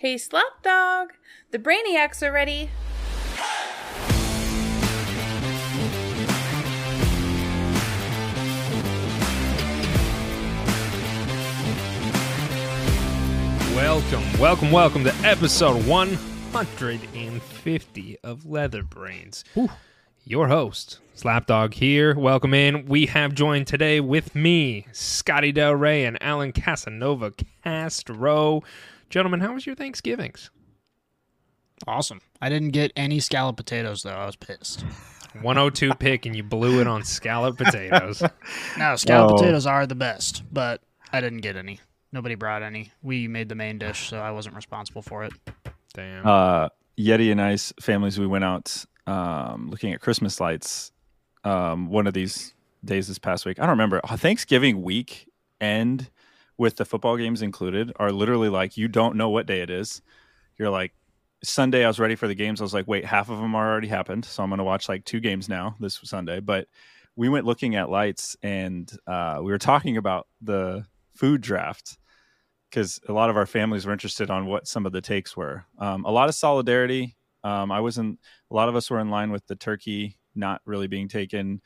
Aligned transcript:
Hey, 0.00 0.14
Slapdawg! 0.14 1.08
The 1.50 1.58
Brainiacs 1.58 2.22
are 2.22 2.30
ready! 2.30 2.70
Welcome, 13.74 14.22
welcome, 14.38 14.70
welcome 14.70 15.02
to 15.02 15.12
episode 15.24 15.84
150 15.84 18.18
of 18.22 18.46
Leather 18.46 18.84
Brains. 18.84 19.42
Your 20.24 20.46
host, 20.46 21.00
Slapdawg 21.16 21.74
here. 21.74 22.16
Welcome 22.16 22.54
in. 22.54 22.86
We 22.86 23.06
have 23.06 23.34
joined 23.34 23.66
today 23.66 23.98
with 23.98 24.36
me, 24.36 24.86
Scotty 24.92 25.50
Del 25.50 25.74
Rey 25.74 26.04
and 26.04 26.22
Alan 26.22 26.52
Casanova 26.52 27.32
Castro. 27.64 28.62
Gentlemen, 29.10 29.40
how 29.40 29.54
was 29.54 29.66
your 29.66 29.74
Thanksgivings? 29.74 30.50
Awesome. 31.86 32.20
I 32.42 32.48
didn't 32.48 32.70
get 32.70 32.92
any 32.96 33.20
scallop 33.20 33.56
potatoes 33.56 34.02
though. 34.02 34.10
I 34.10 34.26
was 34.26 34.36
pissed. 34.36 34.84
102 35.42 35.94
pick 35.98 36.26
and 36.26 36.34
you 36.34 36.42
blew 36.42 36.80
it 36.80 36.86
on 36.86 37.04
scalloped 37.04 37.58
potatoes. 37.58 38.22
No, 38.78 38.96
scallop 38.96 39.32
Oh. 39.32 39.36
potatoes 39.36 39.66
are 39.66 39.86
the 39.86 39.94
best, 39.94 40.42
but 40.52 40.82
I 41.12 41.20
didn't 41.20 41.40
get 41.40 41.56
any. 41.56 41.80
Nobody 42.12 42.34
brought 42.34 42.62
any. 42.62 42.92
We 43.02 43.28
made 43.28 43.48
the 43.48 43.54
main 43.54 43.78
dish, 43.78 44.08
so 44.08 44.18
I 44.18 44.30
wasn't 44.30 44.56
responsible 44.56 45.02
for 45.02 45.24
it. 45.24 45.32
Damn. 45.94 46.26
uh, 46.26 46.68
Yeti 46.98 47.30
and 47.32 47.40
I's 47.40 47.72
families, 47.80 48.18
we 48.18 48.26
went 48.26 48.44
out 48.44 48.84
um, 49.06 49.68
looking 49.70 49.92
at 49.92 50.00
Christmas 50.00 50.40
lights 50.40 50.92
um, 51.44 51.88
one 51.88 52.06
of 52.06 52.14
these 52.14 52.54
days 52.84 53.08
this 53.08 53.18
past 53.18 53.46
week. 53.46 53.58
I 53.58 53.62
don't 53.62 53.70
remember. 53.70 54.00
Uh, 54.04 54.16
Thanksgiving 54.16 54.82
week 54.82 55.28
end 55.60 56.10
with 56.58 56.76
the 56.76 56.84
football 56.84 57.16
games 57.16 57.40
included 57.40 57.92
are 57.96 58.12
literally 58.12 58.48
like 58.48 58.76
you 58.76 58.88
don't 58.88 59.16
know 59.16 59.30
what 59.30 59.46
day 59.46 59.60
it 59.60 59.70
is. 59.70 60.02
You're 60.58 60.70
like 60.70 60.92
Sunday. 61.42 61.84
I 61.84 61.88
was 61.88 62.00
ready 62.00 62.16
for 62.16 62.26
the 62.26 62.34
games. 62.34 62.60
I 62.60 62.64
was 62.64 62.74
like, 62.74 62.88
wait, 62.88 63.04
half 63.04 63.30
of 63.30 63.38
them 63.38 63.54
are 63.54 63.70
already 63.70 63.88
happened, 63.88 64.24
so 64.24 64.42
I'm 64.42 64.50
going 64.50 64.58
to 64.58 64.64
watch 64.64 64.88
like 64.88 65.04
two 65.04 65.20
games 65.20 65.48
now 65.48 65.76
this 65.78 66.00
Sunday. 66.02 66.40
But 66.40 66.66
we 67.16 67.28
went 67.28 67.46
looking 67.46 67.76
at 67.76 67.90
lights 67.90 68.36
and 68.42 68.90
uh, 69.06 69.38
we 69.42 69.50
were 69.50 69.58
talking 69.58 69.96
about 69.96 70.26
the 70.40 70.84
food 71.14 71.40
draft 71.40 71.98
because 72.70 73.00
a 73.08 73.12
lot 73.12 73.30
of 73.30 73.36
our 73.36 73.46
families 73.46 73.86
were 73.86 73.92
interested 73.92 74.30
on 74.30 74.46
what 74.46 74.68
some 74.68 74.84
of 74.84 74.92
the 74.92 75.00
takes 75.00 75.36
were. 75.36 75.64
Um, 75.78 76.04
a 76.04 76.10
lot 76.10 76.28
of 76.28 76.34
solidarity. 76.34 77.16
Um, 77.44 77.72
I 77.72 77.80
wasn't. 77.80 78.18
A 78.50 78.54
lot 78.54 78.68
of 78.68 78.76
us 78.76 78.90
were 78.90 79.00
in 79.00 79.10
line 79.10 79.30
with 79.30 79.46
the 79.46 79.56
turkey 79.56 80.18
not 80.34 80.60
really 80.64 80.86
being 80.86 81.08
taken. 81.08 81.60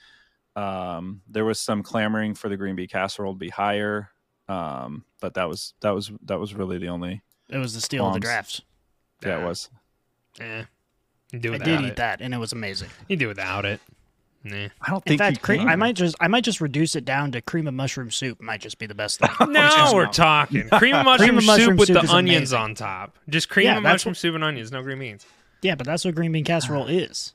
Um, 0.54 1.22
there 1.28 1.44
was 1.44 1.58
some 1.58 1.82
clamoring 1.82 2.34
for 2.34 2.48
the 2.48 2.56
green 2.56 2.76
bean 2.76 2.88
casserole 2.88 3.32
to 3.32 3.38
be 3.38 3.48
higher, 3.48 4.10
um, 4.48 5.04
but 5.20 5.34
that 5.34 5.48
was 5.48 5.74
that 5.80 5.90
was 5.90 6.10
that 6.24 6.38
was 6.40 6.54
really 6.54 6.78
the 6.78 6.88
only. 6.88 7.22
It 7.48 7.58
was 7.58 7.74
the 7.74 7.80
steal 7.80 8.06
of 8.06 8.14
the 8.14 8.20
Bombs. 8.20 8.24
draft. 8.24 8.60
Yeah, 9.24 9.40
it 9.40 9.44
was. 9.44 9.68
Yeah, 10.40 10.64
You 11.32 11.38
do 11.38 11.54
I 11.54 11.58
did 11.58 11.80
it. 11.80 11.84
eat 11.86 11.96
that, 11.96 12.20
and 12.20 12.32
it 12.34 12.38
was 12.38 12.52
amazing. 12.52 12.88
You 13.08 13.16
do 13.16 13.28
without 13.28 13.64
it. 13.64 13.80
Nah. 14.44 14.56
I 14.80 14.90
don't 14.90 15.04
think. 15.04 15.06
In 15.06 15.06
think. 15.06 15.18
fact, 15.18 15.32
you 15.58 15.64
cre- 15.64 15.68
I 15.70 15.76
might 15.76 15.94
just 15.94 16.16
I 16.20 16.26
might 16.26 16.42
just 16.42 16.60
reduce 16.60 16.96
it 16.96 17.04
down 17.04 17.30
to 17.32 17.40
cream 17.42 17.68
of 17.68 17.74
mushroom 17.74 18.10
soup. 18.10 18.40
Might 18.40 18.60
just 18.60 18.78
be 18.78 18.86
the 18.86 18.94
best 18.94 19.20
thing. 19.20 19.28
Now 19.52 19.94
we're 19.94 20.06
talking. 20.08 20.68
Cream 20.72 20.96
of 20.96 21.04
mushroom, 21.04 21.28
Cream 21.28 21.38
of 21.38 21.44
soup 21.44 21.46
mushroom 21.58 21.76
with 21.76 21.86
soup 21.88 22.02
the 22.02 22.12
onions 22.12 22.52
amazing. 22.52 22.58
on 22.58 22.74
top. 22.74 23.16
Just 23.28 23.48
cream 23.48 23.66
Yeah, 23.66 23.76
of 23.76 23.82
mushroom 23.84 24.10
what- 24.12 24.16
soup 24.16 24.34
and 24.34 24.42
onions, 24.42 24.72
no 24.72 24.82
green 24.82 24.98
beans. 24.98 25.24
Yeah, 25.60 25.76
but 25.76 25.86
that's 25.86 26.04
what 26.04 26.14
green 26.16 26.32
bean 26.32 26.42
casserole 26.44 26.88
is. 26.88 27.34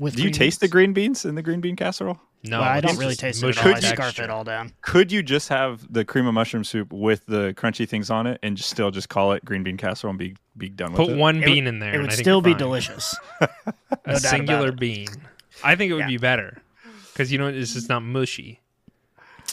With 0.00 0.16
Do 0.16 0.22
you 0.22 0.30
green 0.30 0.32
taste 0.34 0.60
the 0.60 0.66
green 0.68 0.92
beans 0.92 1.24
in 1.24 1.34
the 1.36 1.42
green 1.42 1.60
bean 1.60 1.76
casserole? 1.76 2.18
No, 2.42 2.60
Well, 2.60 2.68
I 2.68 2.80
don't 2.80 2.96
really 2.96 3.14
taste 3.16 3.42
it 3.42 3.46
mushy 3.46 3.60
at 3.60 3.66
all. 3.66 3.70
I 3.70 3.74
Could 3.74 3.82
you- 3.82 3.88
scarf 3.90 4.18
it 4.18 4.30
all 4.30 4.44
down. 4.44 4.72
Could 4.80 5.12
you 5.12 5.22
just 5.22 5.50
have 5.50 5.92
the 5.92 6.06
cream 6.06 6.26
of 6.26 6.32
mushroom 6.32 6.64
soup 6.64 6.90
with 6.90 7.26
the 7.26 7.52
crunchy 7.54 7.86
things 7.86 8.08
on 8.10 8.26
it 8.26 8.38
and 8.42 8.56
just 8.56 8.70
still 8.70 8.90
just 8.90 9.10
call 9.10 9.32
it 9.32 9.44
green 9.44 9.62
bean 9.62 9.76
casserole 9.76 10.10
and 10.10 10.18
be 10.18 10.34
be 10.56 10.70
done 10.70 10.92
with 10.92 10.96
Put 10.96 11.08
it? 11.10 11.12
Put 11.12 11.18
one 11.18 11.42
It 11.42 11.44
bean 11.46 11.64
would- 11.64 11.74
in 11.74 11.78
there. 11.80 11.90
It 11.90 11.94
and 11.96 12.02
would 12.04 12.12
I 12.12 12.14
think 12.16 12.24
still 12.24 12.40
be 12.40 12.52
fine. 12.52 12.58
delicious. 12.58 13.14
A 13.40 13.44
No 13.44 13.48
doubt 13.66 14.02
about 14.06 14.20
singular 14.22 14.72
bean. 14.72 15.08
I 15.62 15.76
think 15.76 15.90
it 15.90 15.94
would 15.94 16.00
Yeah. 16.00 16.06
be 16.08 16.16
better 16.16 16.62
because 17.12 17.30
you 17.30 17.36
know 17.36 17.48
it's 17.48 17.74
just 17.74 17.90
not 17.90 18.00
mushy. 18.00 18.60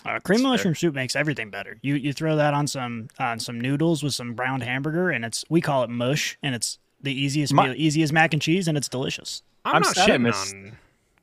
Uh, 0.06 0.20
cream 0.20 0.40
of 0.40 0.44
mushroom 0.52 0.76
soup 0.76 0.96
makes 0.96 1.16
everything 1.18 1.50
better. 1.50 1.78
You 1.82 1.96
you 1.96 2.14
throw 2.14 2.38
that 2.38 2.54
on 2.54 2.68
some 2.68 3.10
on 3.20 3.40
some 3.42 3.60
noodles 3.60 4.02
with 4.02 4.14
some 4.14 4.34
browned 4.34 4.64
hamburger, 4.64 5.10
and 5.10 5.26
it's 5.26 5.44
we 5.50 5.60
call 5.60 5.84
it 5.84 5.90
mush, 5.90 6.38
and 6.42 6.56
it's 6.56 6.80
the 7.04 7.12
easiest 7.14 7.54
My- 7.54 7.66
meal, 7.68 7.74
easy 7.78 8.02
as 8.02 8.14
mac 8.14 8.32
and 8.32 8.42
cheese, 8.42 8.70
and 8.70 8.78
it's 8.78 8.88
delicious. 8.88 9.44
I'm, 9.68 9.76
I'm 9.76 9.82
not 9.82 9.96
shitting 9.96 10.22
missed- 10.22 10.56
on. 10.56 10.78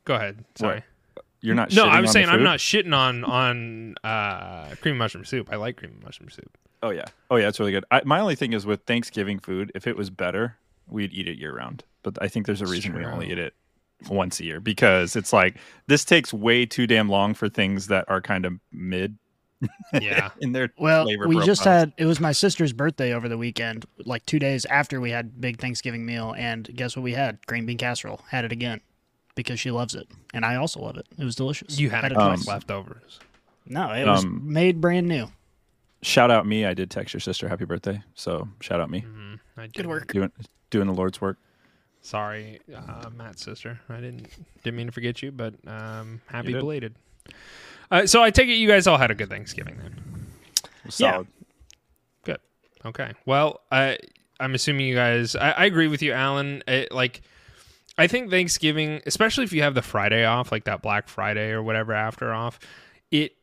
Go 0.05 0.15
ahead. 0.15 0.45
Sorry. 0.55 0.83
You're 1.41 1.55
not. 1.55 1.75
No, 1.75 1.85
I 1.87 2.01
was 2.01 2.11
saying 2.11 2.29
I'm 2.29 2.43
not 2.43 2.59
shitting 2.59 2.97
on 2.97 3.23
on 3.25 3.97
uh, 4.03 4.75
cream 4.81 4.97
mushroom 4.97 5.27
soup. 5.27 5.49
I 5.53 5.57
like 5.57 5.77
cream 5.77 6.01
mushroom 6.03 6.31
soup. 6.31 6.57
Oh 6.83 6.89
yeah, 6.91 7.05
oh 7.31 7.37
yeah, 7.37 7.49
it's 7.49 7.61
really 7.61 7.73
good. 7.73 7.85
I, 7.91 8.01
my 8.05 8.19
only 8.19 8.35
thing 8.35 8.55
is 8.55 8.65
with 8.65 8.83
Thanksgiving 8.85 9.39
food, 9.39 9.71
if 9.75 9.87
it 9.87 9.95
was 9.95 10.09
better, 10.09 10.57
we'd 10.89 11.13
eat 11.13 11.29
it 11.29 11.37
year 11.37 11.55
round. 11.55 11.85
But 12.03 12.17
I 12.23 12.29
think 12.29 12.47
there's 12.47 12.63
a 12.63 12.67
reason 12.67 12.95
we 12.95 13.05
only 13.05 13.31
eat 13.31 13.39
it 13.39 13.55
once 14.09 14.41
a 14.41 14.45
year 14.45 14.61
because 14.61 15.17
it's 15.17 15.33
like 15.33 15.57
this 15.87 16.05
takes 16.05 16.33
way 16.33 16.65
too 16.67 16.87
damn 16.87 17.09
long 17.11 17.35
for 17.35 17.49
things 17.49 17.89
that 17.89 18.07
are 18.09 18.21
kind 18.21 18.47
of 18.47 18.55
mid 18.73 19.19
Yeah. 20.01 20.31
in 20.41 20.53
their 20.53 20.71
Well, 20.79 21.05
flavor 21.05 21.29
we 21.29 21.41
just 21.45 21.63
had 21.65 21.93
it 21.97 22.05
was 22.07 22.19
my 22.21 22.33
sister's 22.33 22.73
birthday 22.73 23.13
over 23.15 23.29
the 23.29 23.39
weekend, 23.39 23.85
like 24.05 24.25
two 24.27 24.39
days 24.39 24.65
after 24.67 25.01
we 25.01 25.11
had 25.11 25.41
big 25.41 25.59
Thanksgiving 25.61 26.05
meal, 26.07 26.35
and 26.37 26.69
guess 26.75 26.97
what 26.97 27.03
we 27.03 27.13
had? 27.13 27.45
Green 27.47 27.65
bean 27.67 27.79
casserole. 27.79 28.21
Had 28.31 28.45
it 28.45 28.53
again 28.53 28.81
because 29.35 29.59
she 29.61 29.71
loves 29.71 29.95
it, 29.95 30.09
and 30.33 30.45
I 30.45 30.57
also 30.57 30.81
love 30.81 30.97
it. 30.97 31.07
It 31.19 31.25
was 31.25 31.35
delicious. 31.37 31.79
You 31.79 31.91
had, 31.91 32.05
it 32.05 32.13
it 32.13 32.15
twice. 32.15 32.45
twice 32.45 32.47
leftovers. 32.49 33.21
No, 33.67 33.93
it 33.93 34.07
was 34.07 34.25
Um, 34.25 34.53
made 34.53 34.81
brand 34.81 35.07
new. 35.09 35.29
shout 36.03 36.31
out 36.31 36.47
me. 36.47 36.65
I 36.67 36.75
did 36.75 36.91
text 36.91 37.15
your 37.15 37.21
sister 37.21 37.49
happy 37.49 37.65
birthday, 37.65 38.03
so 38.15 38.49
shout 38.61 38.81
out 38.81 38.91
me 38.91 39.01
Mm, 39.03 39.41
I 39.57 39.67
Good 39.69 39.87
work. 39.87 40.13
doing 40.13 40.31
doing 40.71 40.87
the 40.87 40.93
Lord's 40.95 41.21
work. 41.21 41.39
Sorry, 42.03 42.61
uh, 42.77 43.09
Matt's 43.17 43.43
sister. 43.43 43.81
I 43.89 43.97
didn't 43.97 44.29
didn't 44.63 44.77
mean 44.77 44.87
to 44.87 44.93
forget 44.93 45.23
you, 45.23 45.33
but 45.33 45.55
um, 45.67 46.21
happy 46.27 46.53
did. 46.53 46.61
belated. 46.61 46.95
Uh, 47.91 48.07
so 48.07 48.23
I 48.23 48.31
take 48.31 48.49
it 48.49 48.55
you 48.55 48.69
guys 48.69 48.87
all 48.87 48.99
had 48.99 49.11
a 49.11 49.15
good 49.15 49.29
Thanksgiving 49.29 49.77
then. 49.79 50.01
Yeah. 50.97 51.23
Good. 52.25 52.41
Okay. 52.85 53.13
Well, 53.27 53.61
I 53.71 53.99
I'm 54.41 54.55
assuming 54.55 54.87
you 54.87 54.95
guys. 54.95 55.37
I, 55.37 55.51
I 55.53 55.65
agree 55.65 55.89
with 55.89 56.03
you, 56.03 56.13
Alan. 56.13 56.63
It, 56.67 56.93
like, 56.93 57.23
I 57.97 58.07
think 58.07 58.31
Thanksgiving, 58.31 59.01
especially 59.07 59.45
if 59.45 59.53
you 59.53 59.63
have 59.63 59.75
the 59.75 59.83
Friday 59.83 60.25
off, 60.25 60.51
like 60.51 60.65
that 60.65 60.83
Black 60.83 61.09
Friday 61.09 61.51
or 61.51 61.63
whatever 61.63 61.93
after 61.93 62.33
off, 62.33 62.59
it 63.11 63.37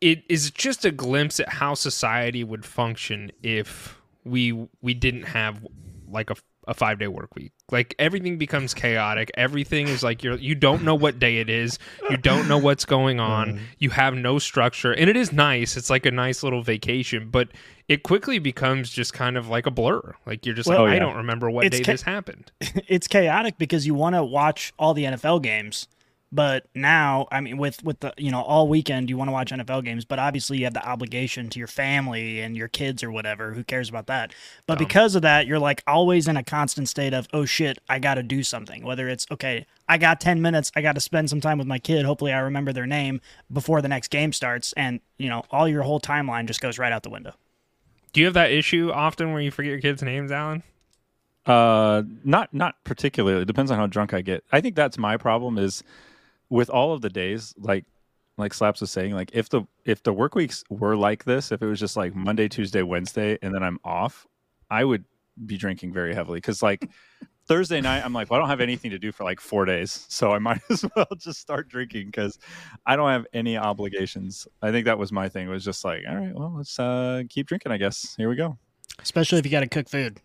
it 0.00 0.24
is 0.28 0.50
just 0.50 0.84
a 0.84 0.90
glimpse 0.90 1.40
at 1.40 1.48
how 1.48 1.74
society 1.74 2.44
would 2.44 2.64
function 2.64 3.30
if 3.42 3.98
we 4.24 4.68
we 4.82 4.92
didn't 4.92 5.22
have 5.22 5.64
like 6.08 6.30
a, 6.30 6.36
a 6.66 6.74
five 6.74 6.98
day 6.98 7.06
work 7.08 7.34
week. 7.34 7.52
Like 7.70 7.94
everything 7.98 8.38
becomes 8.38 8.74
chaotic. 8.74 9.30
Everything 9.34 9.88
is 9.88 10.02
like 10.02 10.22
you're 10.22 10.36
you 10.36 10.54
don't 10.54 10.82
know 10.82 10.94
what 10.94 11.18
day 11.18 11.38
it 11.38 11.48
is. 11.48 11.78
You 12.10 12.16
don't 12.16 12.48
know 12.48 12.58
what's 12.58 12.84
going 12.84 13.20
on. 13.20 13.54
Mm. 13.54 13.60
You 13.78 13.90
have 13.90 14.14
no 14.14 14.38
structure, 14.38 14.92
and 14.92 15.08
it 15.08 15.16
is 15.16 15.32
nice. 15.32 15.76
It's 15.76 15.90
like 15.90 16.06
a 16.06 16.10
nice 16.10 16.42
little 16.42 16.62
vacation, 16.62 17.30
but 17.30 17.48
it 17.88 18.02
quickly 18.02 18.38
becomes 18.38 18.90
just 18.90 19.12
kind 19.12 19.36
of 19.36 19.48
like 19.48 19.66
a 19.66 19.70
blur. 19.70 20.14
Like 20.26 20.44
you're 20.44 20.54
just 20.54 20.68
Well, 20.68 20.82
like 20.82 20.92
Oh, 20.92 20.96
I 20.96 20.98
don't 20.98 21.16
remember 21.16 21.50
what 21.50 21.66
It's 21.66 21.78
day 21.78 21.84
ca- 21.84 21.92
this 21.92 22.02
happened. 22.02 22.50
it's 22.60 23.06
chaotic 23.06 23.58
because 23.58 23.86
you 23.86 23.94
want 23.94 24.16
to 24.16 24.24
watch 24.24 24.72
all 24.78 24.92
the 24.94 25.04
NFL 25.04 25.42
games, 25.42 25.86
but 26.32 26.66
now, 26.74 27.28
I 27.30 27.40
mean, 27.40 27.56
with 27.56 27.84
with 27.84 28.00
the 28.00 28.12
you 28.16 28.30
know 28.30 28.42
all 28.42 28.68
weekend 28.68 29.08
you 29.08 29.16
want 29.16 29.28
to 29.28 29.32
watch 29.32 29.52
NFL 29.52 29.84
games, 29.84 30.04
but 30.04 30.18
obviously 30.18 30.58
you 30.58 30.64
have 30.64 30.74
the 30.74 30.86
obligation 30.86 31.48
to 31.50 31.58
your 31.58 31.68
family 31.68 32.40
and 32.40 32.56
your 32.56 32.68
kids 32.68 33.02
or 33.02 33.12
whatever. 33.12 33.52
Who 33.52 33.62
cares 33.62 33.88
about 33.88 34.08
that? 34.08 34.34
But 34.66 34.78
because 34.78 35.14
of 35.14 35.22
that, 35.22 35.46
you're 35.46 35.60
like 35.60 35.82
always 35.86 36.26
in 36.26 36.36
a 36.36 36.42
constant 36.42 36.88
state 36.88 37.14
of 37.14 37.28
oh 37.32 37.44
shit, 37.44 37.78
I 37.88 38.00
got 38.00 38.14
to 38.14 38.22
do 38.24 38.42
something. 38.42 38.84
Whether 38.84 39.08
it's 39.08 39.26
okay, 39.30 39.66
I 39.88 39.98
got 39.98 40.20
ten 40.20 40.42
minutes, 40.42 40.72
I 40.74 40.82
got 40.82 40.96
to 40.96 41.00
spend 41.00 41.30
some 41.30 41.40
time 41.40 41.58
with 41.58 41.68
my 41.68 41.78
kid. 41.78 42.04
Hopefully, 42.04 42.32
I 42.32 42.40
remember 42.40 42.72
their 42.72 42.86
name 42.86 43.20
before 43.52 43.80
the 43.80 43.88
next 43.88 44.08
game 44.08 44.32
starts, 44.32 44.72
and 44.72 45.00
you 45.18 45.28
know 45.28 45.44
all 45.52 45.68
your 45.68 45.82
whole 45.82 46.00
timeline 46.00 46.46
just 46.46 46.60
goes 46.60 46.78
right 46.78 46.92
out 46.92 47.04
the 47.04 47.10
window. 47.10 47.34
Do 48.12 48.20
you 48.20 48.26
have 48.26 48.34
that 48.34 48.50
issue 48.50 48.90
often 48.92 49.32
where 49.32 49.42
you 49.42 49.50
forget 49.50 49.70
your 49.70 49.80
kids' 49.80 50.02
names, 50.02 50.32
Alan? 50.32 50.62
Uh, 51.46 52.02
not 52.24 52.52
not 52.52 52.82
particularly. 52.82 53.42
It 53.42 53.46
depends 53.46 53.70
on 53.70 53.78
how 53.78 53.86
drunk 53.86 54.12
I 54.12 54.22
get. 54.22 54.42
I 54.50 54.60
think 54.60 54.74
that's 54.74 54.98
my 54.98 55.16
problem. 55.16 55.58
Is 55.58 55.84
with 56.50 56.70
all 56.70 56.92
of 56.92 57.02
the 57.02 57.10
days, 57.10 57.54
like 57.58 57.84
like 58.38 58.52
Slaps 58.52 58.80
was 58.80 58.90
saying, 58.90 59.14
like 59.14 59.30
if 59.32 59.48
the 59.48 59.62
if 59.84 60.02
the 60.02 60.12
work 60.12 60.34
weeks 60.34 60.62
were 60.68 60.96
like 60.96 61.24
this, 61.24 61.52
if 61.52 61.62
it 61.62 61.66
was 61.66 61.80
just 61.80 61.96
like 61.96 62.14
Monday, 62.14 62.48
Tuesday, 62.48 62.82
Wednesday, 62.82 63.38
and 63.42 63.54
then 63.54 63.62
I'm 63.62 63.78
off, 63.84 64.26
I 64.70 64.84
would 64.84 65.04
be 65.44 65.56
drinking 65.56 65.92
very 65.92 66.14
heavily 66.14 66.38
because 66.38 66.62
like 66.62 66.88
Thursday 67.46 67.80
night, 67.80 68.04
I'm 68.04 68.12
like, 68.12 68.30
well, 68.30 68.38
I 68.38 68.40
don't 68.40 68.50
have 68.50 68.60
anything 68.60 68.90
to 68.90 68.98
do 68.98 69.12
for 69.12 69.24
like 69.24 69.40
four 69.40 69.64
days, 69.64 70.04
so 70.08 70.32
I 70.32 70.38
might 70.40 70.60
as 70.70 70.84
well 70.94 71.06
just 71.16 71.40
start 71.40 71.68
drinking 71.68 72.06
because 72.06 72.38
I 72.84 72.96
don't 72.96 73.10
have 73.10 73.26
any 73.32 73.56
obligations. 73.56 74.46
I 74.62 74.70
think 74.70 74.84
that 74.86 74.98
was 74.98 75.12
my 75.12 75.28
thing. 75.28 75.46
It 75.46 75.50
was 75.50 75.64
just 75.64 75.84
like, 75.84 76.02
all 76.08 76.16
right, 76.16 76.34
well, 76.34 76.54
let's 76.56 76.78
uh, 76.78 77.22
keep 77.28 77.46
drinking. 77.46 77.72
I 77.72 77.78
guess 77.78 78.14
here 78.16 78.28
we 78.28 78.36
go. 78.36 78.58
especially 79.00 79.38
if 79.38 79.44
you 79.46 79.50
got 79.50 79.60
to 79.60 79.68
cook 79.68 79.88
food. 79.88 80.20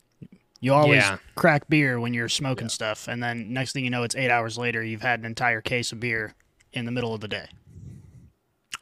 You 0.62 0.74
always 0.74 1.02
Yeah. 1.04 1.18
crack 1.36 1.68
beer 1.70 2.00
when 2.00 2.14
you're 2.14 2.30
smoking 2.30 2.70
stuff, 2.70 3.08
and 3.08 3.22
then 3.22 3.52
next 3.52 3.74
thing 3.74 3.84
you 3.84 3.90
know, 3.90 4.04
it's 4.04 4.16
eight 4.16 4.30
hours 4.30 4.58
later. 4.58 4.84
You've 4.84 5.02
had 5.02 5.20
an 5.20 5.26
entire 5.26 5.60
case 5.60 5.92
of 5.92 6.00
beer 6.00 6.36
in 6.72 6.86
the 6.86 6.92
middle 6.92 7.14
of 7.14 7.20
the 7.22 7.28
day. 7.28 7.48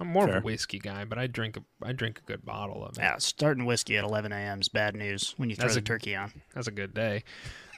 I'm 0.01 0.07
more 0.07 0.29
of 0.29 0.35
a 0.35 0.39
whiskey 0.41 0.79
guy, 0.79 1.03
but 1.05 1.17
I 1.17 1.27
drink 1.27 1.57
a 1.57 1.63
I 1.85 1.91
drink 1.93 2.19
a 2.19 2.21
good 2.21 2.45
bottle 2.45 2.85
of 2.85 2.97
it. 2.97 3.01
Yeah, 3.01 3.15
starting 3.17 3.65
whiskey 3.65 3.97
at 3.97 4.03
11 4.05 4.31
a.m. 4.31 4.61
is 4.61 4.69
bad 4.69 4.95
news 4.95 5.33
when 5.37 5.49
you 5.49 5.55
throw 5.55 5.63
That's 5.65 5.75
the 5.75 5.79
a- 5.79 5.83
turkey 5.83 6.15
on. 6.15 6.31
That's 6.53 6.67
a 6.67 6.71
good 6.71 6.93
day. 6.93 7.23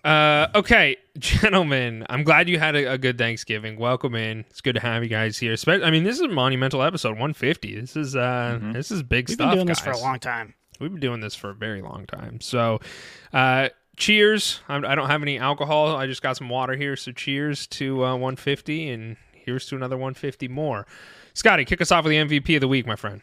Uh, 0.04 0.48
okay, 0.56 0.98
gentlemen, 1.20 2.06
I'm 2.10 2.24
glad 2.24 2.50
you 2.50 2.58
had 2.60 2.76
a, 2.76 2.94
a 2.94 2.98
good 2.98 3.18
Thanksgiving. 3.20 3.78
Welcome 3.78 4.16
in. 4.16 4.46
It's 4.50 4.62
good 4.62 4.74
to 4.76 4.82
have 4.82 5.04
you 5.04 5.10
guys 5.10 5.38
here. 5.38 5.56
Spe- 5.58 5.84
I 5.84 5.92
mean, 5.92 6.04
this 6.04 6.16
is 6.16 6.22
a 6.22 6.28
monumental 6.28 6.82
episode, 6.82 7.12
150. 7.12 7.80
This 7.80 7.96
is 7.96 8.16
uh, 8.16 8.60
this 8.74 8.90
is 8.92 9.04
big 9.04 9.30
stuff. 9.30 9.40
We've 9.40 9.50
been 9.50 9.58
doing 9.58 9.68
this 9.68 9.80
for 9.80 9.92
a 9.92 9.98
long 10.00 10.20
time. 10.20 10.54
We've 10.80 10.92
been 10.92 11.00
doing 11.00 11.20
this 11.22 11.36
for 11.36 11.52
a 11.52 11.56
very 11.56 11.82
long 11.84 12.08
time. 12.08 12.42
So, 12.42 12.80
uh, 13.34 13.70
cheers. 14.02 14.60
I'm, 14.68 14.84
I 14.84 14.96
don't 14.96 15.10
have 15.10 15.22
any 15.22 15.38
alcohol. 15.38 15.96
I 15.96 16.08
just 16.08 16.22
got 16.22 16.36
some 16.36 16.50
water 16.50 16.76
here. 16.76 16.98
So, 16.98 17.12
cheers 17.12 17.68
to 17.68 18.04
uh, 18.04 18.14
150, 18.14 18.90
and 18.90 19.16
here's 19.34 19.68
to 19.68 19.76
another 19.76 19.96
150 19.96 20.48
more. 20.50 20.86
Scotty, 21.34 21.64
kick 21.64 21.80
us 21.80 21.92
off 21.92 22.04
with 22.04 22.12
the 22.12 22.18
MVP 22.18 22.56
of 22.56 22.62
the 22.62 22.68
week, 22.68 22.86
my 22.86 22.98
friend. 22.98 23.22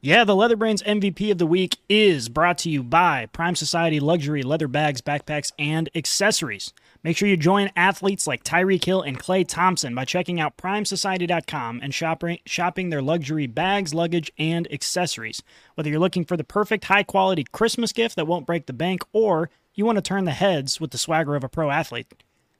Yeah, 0.00 0.22
the 0.22 0.34
Leatherbrains 0.34 0.84
MVP 0.84 1.32
of 1.32 1.38
the 1.38 1.46
week 1.46 1.78
is 1.88 2.28
brought 2.28 2.58
to 2.58 2.70
you 2.70 2.84
by 2.84 3.26
Prime 3.26 3.56
Society 3.56 3.98
Luxury 3.98 4.42
Leather 4.42 4.68
Bags, 4.68 5.00
Backpacks, 5.00 5.50
and 5.58 5.90
Accessories. 5.92 6.72
Make 7.02 7.16
sure 7.16 7.28
you 7.28 7.36
join 7.36 7.70
athletes 7.74 8.24
like 8.24 8.44
Tyreek 8.44 8.84
Hill 8.84 9.02
and 9.02 9.18
Klay 9.18 9.46
Thompson 9.46 9.96
by 9.96 10.04
checking 10.04 10.38
out 10.38 10.56
primesociety.com 10.56 11.80
and 11.82 11.92
shopping, 11.92 12.38
shopping 12.46 12.90
their 12.90 13.02
luxury 13.02 13.48
bags, 13.48 13.92
luggage, 13.92 14.30
and 14.38 14.72
accessories. 14.72 15.42
Whether 15.74 15.90
you're 15.90 15.98
looking 15.98 16.24
for 16.24 16.36
the 16.36 16.44
perfect 16.44 16.84
high 16.84 17.02
quality 17.02 17.44
Christmas 17.50 17.92
gift 17.92 18.14
that 18.14 18.28
won't 18.28 18.46
break 18.46 18.66
the 18.66 18.72
bank 18.72 19.02
or 19.12 19.50
you 19.78 19.84
want 19.84 19.96
to 19.96 20.02
turn 20.02 20.24
the 20.24 20.32
heads 20.32 20.80
with 20.80 20.90
the 20.90 20.98
swagger 20.98 21.36
of 21.36 21.44
a 21.44 21.48
pro 21.48 21.70
athlete, 21.70 22.12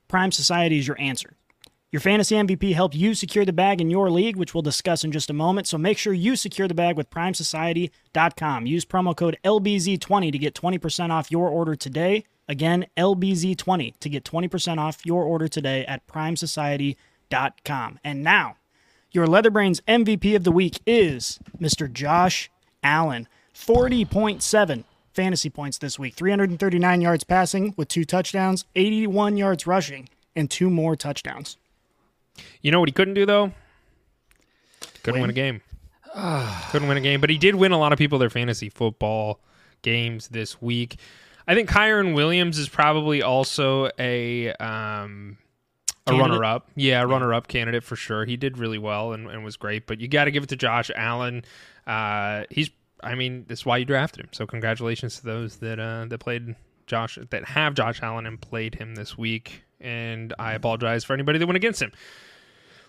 Prime 0.07 0.33
Society 0.33 0.79
is 0.79 0.87
your 0.87 0.99
answer. 1.01 1.35
Your 1.91 2.01
fantasy 2.01 2.35
MVP 2.35 2.75
helped 2.75 2.95
you 2.95 3.15
secure 3.15 3.47
the 3.47 3.53
bag 3.53 3.81
in 3.81 3.89
your 3.91 4.11
league, 4.11 4.37
which 4.37 4.53
we'll 4.55 4.63
discuss 4.63 5.05
in 5.05 5.13
just 5.13 5.31
a 5.31 5.35
moment. 5.35 5.67
So 5.67 5.79
make 5.79 5.97
sure 5.97 6.13
you 6.13 6.37
secure 6.37 6.69
the 6.69 6.75
bag 6.75 6.99
with 6.99 7.09
primesociety.com. 7.09 8.67
Use 8.67 8.85
promo 8.85 9.17
code 9.17 9.39
LBZ20 9.43 10.31
to 10.31 10.39
get 10.39 10.55
20% 10.55 11.11
off 11.11 11.31
your 11.31 11.49
order 11.49 11.75
today. 11.75 12.25
Again, 12.47 12.87
LBZ20 12.97 13.99
to 14.01 14.09
get 14.09 14.25
20% 14.25 14.79
off 14.79 15.07
your 15.07 15.25
order 15.25 15.49
today 15.49 15.87
at 15.87 16.07
primesociety.com. 16.07 17.99
And 18.05 18.23
now, 18.23 18.57
your 19.11 19.27
Leatherbrains 19.27 19.81
MVP 19.89 20.37
of 20.37 20.45
the 20.45 20.53
week 20.53 20.81
is 20.87 21.41
Mr. 21.59 21.91
Josh 21.91 22.51
Allen. 22.83 23.29
40.7 23.55 24.85
fantasy 25.19 25.51
points 25.51 25.79
this 25.79 25.99
week, 25.99 26.15
339 26.15 27.01
yards 27.01 27.25
passing 27.25 27.75
with 27.77 27.89
two 27.89 28.05
touchdowns, 28.05 28.65
81 28.77 29.37
yards 29.37 29.67
rushing, 29.67 30.09
and 30.37 30.49
two 30.49 30.71
more 30.71 30.95
touchdowns. 30.95 31.57
You 32.63 32.71
know 32.71 32.79
what 32.79 32.89
he 32.89 32.93
couldn't 32.93 33.15
do 33.15 33.27
though? 33.27 33.51
Couldn't 35.03 35.21
win, 35.21 35.23
Win? 35.23 35.31
a 35.31 35.33
game. 35.33 35.61
couldn't 36.71 36.87
win 36.87 36.97
a 36.99 37.01
game, 37.01 37.21
but 37.21 37.31
he 37.31 37.37
did 37.39 37.57
win 37.57 37.73
a 37.73 37.79
lot 37.79 37.93
of 37.93 37.99
people 37.99 38.17
their 38.21 38.31
fantasy 38.31 38.69
football 38.69 39.41
games 39.83 40.29
this 40.29 40.63
week. 40.63 41.01
I 41.49 41.55
think 41.57 41.69
Kyren 41.69 42.15
Williams 42.15 42.57
is 42.57 42.69
probably 42.69 43.21
also 43.21 43.91
a 43.99 44.53
um 44.55 45.37
a 46.07 46.13
Candidate? 46.13 46.31
runner 46.31 46.45
up. 46.45 46.71
Yeah, 46.77 47.03
a 47.03 47.07
runner 47.09 47.35
up 47.35 47.49
candidate 47.49 47.83
for 47.83 47.97
sure. 47.97 48.25
He 48.25 48.37
did 48.37 48.57
really 48.57 48.79
well 48.79 49.13
and, 49.13 49.29
and 49.29 49.43
was 49.45 49.57
great, 49.57 49.87
but 49.89 50.01
you 50.01 50.07
got 50.07 50.25
to 50.27 50.31
give 50.31 50.45
it 50.45 50.49
to 50.51 50.57
Josh 50.57 50.93
Allen. 50.95 51.45
Uh 51.89 52.45
he's 52.51 52.71
I 53.03 53.15
mean, 53.15 53.45
that's 53.49 53.65
why 53.65 53.79
you 53.79 53.85
drafted 53.85 54.25
him. 54.25 54.31
So 54.33 54.47
congratulations 54.47 55.17
to 55.17 55.25
those 55.25 55.57
that 55.57 55.79
uh 55.79 56.07
that 56.07 56.19
played 56.19 56.57
Josh 56.87 57.19
that 57.31 57.45
have 57.45 57.75
Josh 57.75 58.03
Allen 58.03 58.27
and 58.27 58.41
played 58.41 58.75
him 58.75 58.95
this 58.95 59.17
week. 59.17 59.63
And 59.81 60.35
I 60.39 60.55
apologize 60.55 61.05
for 61.05 61.13
anybody 61.13 61.39
that 61.39 61.47
went 61.47 61.57
against 61.57 61.81
him. 61.81 61.93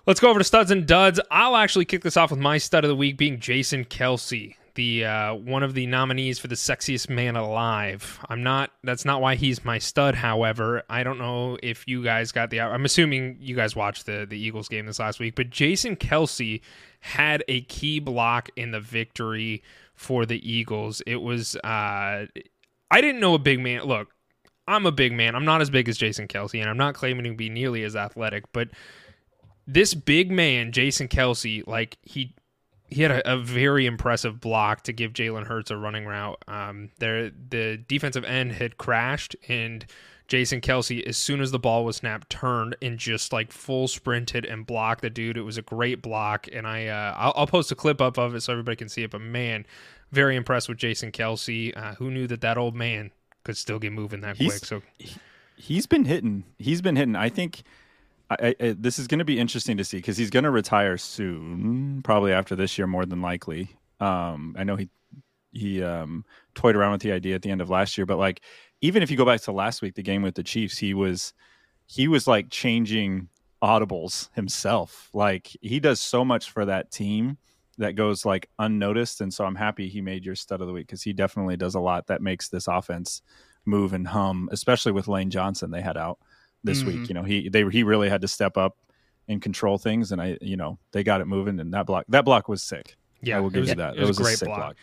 Let's 0.07 0.19
go 0.19 0.29
over 0.29 0.39
to 0.39 0.43
studs 0.43 0.71
and 0.71 0.87
duds. 0.87 1.19
I'll 1.29 1.55
actually 1.55 1.85
kick 1.85 2.01
this 2.01 2.17
off 2.17 2.31
with 2.31 2.39
my 2.39 2.57
stud 2.57 2.83
of 2.83 2.89
the 2.89 2.95
week 2.95 3.17
being 3.17 3.39
Jason 3.39 3.85
Kelce, 3.85 4.55
the 4.73 5.05
uh, 5.05 5.35
one 5.35 5.61
of 5.61 5.75
the 5.75 5.85
nominees 5.85 6.39
for 6.39 6.47
the 6.47 6.55
sexiest 6.55 7.09
man 7.09 7.35
alive. 7.35 8.19
I'm 8.27 8.41
not. 8.41 8.71
That's 8.83 9.05
not 9.05 9.21
why 9.21 9.35
he's 9.35 9.63
my 9.63 9.77
stud. 9.77 10.15
However, 10.15 10.81
I 10.89 11.03
don't 11.03 11.19
know 11.19 11.59
if 11.61 11.87
you 11.87 12.03
guys 12.03 12.31
got 12.31 12.49
the. 12.49 12.61
I'm 12.61 12.85
assuming 12.85 13.37
you 13.39 13.55
guys 13.55 13.75
watched 13.75 14.07
the 14.07 14.25
the 14.27 14.39
Eagles 14.39 14.67
game 14.67 14.87
this 14.87 14.99
last 14.99 15.19
week, 15.19 15.35
but 15.35 15.51
Jason 15.51 15.95
Kelce 15.95 16.61
had 17.01 17.43
a 17.47 17.61
key 17.61 17.99
block 17.99 18.49
in 18.55 18.71
the 18.71 18.79
victory 18.79 19.61
for 19.99 20.25
the 20.25 20.49
Eagles. 20.49 21.01
It 21.05 21.17
was. 21.17 21.57
Uh, 21.57 22.25
I 22.91 23.01
didn't 23.01 23.19
know 23.19 23.33
a 23.33 23.39
big 23.39 23.59
man. 23.59 23.83
Look, 23.83 24.07
I'm 24.65 24.85
a 24.85 24.91
big 24.91 25.11
man. 25.11 25.35
I'm 25.35 25.45
not 25.45 25.61
as 25.61 25.69
big 25.69 25.89
as 25.89 25.97
Jason 25.97 26.27
Kelce, 26.27 26.59
and 26.59 26.69
I'm 26.69 26.77
not 26.77 26.95
claiming 26.95 27.25
to 27.25 27.33
be 27.33 27.49
nearly 27.49 27.83
as 27.83 27.95
athletic, 27.95 28.45
but 28.53 28.69
this 29.67 29.93
big 29.93 30.31
man, 30.31 30.71
Jason 30.71 31.09
Kelce, 31.09 31.67
like 31.67 31.97
he 32.01 32.33
he 32.87 33.01
had 33.03 33.11
a, 33.11 33.33
a 33.33 33.37
very 33.37 33.85
impressive 33.85 34.39
block 34.39 34.83
to 34.83 34.93
give 34.93 35.13
Jalen 35.13 35.45
Hurts 35.45 35.69
a 35.69 35.77
running 35.77 36.05
route. 36.05 36.43
Um, 36.47 36.89
there 36.99 37.29
the 37.29 37.77
defensive 37.87 38.23
end 38.23 38.53
had 38.53 38.77
crashed 38.77 39.35
and 39.49 39.85
Jason 40.29 40.61
Kelce, 40.61 41.05
as 41.05 41.17
soon 41.17 41.41
as 41.41 41.51
the 41.51 41.59
ball 41.59 41.83
was 41.83 41.97
snapped, 41.97 42.29
turned 42.29 42.77
and 42.81 42.97
just 42.97 43.33
like 43.33 43.51
full 43.51 43.87
sprinted 43.87 44.45
and 44.45 44.65
blocked 44.65 45.01
the 45.01 45.09
dude. 45.09 45.35
It 45.37 45.41
was 45.41 45.57
a 45.57 45.61
great 45.63 46.01
block, 46.01 46.47
and 46.53 46.65
I 46.67 46.87
uh, 46.87 47.13
I'll, 47.17 47.33
I'll 47.35 47.47
post 47.47 47.71
a 47.71 47.75
clip 47.75 47.99
up 47.99 48.17
of 48.17 48.35
it 48.35 48.41
so 48.41 48.53
everybody 48.53 48.75
can 48.77 48.87
see 48.89 49.03
it. 49.03 49.11
But 49.11 49.21
man, 49.21 49.65
very 50.11 50.35
impressed 50.35 50.69
with 50.69 50.77
Jason 50.77 51.11
Kelce. 51.11 51.75
Uh, 51.75 51.95
who 51.95 52.11
knew 52.11 52.27
that 52.27 52.41
that 52.41 52.57
old 52.57 52.75
man 52.75 53.11
could 53.43 53.57
still 53.57 53.79
get 53.79 53.91
moving 53.91 54.21
that 54.21 54.37
He's- 54.37 54.51
quick? 54.59 54.65
So 54.65 54.81
he's 55.57 55.87
been 55.87 56.05
hitting. 56.05 56.43
He's 56.59 56.81
been 56.81 56.95
hitting. 56.95 57.15
I 57.15 57.29
think 57.29 57.63
I, 58.29 58.55
I, 58.59 58.75
this 58.77 58.99
is 58.99 59.07
going 59.07 59.19
to 59.19 59.25
be 59.25 59.39
interesting 59.39 59.77
to 59.77 59.83
see 59.83 59.97
because 59.97 60.17
he's 60.17 60.29
going 60.29 60.43
to 60.45 60.51
retire 60.51 60.97
soon, 60.97 62.01
probably 62.03 62.31
after 62.33 62.55
this 62.55 62.77
year, 62.77 62.85
more 62.85 63.05
than 63.05 63.21
likely. 63.21 63.69
Um, 63.99 64.55
I 64.57 64.63
know 64.63 64.75
he 64.75 64.89
he 65.51 65.81
um, 65.83 66.23
toyed 66.53 66.75
around 66.75 66.91
with 66.91 67.01
the 67.01 67.11
idea 67.11 67.33
at 67.33 67.41
the 67.41 67.49
end 67.49 67.61
of 67.61 67.71
last 67.71 67.97
year, 67.97 68.05
but 68.05 68.19
like 68.19 68.41
even 68.81 69.03
if 69.03 69.11
you 69.11 69.17
go 69.17 69.25
back 69.25 69.41
to 69.41 69.51
last 69.51 69.81
week, 69.81 69.95
the 69.95 70.03
game 70.03 70.21
with 70.21 70.35
the 70.35 70.43
Chiefs, 70.43 70.77
he 70.77 70.93
was 70.93 71.33
he 71.85 72.07
was 72.07 72.27
like 72.27 72.49
changing 72.49 73.29
audibles 73.61 74.29
himself. 74.35 75.09
Like 75.13 75.55
he 75.61 75.79
does 75.79 75.99
so 75.99 76.23
much 76.23 76.51
for 76.51 76.65
that 76.65 76.91
team 76.91 77.37
that 77.77 77.95
goes 77.95 78.25
like 78.25 78.49
unnoticed, 78.59 79.21
and 79.21 79.33
so 79.33 79.45
I'm 79.45 79.55
happy 79.55 79.87
he 79.89 80.01
made 80.01 80.25
your 80.25 80.35
stud 80.35 80.61
of 80.61 80.67
the 80.67 80.73
week 80.73 80.87
because 80.87 81.03
he 81.03 81.13
definitely 81.13 81.57
does 81.57 81.75
a 81.75 81.79
lot 81.79 82.07
that 82.07 82.21
makes 82.21 82.49
this 82.49 82.67
offense 82.67 83.21
move 83.65 83.93
and 83.93 84.07
hum, 84.07 84.49
especially 84.51 84.91
with 84.91 85.07
Lane 85.07 85.29
Johnson 85.29 85.71
they 85.71 85.81
had 85.81 85.97
out 85.97 86.19
this 86.63 86.83
Mhm. 86.83 86.87
week. 86.87 87.09
You 87.09 87.15
know, 87.15 87.23
he 87.23 87.49
they 87.49 87.67
he 87.69 87.83
really 87.83 88.09
had 88.09 88.21
to 88.21 88.27
step 88.27 88.57
up 88.57 88.77
and 89.27 89.41
control 89.41 89.77
things, 89.77 90.11
and 90.11 90.21
I 90.21 90.37
you 90.41 90.57
know 90.57 90.79
they 90.91 91.03
got 91.03 91.21
it 91.21 91.25
moving, 91.25 91.59
and 91.59 91.73
that 91.73 91.85
block 91.85 92.05
that 92.09 92.25
block 92.25 92.47
was 92.47 92.61
sick. 92.63 92.97
yeah, 93.21 93.37
I 93.37 93.39
will 93.41 93.49
give 93.49 93.61
was, 93.61 93.69
you 93.69 93.75
that. 93.75 93.97
It 93.97 94.05
was, 94.05 94.17
a 94.17 94.21
a 94.21 94.23
great 94.23 94.37
sick 94.37 94.47
block. 94.47 94.77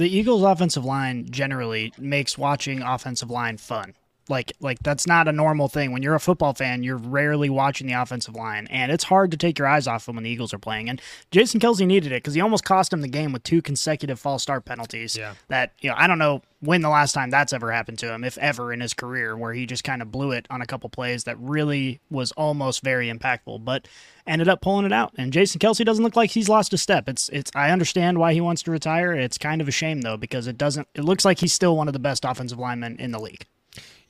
The 0.00 0.08
Eagles' 0.08 0.42
offensive 0.42 0.82
line 0.82 1.26
generally 1.28 1.92
makes 1.98 2.38
watching 2.38 2.80
offensive 2.80 3.30
line 3.30 3.58
fun. 3.58 3.92
Like 4.30 4.52
like 4.60 4.78
that's 4.82 5.06
not 5.06 5.28
a 5.28 5.32
normal 5.32 5.68
thing. 5.68 5.92
When 5.92 6.02
you're 6.02 6.14
a 6.14 6.20
football 6.20 6.54
fan, 6.54 6.82
you're 6.82 6.96
rarely 6.96 7.50
watching 7.50 7.86
the 7.86 7.94
offensive 7.94 8.34
line, 8.34 8.66
and 8.70 8.90
it's 8.92 9.04
hard 9.04 9.30
to 9.32 9.36
take 9.36 9.58
your 9.58 9.68
eyes 9.68 9.86
off 9.86 10.06
them 10.06 10.16
when 10.16 10.24
the 10.24 10.30
Eagles 10.30 10.54
are 10.54 10.58
playing. 10.58 10.88
And 10.88 11.02
Jason 11.30 11.60
Kelce 11.60 11.86
needed 11.86 12.12
it 12.12 12.22
because 12.22 12.34
he 12.34 12.40
almost 12.40 12.64
cost 12.64 12.92
him 12.92 13.00
the 13.00 13.08
game 13.08 13.32
with 13.32 13.42
two 13.42 13.60
consecutive 13.60 14.20
false 14.20 14.42
start 14.42 14.64
penalties. 14.64 15.16
Yeah. 15.16 15.34
That 15.48 15.72
you 15.80 15.90
know, 15.90 15.96
I 15.98 16.06
don't 16.06 16.18
know 16.18 16.42
when 16.60 16.82
the 16.82 16.88
last 16.88 17.12
time 17.12 17.30
that's 17.30 17.52
ever 17.52 17.72
happened 17.72 17.98
to 17.98 18.12
him, 18.12 18.22
if 18.22 18.36
ever 18.38 18.72
in 18.72 18.80
his 18.80 18.94
career, 18.94 19.36
where 19.36 19.52
he 19.52 19.66
just 19.66 19.82
kind 19.82 20.02
of 20.02 20.12
blew 20.12 20.30
it 20.32 20.46
on 20.50 20.62
a 20.62 20.66
couple 20.66 20.88
plays 20.90 21.24
that 21.24 21.38
really 21.38 22.00
was 22.10 22.32
almost 22.32 22.82
very 22.82 23.10
impactful, 23.10 23.64
but 23.64 23.88
ended 24.26 24.48
up 24.48 24.60
pulling 24.60 24.86
it 24.86 24.92
out. 24.92 25.12
And 25.16 25.32
Jason 25.32 25.58
Kelce 25.58 25.84
doesn't 25.84 26.04
look 26.04 26.16
like 26.16 26.30
he's 26.30 26.48
lost 26.48 26.72
a 26.72 26.78
step. 26.78 27.08
It's 27.08 27.28
it's 27.30 27.50
I 27.54 27.70
understand 27.70 28.18
why 28.18 28.32
he 28.32 28.40
wants 28.40 28.62
to 28.62 28.70
retire. 28.70 29.12
It's 29.12 29.38
kind 29.38 29.60
of 29.60 29.68
a 29.68 29.72
shame 29.72 30.02
though 30.02 30.16
because 30.16 30.46
it 30.46 30.56
doesn't. 30.56 30.86
It 30.94 31.04
looks 31.04 31.24
like 31.24 31.40
he's 31.40 31.52
still 31.52 31.76
one 31.76 31.88
of 31.88 31.94
the 31.94 31.98
best 31.98 32.24
offensive 32.24 32.58
linemen 32.58 32.96
in 32.98 33.10
the 33.10 33.18
league. 33.18 33.46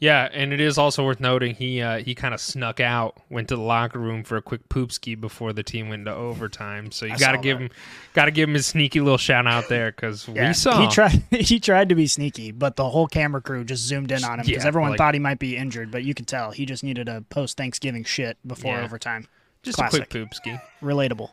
Yeah, 0.01 0.31
and 0.33 0.51
it 0.55 0.61
is 0.63 0.79
also 0.79 1.05
worth 1.05 1.21
noting 1.21 1.55
he 1.55 1.83
uh, 1.83 1.99
he 1.99 2.15
kind 2.15 2.33
of 2.33 2.41
snuck 2.41 2.81
out, 2.81 3.19
went 3.29 3.49
to 3.49 3.57
the 3.57 3.61
locker 3.61 3.99
room 3.99 4.25
for 4.25 4.39
a 4.39 4.43
quick 4.43 4.67
poop 4.71 4.93
ski 4.93 5.15
before 5.15 5.53
the 5.53 5.63
team 5.63 5.91
went 5.91 6.01
into 6.01 6.15
overtime. 6.15 6.91
So 6.91 7.05
you 7.05 7.19
got 7.19 7.33
to 7.33 7.39
give 7.39 7.59
that. 7.59 7.65
him 7.65 7.71
got 8.15 8.25
to 8.25 8.31
give 8.31 8.49
him 8.49 8.57
a 8.57 8.63
sneaky 8.63 9.01
little 9.01 9.19
shout 9.19 9.47
out 9.47 9.69
there 9.69 9.91
because 9.93 10.27
we 10.27 10.55
saw 10.55 10.81
he 10.81 10.89
tried. 10.89 11.23
He 11.31 11.61
tried 11.61 11.91
to 11.91 11.95
be 11.95 12.07
sneaky, 12.07 12.51
but 12.51 12.77
the 12.77 12.89
whole 12.89 13.09
camera 13.09 13.43
crew 13.43 13.63
just 13.63 13.83
zoomed 13.85 14.11
in 14.11 14.25
on 14.25 14.41
him 14.41 14.47
because 14.47 14.63
Yeah, 14.65 14.69
everyone 14.69 14.93
like- 14.93 14.99
thought 14.99 15.13
he 15.13 15.21
might 15.21 15.39
be 15.39 15.55
injured. 15.55 15.91
But 15.91 16.03
you 16.03 16.15
could 16.15 16.27
tell 16.27 16.51
he 16.51 16.65
just 16.65 16.83
needed 16.83 17.07
a 17.07 17.21
post 17.29 17.59
Thanksgiving 17.59 18.05
shit 18.05 18.39
before 18.47 18.77
Yeah. 18.77 18.85
overtime. 18.85 19.29
just 19.63 19.77
classic. 19.77 20.05
a 20.05 20.07
quick 20.07 20.11
poop 20.11 20.33
ski. 20.35 20.57
Relatable. 20.83 21.29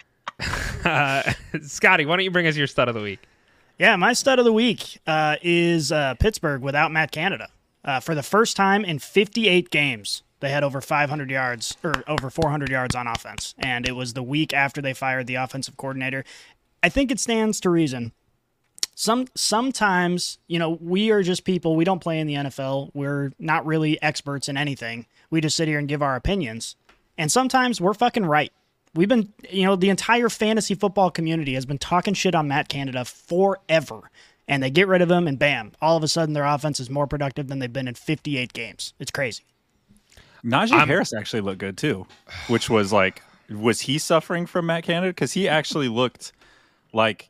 Uh, 0.83 1.23
Scotty, 1.61 2.05
why 2.05 2.17
don't 2.17 2.25
you 2.25 2.31
bring 2.31 2.47
us 2.47 2.57
your 2.57 2.67
stud 2.67 2.89
of 2.89 2.95
the 2.95 3.01
week? 3.01 3.19
Yeah, 3.79 3.95
my 3.95 4.11
stud 4.11 4.39
of 4.39 4.45
the 4.45 4.51
week 4.51 4.99
uh, 5.07 5.37
is 5.41 5.91
uh, 5.93 6.15
Pittsburgh 6.15 6.61
without 6.61 6.91
Matt 6.91 7.11
Canada. 7.11 7.47
Uh, 7.87 8.01
for 8.01 8.13
the 8.13 8.21
first 8.21 8.57
time 8.57 8.83
in 8.83 8.99
58 8.99 9.69
games, 9.69 10.21
they 10.41 10.49
had 10.49 10.63
over 10.63 10.81
500 10.81 11.31
yards 11.31 11.77
or 11.83 12.03
over 12.07 12.29
400 12.29 12.69
yards 12.69 12.93
on 12.93 13.07
offense, 13.07 13.55
and 13.57 13.87
it 13.87 13.93
was 13.93 14.13
the 14.13 14.21
week 14.21 14.53
after 14.53 14.81
they 14.81 14.93
fired 14.93 15.25
the 15.25 15.35
offensive 15.35 15.77
coordinator. 15.77 16.25
I 16.83 16.89
think 16.89 17.09
it 17.09 17.19
stands 17.19 17.59
to 17.61 17.69
reason. 17.69 18.11
Some 18.93 19.27
sometimes, 19.35 20.37
you 20.47 20.59
know, 20.59 20.77
we 20.81 21.11
are 21.11 21.23
just 21.23 21.45
people. 21.45 21.75
We 21.75 21.85
don't 21.85 22.01
play 22.01 22.19
in 22.19 22.27
the 22.27 22.33
NFL. 22.33 22.91
We're 22.93 23.31
not 23.39 23.65
really 23.65 24.01
experts 24.01 24.49
in 24.49 24.57
anything. 24.57 25.05
We 25.29 25.39
just 25.39 25.55
sit 25.55 25.67
here 25.67 25.79
and 25.79 25.87
give 25.87 26.01
our 26.03 26.15
opinions, 26.15 26.75
and 27.17 27.31
sometimes 27.31 27.79
we're 27.79 27.93
fucking 27.93 28.25
right 28.25 28.51
we've 28.97 29.07
been, 29.07 29.31
you 29.49 29.63
know, 29.63 29.75
the 29.75 29.89
entire 29.89 30.27
fantasy 30.27 30.75
football 30.75 31.11
community 31.11 31.53
has 31.53 31.65
been 31.65 31.77
talking 31.77 32.13
shit 32.13 32.35
on 32.35 32.47
Matt 32.47 32.67
Canada 32.67 33.05
forever. 33.05 34.09
And 34.47 34.63
they 34.63 34.69
get 34.69 34.87
rid 34.87 35.01
of 35.01 35.11
him, 35.11 35.27
and 35.27 35.37
bam, 35.37 35.73
all 35.81 35.97
of 35.97 36.03
a 36.03 36.07
sudden 36.07 36.33
their 36.33 36.45
offense 36.45 36.79
is 36.79 36.89
more 36.89 37.05
productive 37.07 37.47
than 37.47 37.59
they've 37.59 37.71
been 37.73 37.87
in 37.87 37.95
58 37.95 38.53
games. 38.53 38.93
It's 38.97 39.11
crazy. 39.11 39.43
Najee 40.43 40.71
I'm- 40.71 40.87
Harris 40.87 41.13
actually 41.13 41.41
looked 41.41 41.59
good 41.59 41.77
too, 41.77 42.07
which 42.47 42.69
was 42.69 42.93
like, 42.93 43.21
was 43.49 43.81
he 43.81 43.97
suffering 43.97 44.45
from 44.45 44.67
Matt 44.67 44.83
Canada? 44.83 45.09
Because 45.09 45.33
he 45.33 45.47
actually 45.49 45.89
looked 45.89 46.31
like 46.93 47.29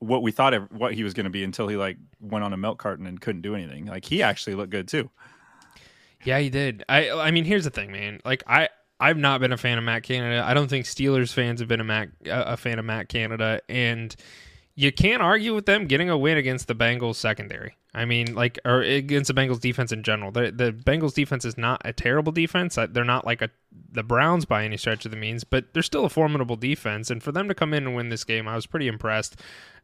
what 0.00 0.22
we 0.22 0.32
thought 0.32 0.54
ev- 0.54 0.68
what 0.70 0.94
he 0.94 1.02
was 1.04 1.14
going 1.14 1.24
to 1.24 1.30
be 1.30 1.44
until 1.44 1.68
he 1.68 1.76
like 1.76 1.96
went 2.20 2.44
on 2.44 2.52
a 2.52 2.56
milk 2.56 2.78
carton 2.78 3.06
and 3.06 3.20
couldn't 3.20 3.42
do 3.42 3.54
anything. 3.54 3.86
Like 3.86 4.04
he 4.04 4.22
actually 4.22 4.54
looked 4.56 4.70
good 4.70 4.88
too. 4.88 5.10
Yeah, 6.24 6.38
he 6.38 6.50
did. 6.50 6.84
I 6.88 7.10
I 7.10 7.30
mean, 7.30 7.44
here's 7.44 7.64
the 7.64 7.70
thing, 7.70 7.92
man. 7.92 8.20
Like 8.24 8.42
I 8.46 8.68
I've 8.98 9.16
not 9.16 9.40
been 9.40 9.52
a 9.52 9.56
fan 9.56 9.78
of 9.78 9.84
Matt 9.84 10.02
Canada. 10.02 10.42
I 10.46 10.52
don't 10.54 10.68
think 10.68 10.84
Steelers 10.86 11.32
fans 11.32 11.60
have 11.60 11.68
been 11.68 11.80
a 11.80 11.84
Matt 11.84 12.08
a 12.26 12.56
fan 12.56 12.78
of 12.78 12.84
Matt 12.84 13.08
Canada, 13.08 13.60
and 13.68 14.14
you 14.80 14.90
can't 14.90 15.20
argue 15.20 15.54
with 15.54 15.66
them 15.66 15.84
getting 15.84 16.08
a 16.08 16.16
win 16.16 16.38
against 16.38 16.66
the 16.66 16.74
Bengals 16.74 17.16
secondary. 17.16 17.76
I 17.92 18.06
mean, 18.06 18.34
like 18.34 18.58
or 18.64 18.80
against 18.80 19.28
the 19.28 19.38
Bengals 19.38 19.60
defense 19.60 19.92
in 19.92 20.02
general. 20.02 20.30
The 20.32 20.50
the 20.50 20.72
Bengals 20.72 21.12
defense 21.12 21.44
is 21.44 21.58
not 21.58 21.82
a 21.84 21.92
terrible 21.92 22.32
defense. 22.32 22.76
They're 22.76 23.04
not 23.04 23.26
like 23.26 23.42
a 23.42 23.50
the 23.92 24.02
Browns 24.02 24.46
by 24.46 24.64
any 24.64 24.78
stretch 24.78 25.04
of 25.04 25.10
the 25.10 25.18
means, 25.18 25.44
but 25.44 25.74
they're 25.74 25.82
still 25.82 26.06
a 26.06 26.08
formidable 26.08 26.56
defense. 26.56 27.10
And 27.10 27.22
for 27.22 27.30
them 27.30 27.46
to 27.48 27.54
come 27.54 27.74
in 27.74 27.86
and 27.86 27.94
win 27.94 28.08
this 28.08 28.24
game, 28.24 28.48
I 28.48 28.54
was 28.54 28.64
pretty 28.64 28.88
impressed. 28.88 29.36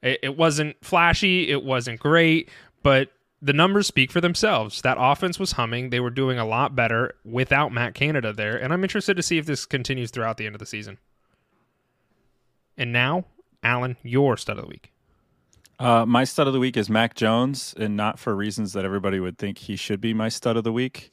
It, 0.03 0.21
it 0.23 0.37
wasn't 0.39 0.83
flashy, 0.83 1.51
it 1.51 1.63
wasn't 1.63 2.01
great, 2.01 2.49
but 2.83 3.11
the 3.43 3.53
numbers 3.53 3.87
speak 3.87 4.11
for 4.11 4.23
themselves. 4.23 4.81
That 4.81 4.97
offense 4.99 5.39
was 5.39 5.53
humming. 5.53 5.91
They 5.91 6.01
were 6.01 6.09
doing 6.09 6.39
a 6.39 6.47
lot 6.47 6.75
better 6.75 7.17
without 7.23 7.71
Matt 7.71 7.93
Canada 7.93 8.33
there, 8.33 8.57
and 8.57 8.73
I'm 8.73 8.83
interested 8.83 9.19
to 9.19 9.23
see 9.23 9.37
if 9.37 9.45
this 9.45 9.67
continues 9.67 10.11
throughout 10.11 10.39
the 10.39 10.47
end 10.47 10.55
of 10.55 10.61
the 10.61 10.65
season. 10.65 10.97
And 12.79 12.95
now, 12.95 13.27
Alan, 13.67 13.97
your 14.05 14.37
stud 14.37 14.59
of 14.59 14.65
the 14.65 14.69
week. 14.69 14.93
Uh, 15.81 16.07
my 16.07 16.23
stud 16.23 16.47
of 16.47 16.53
the 16.53 16.61
week 16.61 16.77
is 16.77 16.89
Mac 16.89 17.15
Jones, 17.17 17.75
and 17.77 17.97
not 17.97 18.19
for 18.19 18.35
reasons 18.35 18.73
that 18.75 18.85
everybody 18.85 19.19
would 19.19 19.39
think 19.39 19.59
he 19.59 19.75
should 19.75 20.01
be 20.01 20.15
my 20.15 20.29
stud 20.29 20.57
of 20.57 20.63
the 20.63 20.73
week. 20.73 21.11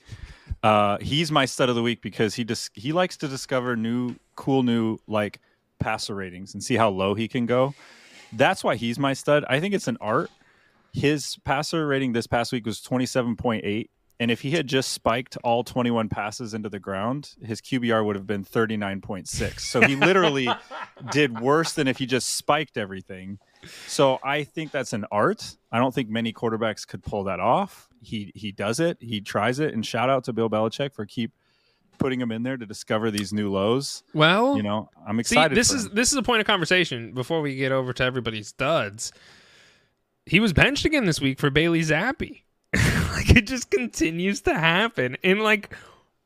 Uh, 0.62 0.98
he's 1.02 1.32
my 1.32 1.46
stud 1.46 1.68
of 1.68 1.76
the 1.76 1.82
week 1.82 2.02
because 2.04 2.36
he 2.36 2.44
just 2.44 2.70
he 2.76 2.94
likes 2.94 3.18
to 3.18 3.28
discover 3.28 3.76
new, 3.76 4.16
cool, 4.36 4.62
new 4.62 5.00
like 5.08 5.40
passer 5.80 6.14
ratings 6.14 6.54
and 6.54 6.64
see 6.64 6.76
how 6.76 6.90
low 6.90 7.16
he 7.16 7.28
can 7.28 7.48
go. 7.48 7.74
That's 8.32 8.64
why 8.64 8.76
he's 8.76 9.00
my 9.00 9.14
stud. 9.14 9.44
I 9.50 9.60
think 9.60 9.74
it's 9.74 9.88
an 9.88 9.98
art. 10.00 10.30
His 10.94 11.38
passer 11.44 11.88
rating 11.88 12.14
this 12.14 12.28
past 12.28 12.52
week 12.52 12.68
was 12.68 12.82
twenty 12.82 13.08
seven 13.08 13.36
point 13.36 13.66
eight, 13.66 13.90
and 14.20 14.30
if 14.32 14.42
he 14.42 14.52
had 14.52 14.68
just 14.68 14.92
spiked 14.92 15.38
all 15.44 15.64
twenty 15.64 15.92
one 15.92 16.10
passes 16.10 16.54
into 16.54 16.70
the 16.70 16.80
ground, 16.80 17.32
his 17.44 17.62
QBR 17.62 18.06
would 18.06 18.16
have 18.16 18.28
been 18.28 18.44
thirty 18.44 18.78
nine 18.78 19.02
point 19.02 19.28
six. 19.28 19.66
So 19.68 19.82
he 19.82 19.96
literally 19.96 20.48
did 21.12 21.40
worse 21.40 21.74
than 21.74 21.88
if 21.88 21.98
he 21.98 22.06
just 22.06 22.36
spiked 22.36 22.78
everything. 22.78 23.40
So 23.88 24.20
I 24.24 24.44
think 24.44 24.72
that's 24.72 24.94
an 24.94 25.06
art. 25.12 25.58
I 25.72 25.80
don't 25.80 25.94
think 25.94 26.10
many 26.10 26.34
quarterbacks 26.34 26.86
could 26.88 27.04
pull 27.04 27.24
that 27.26 27.40
off. 27.40 27.88
He 28.02 28.32
he 28.36 28.52
does 28.52 28.80
it. 28.80 28.98
He 29.00 29.22
tries 29.22 29.60
it. 29.60 29.74
And 29.74 29.86
shout 29.86 30.10
out 30.10 30.26
to 30.26 30.34
Bill 30.34 30.50
Belichick 30.50 30.94
for 30.94 31.06
keep 31.06 31.32
putting 32.00 32.20
him 32.20 32.32
in 32.32 32.44
there 32.44 32.58
to 32.58 32.66
discover 32.66 33.10
these 33.12 33.32
new 33.32 33.52
lows. 33.52 34.04
Well, 34.14 34.58
You 34.58 34.64
know, 34.64 34.90
I'm 35.08 35.16
see, 35.18 35.36
excited. 35.36 35.56
this 35.58 35.72
is 35.72 35.86
him. 35.86 35.92
this 35.96 36.12
is 36.12 36.18
a 36.18 36.24
point 36.24 36.42
of 36.42 36.48
conversation 36.48 37.14
before 37.14 37.40
we 37.42 37.56
get 37.56 37.72
over 37.72 37.94
to 37.94 38.04
everybody's 38.04 38.48
studs. 38.50 39.12
He 40.26 40.40
was 40.40 40.54
benched 40.54 40.86
again 40.86 41.06
this 41.06 41.20
week 41.22 41.40
for 41.40 41.50
Bailey 41.50 41.82
Zappe. 41.82 42.43
like 43.14 43.30
it 43.36 43.48
just 43.48 43.70
continues 43.72 44.42
to 44.42 44.54
happen, 44.54 45.18
and 45.24 45.42
like, 45.42 45.74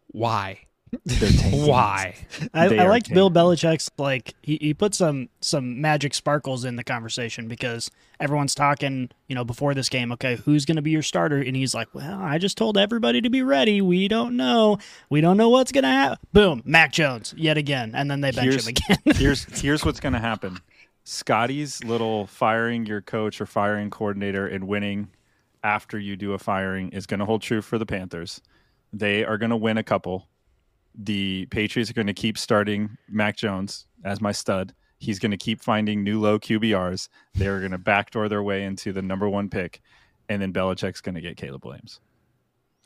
why? 0.08 0.60
Why? 1.52 2.16
I, 2.54 2.68
I 2.68 2.78
are 2.78 2.88
liked 2.88 3.14
Bill. 3.14 3.30
Belichick's 3.30 3.92
like 3.98 4.36
he, 4.42 4.58
he 4.62 4.74
put 4.74 4.96
some 4.96 5.28
some 5.42 5.82
magic 5.82 6.14
sparkles 6.14 6.64
in 6.64 6.78
the 6.78 6.84
conversation 6.84 7.50
because 7.50 7.92
everyone's 8.22 8.56
talking, 8.56 9.10
you 9.28 9.36
know, 9.36 9.44
before 9.44 9.74
this 9.74 9.90
game, 9.90 10.14
okay, 10.14 10.38
who's 10.38 10.64
gonna 10.64 10.82
be 10.82 10.92
your 10.92 11.02
starter? 11.02 11.42
And 11.42 11.58
he's 11.58 11.76
like, 11.76 11.94
Well, 11.94 12.18
I 12.22 12.38
just 12.38 12.58
told 12.58 12.78
everybody 12.78 13.20
to 13.20 13.30
be 13.30 13.42
ready. 13.42 13.82
We 13.82 14.08
don't 14.08 14.38
know. 14.38 14.78
We 15.10 15.20
don't 15.20 15.36
know 15.36 15.50
what's 15.50 15.74
gonna 15.74 15.92
happen. 15.92 16.20
Boom, 16.32 16.62
Mac 16.64 16.94
Jones, 16.94 17.34
yet 17.38 17.58
again. 17.58 17.92
And 17.94 18.10
then 18.10 18.22
they 18.22 18.32
bench 18.32 18.46
Here's- 18.46 18.66
him 18.66 18.70
again. 18.78 18.98
here's 19.18 19.44
here's 19.62 19.84
what's 19.84 20.00
going 20.00 20.14
to 20.14 20.20
happen. 20.20 20.60
Scotty's 21.04 21.84
little 21.84 22.28
firing 22.28 22.86
your 22.86 23.02
coach 23.02 23.40
or 23.42 23.46
firing 23.46 23.90
coordinator 23.90 24.48
and 24.48 24.68
winning 24.68 25.10
after 25.68 26.00
you 26.00 26.16
do 26.16 26.32
a 26.32 26.40
firing 26.40 26.90
is 26.90 27.06
going 27.06 27.20
to 27.20 27.26
hold 27.26 27.42
true 27.42 27.62
for 27.62 27.78
the 27.78 27.86
Panthers. 27.86 28.42
They 28.94 29.26
are 29.26 29.38
going 29.38 29.50
to 29.50 29.58
win 29.58 29.78
a 29.78 29.84
couple. 29.84 30.30
The 30.96 31.46
Patriots 31.52 31.92
are 31.92 31.94
going 31.94 32.08
to 32.08 32.14
keep 32.14 32.38
starting 32.38 32.98
Mac 33.10 33.36
Jones 33.36 33.86
as 34.06 34.22
my 34.22 34.32
stud. 34.32 34.74
He's 34.98 35.20
going 35.20 35.32
to 35.32 35.38
keep 35.38 35.62
finding 35.62 36.04
new 36.06 36.22
low 36.22 36.40
QBRs. 36.40 37.10
They're 37.36 37.60
going 37.60 37.74
to 37.74 37.78
backdoor 37.78 38.30
their 38.30 38.42
way 38.42 38.64
into 38.64 38.94
the 38.94 39.02
number 39.02 39.28
one 39.28 39.50
pick, 39.50 39.82
and 40.30 40.42
then 40.42 40.54
Belichick's 40.54 41.02
going 41.02 41.16
to 41.16 41.22
get 41.22 41.36
Caleb 41.36 41.66
Williams. 41.66 42.00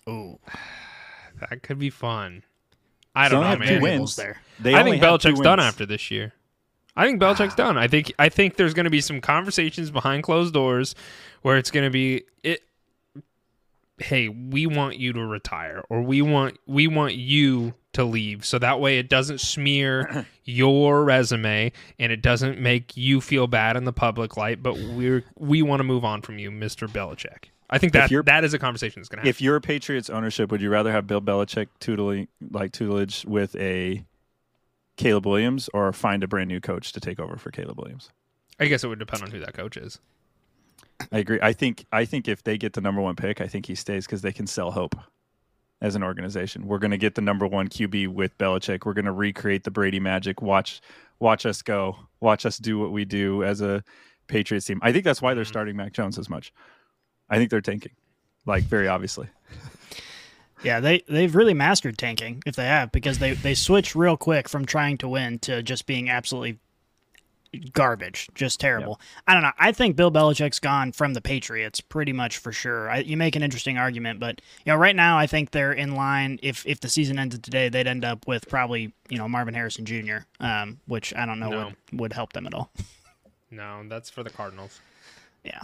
Oh, 0.07 0.39
That 1.39 1.61
could 1.61 1.77
be 1.77 1.91
fun. 1.91 2.43
I 3.13 3.29
don't 3.29 3.41
they 3.41 3.43
know, 3.43 3.50
have 3.51 3.59
man. 3.59 3.67
two 3.67 3.81
wins. 3.81 4.15
there. 4.15 4.41
They 4.59 4.73
I 4.73 4.83
think 4.83 5.01
have 5.01 5.19
Belichick's 5.21 5.39
done 5.39 5.59
after 5.59 5.85
this 5.85 6.09
year. 6.09 6.33
I 6.95 7.05
think 7.05 7.21
Belichick's 7.21 7.55
done. 7.55 7.77
I 7.77 7.88
think 7.88 8.11
I 8.19 8.27
think 8.29 8.55
there's 8.55 8.73
going 8.73 8.85
to 8.85 8.89
be 8.89 9.01
some 9.01 9.21
conversations 9.21 9.91
behind 9.91 10.23
closed 10.23 10.53
doors 10.53 10.95
where 11.43 11.57
it's 11.57 11.71
going 11.71 11.85
to 11.85 11.89
be 11.91 12.23
it. 12.43 12.61
Hey, 14.01 14.29
we 14.29 14.65
want 14.65 14.98
you 14.98 15.13
to 15.13 15.25
retire, 15.25 15.84
or 15.89 16.01
we 16.01 16.22
want 16.22 16.58
we 16.65 16.88
want 16.88 17.15
you 17.15 17.74
to 17.93 18.03
leave, 18.03 18.46
so 18.46 18.58
that 18.60 18.79
way 18.79 18.98
it 18.98 19.10
doesn't 19.10 19.39
smear 19.41 20.25
your 20.43 21.03
resume 21.03 21.72
and 22.00 22.12
it 22.12 22.22
doesn't 22.22 22.60
make 22.60 22.96
you 22.96 23.22
feel 23.22 23.48
bad 23.48 23.75
in 23.75 23.86
the 23.86 23.93
public 23.93 24.38
light. 24.38 24.63
But 24.63 24.75
we're 24.75 25.24
we 25.38 25.62
want 25.62 25.79
to 25.79 25.84
move 25.84 26.05
on 26.05 26.22
from 26.22 26.39
you, 26.39 26.51
Mister 26.51 26.88
Belichick. 26.88 27.46
I 27.70 27.77
think 27.77 27.93
that 27.93 28.12
that 28.25 28.43
is 28.43 28.53
a 28.53 28.60
conversation 28.60 29.01
that's 29.01 29.08
going 29.08 29.17
to 29.17 29.22
happen. 29.22 29.29
If 29.29 29.41
you're 29.41 29.55
a 29.55 29.62
Patriots 29.62 30.10
ownership, 30.10 30.51
would 30.51 30.62
you 30.62 30.70
rather 30.70 30.91
have 30.91 31.08
Bill 31.08 31.22
Belichick 31.22 31.67
tuteling 31.79 32.27
like 32.51 32.74
tutelage 32.74 33.25
with 33.25 33.55
a 33.55 34.03
Caleb 34.98 35.25
Williams 35.25 35.70
or 35.74 35.93
find 35.93 36.22
a 36.24 36.27
brand 36.27 36.50
new 36.50 36.60
coach 36.60 36.91
to 36.91 37.00
take 37.00 37.20
over 37.20 37.38
for 37.38 37.50
Caleb 37.50 37.79
Williams? 37.79 38.10
I 38.60 38.65
guess 38.65 38.84
it 38.84 38.88
would 38.88 39.00
depend 39.00 39.24
on 39.24 39.31
who 39.31 39.39
that 39.39 39.53
coach 39.53 39.77
is. 39.77 40.00
I 41.11 41.19
agree. 41.19 41.39
I 41.41 41.53
think 41.53 41.85
I 41.91 42.05
think 42.05 42.27
if 42.27 42.43
they 42.43 42.57
get 42.57 42.73
the 42.73 42.81
number 42.81 43.01
one 43.01 43.15
pick, 43.15 43.41
I 43.41 43.47
think 43.47 43.65
he 43.65 43.75
stays 43.75 44.05
because 44.05 44.21
they 44.21 44.31
can 44.31 44.47
sell 44.47 44.71
hope 44.71 44.95
as 45.81 45.95
an 45.95 46.03
organization. 46.03 46.67
We're 46.67 46.79
going 46.79 46.91
to 46.91 46.97
get 46.97 47.15
the 47.15 47.21
number 47.21 47.47
one 47.47 47.67
QB 47.67 48.09
with 48.09 48.38
Belichick. 48.38 48.85
We're 48.85 48.93
going 48.93 49.05
to 49.05 49.11
recreate 49.11 49.63
the 49.63 49.71
Brady 49.71 50.00
magic. 50.00 50.41
Watch 50.41 50.81
watch 51.19 51.45
us 51.45 51.61
go. 51.61 51.97
Watch 52.19 52.45
us 52.45 52.57
do 52.57 52.79
what 52.79 52.91
we 52.91 53.05
do 53.05 53.43
as 53.43 53.61
a 53.61 53.83
Patriots 54.27 54.65
team. 54.65 54.79
I 54.81 54.91
think 54.91 55.03
that's 55.03 55.21
why 55.21 55.33
they're 55.33 55.43
mm-hmm. 55.43 55.50
starting 55.50 55.75
Mac 55.75 55.93
Jones 55.93 56.17
as 56.17 56.29
much. 56.29 56.53
I 57.29 57.38
think 57.38 57.50
they're 57.50 57.61
tanking, 57.61 57.93
like 58.45 58.63
very 58.63 58.88
obviously. 58.88 59.27
Yeah, 60.63 60.79
they 60.79 61.01
they've 61.07 61.33
really 61.33 61.53
mastered 61.53 61.97
tanking 61.97 62.43
if 62.45 62.55
they 62.55 62.65
have 62.65 62.91
because 62.91 63.19
they 63.19 63.33
they 63.33 63.55
switch 63.55 63.95
real 63.95 64.15
quick 64.15 64.47
from 64.47 64.65
trying 64.65 64.97
to 65.00 65.07
win 65.07 65.39
to 65.39 65.63
just 65.63 65.85
being 65.88 66.09
absolutely 66.09 66.59
garbage, 67.74 68.29
just 68.34 68.60
terrible. 68.60 69.00
I 69.27 69.34
don't 69.34 69.43
know. 69.43 69.51
I 69.60 69.72
think 69.72 69.96
Bill 69.96 70.12
Belichick's 70.12 70.60
gone 70.60 70.91
from 70.91 71.13
the 71.13 71.22
Patriots 71.22 71.81
pretty 71.81 72.13
much 72.13 72.38
for 72.38 72.51
sure. 72.51 72.89
I, 72.89 72.98
you 73.00 73.17
make 73.17 73.36
an 73.36 73.43
interesting 73.43 73.77
argument, 73.77 74.20
but 74.20 74.41
you 74.65 74.72
know, 74.72 74.77
right 74.77 74.96
now 74.96 75.17
I 75.17 75.27
think 75.27 75.51
they're 75.51 75.74
in 75.74 75.96
line. 75.96 76.39
If 76.41 76.65
if 76.65 76.79
the 76.79 76.89
season 76.89 77.20
ended 77.20 77.43
today, 77.43 77.70
they'd 77.70 77.88
end 77.88 78.05
up 78.05 78.27
with 78.27 78.48
probably 78.48 78.93
you 79.10 79.17
know 79.17 79.27
Marvin 79.27 79.53
Harrison 79.53 79.86
Jr., 79.86 80.17
um, 80.39 80.79
which 80.88 81.13
I 81.15 81.25
don't 81.25 81.39
know 81.39 81.50
No. 81.50 81.65
would 81.91 82.00
would 82.00 82.13
help 82.13 82.34
them 82.34 82.48
at 82.48 82.53
all. 82.53 82.72
No, 83.53 83.84
that's 83.89 84.10
for 84.10 84.24
the 84.24 84.29
Cardinals. 84.29 84.79
Yeah. 85.43 85.60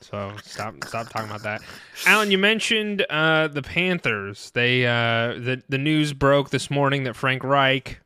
So 0.00 0.32
stop 0.44 0.74
stop 0.84 1.08
talking 1.08 1.28
about 1.28 1.42
that. 1.42 1.62
Alan, 2.06 2.30
you 2.30 2.38
mentioned 2.38 3.04
uh, 3.10 3.48
the 3.48 3.62
Panthers. 3.62 4.52
They 4.52 4.86
uh, 4.86 5.34
the 5.34 5.62
the 5.68 5.78
news 5.78 6.12
broke 6.12 6.50
this 6.50 6.70
morning 6.70 7.02
that 7.02 7.16
Frank 7.16 7.42
Reich 7.42 7.98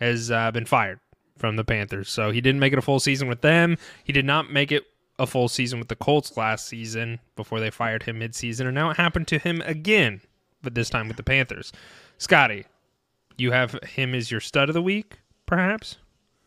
has 0.00 0.28
uh, 0.32 0.50
been 0.50 0.64
fired 0.64 0.98
from 1.40 1.56
the 1.56 1.64
Panthers. 1.64 2.08
So 2.10 2.30
he 2.30 2.40
didn't 2.40 2.60
make 2.60 2.72
it 2.72 2.78
a 2.78 2.82
full 2.82 3.00
season 3.00 3.26
with 3.26 3.40
them. 3.40 3.76
He 4.04 4.12
did 4.12 4.24
not 4.26 4.52
make 4.52 4.70
it 4.70 4.84
a 5.18 5.26
full 5.26 5.48
season 5.48 5.78
with 5.78 5.88
the 5.88 5.96
Colts 5.96 6.36
last 6.36 6.66
season 6.68 7.18
before 7.34 7.58
they 7.60 7.70
fired 7.70 8.04
him 8.04 8.20
midseason, 8.20 8.66
and 8.66 8.74
now 8.74 8.90
it 8.90 8.96
happened 8.96 9.26
to 9.28 9.38
him 9.38 9.60
again, 9.66 10.20
but 10.62 10.74
this 10.74 10.88
time 10.88 11.08
with 11.08 11.16
the 11.16 11.22
Panthers. 11.22 11.72
Scotty, 12.18 12.64
you 13.36 13.50
have 13.52 13.72
him 13.82 14.14
as 14.14 14.30
your 14.30 14.40
stud 14.40 14.68
of 14.70 14.74
the 14.74 14.80
week, 14.82 15.18
perhaps, 15.46 15.96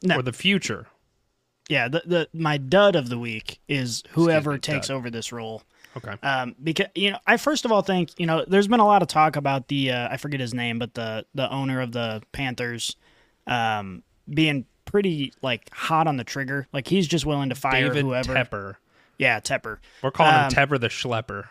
No. 0.04 0.18
or 0.18 0.22
the 0.22 0.34
future. 0.34 0.88
Yeah, 1.70 1.88
the, 1.88 2.02
the 2.06 2.30
my 2.34 2.58
dud 2.58 2.96
of 2.96 3.10
the 3.10 3.18
week 3.20 3.60
is 3.68 4.04
whoever 4.12 4.58
takes 4.58 4.88
dud. 4.88 4.96
over 4.98 5.10
this 5.10 5.32
role. 5.32 5.64
Okay. 5.96 6.16
Um, 6.24 6.56
because 6.62 6.88
you 6.96 7.12
know, 7.12 7.20
I 7.28 7.38
first 7.38 7.66
of 7.66 7.72
all 7.72 7.84
think 7.84 8.10
you 8.18 8.26
know, 8.26 8.44
there's 8.48 8.68
been 8.68 8.80
a 8.80 8.86
lot 8.86 9.02
of 9.02 9.08
talk 9.08 9.36
about 9.36 9.68
the 9.68 9.92
uh, 9.92 10.10
I 10.12 10.18
forget 10.18 10.40
his 10.40 10.54
name, 10.54 10.78
but 10.80 10.94
the 10.96 11.26
the 11.36 11.50
owner 11.52 11.80
of 11.80 11.92
the 11.92 12.22
Panthers, 12.32 12.96
um, 13.48 14.04
being 14.28 14.66
pretty 14.94 15.34
like 15.42 15.70
hot 15.74 16.06
on 16.08 16.18
the 16.18 16.24
trigger. 16.24 16.68
Like 16.72 16.88
he's 16.88 17.08
just 17.08 17.26
willing 17.26 17.50
to 17.50 17.56
fire 17.56 17.88
David 17.90 18.06
whoever. 18.06 18.34
Tepper. 18.36 18.76
Yeah, 19.18 19.40
Tepper. 19.40 19.80
We're 20.04 20.12
calling 20.12 20.34
Um, 20.36 20.44
him 20.44 20.52
Tepper 20.52 20.80
the 20.80 20.88
Schlepper. 20.88 21.48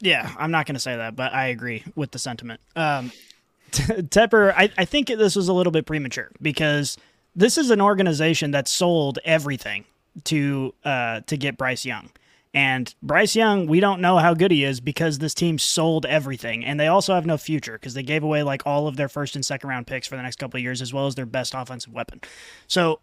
Yeah, 0.00 0.32
I'm 0.38 0.50
not 0.50 0.64
going 0.66 0.74
to 0.74 0.80
say 0.80 0.96
that, 0.96 1.14
but 1.14 1.34
I 1.34 1.48
agree 1.48 1.84
with 1.94 2.12
the 2.12 2.18
sentiment. 2.18 2.60
Um, 2.74 3.12
Tepper, 3.72 4.54
I, 4.56 4.70
I 4.78 4.84
think 4.86 5.08
this 5.08 5.36
was 5.36 5.48
a 5.48 5.52
little 5.52 5.70
bit 5.70 5.84
premature 5.84 6.30
because 6.40 6.96
this 7.36 7.58
is 7.58 7.70
an 7.70 7.80
organization 7.80 8.52
that 8.52 8.68
sold 8.68 9.18
everything 9.24 9.84
to 10.24 10.74
uh, 10.84 11.20
to 11.26 11.36
get 11.36 11.58
Bryce 11.58 11.84
Young. 11.84 12.10
And 12.54 12.94
Bryce 13.02 13.36
Young, 13.36 13.66
we 13.66 13.80
don't 13.80 14.00
know 14.00 14.18
how 14.18 14.34
good 14.34 14.50
he 14.50 14.64
is 14.64 14.80
because 14.80 15.18
this 15.18 15.34
team 15.34 15.58
sold 15.58 16.06
everything. 16.06 16.64
And 16.64 16.80
they 16.80 16.86
also 16.86 17.14
have 17.14 17.26
no 17.26 17.36
future 17.36 17.74
because 17.74 17.94
they 17.94 18.02
gave 18.02 18.22
away 18.22 18.42
like 18.42 18.66
all 18.66 18.88
of 18.88 18.96
their 18.96 19.08
first 19.08 19.36
and 19.36 19.44
second 19.44 19.68
round 19.68 19.86
picks 19.86 20.06
for 20.06 20.16
the 20.16 20.22
next 20.22 20.38
couple 20.38 20.58
of 20.58 20.62
years, 20.62 20.82
as 20.82 20.92
well 20.92 21.06
as 21.06 21.14
their 21.14 21.26
best 21.26 21.54
offensive 21.54 21.92
weapon. 21.92 22.20
So 22.66 23.00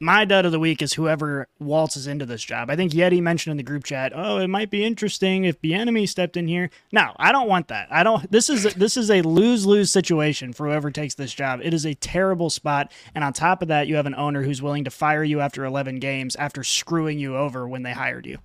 my 0.00 0.24
dud 0.24 0.44
of 0.44 0.52
the 0.52 0.58
week 0.58 0.82
is 0.82 0.94
whoever 0.94 1.46
waltzes 1.60 2.06
into 2.06 2.26
this 2.26 2.42
job. 2.42 2.68
I 2.68 2.76
think 2.76 2.92
Yeti 2.92 3.22
mentioned 3.22 3.52
in 3.52 3.56
the 3.56 3.62
group 3.62 3.84
chat, 3.84 4.12
"Oh, 4.14 4.38
it 4.38 4.48
might 4.48 4.68
be 4.68 4.84
interesting 4.84 5.44
if 5.44 5.60
Bieniemy 5.62 6.08
stepped 6.08 6.36
in 6.36 6.48
here." 6.48 6.70
No, 6.92 7.12
I 7.16 7.30
don't 7.30 7.48
want 7.48 7.68
that. 7.68 7.88
I 7.92 8.02
don't. 8.02 8.30
This 8.30 8.50
is 8.50 8.64
this 8.74 8.96
is 8.96 9.10
a 9.10 9.22
lose 9.22 9.66
lose 9.66 9.92
situation 9.92 10.52
for 10.52 10.66
whoever 10.66 10.90
takes 10.90 11.14
this 11.14 11.32
job. 11.32 11.60
It 11.62 11.72
is 11.72 11.86
a 11.86 11.94
terrible 11.94 12.50
spot, 12.50 12.90
and 13.14 13.22
on 13.22 13.32
top 13.32 13.62
of 13.62 13.68
that, 13.68 13.86
you 13.86 13.94
have 13.96 14.06
an 14.06 14.16
owner 14.16 14.42
who's 14.42 14.60
willing 14.60 14.84
to 14.84 14.90
fire 14.90 15.24
you 15.24 15.40
after 15.40 15.64
11 15.64 16.00
games 16.00 16.34
after 16.36 16.64
screwing 16.64 17.18
you 17.18 17.36
over 17.36 17.68
when 17.68 17.82
they 17.84 17.92
hired 17.92 18.26
you. 18.26 18.38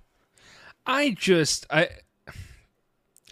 I 0.90 1.10
just 1.10 1.66
I 1.70 1.88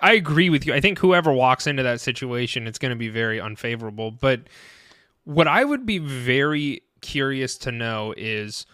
I 0.00 0.12
agree 0.12 0.48
with 0.48 0.64
you. 0.64 0.72
I 0.72 0.80
think 0.80 1.00
whoever 1.00 1.32
walks 1.32 1.66
into 1.66 1.82
that 1.82 2.00
situation, 2.00 2.68
it's 2.68 2.78
going 2.78 2.90
to 2.90 2.96
be 2.96 3.08
very 3.08 3.40
unfavorable. 3.40 4.12
But 4.12 4.42
what 5.24 5.48
I 5.48 5.64
would 5.64 5.84
be 5.84 5.98
very 5.98 6.82
curious 7.00 7.58
to 7.58 7.72
know 7.72 8.14
is 8.16 8.64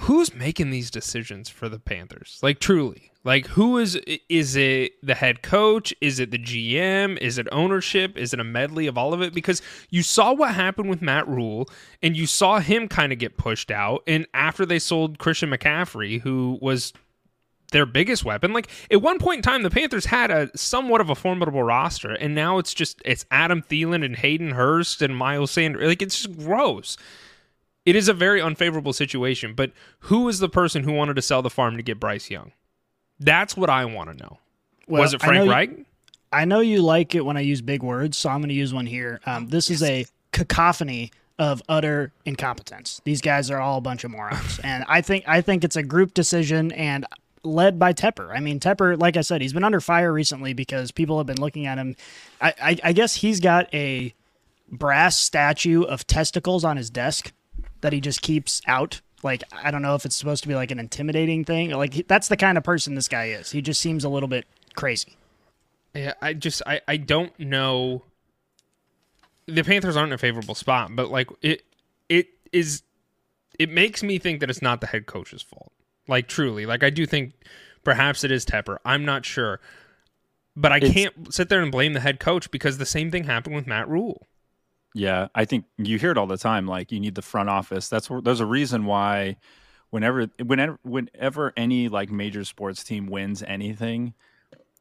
who's 0.00 0.34
making 0.34 0.70
these 0.70 0.90
decisions 0.90 1.50
for 1.50 1.68
the 1.68 1.78
Panthers? 1.78 2.38
Like 2.42 2.58
truly. 2.58 3.12
Like 3.22 3.48
who 3.48 3.76
is 3.76 4.00
is 4.30 4.56
it 4.56 4.92
the 5.02 5.14
head 5.14 5.42
coach? 5.42 5.92
Is 6.00 6.20
it 6.20 6.30
the 6.30 6.38
GM? 6.38 7.18
Is 7.18 7.36
it 7.36 7.48
ownership? 7.52 8.16
Is 8.16 8.32
it 8.32 8.40
a 8.40 8.44
medley 8.44 8.86
of 8.86 8.96
all 8.96 9.12
of 9.12 9.20
it? 9.20 9.34
Because 9.34 9.60
you 9.90 10.02
saw 10.02 10.32
what 10.32 10.54
happened 10.54 10.88
with 10.88 11.02
Matt 11.02 11.28
Rhule 11.28 11.68
and 12.02 12.16
you 12.16 12.26
saw 12.26 12.60
him 12.60 12.88
kind 12.88 13.12
of 13.12 13.18
get 13.18 13.36
pushed 13.36 13.70
out 13.70 14.02
and 14.06 14.26
after 14.32 14.64
they 14.64 14.78
sold 14.78 15.18
Christian 15.18 15.50
McCaffrey 15.50 16.22
who 16.22 16.58
was 16.62 16.94
their 17.70 17.86
biggest 17.86 18.24
weapon. 18.24 18.52
Like 18.52 18.68
at 18.90 19.00
one 19.02 19.18
point 19.18 19.38
in 19.38 19.42
time, 19.42 19.62
the 19.62 19.70
Panthers 19.70 20.06
had 20.06 20.30
a 20.30 20.56
somewhat 20.56 21.00
of 21.00 21.10
a 21.10 21.14
formidable 21.14 21.62
roster, 21.62 22.12
and 22.12 22.34
now 22.34 22.58
it's 22.58 22.74
just 22.74 23.00
it's 23.04 23.24
Adam 23.30 23.62
Thielen 23.62 24.04
and 24.04 24.16
Hayden 24.16 24.52
Hurst 24.52 25.02
and 25.02 25.16
Miles 25.16 25.50
Sanders. 25.50 25.86
Like 25.86 26.02
it's 26.02 26.22
just 26.22 26.38
gross. 26.38 26.96
It 27.86 27.96
is 27.96 28.08
a 28.08 28.14
very 28.14 28.40
unfavorable 28.42 28.92
situation. 28.92 29.54
But 29.54 29.72
who 30.00 30.28
is 30.28 30.38
the 30.38 30.48
person 30.48 30.84
who 30.84 30.92
wanted 30.92 31.16
to 31.16 31.22
sell 31.22 31.42
the 31.42 31.50
farm 31.50 31.76
to 31.76 31.82
get 31.82 31.98
Bryce 31.98 32.30
Young? 32.30 32.52
That's 33.18 33.56
what 33.56 33.70
I 33.70 33.84
want 33.86 34.10
to 34.10 34.16
know. 34.16 34.38
Well, 34.86 35.02
Was 35.02 35.14
it 35.14 35.22
I 35.22 35.26
Frank 35.26 35.44
know- 35.46 35.50
Reich? 35.50 35.70
I 36.32 36.44
know 36.44 36.60
you 36.60 36.80
like 36.80 37.14
it 37.16 37.24
when 37.24 37.36
I 37.36 37.40
use 37.40 37.60
big 37.60 37.82
words, 37.82 38.16
so 38.16 38.30
I'm 38.30 38.38
going 38.40 38.50
to 38.50 38.54
use 38.54 38.72
one 38.72 38.86
here. 38.86 39.20
Um, 39.26 39.48
this 39.48 39.68
is 39.68 39.82
a 39.82 40.06
cacophony 40.32 41.10
of 41.40 41.60
utter 41.68 42.12
incompetence. 42.24 43.00
These 43.04 43.20
guys 43.20 43.50
are 43.50 43.58
all 43.60 43.78
a 43.78 43.80
bunch 43.80 44.04
of 44.04 44.10
morons, 44.12 44.60
and 44.64 44.84
I 44.88 45.00
think 45.00 45.24
I 45.26 45.40
think 45.40 45.64
it's 45.64 45.74
a 45.76 45.82
group 45.82 46.14
decision 46.14 46.70
and 46.72 47.04
led 47.42 47.78
by 47.78 47.92
Tepper. 47.92 48.34
I 48.34 48.40
mean, 48.40 48.60
Tepper, 48.60 48.98
like 48.98 49.16
I 49.16 49.22
said, 49.22 49.40
he's 49.40 49.52
been 49.52 49.64
under 49.64 49.80
fire 49.80 50.12
recently 50.12 50.52
because 50.52 50.90
people 50.90 51.18
have 51.18 51.26
been 51.26 51.40
looking 51.40 51.66
at 51.66 51.78
him. 51.78 51.96
I, 52.40 52.54
I, 52.62 52.76
I 52.84 52.92
guess 52.92 53.16
he's 53.16 53.40
got 53.40 53.72
a 53.74 54.14
brass 54.70 55.18
statue 55.18 55.82
of 55.82 56.06
testicles 56.06 56.64
on 56.64 56.76
his 56.76 56.90
desk 56.90 57.32
that 57.80 57.92
he 57.92 58.00
just 58.00 58.22
keeps 58.22 58.62
out. 58.66 59.00
Like 59.22 59.42
I 59.52 59.70
don't 59.70 59.82
know 59.82 59.94
if 59.94 60.04
it's 60.04 60.16
supposed 60.16 60.42
to 60.42 60.48
be 60.48 60.54
like 60.54 60.70
an 60.70 60.78
intimidating 60.78 61.44
thing. 61.44 61.70
Like 61.70 62.06
that's 62.06 62.28
the 62.28 62.36
kind 62.36 62.56
of 62.56 62.64
person 62.64 62.94
this 62.94 63.08
guy 63.08 63.26
is. 63.26 63.50
He 63.50 63.60
just 63.60 63.80
seems 63.80 64.04
a 64.04 64.08
little 64.08 64.28
bit 64.28 64.46
crazy. 64.74 65.16
Yeah, 65.94 66.14
I 66.22 66.34
just 66.34 66.62
I 66.66 66.80
I 66.88 66.96
don't 66.96 67.38
know. 67.38 68.02
The 69.46 69.64
Panthers 69.64 69.96
aren't 69.96 70.10
in 70.10 70.14
a 70.14 70.18
favorable 70.18 70.54
spot, 70.54 70.94
but 70.94 71.10
like 71.10 71.28
it 71.42 71.64
it 72.08 72.28
is 72.52 72.82
it 73.58 73.68
makes 73.68 74.02
me 74.02 74.18
think 74.18 74.40
that 74.40 74.48
it's 74.48 74.62
not 74.62 74.80
the 74.80 74.86
head 74.86 75.06
coach's 75.06 75.42
fault. 75.42 75.72
Like 76.10 76.26
truly, 76.28 76.66
like 76.66 76.82
I 76.82 76.90
do 76.90 77.06
think 77.06 77.32
perhaps 77.84 78.24
it 78.24 78.30
is 78.30 78.44
Tepper. 78.44 78.76
I'm 78.84 79.04
not 79.06 79.24
sure. 79.24 79.60
But 80.56 80.72
I 80.72 80.76
It's- 80.78 80.92
can't 80.92 81.32
sit 81.32 81.48
there 81.48 81.62
and 81.62 81.70
blame 81.72 81.92
the 81.94 82.00
head 82.00 82.18
coach 82.20 82.50
because 82.50 82.76
the 82.78 82.84
same 82.84 83.10
thing 83.10 83.24
happened 83.24 83.54
with 83.54 83.66
Matt 83.66 83.88
Rhule. 83.88 84.26
Yeah, 84.92 85.28
I 85.36 85.44
think 85.44 85.66
you 85.78 85.98
hear 85.98 86.10
it 86.10 86.18
all 86.18 86.26
the 86.26 86.36
time. 86.36 86.66
Like 86.66 86.90
you 86.90 86.98
need 86.98 87.14
the 87.14 87.22
front 87.22 87.48
office. 87.48 87.88
That's 87.88 88.10
where 88.10 88.20
there's 88.20 88.40
a 88.40 88.46
reason 88.46 88.84
why 88.86 89.36
whenever 89.90 90.26
whenever 90.44 90.78
whenever 90.82 91.52
any 91.56 91.88
like 91.88 92.10
major 92.10 92.44
sports 92.44 92.82
team 92.82 93.06
wins 93.06 93.42
anything, 93.44 94.14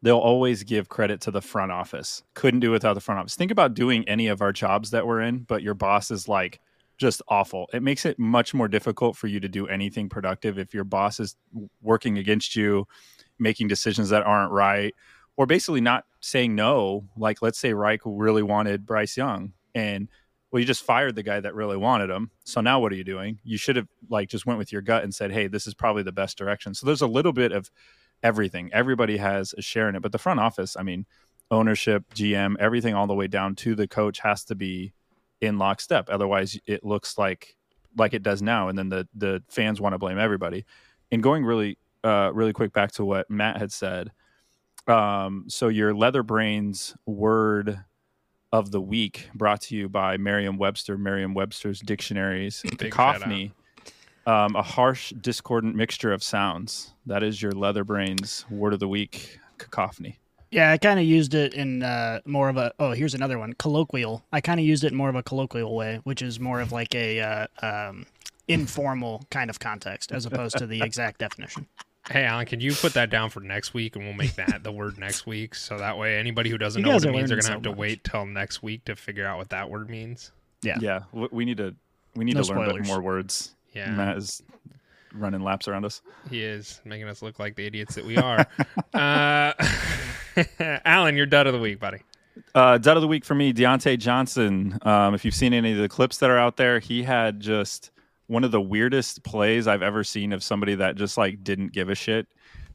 they'll 0.02 0.18
always 0.18 0.64
give 0.64 0.90
credit 0.90 1.22
to 1.22 1.32
the 1.32 1.42
front 1.44 1.72
office. 1.72 2.24
Couldn't 2.34 2.62
do 2.62 2.70
it 2.72 2.74
without 2.74 2.96
the 2.96 3.02
front 3.02 3.20
office. 3.20 3.36
Think 3.36 3.52
about 3.52 3.76
doing 3.76 4.04
any 4.10 4.28
of 4.28 4.42
our 4.42 4.52
jobs 4.52 4.90
that 4.90 5.06
we're 5.06 5.22
in, 5.22 5.40
but 5.40 5.62
your 5.62 5.76
boss 5.76 6.10
is 6.10 6.28
like 6.28 6.60
just 7.00 7.22
awful. 7.28 7.68
It 7.74 7.82
makes 7.82 8.06
it 8.06 8.20
much 8.20 8.54
more 8.54 8.68
difficult 8.68 9.16
for 9.16 9.28
you 9.28 9.40
to 9.40 9.50
do 9.50 9.68
anything 9.68 10.10
productive 10.10 10.60
if 10.60 10.74
your 10.74 10.84
boss 10.84 11.20
is 11.20 11.36
working 11.82 12.18
against 12.18 12.56
you, 12.56 12.86
making 13.40 13.70
decisions 13.70 14.10
that 14.10 14.24
aren't 14.24 14.52
right, 14.52 14.94
or 15.38 15.46
basically 15.46 15.82
not 15.82 16.06
saying 16.20 16.54
no. 16.54 17.06
Like 17.18 17.42
let's 17.42 17.58
say 17.58 17.74
Reich 17.74 18.02
really 18.06 18.44
wanted 18.44 18.86
Bryce 18.86 19.18
Young 19.18 19.54
and 19.74 20.10
well 20.52 20.60
you 20.60 20.66
just 20.66 20.84
fired 20.84 21.16
the 21.16 21.24
guy 21.24 21.40
that 21.40 21.56
really 21.56 21.78
wanted 21.78 22.10
him 22.10 22.32
so 22.44 22.62
now 22.62 22.80
what 22.80 22.92
are 22.92 22.96
you 22.96 23.04
doing 23.04 23.40
you 23.44 23.58
should 23.58 23.76
have 23.76 23.88
like 24.10 24.30
just 24.30 24.46
went 24.46 24.58
with 24.58 24.72
your 24.72 24.82
gut 24.82 25.04
and 25.04 25.14
said 25.14 25.32
hey 25.32 25.48
this 25.48 25.68
is 25.68 25.74
probably 25.74 26.04
the 26.04 26.12
best 26.12 26.38
direction 26.38 26.74
so 26.74 26.86
there's 26.86 27.02
a 27.02 27.08
little 27.08 27.34
bit 27.34 27.52
of 27.52 27.70
everything 28.24 28.70
everybody 28.74 29.18
has 29.18 29.54
a 29.58 29.62
share 29.62 29.88
in 29.88 29.96
it 29.96 30.02
but 30.02 30.12
the 30.12 30.18
front 30.18 30.40
office 30.40 30.76
i 30.78 30.84
mean 30.84 31.06
ownership 31.52 32.04
gm 32.14 32.56
everything 32.60 32.94
all 32.94 33.08
the 33.08 33.14
way 33.14 33.28
down 33.28 33.56
to 33.56 33.76
the 33.76 33.88
coach 33.88 34.20
has 34.20 34.44
to 34.44 34.56
be 34.56 34.94
in 35.42 35.58
lockstep 35.58 36.10
otherwise 36.10 36.60
it 36.66 36.84
looks 36.84 37.18
like 37.18 37.56
like 37.98 38.14
it 38.14 38.24
does 38.24 38.42
now 38.42 38.68
and 38.70 38.78
then 38.78 38.90
the 38.90 39.08
the 39.16 39.42
fans 39.50 39.82
want 39.82 39.94
to 39.94 39.98
blame 39.98 40.18
everybody 40.18 40.66
and 41.12 41.24
going 41.24 41.44
really 41.44 41.78
uh 42.04 42.32
really 42.34 42.54
quick 42.54 42.74
back 42.74 42.92
to 42.92 43.04
what 43.04 43.30
matt 43.30 43.58
had 43.58 43.72
said 43.72 44.12
um 44.88 45.46
so 45.48 45.68
your 45.68 45.94
leather 45.94 46.24
brains 46.24 46.96
word 47.06 47.80
of 48.52 48.72
the 48.72 48.82
week 48.82 49.30
brought 49.36 49.62
to 49.62 49.76
you 49.76 49.88
by 49.88 50.18
Merriam-Webster, 50.18 50.98
Merriam-Webster's 50.98 51.80
dictionaries. 51.82 52.64
Big 52.78 52.94
shout 52.94 53.16
out. 53.16 53.22
Cacophony, 53.22 53.54
um, 54.26 54.56
a 54.56 54.62
harsh, 54.62 55.12
discordant 55.22 55.76
mixture 55.76 56.12
of 56.12 56.24
sounds. 56.24 56.94
That 57.06 57.24
is 57.24 57.42
your 57.42 57.52
leather 57.52 57.84
brains 57.84 58.46
word 58.50 58.74
of 58.74 58.80
the 58.80 58.88
week. 58.88 59.40
Cacophony. 59.58 60.20
Yeah, 60.52 60.72
I 60.72 60.78
kind 60.78 61.00
of 61.00 61.06
used 61.06 61.34
it 61.36 61.54
in 61.54 61.84
uh, 61.84 62.22
more 62.26 62.50
of 62.50 62.58
a. 62.58 62.74
Oh, 62.80 62.92
here's 62.92 63.14
another 63.14 63.38
one. 63.38 63.54
Colloquial. 63.54 64.24
I 64.32 64.42
kind 64.42 64.60
of 64.60 64.66
used 64.66 64.84
it 64.84 64.92
in 64.92 64.98
more 64.98 65.10
of 65.10 65.16
a 65.16 65.22
colloquial 65.24 65.76
way, 65.76 66.00
which 66.04 66.22
is 66.22 66.40
more 66.40 66.60
of 66.60 66.72
like 66.72 66.96
a 66.96 67.20
uh, 67.22 67.48
um, 67.62 68.06
informal 68.48 69.24
kind 69.30 69.50
of 69.50 69.60
context 69.60 70.12
as 70.12 70.26
opposed 70.26 70.58
to 70.58 70.66
the 70.66 70.82
exact 70.84 71.20
definition. 71.20 71.68
Hey 72.10 72.24
Alan, 72.24 72.48
can 72.48 72.60
you 72.60 72.74
put 72.74 72.94
that 72.94 73.12
down 73.12 73.30
for 73.30 73.40
next 73.42 73.76
week 73.76 73.96
and 73.96 74.04
we'll 74.04 74.16
make 74.16 74.34
that 74.36 74.64
the 74.64 74.72
word 74.72 74.98
next 74.98 75.28
week 75.28 75.54
so 75.54 75.78
that 75.78 75.96
way 75.96 76.18
anybody 76.18 76.50
who 76.50 76.58
doesn't 76.58 76.80
You 76.80 76.86
know 76.86 76.94
what 76.94 77.04
guys 77.04 77.06
it 77.06 77.10
are 77.10 77.12
means 77.14 77.32
are 77.32 77.36
gonna 77.36 77.54
have 77.54 77.62
to 77.64 77.70
much. 77.70 77.78
wait 77.78 78.04
till 78.04 78.26
next 78.26 78.64
week 78.64 78.84
to 78.86 78.96
figure 78.96 79.28
out 79.28 79.38
what 79.38 79.50
that 79.50 79.70
word 79.70 79.92
means. 79.92 80.32
Yeah. 80.64 80.78
Yeah, 80.82 81.02
we 81.14 81.46
need 81.46 81.58
to 81.58 81.76
we 82.16 82.26
need 82.26 82.36
No 82.36 82.42
to 82.42 82.54
learn 82.54 82.66
spoilers. 82.70 82.88
more 82.88 83.02
words. 83.02 83.54
Yeah. 83.74 83.92
Matt 83.92 84.18
is 84.18 84.42
running 85.14 85.42
laps 85.44 85.68
around 85.68 85.86
us. 85.86 86.02
He 86.32 86.42
is 86.44 86.82
making 86.84 87.08
us 87.08 87.22
look 87.22 87.38
like 87.38 87.56
the 87.56 87.66
idiots 87.68 87.94
that 87.94 88.06
we 88.06 88.18
are. 88.18 88.48
uh, 88.96 89.54
Alan, 90.60 91.16
you're 91.16 91.26
dud 91.26 91.48
of 91.48 91.54
the 91.54 91.60
week, 91.60 91.80
buddy. 91.80 92.00
Uh, 92.56 92.78
dud 92.78 92.98
of 92.98 93.02
the 93.02 93.08
week 93.08 93.26
for 93.26 93.36
me, 93.36 93.54
Diontae 93.54 93.98
Johnson. 93.98 94.78
Um, 94.84 95.14
if 95.14 95.26
you've 95.26 95.36
seen 95.36 95.54
any 95.54 95.74
of 95.74 95.78
the 95.78 95.90
clips 95.90 96.18
that 96.18 96.30
are 96.30 96.38
out 96.38 96.58
there, 96.58 96.80
he 96.80 97.04
had 97.04 97.40
just 97.40 97.92
one 98.28 98.44
of 98.44 98.52
the 98.52 98.62
weirdest 98.62 99.24
plays 99.24 99.68
I've 99.68 99.82
ever 99.82 100.04
seen 100.04 100.34
of 100.34 100.44
somebody 100.44 100.76
that 100.76 100.96
just 100.96 101.18
like 101.18 101.44
didn't 101.44 101.74
give 101.74 101.90
a 101.90 101.96
shit. 101.96 102.28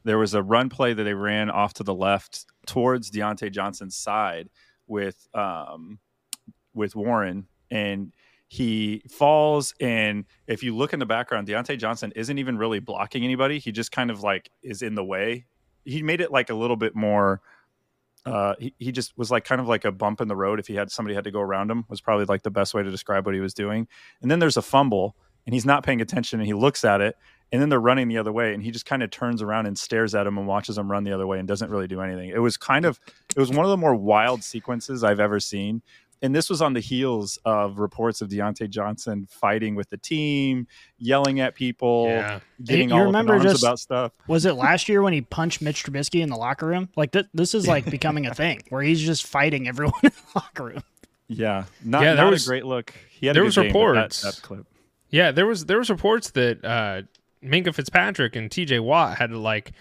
There 0.03 0.17
was 0.17 0.33
a 0.33 0.43
run 0.43 0.69
play 0.69 0.93
that 0.93 1.03
they 1.03 1.13
ran 1.13 1.49
off 1.49 1.73
to 1.75 1.83
the 1.83 1.93
left 1.93 2.45
towards 2.67 3.09
Diontae 3.09 3.51
Johnson's 3.51 3.95
side 3.95 4.49
with 4.87 5.27
um, 5.33 5.99
with 6.73 6.95
Warren, 6.95 7.47
and 7.71 8.13
he 8.47 9.01
falls. 9.09 9.73
And 9.79 10.25
if 10.47 10.61
you 10.61 10.75
look 10.75 10.93
in 10.93 10.99
the 10.99 11.05
background, 11.05 11.47
Diontae 11.47 11.79
Johnson 11.79 12.11
isn't 12.15 12.37
even 12.37 12.57
really 12.57 12.79
blocking 12.79 13.23
anybody. 13.23 13.57
He 13.57 13.71
just 13.71 13.91
kind 13.91 14.11
of 14.11 14.21
like 14.21 14.51
is 14.61 14.81
in 14.81 14.93
the 14.93 15.03
way. 15.03 15.45
He 15.85 16.03
made 16.03 16.19
it 16.19 16.31
like 16.31 16.49
a 16.49 16.55
little 16.55 16.75
bit 16.75 16.95
more 16.95 17.41
uh, 18.25 18.55
he, 18.59 18.73
he 18.79 18.91
just 18.91 19.15
was 19.17 19.29
like 19.29 19.45
kind 19.45 19.61
of 19.61 19.67
like 19.67 19.85
a 19.85 19.91
bump 19.91 20.19
in 20.19 20.27
the 20.27 20.35
road 20.35 20.59
if 20.59 20.67
he 20.67 20.75
had 20.75 20.91
somebody 20.91 21.13
had 21.13 21.23
to 21.23 21.31
go 21.31 21.39
around 21.39 21.69
him 21.69 21.85
was 21.89 22.01
probably 22.01 22.25
like 22.25 22.41
the 22.41 22.49
best 22.49 22.73
way 22.73 22.81
to 22.81 22.89
describe 22.89 23.25
what 23.25 23.35
he 23.35 23.41
was 23.41 23.53
doing. 23.53 23.87
And 24.21 24.31
then 24.31 24.39
there's 24.39 24.57
a 24.57 24.63
fumble 24.63 25.15
and 25.45 25.53
he's 25.53 25.65
not 25.65 25.83
paying 25.83 26.01
attention 26.01 26.39
and 26.39 26.47
he 26.47 26.53
looks 26.53 26.83
at 26.83 27.01
it 27.01 27.15
and 27.51 27.61
then 27.61 27.69
they're 27.69 27.79
running 27.79 28.07
the 28.07 28.17
other 28.17 28.31
way 28.31 28.53
and 28.53 28.63
he 28.63 28.71
just 28.71 28.87
kind 28.87 29.03
of 29.03 29.11
turns 29.11 29.43
around 29.43 29.67
and 29.67 29.77
stares 29.77 30.15
at 30.15 30.25
him 30.25 30.39
and 30.39 30.47
watches 30.47 30.75
him 30.75 30.89
run 30.89 31.03
the 31.03 31.13
other 31.13 31.27
way 31.27 31.37
and 31.37 31.47
doesn't 31.47 31.69
really 31.69 31.87
do 31.87 32.01
anything. 32.01 32.29
It 32.29 32.39
was 32.39 32.57
kind 32.57 32.85
of 32.85 32.99
it 33.35 33.39
was 33.39 33.51
one 33.51 33.63
of 33.63 33.69
the 33.69 33.77
more 33.77 33.93
wild 33.93 34.43
sequences 34.43 35.03
i've 35.03 35.19
ever 35.19 35.39
seen 35.39 35.83
and 36.25 36.35
this 36.35 36.49
was 36.49 36.61
on 36.61 36.73
the 36.73 36.79
heels 36.81 37.39
of 37.45 37.79
reports 37.79 38.21
of 38.21 38.29
Diontae 38.29 38.69
Johnson 38.69 39.27
fighting 39.29 39.75
with 39.75 39.89
the 39.89 39.97
team, 39.97 40.67
yelling 40.97 41.39
at 41.39 41.55
people, 41.55 42.07
Yeah. 42.07 42.39
getting 42.63 42.89
You 42.89 42.95
all 42.95 43.03
remember 43.05 43.35
up 43.35 43.41
in 43.41 43.47
arms 43.47 43.53
just- 43.53 43.63
about 43.63 43.79
stuff. 43.79 44.11
Was 44.27 44.45
it 44.45 44.53
last 44.53 44.89
year 44.89 45.01
when 45.01 45.13
he 45.13 45.21
punched 45.21 45.61
Mitch 45.61 45.83
Trubisky 45.85 46.21
in 46.21 46.29
the 46.29 46.35
locker 46.35 46.65
room? 46.67 46.89
Like 46.97 47.11
th- 47.13 47.27
this 47.33 47.53
is 47.55 47.67
like 47.67 47.89
becoming 47.89 48.25
a 48.25 48.33
thing 48.33 48.61
where 48.69 48.81
he's 48.81 49.01
just 49.01 49.25
fighting 49.25 49.67
everyone 49.67 49.93
in 50.03 50.09
the 50.11 50.39
locker 50.39 50.63
room. 50.65 50.83
Yeah, 51.27 51.63
not, 51.83 52.03
Yeah, 52.03 52.15
there 52.15 52.25
not 52.25 52.31
was- 52.31 52.45
a 52.45 52.49
great 52.49 52.65
look. 52.65 52.93
He 53.09 53.27
had 53.27 53.35
there 53.35 53.43
a 53.43 53.45
was 53.45 53.55
game, 53.55 53.71
but 53.71 53.79
that- 53.79 53.87
reports. 53.87 54.21
that 54.21 54.41
clip. 54.41 54.65
Yeah, 55.09 55.31
there 55.31 55.45
was 55.45 55.65
there 55.67 55.77
was 55.77 55.89
reports 55.89 56.31
that 56.31 56.65
uh, 56.65 57.03
Minkah 57.43 57.73
Fitzpatrick 57.73 58.35
and 58.35 58.51
T.J. 58.51 58.79
Watt 58.79 59.17
had 59.17 59.29
to 59.29 59.37
like 59.39 59.71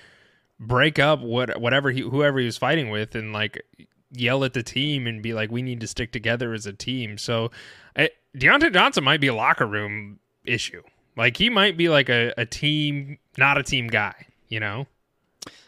break 0.61 0.99
up 0.99 1.21
what 1.21 1.61
whatever 1.61 1.91
he 1.91 2.01
whoever 2.03 2.39
he 2.39 2.47
was 2.47 2.57
fighting 2.57 2.91
with 2.91 3.15
and 3.17 3.33
like 3.33 3.65
yell 4.15 4.45
at 4.45 4.55
the 4.55 4.63
team 4.63 5.07
and 5.07 5.23
be 5.23 5.35
like, 5.35 5.51
"We 5.51 5.63
need 5.63 5.81
to 5.81 5.87
stick 5.87 6.13
together 6.13 6.53
as 6.53 6.67
a 6.67 6.73
team." 6.73 7.19
So, 7.19 7.51
I, 7.97 8.11
Diontae 8.37 8.73
Johnson 8.73 9.05
might 9.05 9.21
be 9.21 9.29
a 9.29 9.35
locker 9.35 9.67
room 9.67 10.19
issue. 10.45 10.83
Like 11.17 11.37
he 11.37 11.51
might 11.51 11.77
be 11.77 11.89
like 11.89 12.09
a, 12.09 12.33
a 12.37 12.47
team, 12.47 13.19
not 13.39 13.59
a 13.59 13.63
team 13.63 13.89
guy. 13.89 14.27
You 14.49 14.61
know. 14.61 14.87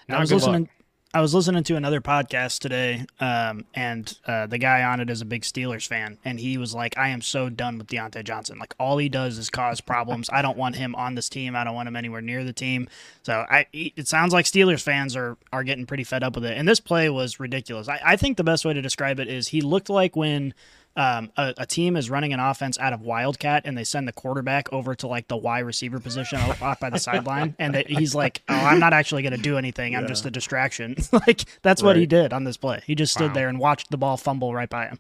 I 0.09 0.21
was 0.21 0.31
good 0.31 0.43
luck. 0.43 0.69
I 1.17 1.21
was 1.21 1.33
listening 1.33 1.65
to 1.65 1.77
another 1.77 2.03
podcast 2.03 2.59
today, 2.59 3.07
um, 3.21 3.65
and 3.73 4.19
uh, 4.27 4.47
the 4.49 4.59
guy 4.59 4.83
on 4.83 5.01
it 5.01 5.09
is 5.09 5.23
a 5.23 5.25
big 5.25 5.45
Steelers 5.45 5.87
fan, 5.87 6.19
and 6.27 6.39
he 6.39 6.59
was 6.59 6.75
like, 6.75 6.99
"I 6.99 7.09
am 7.09 7.23
so 7.23 7.49
done 7.49 7.79
with 7.79 7.87
Diontae 7.87 8.23
Johnson. 8.23 8.59
Like, 8.59 8.75
all 8.79 8.99
he 8.99 9.09
does 9.09 9.39
is 9.39 9.49
cause 9.49 9.81
problems. 9.81 10.29
I 10.31 10.43
don't 10.43 10.59
want 10.59 10.77
him 10.77 10.95
on 10.95 11.15
this 11.15 11.31
team. 11.31 11.57
I 11.57 11.65
don't 11.65 11.75
want 11.75 11.89
him 11.89 11.97
anywhere 11.97 12.21
near 12.21 12.45
the 12.45 12.53
team." 12.53 12.87
So, 13.23 13.47
I 13.49 13.65
it 13.73 14.07
sounds 14.07 14.35
like 14.35 14.45
Steelers 14.45 14.83
fans 14.83 15.17
are 15.17 15.39
are 15.55 15.65
getting 15.65 15.87
pretty 15.87 16.05
fed 16.05 16.23
up 16.23 16.35
with 16.35 16.45
it. 16.45 16.59
And 16.59 16.69
this 16.69 16.81
play 16.81 17.09
was 17.09 17.41
ridiculous. 17.41 17.89
I, 17.89 17.99
I 18.05 18.17
think 18.17 18.37
the 18.37 18.45
best 18.45 18.67
way 18.67 18.75
to 18.75 18.83
describe 18.83 19.19
it 19.19 19.27
is 19.27 19.49
he 19.49 19.63
looked 19.63 19.89
like 19.89 20.17
when 20.17 20.53
um, 20.97 21.31
a, 21.37 21.55
a 21.59 21.67
team 21.67 21.97
is 21.97 22.09
running 22.11 22.33
an 22.33 22.41
offense 22.41 22.79
out 22.79 22.93
of 22.93 23.03
Wildcat 23.03 23.63
and 23.67 23.77
they 23.77 23.85
send 23.85 24.09
the 24.09 24.13
quarterback 24.13 24.73
over 24.73 24.95
to 24.97 25.07
like 25.07 25.29
the 25.29 25.37
Y 25.37 25.59
receiver 25.59 25.99
position 26.01 26.39
off 26.61 26.81
by 26.81 26.91
the 26.91 26.99
sideline, 26.99 27.55
and 27.59 27.75
that 27.75 27.89
he's 27.89 28.15
like, 28.15 28.43
"Oh, 28.49 28.55
I'm 28.55 28.79
not 28.81 28.93
actually 28.93 29.23
going 29.23 29.35
to 29.37 29.43
do 29.43 29.59
anything. 29.59 29.95
I'm 29.95 30.07
just 30.09 30.25
a 30.27 30.31
distraction." 30.31 30.97
like 31.13 31.45
that's 31.63 31.83
what 31.83 31.97
he 31.97 32.07
did 32.07 32.33
on 32.33 32.45
this 32.45 32.57
play. 32.57 32.83
He 32.87 32.95
just 32.95 33.13
stood 33.13 33.29
Wow. 33.29 33.35
there 33.35 33.49
and 33.49 33.59
watched 33.59 33.91
the 33.91 33.97
ball 33.99 34.17
fumble 34.17 34.55
right 34.55 34.69
by 34.71 34.87
him. 34.87 34.99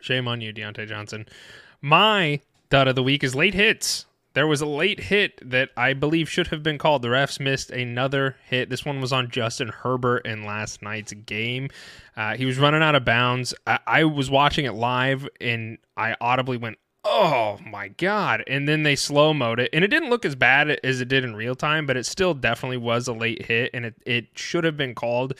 Shame 0.00 0.28
on 0.28 0.40
you, 0.40 0.52
Diontae 0.52 0.86
Johnson. 0.88 1.26
My 1.82 2.40
dud 2.70 2.88
of 2.88 2.94
the 2.94 3.02
week 3.02 3.22
is 3.24 3.34
late 3.34 3.54
hits. 3.54 4.06
There 4.34 4.46
was 4.48 4.60
a 4.60 4.66
late 4.66 5.00
hit 5.00 5.40
that 5.48 5.70
I 5.76 5.92
believe 5.94 6.28
should 6.28 6.48
have 6.48 6.62
been 6.62 6.76
called. 6.76 7.02
The 7.02 7.08
refs 7.08 7.38
missed 7.38 7.70
another 7.70 8.36
hit. 8.48 8.68
This 8.68 8.84
one 8.84 9.00
was 9.00 9.12
on 9.12 9.30
Justin 9.30 9.68
Herbert 9.68 10.26
in 10.26 10.44
last 10.44 10.82
night's 10.82 11.12
game. 11.12 11.70
Uh, 12.16 12.36
he 12.36 12.44
was 12.44 12.58
running 12.58 12.82
out 12.82 12.96
of 12.96 13.04
bounds. 13.04 13.54
I, 13.66 13.78
I 13.86 14.04
was 14.04 14.30
watching 14.30 14.64
it 14.64 14.72
live 14.72 15.28
and 15.40 15.78
I 15.96 16.16
audibly 16.20 16.56
went, 16.56 16.78
Oh 17.04 17.58
my 17.64 17.88
God. 17.88 18.42
And 18.46 18.66
then 18.66 18.82
they 18.82 18.96
slow 18.96 19.34
mode 19.34 19.60
it. 19.60 19.70
And 19.72 19.84
it 19.84 19.88
didn't 19.88 20.10
look 20.10 20.24
as 20.24 20.34
bad 20.34 20.80
as 20.82 21.00
it 21.00 21.08
did 21.08 21.22
in 21.22 21.36
real 21.36 21.54
time, 21.54 21.86
but 21.86 21.96
it 21.96 22.06
still 22.06 22.34
definitely 22.34 22.78
was 22.78 23.06
a 23.06 23.12
late 23.12 23.46
hit 23.46 23.70
and 23.72 23.84
it, 23.86 23.94
it 24.04 24.26
should 24.34 24.64
have 24.64 24.76
been 24.76 24.94
called 24.94 25.34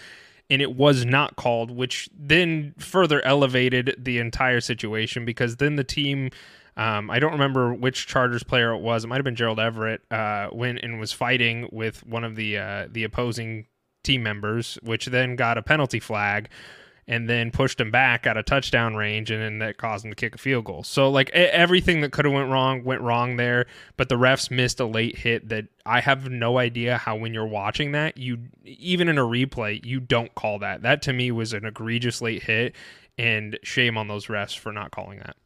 and 0.51 0.61
it 0.61 0.77
was 0.77 1.05
not 1.05 1.37
called, 1.37 1.71
which 1.71 2.09
then 2.17 2.75
further 2.79 3.25
elevated 3.25 3.97
the 3.99 4.19
entire 4.19 4.61
situation 4.61 5.25
because 5.25 5.57
then 5.57 5.77
the 5.77 5.85
team, 5.85 6.31
um, 6.77 7.11
I 7.11 7.19
don't 7.19 7.33
remember 7.33 7.73
which 7.73 8.07
Chargers 8.07 8.43
player 8.43 8.73
it 8.73 8.81
was. 8.81 9.05
It 9.05 9.09
might 9.09 9.17
have 9.17 9.25
been 9.25 9.37
Gerald 9.37 9.61
Everett, 9.61 10.03
uh, 10.11 10.49
went 10.53 10.81
and 10.83 10.99
was 10.99 11.13
fighting 11.13 11.69
with 11.71 12.05
one 12.07 12.25
of 12.25 12.37
the 12.37 12.59
uh, 12.59 12.89
the 12.91 13.05
opposing 13.05 13.67
team 14.03 14.23
members, 14.23 14.79
which 14.83 15.07
then 15.07 15.37
got 15.37 15.59
a 15.59 15.63
penalty 15.63 16.01
flag. 16.01 16.49
And 17.07 17.29
then 17.29 17.51
pushed 17.51 17.79
him 17.79 17.91
back 17.91 18.27
at 18.27 18.39
a 18.39 18.43
touchdown 18.43 18.97
range, 18.97 19.31
and 19.31 19.39
then 19.39 19.59
that 19.59 19.77
caused 19.77 20.07
him 20.07 20.11
to 20.11 20.15
kick 20.15 20.35
a 20.35 20.39
field 20.39 20.65
goal. 20.65 20.83
So, 20.85 21.11
like 21.11 21.29
everything 21.29 22.01
that 22.01 22.13
could 22.13 22.25
have 22.25 22.33
went 22.33 22.51
wrong 22.51 22.83
went 22.83 23.03
wrong 23.03 23.37
there. 23.37 23.67
But 23.99 24.09
the 24.09 24.15
refs 24.15 24.51
missed 24.51 24.81
a 24.81 24.87
late 24.87 25.19
hit 25.19 25.51
that 25.51 25.67
I 25.85 26.01
have 26.01 26.31
no 26.31 26.57
idea 26.57 26.97
how 26.97 27.15
when 27.17 27.35
you're 27.35 27.47
watching 27.47 27.93
that 27.93 28.17
you 28.17 28.39
even 28.65 29.11
in 29.11 29.19
a 29.19 29.23
replay 29.23 29.85
you 29.85 30.01
don't 30.01 30.35
call 30.35 30.61
that. 30.61 30.81
That 30.81 31.03
to 31.03 31.13
me 31.13 31.31
was 31.31 31.53
an 31.53 31.67
egregious 31.67 32.23
late 32.23 32.45
hit, 32.45 32.75
and 33.19 33.59
shame 33.63 33.99
on 33.99 34.09
those 34.09 34.29
refs 34.29 34.57
for 34.57 34.73
not 34.73 34.91
calling 34.91 35.19
that. 35.19 35.37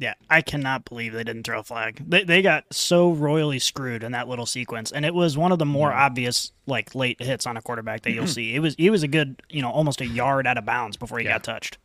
Yeah, 0.00 0.14
I 0.30 0.42
cannot 0.42 0.84
believe 0.84 1.12
they 1.12 1.24
didn't 1.24 1.42
throw 1.42 1.58
a 1.58 1.62
flag. 1.64 2.00
They, 2.08 2.22
they 2.22 2.40
got 2.40 2.64
so 2.70 3.10
royally 3.10 3.58
screwed 3.58 4.04
in 4.04 4.12
that 4.12 4.28
little 4.28 4.46
sequence, 4.46 4.92
and 4.92 5.04
it 5.04 5.12
was 5.12 5.36
one 5.36 5.50
of 5.50 5.58
the 5.58 5.66
more 5.66 5.92
obvious 5.92 6.52
like 6.66 6.94
late 6.94 7.20
hits 7.20 7.46
on 7.46 7.56
a 7.56 7.62
quarterback 7.62 8.02
that 8.02 8.12
you'll 8.12 8.28
see. 8.28 8.54
It 8.54 8.60
was 8.60 8.76
he 8.78 8.90
was 8.90 9.02
a 9.02 9.08
good 9.08 9.42
you 9.50 9.60
know 9.60 9.70
almost 9.70 10.00
a 10.00 10.06
yard 10.06 10.46
out 10.46 10.56
of 10.56 10.64
bounds 10.64 10.96
before 10.96 11.18
he 11.18 11.24
Yeah. 11.24 11.32
got 11.34 11.44
touched. 11.44 11.78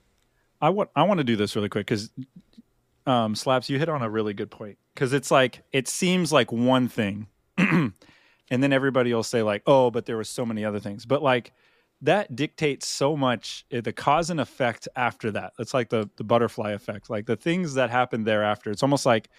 I 0.62 0.70
want 0.70 0.92
I 0.96 1.04
want 1.04 1.18
to 1.18 1.24
do 1.24 1.36
this 1.36 1.56
really 1.56 1.70
quick 1.70 1.88
because 1.88 2.12
um, 3.08 3.36
slaps 3.36 3.70
you 3.70 3.80
hit 3.80 3.90
on 3.90 4.02
a 4.02 4.10
really 4.10 4.34
good 4.34 4.52
point 4.52 4.78
because 4.94 5.12
it's 5.12 5.32
like 5.32 5.64
it 5.72 5.88
seems 5.88 6.32
like 6.32 6.52
one 6.52 6.88
thing, 6.88 7.28
and 7.58 7.94
then 8.50 8.72
everybody 8.72 9.14
will 9.14 9.24
say 9.24 9.42
like, 9.42 9.64
oh, 9.66 9.90
but 9.92 10.06
there 10.06 10.18
were 10.18 10.24
so 10.24 10.46
many 10.46 10.64
other 10.64 10.80
things, 10.80 11.06
but 11.06 11.24
like 11.24 11.52
that 12.04 12.36
dictates 12.36 12.86
so 12.86 13.16
much 13.16 13.66
eh, 13.72 13.82
the 13.82 13.94
cause 13.94 14.30
and 14.30 14.40
effect 14.40 14.88
after 14.96 15.32
that. 15.32 15.54
It's 15.58 15.74
like 15.74 15.90
the 15.90 16.10
the 16.18 16.24
butterfly 16.24 16.72
effect, 16.72 17.10
like 17.10 17.26
the 17.26 17.36
things 17.36 17.74
that 17.74 17.90
happen 17.90 18.24
thereafter. 18.24 18.72
It's 18.72 18.84
almost 18.84 19.06
like 19.06 19.30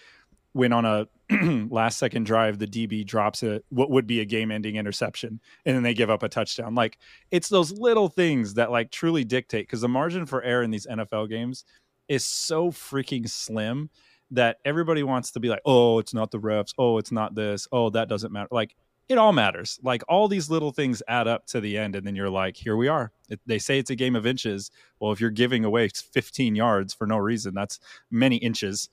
when 0.53 0.73
on 0.73 0.85
a 0.85 1.07
last 1.69 1.97
second 1.97 2.25
drive 2.25 2.59
the 2.59 2.67
DB 2.67 3.05
drops 3.05 3.43
a 3.43 3.61
what 3.69 3.89
would 3.89 4.07
be 4.07 4.19
a 4.19 4.25
game 4.25 4.51
ending 4.51 4.75
interception 4.75 5.39
and 5.65 5.75
then 5.75 5.83
they 5.83 5.93
give 5.93 6.09
up 6.09 6.23
a 6.23 6.29
touchdown. 6.29 6.75
Like 6.75 6.97
it's 7.31 7.49
those 7.49 7.71
little 7.71 8.09
things 8.09 8.55
that 8.55 8.71
like 8.71 8.91
truly 8.91 9.23
dictate 9.23 9.67
because 9.67 9.81
the 9.81 9.89
margin 9.89 10.25
for 10.25 10.41
error 10.43 10.63
in 10.63 10.71
these 10.71 10.87
NFL 10.87 11.29
games 11.29 11.65
is 12.07 12.25
so 12.25 12.71
freaking 12.71 13.29
slim 13.29 13.89
that 14.31 14.57
everybody 14.65 15.03
wants 15.03 15.31
to 15.31 15.39
be 15.39 15.49
like, 15.49 15.61
oh, 15.65 15.99
it's 15.99 16.13
not 16.13 16.31
the 16.31 16.39
refs. 16.39 16.73
Oh, 16.77 16.97
it's 16.97 17.11
not 17.11 17.35
this. 17.35 17.67
Oh, 17.71 17.89
that 17.91 18.09
doesn't 18.09 18.31
matter. 18.31 18.47
Like 18.51 18.75
it 19.07 19.17
all 19.17 19.33
matters. 19.33 19.79
Like 19.83 20.03
all 20.07 20.27
these 20.27 20.49
little 20.49 20.71
things 20.71 21.03
add 21.07 21.27
up 21.27 21.45
to 21.47 21.61
the 21.61 21.77
end, 21.77 21.95
and 21.95 22.05
then 22.05 22.15
you're 22.15 22.29
like, 22.29 22.55
here 22.55 22.75
we 22.75 22.87
are. 22.87 23.11
It, 23.29 23.39
they 23.45 23.59
say 23.59 23.79
it's 23.79 23.89
a 23.89 23.95
game 23.95 24.15
of 24.15 24.25
inches. 24.25 24.71
Well, 24.99 25.11
if 25.11 25.21
you're 25.21 25.29
giving 25.29 25.63
away 25.63 25.89
15 25.89 26.55
yards 26.55 26.93
for 26.93 27.05
no 27.05 27.17
reason, 27.17 27.53
that's 27.53 27.79
many 28.09 28.37
inches. 28.37 28.89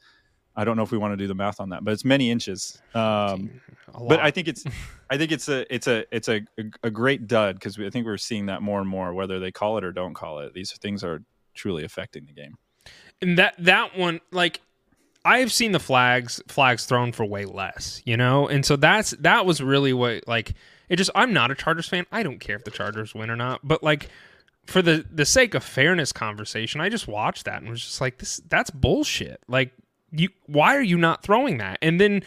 I 0.54 0.64
don't 0.64 0.76
know 0.76 0.82
if 0.82 0.92
we 0.92 0.98
want 0.98 1.12
to 1.12 1.16
do 1.16 1.26
the 1.26 1.34
math 1.34 1.60
on 1.60 1.70
that, 1.70 1.82
but 1.82 1.92
it's 1.92 2.04
many 2.04 2.30
inches. 2.30 2.80
Um, 2.94 3.62
but. 4.06 4.20
I 4.20 4.30
think 4.30 4.48
it's, 4.48 4.64
I 5.10 5.16
think 5.16 5.32
it's 5.32 5.48
a, 5.48 5.74
it's 5.74 5.86
a, 5.86 6.04
it's 6.14 6.28
a, 6.28 6.42
a 6.82 6.90
great 6.90 7.26
dud 7.26 7.56
because 7.56 7.78
I 7.78 7.88
think 7.88 8.04
we're 8.04 8.18
seeing 8.18 8.46
that 8.46 8.60
more 8.60 8.80
and 8.80 8.88
more, 8.88 9.14
whether 9.14 9.40
they 9.40 9.50
call 9.50 9.78
it 9.78 9.84
or 9.84 9.92
don't 9.92 10.14
call 10.14 10.40
it. 10.40 10.52
These 10.52 10.72
things 10.72 11.02
are 11.02 11.22
truly 11.54 11.84
affecting 11.84 12.26
the 12.26 12.32
game. 12.32 12.56
and 13.22 13.38
that 13.38 13.54
that 13.58 13.96
one 13.96 14.20
like 14.30 14.60
I've 15.24 15.52
seen 15.52 15.72
the 15.72 15.80
flags 15.80 16.42
flags 16.48 16.84
thrown 16.84 17.12
for 17.12 17.24
way 17.24 17.44
less, 17.44 18.02
you 18.04 18.16
know, 18.16 18.48
and 18.48 18.64
so 18.66 18.76
that's 18.76 19.12
that 19.20 19.46
was 19.46 19.60
really 19.62 19.92
what 19.92 20.26
like 20.26 20.54
it 20.88 20.96
just. 20.96 21.10
I'm 21.14 21.32
not 21.32 21.50
a 21.50 21.54
Chargers 21.54 21.88
fan. 21.88 22.06
I 22.10 22.22
don't 22.22 22.40
care 22.40 22.56
if 22.56 22.64
the 22.64 22.70
Chargers 22.70 23.14
win 23.14 23.30
or 23.30 23.36
not, 23.36 23.60
but 23.62 23.82
like 23.82 24.08
for 24.66 24.82
the 24.82 25.04
the 25.10 25.24
sake 25.24 25.54
of 25.54 25.64
fairness 25.64 26.12
conversation, 26.12 26.80
I 26.80 26.88
just 26.88 27.08
watched 27.08 27.44
that 27.44 27.62
and 27.62 27.70
was 27.70 27.82
just 27.82 28.00
like, 28.00 28.18
this 28.18 28.40
that's 28.48 28.70
bullshit. 28.70 29.40
Like 29.48 29.72
you, 30.10 30.28
why 30.46 30.76
are 30.76 30.82
you 30.82 30.98
not 30.98 31.22
throwing 31.22 31.58
that? 31.58 31.78
And 31.82 32.00
then 32.00 32.22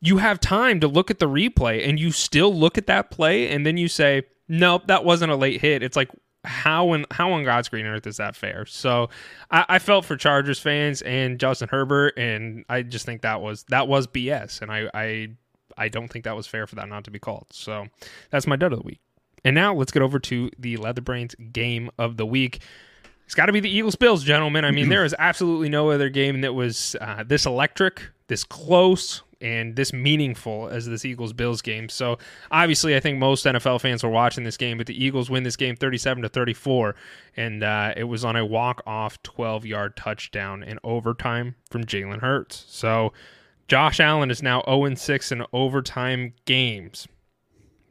you 0.00 0.18
have 0.18 0.40
time 0.40 0.80
to 0.80 0.88
look 0.88 1.10
at 1.10 1.18
the 1.18 1.28
replay 1.28 1.88
and 1.88 1.98
you 1.98 2.12
still 2.12 2.54
look 2.54 2.78
at 2.78 2.86
that 2.86 3.10
play 3.10 3.48
and 3.50 3.66
then 3.66 3.76
you 3.76 3.88
say, 3.88 4.22
nope, 4.48 4.86
that 4.86 5.04
wasn't 5.04 5.32
a 5.32 5.36
late 5.36 5.60
hit. 5.60 5.82
It's 5.82 5.96
like 5.96 6.10
how 6.48 6.94
in 6.94 7.04
how 7.10 7.32
on 7.32 7.44
God's 7.44 7.68
green 7.68 7.86
earth 7.86 8.06
is 8.06 8.16
that 8.16 8.34
fair? 8.34 8.64
So 8.66 9.10
I, 9.50 9.64
I 9.68 9.78
felt 9.78 10.04
for 10.04 10.16
Chargers 10.16 10.58
fans 10.58 11.02
and 11.02 11.38
Justin 11.38 11.68
Herbert, 11.68 12.14
and 12.16 12.64
I 12.68 12.82
just 12.82 13.06
think 13.06 13.22
that 13.22 13.40
was 13.40 13.64
that 13.68 13.86
was 13.86 14.06
BS, 14.06 14.62
and 14.62 14.72
I 14.72 14.90
I 14.94 15.28
I 15.76 15.88
don't 15.88 16.08
think 16.08 16.24
that 16.24 16.34
was 16.34 16.46
fair 16.46 16.66
for 16.66 16.74
that 16.76 16.88
not 16.88 17.04
to 17.04 17.10
be 17.10 17.18
called. 17.18 17.46
So 17.50 17.86
that's 18.30 18.46
my 18.46 18.56
dud 18.56 18.72
of 18.72 18.80
the 18.80 18.84
week. 18.84 19.00
And 19.44 19.54
now 19.54 19.74
let's 19.74 19.92
get 19.92 20.02
over 20.02 20.18
to 20.18 20.50
the 20.58 20.76
Leatherbrains 20.78 21.52
game 21.52 21.90
of 21.98 22.16
the 22.16 22.26
week. 22.26 22.60
It's 23.26 23.34
got 23.34 23.46
to 23.46 23.52
be 23.52 23.60
the 23.60 23.70
Eagles 23.70 23.94
Bills, 23.94 24.24
gentlemen. 24.24 24.64
I 24.64 24.70
mean, 24.70 24.88
there 24.88 25.04
is 25.04 25.14
absolutely 25.18 25.68
no 25.68 25.90
other 25.90 26.08
game 26.08 26.40
that 26.40 26.54
was 26.54 26.96
uh, 27.00 27.24
this 27.24 27.44
electric, 27.44 28.02
this 28.26 28.42
close, 28.42 29.22
and 29.40 29.76
this 29.76 29.92
meaningful 29.92 30.68
as 30.68 30.86
this 30.86 31.04
Eagles 31.04 31.32
Bills 31.32 31.62
game. 31.62 31.88
So 31.88 32.18
obviously, 32.50 32.96
I 32.96 33.00
think 33.00 33.18
most 33.18 33.44
NFL 33.44 33.80
fans 33.80 34.02
were 34.02 34.10
watching 34.10 34.44
this 34.44 34.56
game, 34.56 34.78
but 34.78 34.86
the 34.86 35.04
Eagles 35.04 35.30
win 35.30 35.42
this 35.42 35.56
game 35.56 35.76
37 35.76 36.22
to 36.22 36.28
34, 36.28 36.94
and 37.36 37.62
uh, 37.62 37.94
it 37.96 38.04
was 38.04 38.24
on 38.24 38.36
a 38.36 38.44
walk 38.44 38.82
off 38.86 39.22
12 39.22 39.66
yard 39.66 39.96
touchdown 39.96 40.62
in 40.62 40.78
overtime 40.82 41.54
from 41.70 41.84
Jalen 41.84 42.20
Hurts. 42.20 42.64
So 42.68 43.12
Josh 43.68 44.00
Allen 44.00 44.30
is 44.30 44.42
now 44.42 44.62
0 44.66 44.94
6 44.94 45.32
in 45.32 45.44
overtime 45.52 46.34
games. 46.44 47.06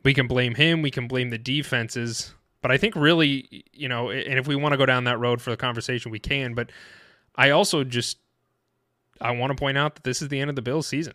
We 0.04 0.14
can 0.14 0.28
blame 0.28 0.56
him. 0.56 0.82
We 0.82 0.92
can 0.92 1.08
blame 1.08 1.30
the 1.30 1.38
defenses. 1.38 2.34
But 2.62 2.72
I 2.72 2.78
think 2.78 2.96
really, 2.96 3.64
you 3.72 3.88
know, 3.88 4.10
and 4.10 4.40
if 4.40 4.48
we 4.48 4.56
want 4.56 4.74
to 4.74 4.78
go 4.78 4.86
down 4.86 5.04
that 5.04 5.20
road 5.20 5.42
for 5.42 5.52
the 5.52 5.58
conversation, 5.58 6.12
we 6.12 6.20
can. 6.20 6.54
But 6.54 6.72
I 7.36 7.52
also 7.52 7.84
just 7.84 8.18
I 9.22 9.32
want 9.32 9.52
to 9.52 9.56
point 9.56 9.78
out 9.78 9.96
that 9.96 10.04
this 10.04 10.22
is 10.22 10.30
the 10.30 10.40
end 10.40 10.50
of 10.50 10.56
the 10.56 10.62
Bills 10.62 10.88
season, 10.88 11.14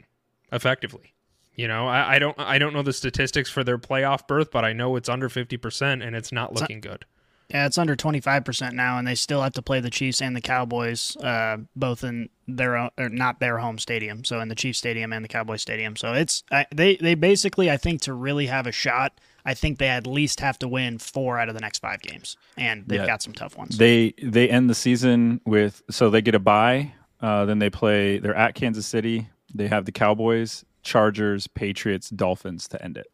effectively. 0.53 1.15
You 1.55 1.69
know, 1.69 1.87
I, 1.87 2.15
I 2.15 2.19
don't 2.19 2.39
I 2.39 2.59
don't 2.59 2.73
know 2.73 2.83
the 2.83 2.93
statistics 2.93 3.51
for 3.51 3.63
their 3.63 3.79
playoff 3.79 4.27
berth, 4.27 4.51
but 4.51 4.65
I 4.65 4.73
know 4.73 4.97
it's 4.97 5.09
under 5.09 5.29
fifty 5.29 5.57
percent 5.57 6.03
and 6.03 6.17
it's 6.17 6.33
not 6.33 6.55
looking 6.55 6.81
good. 6.81 7.05
Yeah, 7.51 7.67
it's 7.67 7.77
under 7.77 7.95
25% 7.95 8.73
now, 8.73 8.97
and 8.97 9.07
they 9.07 9.15
still 9.15 9.43
have 9.43 9.53
to 9.55 9.61
play 9.61 9.79
the 9.79 9.91
Chiefs 9.91 10.23
and 10.23 10.35
the 10.35 10.41
Cowboys, 10.41 11.19
uh, 11.19 11.59
both 11.77 12.03
in 12.03 12.31
their 12.49 12.79
own, 12.79 12.89
or 12.97 13.11
not 13.11 13.41
their 13.41 13.59
home 13.59 13.77
stadium, 13.79 14.25
so 14.25 14.41
in 14.41 14.49
the 14.49 14.55
Chiefs 14.55 14.79
Stadium 14.79 15.13
and 15.13 15.23
the 15.23 15.29
Cowboys 15.29 15.61
Stadium. 15.61 15.95
So 15.97 16.15
it's 16.15 16.45
I, 16.51 16.65
they 16.75 16.97
they 16.97 17.15
basically, 17.15 17.71
I 17.71 17.77
think, 17.77 18.01
to 18.03 18.15
really 18.15 18.47
have 18.47 18.67
a 18.67 18.73
shot 18.73 19.21
I 19.45 19.55
think 19.55 19.79
they 19.79 19.89
at 19.89 20.07
least 20.07 20.41
have 20.41 20.59
to 20.61 20.69
win 20.69 20.99
four 20.99 21.39
out 21.39 21.49
of 21.49 21.55
the 21.55 21.61
next 21.61 21.81
five 21.81 22.01
games, 22.01 22.37
and 22.57 22.85
they've 22.87 23.01
Yeah. 23.01 23.07
got 23.07 23.23
some 23.23 23.33
tough 23.35 23.59
ones. 23.59 23.77
They 23.77 24.15
they 24.23 24.49
end 24.49 24.71
the 24.71 24.75
season 24.75 25.41
with 25.45 25.83
so 25.91 26.09
they 26.11 26.23
get 26.23 26.35
a 26.35 26.39
bye. 26.39 26.93
Uh, 27.21 27.45
then 27.45 27.59
they 27.59 27.69
play. 27.71 28.19
They're 28.19 28.35
at 28.35 28.55
Kansas 28.55 28.87
City. 28.87 29.29
They 29.55 29.69
have 29.69 29.85
the 29.85 29.93
Cowboys, 29.93 30.65
Chargers, 30.83 31.47
Patriots, 31.47 32.11
Dolphins 32.11 32.69
to 32.69 32.83
end 32.83 32.97
it. 32.97 33.07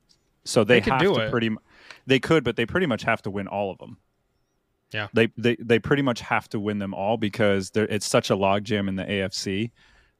So 0.44 0.64
they, 0.64 0.80
They 0.80 0.90
have 0.90 1.00
to 1.02 1.14
it. 1.16 1.30
pretty. 1.30 1.50
They 2.06 2.18
could, 2.18 2.44
but 2.44 2.56
they 2.56 2.66
pretty 2.66 2.86
much 2.86 3.02
have 3.02 3.22
to 3.22 3.30
win 3.30 3.46
all 3.48 3.70
of 3.70 3.78
them. 3.78 3.98
Yeah. 4.92 5.08
They 5.12 5.28
they 5.36 5.56
they 5.56 5.78
pretty 5.78 6.02
much 6.02 6.20
have 6.20 6.48
to 6.50 6.60
win 6.60 6.78
them 6.78 6.94
all 6.94 7.16
because 7.18 7.70
it's 7.74 8.06
such 8.06 8.30
a 8.30 8.34
logjam 8.36 8.88
in 8.88 8.96
the 8.96 9.04
AFC 9.04 9.70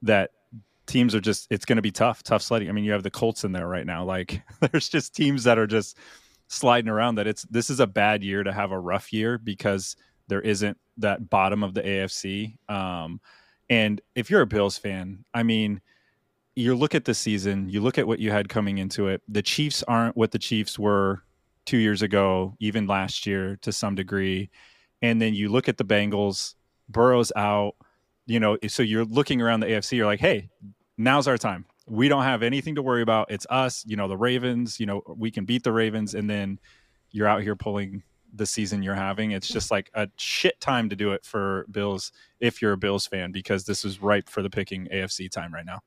that 0.03 0.31
teams 0.85 1.15
are 1.15 1.19
just 1.19 1.47
it's 1.49 1.65
going 1.65 1.77
to 1.77 1.81
be 1.81 1.91
tough, 1.91 2.21
tough 2.21 2.41
sledding. 2.43 2.69
I 2.69 2.71
mean, 2.71 2.83
you 2.83 2.91
have 2.91 3.03
the 3.03 3.09
Colts 3.11 3.43
in 3.43 3.51
there 3.51 3.67
right 3.67 3.85
now. 3.85 4.03
Like 4.03 4.43
there's 4.71 4.89
just 4.89 5.15
teams 5.15 5.43
that 5.45 5.57
are 5.57 5.67
just 5.67 5.97
sliding 6.47 6.89
around 6.89 7.15
that 7.15 7.27
it's 7.27 7.43
this 7.43 7.69
is 7.69 7.79
a 7.79 7.87
bad 7.87 8.23
year 8.23 8.43
to 8.43 8.53
have 8.53 8.71
a 8.71 8.79
rough 8.79 9.11
year 9.11 9.37
because 9.37 9.95
there 10.27 10.41
isn't 10.41 10.77
that 10.97 11.29
bottom 11.29 11.63
of 11.63 11.73
the 11.73 11.81
AFC. 11.81 12.57
Um, 12.69 13.19
and 13.69 14.01
if 14.15 14.29
you're 14.29 14.41
a 14.41 14.47
Bills 14.47 14.77
fan, 14.77 15.25
I 15.33 15.41
mean, 15.43 15.81
you 16.59 16.75
look 16.75 16.93
at 16.93 17.05
the 17.05 17.13
season, 17.13 17.69
you 17.69 17.79
look 17.79 17.97
at 17.97 18.05
what 18.05 18.19
you 18.19 18.31
had 18.31 18.49
coming 18.49 18.79
into 18.79 19.07
it. 19.07 19.21
The 19.29 19.41
Chiefs 19.41 19.81
aren't 19.87 20.17
what 20.17 20.31
the 20.31 20.39
Chiefs 20.39 20.77
were 20.77 21.23
two 21.65 21.77
years 21.77 22.01
ago, 22.01 22.55
even 22.59 22.85
last 22.85 23.25
year 23.25 23.57
to 23.61 23.71
some 23.71 23.95
degree. 23.95 24.49
And 25.01 25.21
then 25.21 25.33
you 25.33 25.47
look 25.47 25.69
at 25.69 25.77
the 25.77 25.85
Bengals, 25.85 26.55
Burrow's 26.89 27.31
out, 27.35 27.75
you 28.25 28.41
know, 28.41 28.57
so 28.67 28.83
you're 28.83 29.05
looking 29.05 29.41
around 29.41 29.61
the 29.61 29.67
AFC, 29.67 29.93
you're 29.93 30.05
like, 30.05 30.19
hey, 30.19 30.49
now's 30.97 31.27
our 31.29 31.37
time. 31.37 31.65
We 31.87 32.09
don't 32.09 32.23
have 32.23 32.43
anything 32.43 32.75
to 32.75 32.81
worry 32.81 33.01
about. 33.01 33.31
It's 33.31 33.47
us, 33.49 33.85
you 33.87 33.95
know, 33.95 34.09
the 34.09 34.17
Ravens, 34.17 34.81
you 34.81 34.85
know, 34.85 35.01
we 35.07 35.31
can 35.31 35.45
beat 35.45 35.63
the 35.63 35.71
Ravens. 35.71 36.13
And 36.13 36.29
then 36.29 36.59
you're 37.11 37.27
out 37.27 37.41
here 37.41 37.55
pulling 37.55 38.03
the 38.33 38.45
season 38.45 38.83
you're 38.83 38.95
having. 38.95 39.31
It's 39.31 39.47
just 39.47 39.71
like 39.71 39.89
a 39.93 40.09
shit 40.17 40.59
time 40.59 40.89
to 40.89 40.95
do 40.95 41.13
it 41.13 41.23
for 41.23 41.65
Bills 41.71 42.11
if 42.41 42.61
you're 42.61 42.73
a 42.73 42.77
Bills 42.77 43.07
fan, 43.07 43.31
because 43.31 43.63
this 43.63 43.85
is 43.85 44.01
ripe 44.01 44.27
for 44.27 44.41
the 44.41 44.49
picking 44.49 44.87
AFC 44.93 45.31
time 45.31 45.53
right 45.53 45.65
now. 45.65 45.79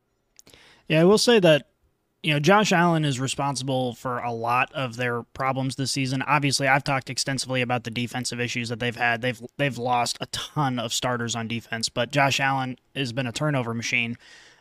Yeah, 0.89 1.01
I 1.01 1.05
will 1.05 1.19
say 1.19 1.39
that 1.41 1.69
you 2.23 2.33
know 2.33 2.41
Josh 2.41 2.73
Allen 2.73 3.05
is 3.05 3.19
responsible 3.19 3.95
for 3.95 4.19
a 4.19 4.33
lot 4.33 4.73
of 4.73 4.97
their 4.97 5.23
problems 5.23 5.77
this 5.77 5.93
season. 5.93 6.23
Obviously, 6.23 6.69
I've 6.69 6.85
talked 6.85 7.11
extensively 7.11 7.63
about 7.63 7.85
the 7.85 7.91
defensive 7.91 8.41
issues 8.41 8.69
that 8.69 8.81
they've 8.81 8.97
had. 8.97 9.23
They've 9.23 9.41
they've 9.57 9.79
lost 9.79 10.19
a 10.21 10.27
ton 10.27 10.79
of 10.79 10.93
starters 10.93 11.35
on 11.35 11.49
defense, 11.49 11.89
but 11.89 12.13
Josh 12.13 12.41
Allen 12.41 12.79
has 12.95 13.13
been 13.13 13.27
a 13.27 13.33
turnover 13.33 13.75
machine. 13.75 14.17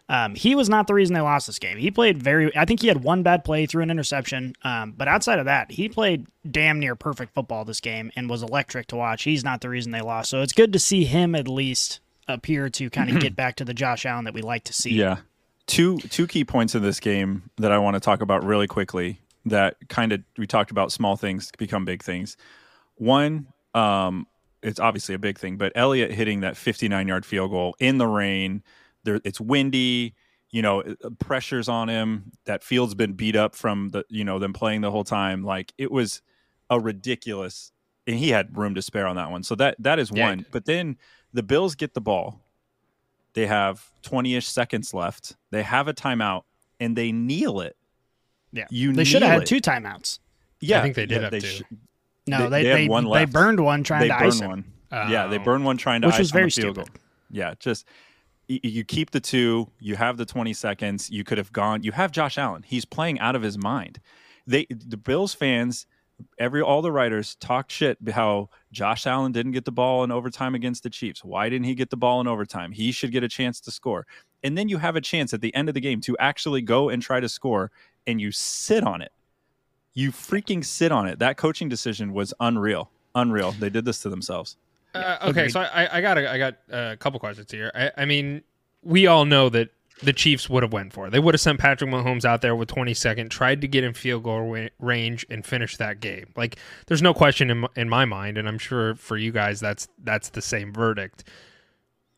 Um, 0.10 0.36
he 0.36 0.56
was 0.56 0.68
not 0.68 0.88
the 0.88 0.94
reason 0.94 1.14
they 1.14 1.22
lost 1.22 1.48
this 1.48 1.58
game. 1.58 1.78
He 1.78 1.90
played 1.90 2.22
very. 2.22 2.56
I 2.58 2.66
think 2.66 2.82
he 2.82 2.90
had 2.90 3.02
one 3.02 3.24
bad 3.24 3.46
play 3.46 3.66
through 3.66 3.84
an 3.84 3.92
interception, 3.92 4.56
um, 4.64 4.94
but 4.98 5.08
outside 5.08 5.40
of 5.40 5.46
that, 5.46 5.72
he 5.72 5.88
played 5.88 6.28
damn 6.50 6.80
near 6.80 6.96
perfect 6.96 7.34
football 7.34 7.64
this 7.64 7.80
game 7.80 8.12
and 8.16 8.30
was 8.30 8.44
electric 8.44 8.88
to 8.88 8.98
watch. 8.98 9.24
He's 9.24 9.46
not 9.46 9.62
the 9.62 9.70
reason 9.70 9.94
they 9.94 10.02
lost, 10.02 10.30
so 10.30 10.42
it's 10.42 10.52
good 10.52 10.74
to 10.74 10.80
see 10.80 11.06
him 11.06 11.34
at 11.34 11.48
least 11.48 12.02
appear 12.28 12.70
to 12.70 12.90
kind 12.90 13.10
of 13.10 13.20
get 13.22 13.38
back 13.38 13.56
to 13.58 13.66
the 13.66 13.74
Josh 13.74 14.06
Allen 14.06 14.26
that 14.26 14.34
we 14.34 14.42
like 14.42 14.66
to 14.66 14.74
see. 14.74 14.92
Yeah. 14.96 15.18
Two 15.72 15.98
two 16.00 16.28
key 16.28 16.44
points 16.44 16.76
in 16.76 16.82
this 16.82 17.00
game 17.00 17.50
that 17.58 17.72
I 17.72 17.78
want 17.78 17.94
to 17.94 18.02
talk 18.02 18.22
about 18.22 18.44
really 18.44 18.68
quickly 18.68 19.22
that 19.46 19.78
kind 19.88 20.12
of 20.12 20.22
we 20.38 20.46
talked 20.46 20.70
about 20.70 20.92
small 20.92 21.16
things 21.16 21.50
become 21.58 21.86
big 21.86 22.04
things. 22.04 22.36
One, 22.96 23.48
um, 23.74 24.28
it's 24.62 24.82
obviously 24.82 25.16
a 25.16 25.20
big 25.20 25.40
thing, 25.40 25.56
but 25.56 25.72
Elliott 25.74 26.12
hitting 26.12 26.42
that 26.42 26.58
59 26.58 27.08
yard 27.08 27.26
field 27.26 27.52
goal 27.52 27.76
in 27.80 27.98
the 28.00 28.08
rain, 28.08 28.64
there 29.06 29.22
it's 29.24 29.40
windy, 29.40 30.14
you 30.50 30.62
know, 30.62 30.82
uh, 30.82 31.10
pressures 31.20 31.70
on 31.70 31.88
him. 31.88 32.34
That 32.46 32.64
field's 32.66 32.94
been 32.94 33.14
beat 33.14 33.38
up 33.38 33.56
from 33.56 33.90
the 33.90 34.04
you 34.10 34.26
know 34.26 34.40
them 34.40 34.52
playing 34.52 34.82
the 34.82 34.92
whole 34.92 35.06
time. 35.06 35.44
Like 35.44 35.74
it 35.78 35.90
was 35.90 36.22
a 36.70 36.82
ridiculous, 36.82 37.72
and 38.06 38.18
he 38.18 38.30
had 38.30 38.58
room 38.58 38.76
to 38.76 38.82
spare 38.82 39.08
on 39.08 39.16
that 39.16 39.32
one. 39.32 39.44
So 39.44 39.56
that 39.56 39.78
that 39.80 40.00
is 40.00 40.12
Yeah, 40.12 40.28
one. 40.28 40.46
But 40.52 40.66
then 40.66 40.98
the 41.32 41.44
Bills 41.44 41.76
get 41.76 41.94
the 41.94 42.02
ball. 42.02 42.42
They 43.34 43.48
have 43.48 43.86
20 44.04 44.36
ish 44.36 44.48
seconds 44.48 44.94
left. 44.94 45.36
They 45.52 45.64
have 45.64 45.88
a 45.88 45.94
timeout 45.94 46.44
and 46.80 46.96
they 46.96 47.12
kneel 47.12 47.62
it. 47.62 47.76
Yeah, 48.52 48.66
You 48.70 48.92
they 48.94 49.04
should 49.06 49.22
have 49.22 49.32
had 49.32 49.42
it. 49.44 49.48
two 49.48 49.62
timeouts. 49.62 50.20
Yeah, 50.60 50.80
I 50.80 50.82
think 50.84 50.96
they 50.96 51.06
did 51.06 51.16
yeah, 51.16 51.22
have 51.22 51.32
they 51.32 51.40
two. 51.40 51.48
sh- 51.48 51.62
No, 52.28 52.50
They- 52.50 52.50
they 52.50 52.64
they 52.64 52.70
had 52.70 52.78
they, 52.80 52.88
one 52.88 53.10
they 53.10 53.26
burned 53.26 53.60
one 53.62 53.84
trying 53.84 54.02
they 54.02 54.08
to 54.10 54.18
burn 54.18 54.28
ice 54.28 54.40
him. 54.42 54.50
one. 54.50 54.66
yeah, 54.92 55.28
they 55.28 55.38
Oh. 55.40 55.44
burn 55.44 55.64
one 55.64 55.78
trying 55.78 56.02
to 56.02 56.08
Which 56.08 56.16
ice 56.16 56.20
was 56.20 56.32
on 56.32 56.36
the 56.36 56.40
very 56.40 56.50
field 56.52 56.76
stupid. 56.76 56.94
goal. 56.94 57.02
Yeah, 57.32 57.54
just 57.60 57.86
you 58.48 58.84
keep 58.84 59.12
the 59.12 59.22
two. 59.22 59.72
You 59.80 59.96
have 59.96 60.18
the 60.18 60.26
20 60.26 60.52
seconds. 60.54 61.10
You 61.10 61.24
could 61.24 61.38
have 61.38 61.54
gone. 61.54 61.84
You 61.84 61.94
have 61.94 62.12
Josh 62.12 62.38
Allen. 62.38 62.64
He's 62.64 62.84
playing 62.84 63.18
out 63.22 63.34
of 63.36 63.42
his 63.42 63.58
mind. 63.58 64.02
They 64.46 64.66
the 64.70 64.98
Bills 64.98 65.34
fans, 65.34 65.86
every 66.40 66.62
all 66.62 66.82
the 66.82 66.92
writers 66.92 67.36
talk 67.36 67.70
shit 67.70 67.98
how 68.12 68.50
Josh 68.72 69.08
Allen 69.08 69.32
didn't 69.32 69.52
get 69.54 69.66
the 69.66 69.72
ball 69.72 70.04
in 70.04 70.12
overtime 70.12 70.56
against 70.56 70.84
the 70.84 70.90
Chiefs. 70.90 71.24
Why 71.24 71.50
didn't 71.50 71.66
he 71.66 71.76
get 71.76 71.90
the 71.90 71.98
ball 71.98 72.22
in 72.22 72.28
overtime? 72.28 72.72
He 72.72 72.92
should 72.92 73.12
get 73.12 73.24
a 73.24 73.28
chance 73.28 73.60
to 73.62 73.72
score. 73.72 74.06
And 74.44 74.58
then 74.58 74.70
you 74.70 74.78
have 74.78 74.96
a 74.96 75.02
chance 75.02 75.34
at 75.34 75.42
the 75.42 75.54
end 75.56 75.70
of 75.70 75.76
the 75.76 75.82
game 75.82 76.02
to 76.02 76.18
actually 76.20 76.62
go 76.62 76.90
and 76.90 77.02
try 77.02 77.20
to 77.20 77.30
score, 77.30 77.72
and 78.08 78.20
you 78.20 78.32
sit 78.32 78.84
on 78.84 79.02
it. 79.02 79.12
You 79.94 80.12
freaking 80.12 80.64
sit 80.66 80.92
on 80.92 81.08
it. 81.08 81.20
That 81.20 81.38
coaching 81.38 81.70
decision 81.70 82.14
was 82.14 82.34
unreal. 82.40 82.90
Unreal. 83.14 83.52
They 83.52 83.70
did 83.70 83.86
this 83.86 84.02
to 84.02 84.10
themselves. 84.10 84.58
Uh, 84.94 85.18
okay, 85.22 85.30
agreed. 85.30 85.52
so 85.52 85.60
I, 85.62 85.98
I 85.98 86.02
got 86.02 86.18
a, 86.18 86.32
I 86.32 86.38
got 86.38 86.58
a 86.70 86.98
couple 86.98 87.20
questions 87.20 87.52
here. 87.52 87.72
I, 87.76 87.92
I 87.98 88.06
mean, 88.06 88.42
we 88.84 89.08
all 89.08 89.26
know 89.26 89.50
that 89.50 89.70
the 90.04 90.14
Chiefs 90.14 90.50
would 90.50 90.64
have 90.64 90.74
went 90.74 90.94
for. 90.94 91.10
They 91.10 91.20
would 91.20 91.34
have 91.34 91.42
sent 91.42 91.60
Patrick 91.60 91.90
Mahomes 91.90 92.26
out 92.26 92.42
there 92.42 92.56
with 92.56 92.70
20 92.70 92.94
second, 92.94 93.30
tried 93.30 93.62
to 93.62 93.68
get 93.68 93.84
in 93.84 93.94
field 93.94 94.24
goal 94.24 94.68
range 94.80 95.26
and 95.30 95.46
finish 95.46 95.78
that 95.78 96.00
game. 96.00 96.32
Like, 96.36 96.58
there's 96.88 97.02
no 97.02 97.14
question 97.14 97.50
in, 97.50 97.68
in 97.76 97.90
my 97.90 98.06
mind, 98.06 98.38
and 98.38 98.48
I'm 98.48 98.58
sure 98.58 98.96
for 98.96 99.18
you 99.18 99.32
guys 99.32 99.60
that's 99.60 99.88
that's 100.04 100.30
the 100.30 100.42
same 100.42 100.74
verdict. 100.74 101.24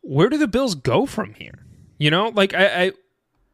Where 0.00 0.28
do 0.28 0.38
the 0.38 0.48
Bills 0.48 0.74
go 0.74 1.06
from 1.06 1.34
here? 1.34 1.64
You 1.98 2.10
know, 2.10 2.28
like 2.28 2.54
I, 2.54 2.84
I 2.84 2.92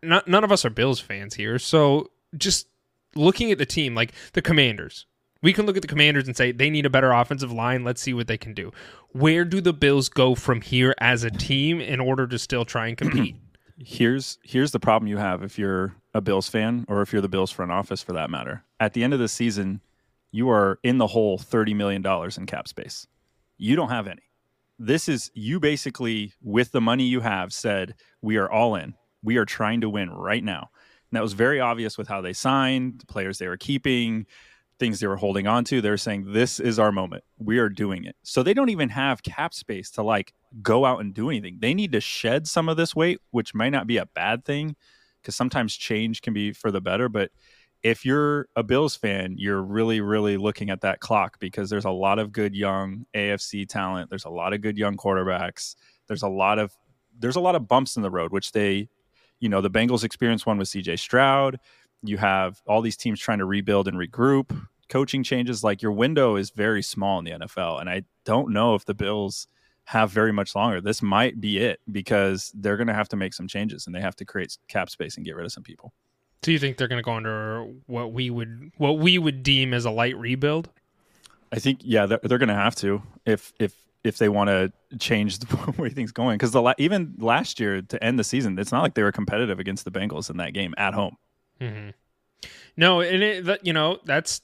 not 0.03 0.29
none 0.29 0.45
of 0.45 0.53
us 0.53 0.65
are 0.65 0.71
Bills 0.71 1.01
fans 1.01 1.35
here, 1.35 1.59
so 1.59 2.11
just 2.37 2.67
looking 3.15 3.51
at 3.51 3.59
the 3.59 3.67
team, 3.67 3.95
like 3.95 4.13
the 4.33 4.43
Commanders, 4.43 5.07
we 5.43 5.53
can 5.53 5.67
look 5.67 5.77
at 5.77 5.83
the 5.83 5.89
Commanders 5.89 6.27
and 6.27 6.37
say 6.37 6.53
they 6.53 6.71
need 6.71 6.87
a 6.87 6.91
better 6.91 7.13
offensive 7.13 7.53
line. 7.53 7.85
Let's 7.85 8.03
see 8.03 8.15
what 8.15 8.27
they 8.27 8.39
can 8.39 8.55
do. 8.55 8.73
Where 9.13 9.45
do 9.45 9.61
the 9.61 9.73
Bills 9.73 10.09
go 10.09 10.35
from 10.35 10.61
here 10.61 10.95
as 10.99 11.25
a 11.25 11.31
team 11.31 11.81
in 11.81 12.01
order 12.01 12.27
to 12.27 12.39
still 12.39 12.65
try 12.65 12.89
and 12.89 12.97
compete? 12.97 13.37
Here's 13.81 14.39
here's 14.43 14.71
the 14.73 14.81
problem 14.81 15.09
you 15.09 15.17
have 15.17 15.43
if 15.43 15.59
you're 15.59 15.95
a 16.15 16.21
Bills 16.21 16.49
fan 16.49 16.85
or 16.89 17.03
if 17.03 17.13
you're 17.13 17.23
the 17.23 17.29
Bills 17.29 17.51
front 17.51 17.73
office 17.73 18.03
for 18.03 18.13
that 18.13 18.31
matter. 18.31 18.65
At 18.79 18.93
the 18.93 19.03
end 19.03 19.15
of 19.15 19.19
the 19.19 19.29
season, 19.29 19.81
you 20.31 20.51
are 20.51 20.79
in 20.83 20.99
the 20.99 21.09
hole 21.09 21.39
thirty 21.39 21.75
million 21.75 22.03
dollars 22.03 22.39
in 22.39 22.47
cap 22.47 22.69
space. 22.69 23.07
You 23.57 23.77
don't 23.77 23.91
have 23.91 24.07
any. 24.07 24.23
This 24.79 25.09
is 25.09 25.31
you 25.35 25.61
basically 25.61 26.35
with 26.43 26.73
the 26.73 26.81
money 26.81 27.05
you 27.05 27.21
have 27.21 27.53
said 27.53 27.95
we 28.23 28.37
are 28.37 28.51
all 28.51 28.75
in. 28.75 28.95
We 29.23 29.37
are 29.37 29.45
trying 29.45 29.81
to 29.83 29.91
win 29.91 30.11
right 30.11 30.43
now. 30.43 30.71
And 31.11 31.17
that 31.17 31.23
was 31.23 31.33
very 31.33 31.61
obvious 31.61 31.99
with 31.99 32.09
how 32.09 32.21
they 32.21 32.33
signed, 32.33 33.01
the 33.01 33.07
players 33.07 33.39
they 33.39 33.49
were 33.49 33.57
keeping, 33.57 34.27
things 34.81 34.99
they 34.99 35.07
were 35.07 35.17
holding 35.17 35.47
on 35.47 35.65
to. 35.67 35.81
They're 35.81 35.97
saying 35.97 36.33
this 36.33 36.59
is 36.59 36.79
our 36.81 36.91
moment. 36.91 37.23
We 37.39 37.59
are 37.59 37.69
doing 37.69 38.05
it. 38.05 38.17
So 38.25 38.43
they 38.43 38.55
don't 38.55 38.71
even 38.71 38.89
have 38.89 39.23
cap 39.23 39.55
space 39.55 39.91
to 39.93 40.03
like 40.03 40.33
go 40.63 40.85
out 40.85 41.01
and 41.01 41.15
do 41.15 41.31
anything. 41.31 41.59
They 41.61 41.75
need 41.75 41.93
to 41.93 42.01
shed 42.01 42.49
some 42.49 42.69
of 42.69 42.77
this 42.77 42.97
weight, 42.97 43.21
which 43.31 43.55
might 43.55 43.71
not 43.71 43.87
be 43.87 43.99
a 43.99 44.07
bad 44.07 44.45
thing 44.45 44.75
because 45.23 45.37
sometimes 45.37 45.77
change 45.77 46.23
can 46.23 46.33
be 46.33 46.53
for 46.53 46.73
the 46.73 46.81
better. 46.81 47.09
But 47.09 47.31
if 47.83 48.05
you're 48.05 48.49
a 48.57 48.63
Bills 48.63 48.97
fan, 48.97 49.37
you're 49.39 49.63
really, 49.63 50.01
really 50.01 50.37
looking 50.37 50.71
at 50.71 50.81
that 50.83 51.01
clock 51.01 51.39
because 51.39 51.71
there's 51.71 51.85
a 51.85 51.91
lot 51.91 52.19
of 52.19 52.33
good 52.33 52.55
young 52.55 53.07
AFC 53.15 53.69
talent. 53.69 54.11
There's 54.11 54.25
a 54.25 54.31
lot 54.31 54.53
of 54.53 54.61
good 54.61 54.77
young 54.77 54.97
quarterbacks. 54.97 55.77
There's 56.09 56.23
a 56.23 56.29
lot 56.29 56.59
of 56.59 56.73
there's 57.19 57.37
a 57.37 57.41
lot 57.41 57.55
of 57.55 57.69
bumps 57.69 57.97
in 57.97 58.03
the 58.03 58.11
road, 58.11 58.33
which 58.33 58.53
they, 58.53 58.89
you 59.41 59.49
know, 59.49 59.61
the 59.61 59.71
Bengals 59.71 60.05
experienced 60.05 60.47
one 60.47 60.59
with 60.59 60.69
CJ 60.69 60.99
Stroud. 60.99 61.59
You 62.03 62.19
have 62.19 62.61
all 62.67 62.83
these 62.83 62.97
teams 62.97 63.21
trying 63.21 63.39
to 63.39 63.45
rebuild 63.45 63.89
and 63.89 63.97
regroup. 63.97 64.67
Coaching 64.89 65.23
changes, 65.23 65.63
like 65.63 65.83
your 65.83 65.93
window 65.93 66.37
is 66.37 66.51
very 66.51 66.83
small 66.83 67.19
in 67.21 67.25
the 67.25 67.31
NFL, 67.31 67.81
and 67.81 67.89
I 67.89 68.03
don't 68.25 68.53
know 68.53 68.75
if 68.75 68.85
the 68.85 68.95
Bills 68.95 69.47
have 69.85 70.11
very 70.11 70.33
much 70.33 70.55
longer. 70.55 70.81
This 70.81 71.03
might 71.03 71.41
be 71.41 71.59
it 71.59 71.81
because 71.91 72.53
they're 72.55 72.77
going 72.77 72.87
to 72.87 72.95
have 72.95 73.09
to 73.09 73.17
make 73.17 73.35
some 73.35 73.49
changes 73.49 73.87
and 73.87 73.95
they 73.95 74.01
have 74.01 74.15
to 74.17 74.25
create 74.25 74.57
cap 74.69 74.89
space 74.89 75.17
and 75.17 75.27
get 75.27 75.35
rid 75.35 75.45
of 75.45 75.53
some 75.53 75.65
people. 75.65 75.93
Do 76.43 76.53
you 76.53 76.61
think 76.61 76.77
they're 76.77 76.87
going 76.87 77.01
to 77.01 77.03
go 77.03 77.15
under 77.15 77.65
what 77.87 78.13
we 78.13 78.31
would 78.31 78.71
what 78.77 78.99
we 78.99 79.19
would 79.19 79.43
deem 79.43 79.75
as 79.75 79.85
a 79.85 79.91
light 79.91 80.17
rebuild? 80.17 80.71
I 81.53 81.59
think 81.59 81.81
yeah, 81.83 82.07
they're, 82.07 82.21
they're 82.23 82.39
going 82.39 82.51
to 82.51 82.55
have 82.55 82.77
to 82.77 83.03
if 83.27 83.53
if 83.59 83.75
if 84.05 84.19
they 84.19 84.29
want 84.29 84.49
to 84.49 84.73
change 84.99 85.41
the 85.41 85.75
way 85.79 85.91
things 85.91 86.13
going 86.13 86.39
because 86.39 86.53
the 86.53 86.63
la- 86.63 86.75
even 86.79 87.15
last 87.19 87.61
year 87.61 87.83
to 87.83 88.03
end 88.03 88.19
the 88.19 88.25
season, 88.25 88.59
it's 88.59 88.73
not 88.73 88.83
like 88.83 88.95
they 88.95 89.03
were 89.03 89.13
competitive 89.13 89.59
against 89.59 89.85
the 89.85 89.91
Bengals 89.91 90.31
in 90.31 90.37
that 90.37 90.55
game 90.55 90.73
at 90.79 90.95
home. 90.95 91.17
Hmm 91.61 91.91
No, 92.77 93.01
and 93.01 93.23
it, 93.23 93.61
you 93.65 93.73
know 93.73 93.99
that's 94.05 94.41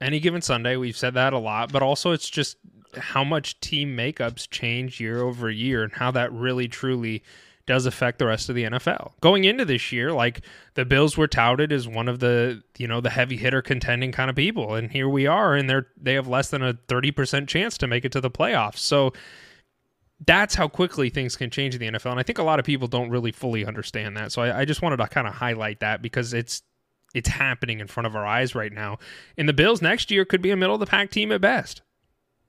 any 0.00 0.20
given 0.20 0.42
Sunday. 0.42 0.76
We've 0.76 0.96
said 0.96 1.14
that 1.14 1.32
a 1.32 1.38
lot, 1.38 1.72
but 1.72 1.82
also 1.82 2.12
it's 2.12 2.28
just 2.28 2.56
how 2.96 3.24
much 3.24 3.58
team 3.60 3.96
makeups 3.96 4.48
change 4.50 5.00
year 5.00 5.22
over 5.22 5.50
year, 5.50 5.82
and 5.82 5.92
how 5.92 6.10
that 6.12 6.32
really 6.32 6.68
truly 6.68 7.22
does 7.66 7.86
affect 7.86 8.18
the 8.18 8.26
rest 8.26 8.48
of 8.48 8.54
the 8.54 8.64
NFL. 8.64 9.12
Going 9.20 9.44
into 9.44 9.64
this 9.64 9.90
year, 9.90 10.12
like 10.12 10.42
the 10.74 10.84
Bills 10.84 11.16
were 11.16 11.26
touted 11.26 11.72
as 11.72 11.88
one 11.88 12.08
of 12.08 12.20
the, 12.20 12.62
you 12.76 12.86
know, 12.86 13.00
the 13.00 13.10
heavy 13.10 13.36
hitter 13.36 13.62
contending 13.62 14.12
kind 14.12 14.28
of 14.28 14.36
people. 14.36 14.74
And 14.74 14.90
here 14.90 15.08
we 15.08 15.26
are, 15.26 15.54
and 15.54 15.68
they're 15.68 15.86
they 15.96 16.14
have 16.14 16.28
less 16.28 16.50
than 16.50 16.62
a 16.62 16.74
30% 16.74 17.48
chance 17.48 17.78
to 17.78 17.86
make 17.86 18.04
it 18.04 18.12
to 18.12 18.20
the 18.20 18.30
playoffs. 18.30 18.78
So 18.78 19.12
that's 20.26 20.54
how 20.54 20.68
quickly 20.68 21.10
things 21.10 21.36
can 21.36 21.50
change 21.50 21.74
in 21.74 21.80
the 21.80 21.98
NFL. 21.98 22.10
And 22.10 22.20
I 22.20 22.22
think 22.22 22.38
a 22.38 22.42
lot 22.42 22.58
of 22.58 22.64
people 22.64 22.88
don't 22.88 23.10
really 23.10 23.32
fully 23.32 23.66
understand 23.66 24.16
that. 24.16 24.32
So 24.32 24.42
I, 24.42 24.60
I 24.60 24.64
just 24.64 24.82
wanted 24.82 24.98
to 24.98 25.06
kind 25.08 25.26
of 25.26 25.34
highlight 25.34 25.80
that 25.80 26.02
because 26.02 26.32
it's 26.32 26.62
it's 27.14 27.28
happening 27.28 27.78
in 27.78 27.86
front 27.86 28.08
of 28.08 28.16
our 28.16 28.26
eyes 28.26 28.56
right 28.56 28.72
now. 28.72 28.98
And 29.38 29.48
the 29.48 29.52
Bills 29.52 29.80
next 29.80 30.10
year 30.10 30.24
could 30.24 30.42
be 30.42 30.50
a 30.50 30.56
middle 30.56 30.74
of 30.74 30.80
the 30.80 30.86
pack 30.86 31.10
team 31.10 31.30
at 31.30 31.40
best 31.40 31.82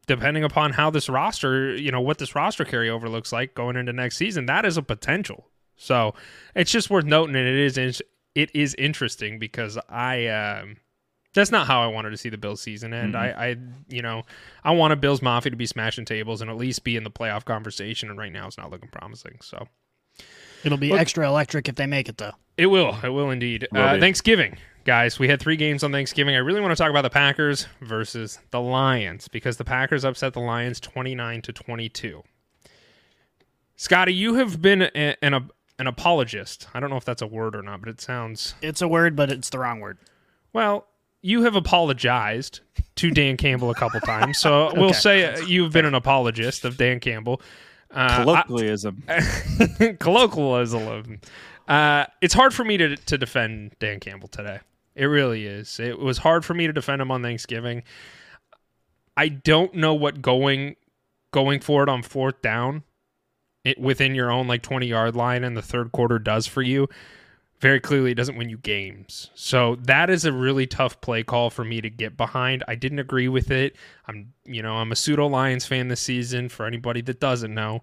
depending 0.08 0.44
upon 0.44 0.74
how 0.74 0.90
this 0.90 1.10
roster, 1.10 1.76
you 1.76 1.92
know, 1.92 2.02
what 2.02 2.18
this 2.18 2.36
roster 2.36 2.66
carryover 2.66 3.10
looks 3.10 3.32
like 3.32 3.56
going 3.56 3.76
into 3.76 3.94
next 3.94 4.18
season, 4.18 4.46
that 4.46 4.66
is 4.66 4.78
a 4.78 4.84
potential. 4.84 5.50
So 5.76 6.14
it's 6.56 6.72
just 6.72 6.90
worth 6.90 7.06
noting, 7.06 7.36
and 7.36 7.48
it 7.48 7.78
is 7.78 8.02
it 8.34 8.52
is 8.54 8.76
interesting 8.76 9.40
because 9.40 9.78
I 9.90 10.28
um, 10.28 10.78
that's 11.36 11.52
not 11.52 11.68
how 11.68 11.82
I 11.82 11.88
wanted 11.88 12.10
to 12.12 12.18
see 12.18 12.30
the 12.30 12.38
Bills 12.38 12.62
season 12.62 12.94
end. 12.94 13.14
Mm-hmm. 13.14 13.40
I, 13.40 13.46
I, 13.50 13.58
you 13.88 14.02
know, 14.02 14.24
I 14.64 14.72
wanted 14.72 15.02
Bills 15.02 15.22
Mafia 15.22 15.52
to 15.52 15.58
be 15.58 15.66
smashing 15.66 16.06
tables 16.06 16.42
and 16.42 16.50
at 16.50 16.58
least 16.58 16.84
be 16.84 16.96
in 16.96 17.04
the 17.04 17.12
playoff 17.12 17.46
conversation, 17.46 18.10
and 18.10 18.18
right 18.18 18.32
now 18.32 18.48
it's 18.48 18.58
not 18.58 18.72
looking 18.72 18.90
promising. 18.90 19.38
So 19.42 19.68
it'll 20.64 20.78
be 20.78 20.92
extra 20.92 21.28
electric 21.28 21.70
if 21.70 21.76
they 21.76 21.86
make 21.86 22.10
it, 22.10 22.18
though. 22.18 22.34
It 22.58 22.68
will. 22.68 22.98
It 23.04 23.10
will 23.10 23.30
indeed. 23.30 23.68
Will 23.72 23.82
uh, 23.82 24.00
Thanksgiving 24.00 24.58
guys, 24.86 25.18
we 25.20 25.28
had 25.28 25.40
three 25.40 25.58
games 25.58 25.84
on 25.84 25.92
Thanksgiving. 25.92 26.36
I 26.36 26.40
really 26.40 26.62
want 26.62 26.72
to 26.72 26.82
talk 26.82 26.90
about 26.90 27.02
the 27.02 27.10
Packers 27.10 27.68
versus 27.82 28.40
the 28.52 28.62
Lions 28.62 29.28
because 29.28 29.58
the 29.58 29.66
Packers 29.66 30.06
upset 30.06 30.34
the 30.34 30.40
Lions 30.40 30.80
29 30.80 31.42
to 31.42 31.52
22. 31.52 32.24
Scotty, 33.76 34.14
you 34.14 34.36
have 34.36 34.62
been 34.62 34.84
a, 34.84 35.16
an, 35.22 35.50
an 35.80 35.88
apologist. 35.88 36.68
I 36.74 36.80
don't 36.80 36.90
know 36.90 36.96
if 36.98 37.04
that's 37.04 37.22
a 37.22 37.28
word 37.28 37.56
or 37.56 37.62
not, 37.62 37.82
but 37.82 37.90
it 37.90 38.00
sounds. 38.00 38.56
It's 38.62 38.82
a 38.82 38.88
word, 38.88 39.16
but 39.16 39.32
it's 39.32 39.50
the 39.50 39.60
wrong 39.60 39.82
word. 39.82 39.98
Well, 40.54 40.88
you 41.26 41.42
have 41.42 41.56
apologized 41.56 42.60
to 42.98 43.10
Dan 43.10 43.36
Campbell 43.36 43.72
a 43.72 43.76
couple 43.76 44.00
times, 44.02 44.38
so 44.38 44.54
okay. 44.68 44.80
we'll 44.80 44.94
say 44.94 45.44
you've 45.46 45.74
been 45.74 45.86
an 45.86 45.96
apologist 45.96 46.64
of 46.66 46.78
Dan 46.78 47.00
Campbell. 47.00 47.42
Uh, 47.90 48.24
colloquialism. 48.24 49.04
I, 49.08 49.96
colloquialism. 50.00 51.20
Uh, 51.68 52.06
it's 52.22 52.36
hard 52.36 52.54
for 52.54 52.64
me 52.64 52.78
to 52.78 52.96
to 52.96 53.18
defend 53.18 53.76
Dan 53.80 54.00
Campbell 54.00 54.28
today. 54.28 54.60
It 54.94 55.06
really 55.06 55.48
is. 55.48 55.80
It 55.80 55.98
was 55.98 56.20
hard 56.20 56.46
for 56.46 56.54
me 56.54 56.68
to 56.68 56.74
defend 56.74 57.02
him 57.02 57.10
on 57.10 57.24
Thanksgiving. 57.24 57.82
I 59.18 59.30
don't 59.30 59.74
know 59.74 59.96
what 59.96 60.22
going 60.22 60.76
going 61.32 61.60
for 61.60 61.82
it 61.82 61.90
on 61.90 62.04
fourth 62.04 62.40
down 62.44 62.84
it, 63.64 63.80
within 63.80 64.14
your 64.14 64.32
own 64.32 64.48
like 64.48 64.62
20 64.62 64.86
yard 64.86 65.16
line 65.16 65.44
in 65.44 65.56
the 65.56 65.62
third 65.64 65.92
quarter 65.92 66.20
does 66.20 66.46
for 66.46 66.62
you. 66.62 66.88
Very 67.60 67.80
clearly, 67.80 68.12
it 68.12 68.16
doesn't 68.16 68.36
win 68.36 68.50
you 68.50 68.58
games. 68.58 69.32
So 69.34 69.76
that 69.84 70.10
is 70.10 70.26
a 70.26 70.32
really 70.34 70.68
tough 70.68 71.00
play 71.00 71.24
call 71.24 71.50
for 71.50 71.64
me 71.64 71.80
to 71.82 71.90
get 71.90 72.18
behind. 72.18 72.64
I 72.68 72.76
didn't 72.76 73.00
agree 73.00 73.30
with 73.30 73.50
it. 73.50 73.76
I'm, 74.08 74.34
you 74.44 74.62
know, 74.62 74.76
I'm 74.76 74.92
a 74.92 74.96
pseudo 74.96 75.28
Lions 75.28 75.66
fan 75.66 75.88
this 75.88 76.02
season. 76.02 76.50
For 76.50 76.66
anybody 76.66 77.02
that 77.02 77.22
doesn't 77.22 77.54
know, 77.54 77.82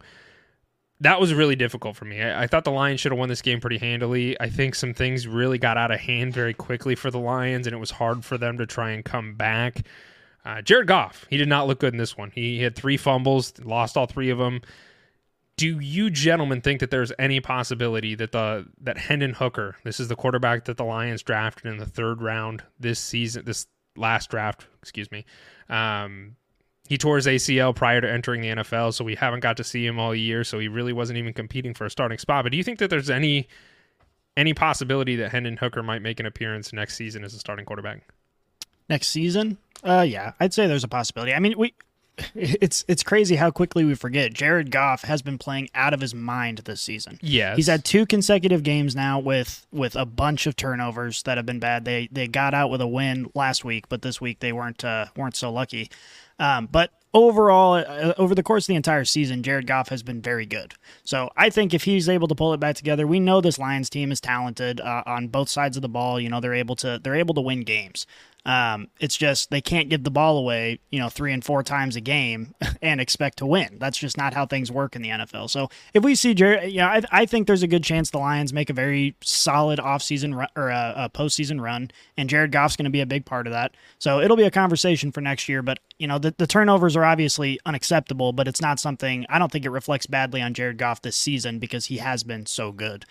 that 1.00 1.20
was 1.20 1.32
really 1.32 1.56
difficult 1.56 1.96
for 1.96 2.04
me. 2.04 2.22
I, 2.22 2.42
I, 2.42 2.46
thought 2.46 2.64
the 2.64 2.70
Lions 2.70 3.00
should 3.00 3.12
have 3.12 3.18
won 3.18 3.28
this 3.28 3.42
game 3.42 3.60
pretty 3.60 3.78
handily. 3.78 4.38
I 4.40 4.50
think 4.50 4.74
some 4.74 4.94
things 4.94 5.26
really 5.26 5.58
got 5.58 5.76
out 5.76 5.90
of 5.90 5.98
hand 5.98 6.32
very 6.34 6.54
quickly 6.54 6.94
for 6.94 7.10
the 7.10 7.18
Lions, 7.18 7.66
and 7.66 7.74
it 7.74 7.80
was 7.80 7.90
hard 7.90 8.24
for 8.24 8.38
them 8.38 8.58
to 8.58 8.66
try 8.66 8.90
and 8.90 9.04
come 9.04 9.34
back. 9.34 9.86
Uh, 10.44 10.60
Jared 10.60 10.86
Goff, 10.86 11.26
he 11.30 11.36
did 11.36 11.48
not 11.48 11.66
look 11.66 11.80
good 11.80 11.94
in 11.94 11.98
this 11.98 12.16
one. 12.16 12.30
He 12.34 12.62
had 12.62 12.76
three 12.76 12.96
fumbles, 12.96 13.52
lost 13.60 13.96
all 13.96 14.06
three 14.06 14.30
of 14.30 14.38
them. 14.38 14.60
Do 15.56 15.78
you 15.80 16.10
gentlemen 16.10 16.60
think 16.60 16.80
that 16.80 16.90
there's 16.90 17.12
any 17.18 17.40
possibility 17.40 18.14
that 18.14 18.32
the 18.32 18.66
that 18.80 18.98
Hendon 18.98 19.34
Hooker, 19.34 19.76
this 19.84 20.00
is 20.00 20.08
the 20.08 20.16
quarterback 20.16 20.64
that 20.64 20.76
the 20.76 20.84
Lions 20.84 21.22
drafted 21.22 21.66
in 21.66 21.78
the 21.78 21.86
third 21.86 22.22
round 22.22 22.64
this 22.80 22.98
season, 22.98 23.44
this 23.44 23.66
last 23.96 24.30
draft, 24.30 24.66
excuse 24.80 25.10
me, 25.10 25.24
um, 25.68 26.36
he 26.88 26.98
tore 26.98 27.16
his 27.16 27.26
ACL 27.26 27.74
prior 27.74 28.00
to 28.00 28.10
entering 28.10 28.40
the 28.40 28.48
NFL, 28.48 28.92
so 28.92 29.04
we 29.04 29.14
haven't 29.14 29.40
got 29.40 29.56
to 29.58 29.64
see 29.64 29.86
him 29.86 29.98
all 29.98 30.14
year. 30.14 30.44
So 30.44 30.58
he 30.58 30.68
really 30.68 30.92
wasn't 30.92 31.18
even 31.18 31.32
competing 31.32 31.74
for 31.74 31.84
a 31.84 31.90
starting 31.90 32.18
spot. 32.18 32.44
But 32.44 32.52
do 32.52 32.58
you 32.58 32.64
think 32.64 32.78
that 32.80 32.90
there's 32.90 33.10
any 33.10 33.48
any 34.36 34.54
possibility 34.54 35.16
that 35.16 35.30
Hendon 35.30 35.58
Hooker 35.58 35.82
might 35.82 36.02
make 36.02 36.18
an 36.18 36.26
appearance 36.26 36.72
next 36.72 36.96
season 36.96 37.24
as 37.24 37.34
a 37.34 37.38
starting 37.38 37.66
quarterback? 37.66 38.08
Next 38.88 39.08
season? 39.08 39.58
Uh, 39.84 40.04
yeah, 40.06 40.32
I'd 40.40 40.54
say 40.54 40.66
there's 40.66 40.84
a 40.84 40.88
possibility. 40.88 41.34
I 41.34 41.38
mean, 41.38 41.54
we 41.56 41.74
it's 42.34 42.84
it's 42.88 43.02
crazy 43.02 43.36
how 43.36 43.50
quickly 43.50 43.84
we 43.84 43.94
forget. 43.94 44.32
Jared 44.32 44.70
Goff 44.70 45.02
has 45.02 45.22
been 45.22 45.38
playing 45.38 45.70
out 45.74 45.94
of 45.94 46.00
his 46.00 46.14
mind 46.14 46.58
this 46.58 46.80
season. 46.80 47.18
Yeah, 47.22 47.56
He's 47.56 47.68
had 47.68 47.84
two 47.84 48.06
consecutive 48.06 48.62
games 48.62 48.94
now 48.94 49.18
with 49.18 49.66
with 49.72 49.96
a 49.96 50.04
bunch 50.04 50.46
of 50.46 50.56
turnovers 50.56 51.22
that 51.22 51.38
have 51.38 51.46
been 51.46 51.60
bad. 51.60 51.84
They 51.84 52.08
they 52.12 52.28
got 52.28 52.54
out 52.54 52.70
with 52.70 52.80
a 52.80 52.86
win 52.86 53.30
last 53.34 53.64
week, 53.64 53.88
but 53.88 54.02
this 54.02 54.20
week 54.20 54.40
they 54.40 54.52
weren't 54.52 54.84
uh, 54.84 55.06
weren't 55.16 55.36
so 55.36 55.50
lucky. 55.50 55.90
Um, 56.38 56.66
but 56.70 56.90
overall, 57.14 57.74
uh, 57.74 58.14
over 58.18 58.34
the 58.34 58.42
course 58.42 58.64
of 58.64 58.68
the 58.68 58.74
entire 58.74 59.04
season, 59.04 59.42
Jared 59.42 59.66
Goff 59.66 59.88
has 59.88 60.02
been 60.02 60.20
very 60.20 60.46
good. 60.46 60.74
So 61.04 61.30
I 61.36 61.50
think 61.50 61.74
if 61.74 61.84
he's 61.84 62.08
able 62.08 62.28
to 62.28 62.34
pull 62.34 62.52
it 62.52 62.60
back 62.60 62.76
together, 62.76 63.06
we 63.06 63.20
know 63.20 63.40
this 63.40 63.58
Lions 63.58 63.90
team 63.90 64.12
is 64.12 64.20
talented 64.20 64.80
uh, 64.80 65.02
on 65.06 65.28
both 65.28 65.48
sides 65.48 65.76
of 65.76 65.82
the 65.82 65.88
ball. 65.88 66.20
You 66.20 66.28
know, 66.28 66.40
they're 66.40 66.54
able 66.54 66.76
to 66.76 67.00
they're 67.02 67.14
able 67.14 67.34
to 67.34 67.40
win 67.40 67.60
games. 67.60 68.06
Um, 68.44 68.88
it's 68.98 69.16
just 69.16 69.50
they 69.50 69.60
can't 69.60 69.88
give 69.88 70.02
the 70.02 70.10
ball 70.10 70.36
away, 70.36 70.80
you 70.90 70.98
know, 70.98 71.08
three 71.08 71.32
and 71.32 71.44
four 71.44 71.62
times 71.62 71.94
a 71.94 72.00
game 72.00 72.54
and 72.82 73.00
expect 73.00 73.38
to 73.38 73.46
win. 73.46 73.76
That's 73.78 73.96
just 73.96 74.16
not 74.16 74.34
how 74.34 74.46
things 74.46 74.70
work 74.70 74.96
in 74.96 75.02
the 75.02 75.10
NFL. 75.10 75.48
So 75.48 75.70
if 75.94 76.02
we 76.02 76.16
see 76.16 76.34
Jared, 76.34 76.72
yeah, 76.72 76.88
I, 76.88 77.02
I 77.12 77.26
think 77.26 77.46
there's 77.46 77.62
a 77.62 77.68
good 77.68 77.84
chance 77.84 78.10
the 78.10 78.18
Lions 78.18 78.52
make 78.52 78.68
a 78.68 78.74
very 78.74 79.14
solid 79.22 79.78
offseason 79.78 80.46
or 80.56 80.70
a, 80.70 80.94
a 80.96 81.10
postseason 81.10 81.60
run, 81.60 81.92
and 82.16 82.28
Jared 82.28 82.50
Goff's 82.50 82.76
going 82.76 82.84
to 82.84 82.90
be 82.90 83.00
a 83.00 83.06
big 83.06 83.24
part 83.24 83.46
of 83.46 83.52
that. 83.52 83.74
So 83.98 84.20
it'll 84.20 84.36
be 84.36 84.42
a 84.42 84.50
conversation 84.50 85.12
for 85.12 85.20
next 85.20 85.48
year. 85.48 85.62
But 85.62 85.78
you 85.98 86.08
know, 86.08 86.18
the, 86.18 86.34
the 86.36 86.46
turnovers 86.48 86.96
are 86.96 87.04
obviously 87.04 87.60
unacceptable, 87.64 88.32
but 88.32 88.48
it's 88.48 88.60
not 88.60 88.80
something 88.80 89.24
I 89.28 89.38
don't 89.38 89.52
think 89.52 89.64
it 89.64 89.70
reflects 89.70 90.06
badly 90.06 90.42
on 90.42 90.54
Jared 90.54 90.78
Goff 90.78 91.02
this 91.02 91.16
season 91.16 91.60
because 91.60 91.86
he 91.86 91.98
has 91.98 92.24
been 92.24 92.46
so 92.46 92.72
good. 92.72 93.04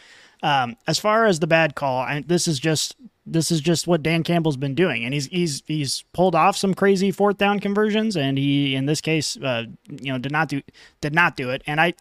Um, 0.43 0.75
as 0.87 0.99
far 0.99 1.25
as 1.25 1.39
the 1.39 1.47
bad 1.47 1.75
call, 1.75 1.99
I, 1.99 2.23
this 2.25 2.47
is 2.47 2.59
just 2.59 2.95
this 3.25 3.51
is 3.51 3.61
just 3.61 3.87
what 3.87 4.01
Dan 4.01 4.23
Campbell's 4.23 4.57
been 4.57 4.75
doing, 4.75 5.03
and 5.03 5.13
he's 5.13 5.27
he's 5.27 5.63
he's 5.67 6.03
pulled 6.13 6.35
off 6.35 6.57
some 6.57 6.73
crazy 6.73 7.11
fourth 7.11 7.37
down 7.37 7.59
conversions, 7.59 8.17
and 8.17 8.37
he 8.37 8.75
in 8.75 8.85
this 8.85 9.01
case, 9.01 9.37
uh, 9.37 9.65
you 9.89 10.11
know, 10.11 10.17
did 10.17 10.31
not 10.31 10.49
do 10.49 10.61
did 11.01 11.13
not 11.13 11.35
do 11.35 11.49
it, 11.49 11.61
and 11.67 11.79
I. 11.79 11.93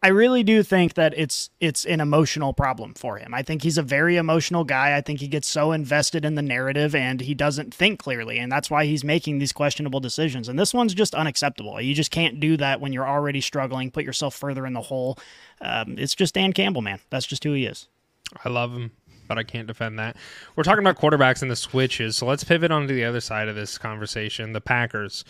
I 0.00 0.10
really 0.10 0.44
do 0.44 0.62
think 0.62 0.94
that 0.94 1.12
it's 1.16 1.50
it's 1.58 1.84
an 1.84 2.00
emotional 2.00 2.52
problem 2.52 2.94
for 2.94 3.18
him. 3.18 3.34
I 3.34 3.42
think 3.42 3.64
he's 3.64 3.78
a 3.78 3.82
very 3.82 4.16
emotional 4.16 4.62
guy. 4.62 4.96
I 4.96 5.00
think 5.00 5.18
he 5.18 5.26
gets 5.26 5.48
so 5.48 5.72
invested 5.72 6.24
in 6.24 6.36
the 6.36 6.40
narrative 6.40 6.94
and 6.94 7.20
he 7.20 7.34
doesn't 7.34 7.74
think 7.74 7.98
clearly, 7.98 8.38
and 8.38 8.52
that's 8.52 8.70
why 8.70 8.84
he's 8.86 9.02
making 9.02 9.40
these 9.40 9.50
questionable 9.50 9.98
decisions. 9.98 10.48
And 10.48 10.56
this 10.56 10.72
one's 10.72 10.94
just 10.94 11.16
unacceptable. 11.16 11.80
You 11.80 11.96
just 11.96 12.12
can't 12.12 12.38
do 12.38 12.56
that 12.58 12.80
when 12.80 12.92
you're 12.92 13.08
already 13.08 13.40
struggling. 13.40 13.90
Put 13.90 14.04
yourself 14.04 14.36
further 14.36 14.66
in 14.66 14.72
the 14.72 14.82
hole. 14.82 15.18
Um, 15.60 15.96
it's 15.98 16.14
just 16.14 16.34
Dan 16.34 16.52
Campbell, 16.52 16.82
man. 16.82 17.00
That's 17.10 17.26
just 17.26 17.42
who 17.42 17.54
he 17.54 17.66
is. 17.66 17.88
I 18.44 18.50
love 18.50 18.72
him 18.74 18.92
but 19.28 19.38
I 19.38 19.44
can't 19.44 19.68
defend 19.68 19.98
that. 19.98 20.16
We're 20.56 20.64
talking 20.64 20.84
about 20.84 20.98
quarterbacks 20.98 21.42
and 21.42 21.50
the 21.50 21.56
switches, 21.56 22.16
so 22.16 22.26
let's 22.26 22.44
pivot 22.44 22.70
onto 22.70 22.94
the 22.94 23.04
other 23.04 23.20
side 23.20 23.48
of 23.48 23.54
this 23.54 23.78
conversation 23.78 24.52
the 24.52 24.60
Packers. 24.60 25.24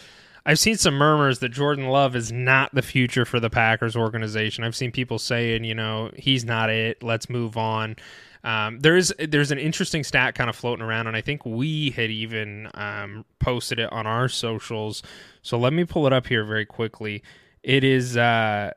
I've 0.47 0.59
seen 0.59 0.77
some 0.77 0.95
murmurs 0.95 1.41
that 1.41 1.51
Jordan 1.51 1.89
Love 1.89 2.17
is 2.17 2.33
not 2.33 2.75
the 2.75 2.81
future 2.81 3.27
for 3.27 3.39
the 3.39 3.51
Packers 3.51 3.95
organization. 3.95 4.65
I've 4.65 4.77
seen 4.77 4.93
people 4.93 5.19
saying, 5.19 5.65
you 5.65 5.75
know, 5.75 6.11
he's 6.17 6.45
not 6.45 6.71
it. 6.71 7.03
Let's 7.03 7.29
move 7.29 7.59
on. 7.59 7.97
Um, 8.45 8.81
there's 8.81 9.13
there's 9.19 9.51
an 9.51 9.59
interesting 9.59 10.05
stat 10.05 10.35
kind 10.35 10.49
of 10.49 10.57
floating 10.57 10.85
around, 10.85 11.07
and 11.07 11.17
I 11.17 11.21
think 11.21 11.45
we 11.45 11.91
had 11.91 12.11
even 12.11 12.71
um, 12.75 13.27
posted 13.41 13.79
it 13.79 13.93
on 13.93 14.07
our 14.07 14.29
socials. 14.29 15.03
So 15.43 15.59
let 15.59 15.73
me 15.73 15.85
pull 15.85 16.07
it 16.07 16.13
up 16.15 16.27
here 16.27 16.45
very 16.45 16.65
quickly. 16.65 17.23
It 17.63 17.85
is 17.85 18.17
uh, 18.17 18.71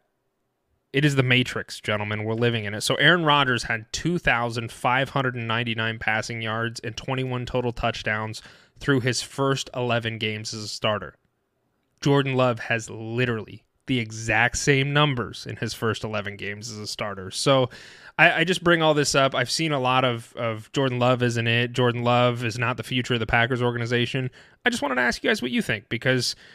it 0.94 1.04
is 1.06 1.16
the 1.16 1.24
matrix, 1.24 1.80
gentlemen. 1.80 2.26
We're 2.26 2.34
living 2.34 2.66
in 2.66 2.74
it. 2.74 2.82
So 2.82 2.96
Aaron 2.96 3.24
Rodgers 3.24 3.64
had 3.64 3.86
2,599 3.94 6.00
passing 6.00 6.42
yards 6.42 6.82
and 6.82 6.98
21 6.98 7.46
total 7.46 7.72
touchdowns 7.72 8.42
through 8.80 9.00
his 9.02 9.22
first 9.22 9.70
11 9.76 10.18
games 10.18 10.54
as 10.54 10.64
a 10.64 10.68
starter. 10.68 11.16
Jordan 12.02 12.36
Love 12.36 12.60
has 12.60 12.90
literally 12.90 13.64
the 13.86 14.00
exact 14.00 14.58
same 14.58 14.92
numbers 14.92 15.46
in 15.46 15.56
his 15.58 15.74
first 15.74 16.04
11 16.04 16.36
games 16.36 16.72
as 16.72 16.78
a 16.78 16.88
starter. 16.88 17.32
So 17.32 17.70
I, 18.18 18.40
I, 18.40 18.44
just 18.44 18.64
bring 18.64 18.82
all 18.82 18.94
this 18.94 19.16
up. 19.16 19.34
I've 19.34 19.52
seen 19.52 19.72
a 19.72 19.80
lot 19.80 20.06
of, 20.06 20.34
of 20.36 20.72
Jordan 20.72 21.00
Love 21.00 21.24
isn't 21.24 21.48
it. 21.48 21.74
Jordan 21.74 22.04
Love 22.04 22.46
is 22.46 22.60
not 22.60 22.78
the 22.78 22.84
future 22.84 23.16
of 23.16 23.20
the 23.20 23.26
Packers 23.26 23.62
organization. 23.62 24.30
I 24.66 24.70
just 24.70 24.82
wanted 24.82 24.96
to 24.96 25.02
ask 25.02 25.24
you 25.24 25.30
guys 25.30 25.42
what 25.42 25.52
you 25.52 25.62
think 25.62 25.90
because– 25.90 26.36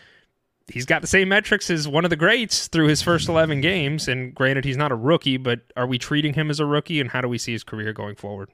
he's 0.68 0.86
got 0.86 1.00
the 1.00 1.08
same 1.08 1.28
metrics 1.28 1.70
as 1.70 1.86
one 1.86 2.04
of 2.04 2.10
the 2.10 2.16
greats 2.16 2.68
through 2.68 2.88
his 2.88 3.02
first 3.02 3.28
11 3.28 3.60
games. 3.60 4.08
And 4.08 4.34
granted, 4.34 4.64
he's 4.64 4.76
not 4.76 4.92
a 4.92 4.96
rookie, 4.96 5.36
but 5.36 5.60
are 5.76 5.86
we 5.86 5.98
treating 5.98 6.34
him 6.34 6.50
as 6.50 6.60
a 6.60 6.66
rookie? 6.66 7.00
And 7.00 7.10
how 7.10 7.20
do 7.20 7.28
we 7.28 7.38
see 7.38 7.52
his 7.52 7.62
career 7.64 7.92
going 7.92 8.16
forward? 8.16 8.50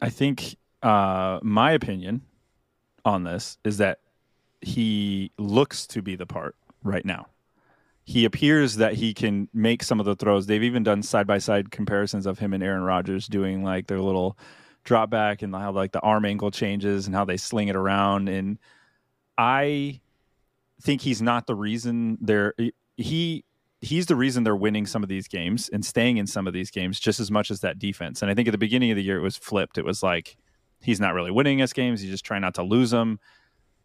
I 0.00 0.10
think 0.10 0.56
uh, 0.82 1.38
my 1.42 1.72
opinion 1.72 2.22
on 3.04 3.24
this 3.24 3.58
is 3.64 3.78
that 3.78 4.00
he 4.60 5.30
looks 5.38 5.86
to 5.88 6.02
be 6.02 6.16
the 6.16 6.26
part 6.26 6.56
right 6.82 7.04
now. 7.04 7.26
he 8.06 8.26
appears 8.26 8.76
that 8.76 8.92
he 8.94 9.14
can 9.14 9.48
make 9.54 9.82
some 9.82 9.98
of 9.98 10.04
the 10.06 10.14
throws. 10.14 10.46
They've 10.46 10.62
even 10.62 10.82
done 10.82 11.02
side 11.02 11.26
by 11.26 11.38
side 11.38 11.70
comparisons 11.70 12.26
of 12.26 12.38
him 12.38 12.52
and 12.52 12.62
Aaron 12.62 12.82
Rodgers 12.82 13.26
doing 13.26 13.64
like 13.64 13.86
their 13.86 14.00
little 14.00 14.36
drop 14.84 15.08
back 15.08 15.40
and 15.40 15.54
how 15.54 15.72
like 15.72 15.92
the 15.92 16.00
arm 16.00 16.26
angle 16.26 16.50
changes 16.50 17.06
and 17.06 17.14
how 17.14 17.24
they 17.24 17.38
sling 17.38 17.68
it 17.68 17.76
around. 17.76 18.28
And 18.28 18.58
I 19.38 20.00
think 20.84 21.00
he's 21.00 21.22
not 21.22 21.46
the 21.46 21.54
reason 21.54 22.18
they're 22.20 22.54
he 22.96 23.44
he's 23.80 24.06
the 24.06 24.16
reason 24.16 24.44
they're 24.44 24.56
winning 24.56 24.86
some 24.86 25.02
of 25.02 25.08
these 25.08 25.28
games 25.28 25.68
and 25.70 25.84
staying 25.84 26.16
in 26.16 26.26
some 26.26 26.46
of 26.46 26.52
these 26.52 26.70
games 26.70 27.00
just 27.00 27.20
as 27.20 27.30
much 27.30 27.50
as 27.50 27.60
that 27.60 27.78
defense. 27.78 28.22
And 28.22 28.30
I 28.30 28.34
think 28.34 28.48
at 28.48 28.52
the 28.52 28.58
beginning 28.58 28.90
of 28.90 28.96
the 28.96 29.02
year 29.02 29.18
it 29.18 29.22
was 29.22 29.36
flipped. 29.36 29.78
It 29.78 29.84
was 29.84 30.02
like 30.02 30.36
he's 30.80 31.00
not 31.00 31.14
really 31.14 31.30
winning 31.30 31.60
us 31.62 31.72
games. 31.72 32.00
He's 32.00 32.10
just 32.10 32.24
trying 32.24 32.42
not 32.42 32.54
to 32.54 32.62
lose 32.62 32.90
them. 32.90 33.18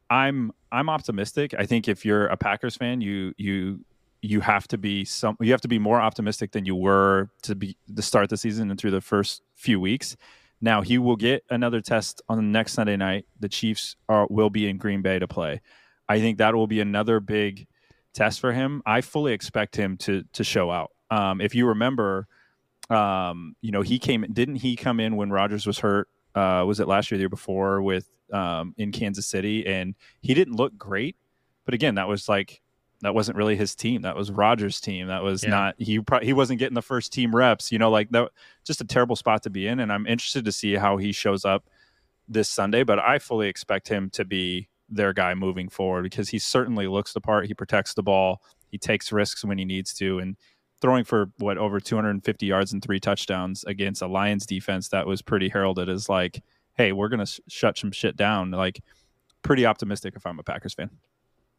I'm 0.09 0.51
I'm 0.71 0.89
optimistic. 0.89 1.53
I 1.57 1.65
think 1.65 1.87
if 1.87 2.05
you're 2.05 2.27
a 2.27 2.37
Packers 2.37 2.75
fan, 2.75 3.01
you 3.01 3.33
you 3.37 3.83
you 4.21 4.41
have 4.41 4.67
to 4.69 4.77
be 4.77 5.05
some 5.05 5.37
you 5.39 5.51
have 5.51 5.61
to 5.61 5.67
be 5.67 5.79
more 5.79 6.01
optimistic 6.01 6.51
than 6.51 6.65
you 6.65 6.75
were 6.75 7.29
to 7.43 7.55
be 7.55 7.77
to 7.95 8.01
start 8.01 8.29
the 8.29 8.37
season 8.37 8.69
and 8.69 8.79
through 8.79 8.91
the 8.91 9.01
first 9.01 9.41
few 9.55 9.79
weeks. 9.79 10.17
Now 10.61 10.81
he 10.81 10.97
will 10.97 11.15
get 11.15 11.43
another 11.49 11.79
test 11.79 12.21
on 12.27 12.37
the 12.37 12.43
next 12.43 12.73
Sunday 12.73 12.97
night. 12.97 13.25
The 13.39 13.49
Chiefs 13.49 13.95
are 14.09 14.27
will 14.29 14.49
be 14.49 14.67
in 14.67 14.77
Green 14.77 15.01
Bay 15.01 15.19
to 15.19 15.27
play. 15.27 15.61
I 16.09 16.19
think 16.19 16.39
that 16.39 16.55
will 16.55 16.67
be 16.67 16.81
another 16.81 17.19
big 17.19 17.67
test 18.13 18.39
for 18.39 18.51
him. 18.51 18.81
I 18.85 19.01
fully 19.01 19.31
expect 19.31 19.75
him 19.75 19.95
to 19.97 20.23
to 20.33 20.43
show 20.43 20.71
out. 20.71 20.91
Um, 21.11 21.39
if 21.39 21.55
you 21.55 21.67
remember, 21.67 22.27
um, 22.89 23.55
you 23.61 23.71
know 23.71 23.83
he 23.83 23.99
came 23.99 24.25
didn't 24.33 24.57
he 24.57 24.75
come 24.75 24.99
in 24.99 25.15
when 25.15 25.29
Rodgers 25.29 25.65
was 25.65 25.79
hurt? 25.79 26.09
Uh, 26.35 26.63
was 26.65 26.79
it 26.79 26.87
last 26.87 27.11
year, 27.11 27.17
the 27.17 27.21
year 27.21 27.29
before 27.29 27.81
with 27.81 28.09
um, 28.33 28.73
in 28.77 28.91
Kansas 28.91 29.27
City, 29.27 29.65
and 29.65 29.95
he 30.21 30.33
didn't 30.33 30.55
look 30.55 30.77
great. 30.77 31.15
But 31.65 31.73
again, 31.73 31.95
that 31.95 32.07
was 32.07 32.27
like 32.27 32.61
that 33.01 33.13
wasn't 33.15 33.37
really 33.37 33.55
his 33.55 33.75
team. 33.75 34.01
That 34.01 34.15
was 34.15 34.31
Rodgers' 34.31 34.81
team. 34.81 35.07
That 35.07 35.23
was 35.23 35.43
yeah. 35.43 35.49
not 35.49 35.75
he. 35.77 35.99
Pro- 35.99 36.21
he 36.21 36.33
wasn't 36.33 36.59
getting 36.59 36.75
the 36.75 36.81
first 36.81 37.13
team 37.13 37.35
reps. 37.35 37.71
You 37.71 37.79
know, 37.79 37.91
like 37.91 38.09
that. 38.09 38.29
Just 38.65 38.81
a 38.81 38.85
terrible 38.85 39.15
spot 39.15 39.43
to 39.43 39.49
be 39.49 39.67
in. 39.67 39.79
And 39.79 39.91
I'm 39.91 40.07
interested 40.07 40.45
to 40.45 40.51
see 40.51 40.73
how 40.75 40.97
he 40.97 41.11
shows 41.11 41.45
up 41.45 41.69
this 42.27 42.49
Sunday. 42.49 42.83
But 42.83 42.99
I 42.99 43.19
fully 43.19 43.47
expect 43.47 43.87
him 43.87 44.09
to 44.11 44.25
be 44.25 44.67
their 44.89 45.13
guy 45.13 45.33
moving 45.33 45.69
forward 45.69 46.03
because 46.03 46.29
he 46.29 46.39
certainly 46.39 46.87
looks 46.87 47.13
the 47.13 47.21
part. 47.21 47.47
He 47.47 47.53
protects 47.53 47.93
the 47.93 48.03
ball. 48.03 48.41
He 48.67 48.77
takes 48.77 49.11
risks 49.11 49.43
when 49.43 49.57
he 49.57 49.65
needs 49.65 49.93
to, 49.95 50.19
and 50.19 50.35
throwing 50.81 51.03
for 51.03 51.31
what 51.37 51.57
over 51.57 51.79
250 51.79 52.45
yards 52.45 52.73
and 52.73 52.83
three 52.83 52.99
touchdowns 52.99 53.63
against 53.65 54.01
a 54.01 54.07
Lions 54.07 54.45
defense 54.45 54.89
that 54.89 55.05
was 55.05 55.21
pretty 55.21 55.49
heralded 55.49 55.89
as 55.89 56.07
like, 56.07 56.41
hey, 56.73 56.91
we're 56.91 57.09
gonna 57.09 57.25
sh- 57.25 57.39
shut 57.47 57.77
some 57.77 57.91
shit 57.91 58.15
down. 58.15 58.51
Like, 58.51 58.81
pretty 59.41 59.65
optimistic 59.65 60.15
if 60.15 60.25
I'm 60.25 60.39
a 60.39 60.43
Packers 60.43 60.73
fan. 60.73 60.89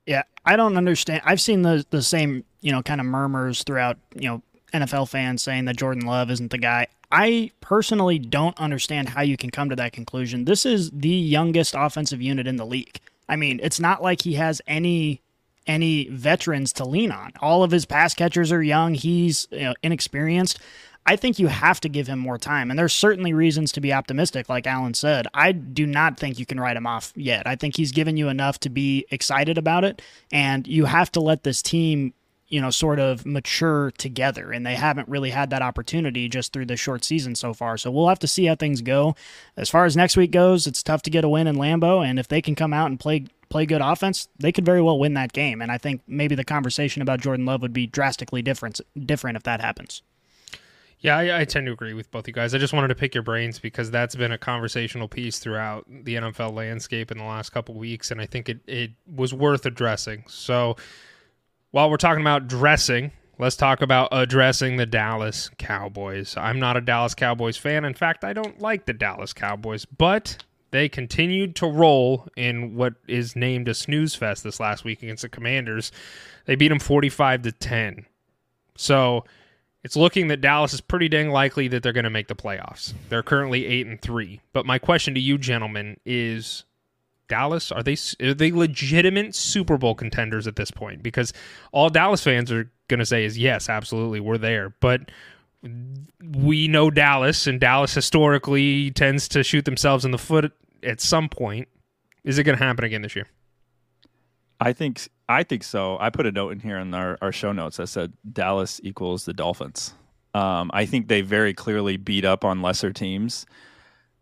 Yeah, 0.06 0.22
I 0.44 0.56
don't 0.56 0.76
understand. 0.76 1.22
I've 1.24 1.40
seen 1.40 1.62
the 1.62 1.84
the 1.90 2.02
same, 2.02 2.44
you 2.60 2.72
know, 2.72 2.82
kind 2.82 3.00
of 3.00 3.06
murmurs 3.06 3.62
throughout, 3.62 3.98
you 4.14 4.28
know, 4.28 4.42
NFL 4.72 5.08
fans 5.08 5.42
saying 5.42 5.66
that 5.66 5.76
Jordan 5.76 6.06
Love 6.06 6.30
isn't 6.30 6.50
the 6.50 6.58
guy. 6.58 6.86
I 7.12 7.50
personally 7.60 8.18
don't 8.18 8.58
understand 8.58 9.08
how 9.08 9.22
you 9.22 9.36
can 9.36 9.50
come 9.50 9.68
to 9.70 9.76
that 9.76 9.92
conclusion. 9.92 10.44
This 10.44 10.64
is 10.64 10.90
the 10.90 11.08
youngest 11.08 11.74
offensive 11.76 12.22
unit 12.22 12.46
in 12.46 12.56
the 12.56 12.66
league. 12.66 13.00
I 13.30 13.36
mean, 13.36 13.60
it's 13.62 13.78
not 13.80 14.02
like 14.02 14.22
he 14.22 14.34
has 14.34 14.60
any 14.66 15.22
any 15.66 16.08
veterans 16.08 16.72
to 16.72 16.84
lean 16.84 17.12
on. 17.12 17.32
All 17.40 17.62
of 17.62 17.70
his 17.70 17.86
pass 17.86 18.12
catchers 18.12 18.50
are 18.50 18.62
young. 18.62 18.94
He's 18.94 19.46
you 19.52 19.60
know, 19.60 19.74
inexperienced. 19.82 20.58
I 21.06 21.16
think 21.16 21.38
you 21.38 21.46
have 21.46 21.80
to 21.80 21.88
give 21.88 22.08
him 22.08 22.18
more 22.18 22.38
time. 22.38 22.70
And 22.70 22.78
there's 22.78 22.92
certainly 22.92 23.32
reasons 23.32 23.70
to 23.72 23.80
be 23.80 23.92
optimistic, 23.92 24.48
like 24.48 24.66
Alan 24.66 24.94
said. 24.94 25.28
I 25.32 25.52
do 25.52 25.86
not 25.86 26.18
think 26.18 26.38
you 26.38 26.46
can 26.46 26.58
write 26.58 26.76
him 26.76 26.86
off 26.86 27.12
yet. 27.14 27.46
I 27.46 27.56
think 27.56 27.76
he's 27.76 27.92
given 27.92 28.16
you 28.16 28.28
enough 28.28 28.58
to 28.60 28.68
be 28.68 29.06
excited 29.10 29.58
about 29.58 29.84
it. 29.84 30.02
And 30.32 30.66
you 30.66 30.86
have 30.86 31.12
to 31.12 31.20
let 31.20 31.44
this 31.44 31.62
team, 31.62 32.12
you 32.51 32.61
know, 32.61 32.70
sort 32.70 32.98
of 32.98 33.24
mature 33.24 33.92
together. 33.92 34.53
And 34.53 34.66
they 34.66 34.74
haven't 34.74 35.09
really 35.09 35.30
had 35.30 35.51
that 35.51 35.62
opportunity 35.62 36.28
just 36.28 36.53
through 36.53 36.66
the 36.66 36.76
short 36.76 37.05
season 37.05 37.36
so 37.36 37.55
far. 37.55 37.78
So 37.78 37.90
we'll 37.90 38.09
have 38.09 38.18
to 38.18 38.26
see 38.26 38.46
how 38.46 38.57
things 38.57 38.82
go. 38.82 39.14
As 39.57 39.70
far 39.70 39.84
as 39.84 39.96
next 39.96 40.16
week 40.16 40.32
goes, 40.32 40.66
it's 40.66 40.82
tough 40.82 41.03
to 41.03 41.11
get 41.11 41.24
a 41.24 41.28
win 41.28 41.46
in 41.46 41.57
Lambeau. 41.57 42.05
And 42.05 42.18
if 42.18 42.28
they 42.28 42.42
can 42.42 42.55
come 42.57 42.72
out 42.72 42.90
and 42.90 42.98
play 42.98 43.26
play 43.48 43.66
good 43.66 43.80
offense, 43.80 44.28
they 44.38 44.53
could 44.53 44.64
very 44.64 44.80
well 44.80 44.98
win 44.98 45.14
that 45.14 45.32
game. 45.32 45.61
And 45.61 45.72
I 45.72 45.78
think 45.78 46.03
maybe 46.07 46.34
the 46.34 46.44
conversation 46.44 47.03
about 47.03 47.20
Jordan 47.20 47.46
Love 47.46 47.62
would 47.62 47.72
be 47.72 47.86
drastically 47.86 48.42
different 48.42 48.80
different 49.07 49.36
if 49.36 49.44
that 49.44 49.61
happens. 49.61 50.03
Yeah, 51.01 51.16
I, 51.16 51.40
I, 51.40 51.44
tend 51.46 51.64
to 51.66 51.72
agree 51.72 51.94
with 51.94 52.11
both 52.11 52.28
you 52.28 52.34
guys. 52.34 52.55
I 52.55 52.59
just 52.59 52.74
wanted 52.74 52.88
to 52.88 52.94
pick 52.94 53.14
your 53.14 53.22
brains 53.22 53.59
because 53.59 53.90
that's 53.90 54.14
been 54.14 54.32
a 54.32 54.38
conversational 54.38 55.09
piece 55.09 55.38
throughout 55.38 55.86
the 55.88 56.16
NFL 56.16 56.53
landscape 56.53 57.11
in 57.11 57.16
the 57.16 57.24
last 57.24 57.51
couple 57.51 57.74
weeks, 57.74 58.11
and 58.11 58.20
I 58.20 58.26
think 58.26 58.51
it, 58.51 58.61
it 58.66 58.90
was 59.07 59.32
worth 59.32 59.64
addressing. 59.64 60.24
So, 60.28 60.76
while 61.70 61.90
we're 61.90 61.96
talking 61.96 62.20
about 62.20 62.48
dressing, 62.48 63.12
let's 63.38 63.56
talk 63.56 63.82
about 63.82 64.08
addressing 64.12 64.76
the 64.76 64.86
Dallas 64.86 65.50
Cowboys. 65.58 66.36
I'm 66.36 66.58
not 66.58 66.76
a 66.76 66.80
Dallas 66.80 67.14
Cowboys 67.14 67.56
fan. 67.56 67.84
In 67.84 67.94
fact, 67.94 68.24
I 68.24 68.32
don't 68.32 68.60
like 68.60 68.86
the 68.86 68.92
Dallas 68.92 69.32
Cowboys, 69.32 69.84
but 69.84 70.44
they 70.72 70.88
continued 70.88 71.56
to 71.56 71.66
roll 71.66 72.28
in 72.36 72.74
what 72.74 72.94
is 73.08 73.36
named 73.36 73.68
a 73.68 73.74
snooze 73.74 74.14
fest 74.14 74.44
this 74.44 74.60
last 74.60 74.84
week 74.84 75.02
against 75.02 75.22
the 75.22 75.28
Commanders. 75.28 75.92
They 76.46 76.54
beat 76.54 76.68
them 76.68 76.78
45 76.78 77.42
to 77.42 77.52
10. 77.52 78.06
So 78.76 79.24
it's 79.82 79.96
looking 79.96 80.28
that 80.28 80.40
Dallas 80.40 80.74
is 80.74 80.80
pretty 80.80 81.08
dang 81.08 81.30
likely 81.30 81.68
that 81.68 81.82
they're 81.82 81.92
going 81.92 82.04
to 82.04 82.10
make 82.10 82.28
the 82.28 82.34
playoffs. 82.34 82.94
They're 83.08 83.22
currently 83.22 83.66
8 83.66 83.86
and 83.86 84.02
3. 84.02 84.40
But 84.52 84.66
my 84.66 84.78
question 84.78 85.14
to 85.14 85.20
you 85.20 85.38
gentlemen 85.38 85.98
is 86.04 86.64
Dallas 87.30 87.72
are 87.72 87.82
they 87.82 87.96
are 88.20 88.34
they 88.34 88.50
legitimate 88.52 89.34
Super 89.34 89.78
Bowl 89.78 89.94
contenders 89.94 90.46
at 90.46 90.56
this 90.56 90.70
point? 90.70 91.02
Because 91.02 91.32
all 91.72 91.88
Dallas 91.88 92.22
fans 92.22 92.52
are 92.52 92.70
going 92.88 92.98
to 92.98 93.06
say 93.06 93.24
is 93.24 93.38
yes, 93.38 93.70
absolutely, 93.70 94.20
we're 94.20 94.36
there. 94.36 94.74
But 94.80 95.10
we 96.22 96.68
know 96.68 96.90
Dallas 96.90 97.46
and 97.46 97.60
Dallas 97.60 97.94
historically 97.94 98.90
tends 98.90 99.28
to 99.28 99.42
shoot 99.42 99.64
themselves 99.64 100.04
in 100.04 100.10
the 100.10 100.18
foot 100.18 100.52
at 100.82 101.00
some 101.00 101.28
point. 101.28 101.68
Is 102.24 102.38
it 102.38 102.44
going 102.44 102.58
to 102.58 102.64
happen 102.64 102.84
again 102.84 103.02
this 103.02 103.14
year? 103.14 103.28
I 104.60 104.72
think 104.72 105.08
I 105.28 105.44
think 105.44 105.62
so. 105.62 105.96
I 106.00 106.10
put 106.10 106.26
a 106.26 106.32
note 106.32 106.50
in 106.50 106.60
here 106.60 106.78
in 106.78 106.92
our, 106.92 107.16
our 107.22 107.32
show 107.32 107.52
notes 107.52 107.76
that 107.76 107.86
said 107.86 108.12
Dallas 108.30 108.80
equals 108.82 109.24
the 109.24 109.32
Dolphins. 109.32 109.94
Um, 110.34 110.70
I 110.74 110.84
think 110.84 111.08
they 111.08 111.22
very 111.22 111.54
clearly 111.54 111.96
beat 111.96 112.24
up 112.24 112.44
on 112.44 112.60
lesser 112.60 112.92
teams. 112.92 113.46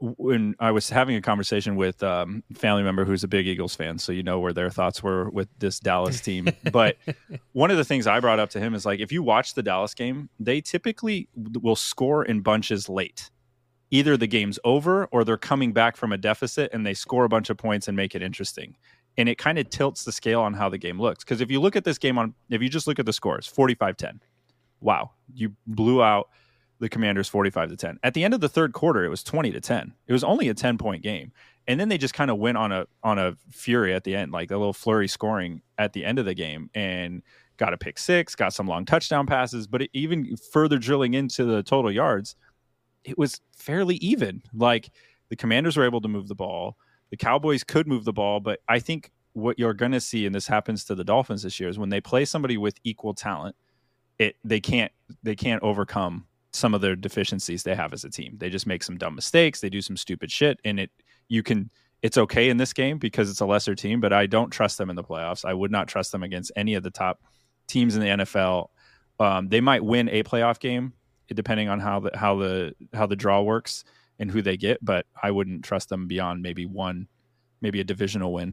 When 0.00 0.54
I 0.60 0.70
was 0.70 0.90
having 0.90 1.16
a 1.16 1.20
conversation 1.20 1.74
with 1.74 2.02
um, 2.02 2.44
a 2.50 2.54
family 2.54 2.84
member 2.84 3.04
who's 3.04 3.24
a 3.24 3.28
big 3.28 3.48
Eagles 3.48 3.74
fan, 3.74 3.98
so 3.98 4.12
you 4.12 4.22
know 4.22 4.38
where 4.38 4.52
their 4.52 4.70
thoughts 4.70 5.02
were 5.02 5.28
with 5.30 5.48
this 5.58 5.80
Dallas 5.80 6.20
team. 6.20 6.48
but 6.72 6.96
one 7.52 7.70
of 7.70 7.76
the 7.76 7.84
things 7.84 8.06
I 8.06 8.20
brought 8.20 8.38
up 8.38 8.50
to 8.50 8.60
him 8.60 8.74
is 8.74 8.86
like, 8.86 9.00
if 9.00 9.10
you 9.10 9.22
watch 9.22 9.54
the 9.54 9.62
Dallas 9.62 9.94
game, 9.94 10.28
they 10.38 10.60
typically 10.60 11.28
will 11.34 11.76
score 11.76 12.24
in 12.24 12.42
bunches 12.42 12.88
late. 12.88 13.30
Either 13.90 14.16
the 14.16 14.26
game's 14.26 14.58
over 14.64 15.06
or 15.06 15.24
they're 15.24 15.36
coming 15.36 15.72
back 15.72 15.96
from 15.96 16.12
a 16.12 16.18
deficit 16.18 16.70
and 16.72 16.86
they 16.86 16.94
score 16.94 17.24
a 17.24 17.28
bunch 17.28 17.50
of 17.50 17.56
points 17.56 17.88
and 17.88 17.96
make 17.96 18.14
it 18.14 18.22
interesting 18.22 18.76
and 19.18 19.28
it 19.28 19.36
kind 19.36 19.58
of 19.58 19.68
tilts 19.68 20.04
the 20.04 20.12
scale 20.12 20.40
on 20.40 20.54
how 20.54 20.68
the 20.68 20.78
game 20.78 20.98
looks. 20.98 21.24
Because 21.24 21.40
if 21.40 21.50
you 21.50 21.60
look 21.60 21.74
at 21.74 21.84
this 21.84 21.98
game 21.98 22.16
on, 22.16 22.34
if 22.48 22.62
you 22.62 22.68
just 22.68 22.86
look 22.86 23.00
at 23.00 23.04
the 23.04 23.12
scores, 23.12 23.46
45 23.46 23.96
10, 23.96 24.20
wow, 24.80 25.10
you 25.34 25.54
blew 25.66 26.02
out 26.02 26.28
the 26.80 26.88
Commanders 26.88 27.28
45 27.28 27.70
to 27.70 27.76
10. 27.76 27.98
At 28.02 28.14
the 28.14 28.24
end 28.24 28.34
of 28.34 28.40
the 28.40 28.48
third 28.48 28.72
quarter, 28.72 29.04
it 29.04 29.08
was 29.08 29.22
20 29.22 29.52
to 29.52 29.60
10. 29.60 29.94
It 30.06 30.12
was 30.12 30.24
only 30.24 30.48
a 30.48 30.54
10 30.54 30.78
point 30.78 31.02
game. 31.02 31.32
And 31.66 31.78
then 31.78 31.88
they 31.88 31.98
just 31.98 32.14
kind 32.14 32.30
of 32.30 32.38
went 32.38 32.56
on 32.56 32.72
a 32.72 32.86
on 33.02 33.18
a 33.18 33.36
fury 33.50 33.92
at 33.92 34.04
the 34.04 34.14
end, 34.16 34.32
like 34.32 34.50
a 34.50 34.56
little 34.56 34.72
flurry 34.72 35.08
scoring 35.08 35.60
at 35.76 35.92
the 35.92 36.04
end 36.04 36.18
of 36.18 36.24
the 36.24 36.34
game 36.34 36.70
and 36.74 37.22
got 37.58 37.74
a 37.74 37.78
pick 37.78 37.98
six, 37.98 38.34
got 38.34 38.54
some 38.54 38.66
long 38.66 38.84
touchdown 38.84 39.26
passes, 39.26 39.66
but 39.66 39.82
it, 39.82 39.90
even 39.92 40.36
further 40.36 40.78
drilling 40.78 41.14
into 41.14 41.44
the 41.44 41.62
total 41.62 41.92
yards, 41.92 42.36
it 43.04 43.18
was 43.18 43.40
fairly 43.54 43.96
even. 43.96 44.42
Like 44.54 44.90
the 45.28 45.36
Commanders 45.36 45.76
were 45.76 45.84
able 45.84 46.00
to 46.00 46.08
move 46.08 46.28
the 46.28 46.34
ball 46.34 46.78
the 47.10 47.16
Cowboys 47.16 47.64
could 47.64 47.86
move 47.86 48.04
the 48.04 48.12
ball, 48.12 48.40
but 48.40 48.60
I 48.68 48.78
think 48.78 49.10
what 49.32 49.58
you're 49.58 49.74
going 49.74 49.92
to 49.92 50.00
see, 50.00 50.26
and 50.26 50.34
this 50.34 50.46
happens 50.46 50.84
to 50.84 50.94
the 50.94 51.04
Dolphins 51.04 51.42
this 51.42 51.58
year, 51.58 51.68
is 51.68 51.78
when 51.78 51.88
they 51.88 52.00
play 52.00 52.24
somebody 52.24 52.56
with 52.56 52.76
equal 52.84 53.14
talent, 53.14 53.56
it 54.18 54.36
they 54.42 54.60
can't 54.60 54.90
they 55.22 55.36
can't 55.36 55.62
overcome 55.62 56.26
some 56.58 56.74
of 56.74 56.80
their 56.80 56.96
deficiencies 56.96 57.62
they 57.62 57.74
have 57.74 57.92
as 57.92 58.04
a 58.04 58.10
team. 58.10 58.36
They 58.38 58.50
just 58.50 58.66
make 58.66 58.82
some 58.82 58.98
dumb 58.98 59.14
mistakes, 59.14 59.60
they 59.60 59.70
do 59.70 59.82
some 59.82 59.96
stupid 59.96 60.30
shit, 60.30 60.60
and 60.64 60.80
it 60.80 60.90
you 61.28 61.42
can 61.42 61.70
it's 62.02 62.18
okay 62.18 62.48
in 62.48 62.56
this 62.56 62.72
game 62.72 62.98
because 62.98 63.28
it's 63.28 63.40
a 63.40 63.46
lesser 63.46 63.74
team, 63.74 64.00
but 64.00 64.12
I 64.12 64.26
don't 64.26 64.50
trust 64.50 64.78
them 64.78 64.88
in 64.88 64.96
the 64.96 65.02
playoffs. 65.02 65.44
I 65.44 65.52
would 65.52 65.70
not 65.70 65.88
trust 65.88 66.12
them 66.12 66.22
against 66.22 66.52
any 66.54 66.74
of 66.74 66.82
the 66.82 66.90
top 66.90 67.20
teams 67.66 67.96
in 67.96 68.02
the 68.02 68.24
NFL. 68.24 68.68
Um, 69.18 69.48
they 69.48 69.60
might 69.60 69.84
win 69.84 70.08
a 70.08 70.22
playoff 70.22 70.60
game 70.60 70.92
depending 71.34 71.68
on 71.68 71.80
how 71.80 72.00
the 72.00 72.10
how 72.14 72.36
the 72.36 72.74
how 72.92 73.06
the 73.06 73.16
draw 73.16 73.42
works 73.42 73.84
and 74.18 74.30
who 74.30 74.42
they 74.42 74.56
get, 74.56 74.78
but 74.84 75.06
I 75.22 75.30
wouldn't 75.30 75.64
trust 75.64 75.88
them 75.88 76.06
beyond 76.06 76.42
maybe 76.42 76.66
one, 76.66 77.08
maybe 77.60 77.80
a 77.80 77.84
divisional 77.84 78.32
win. 78.32 78.52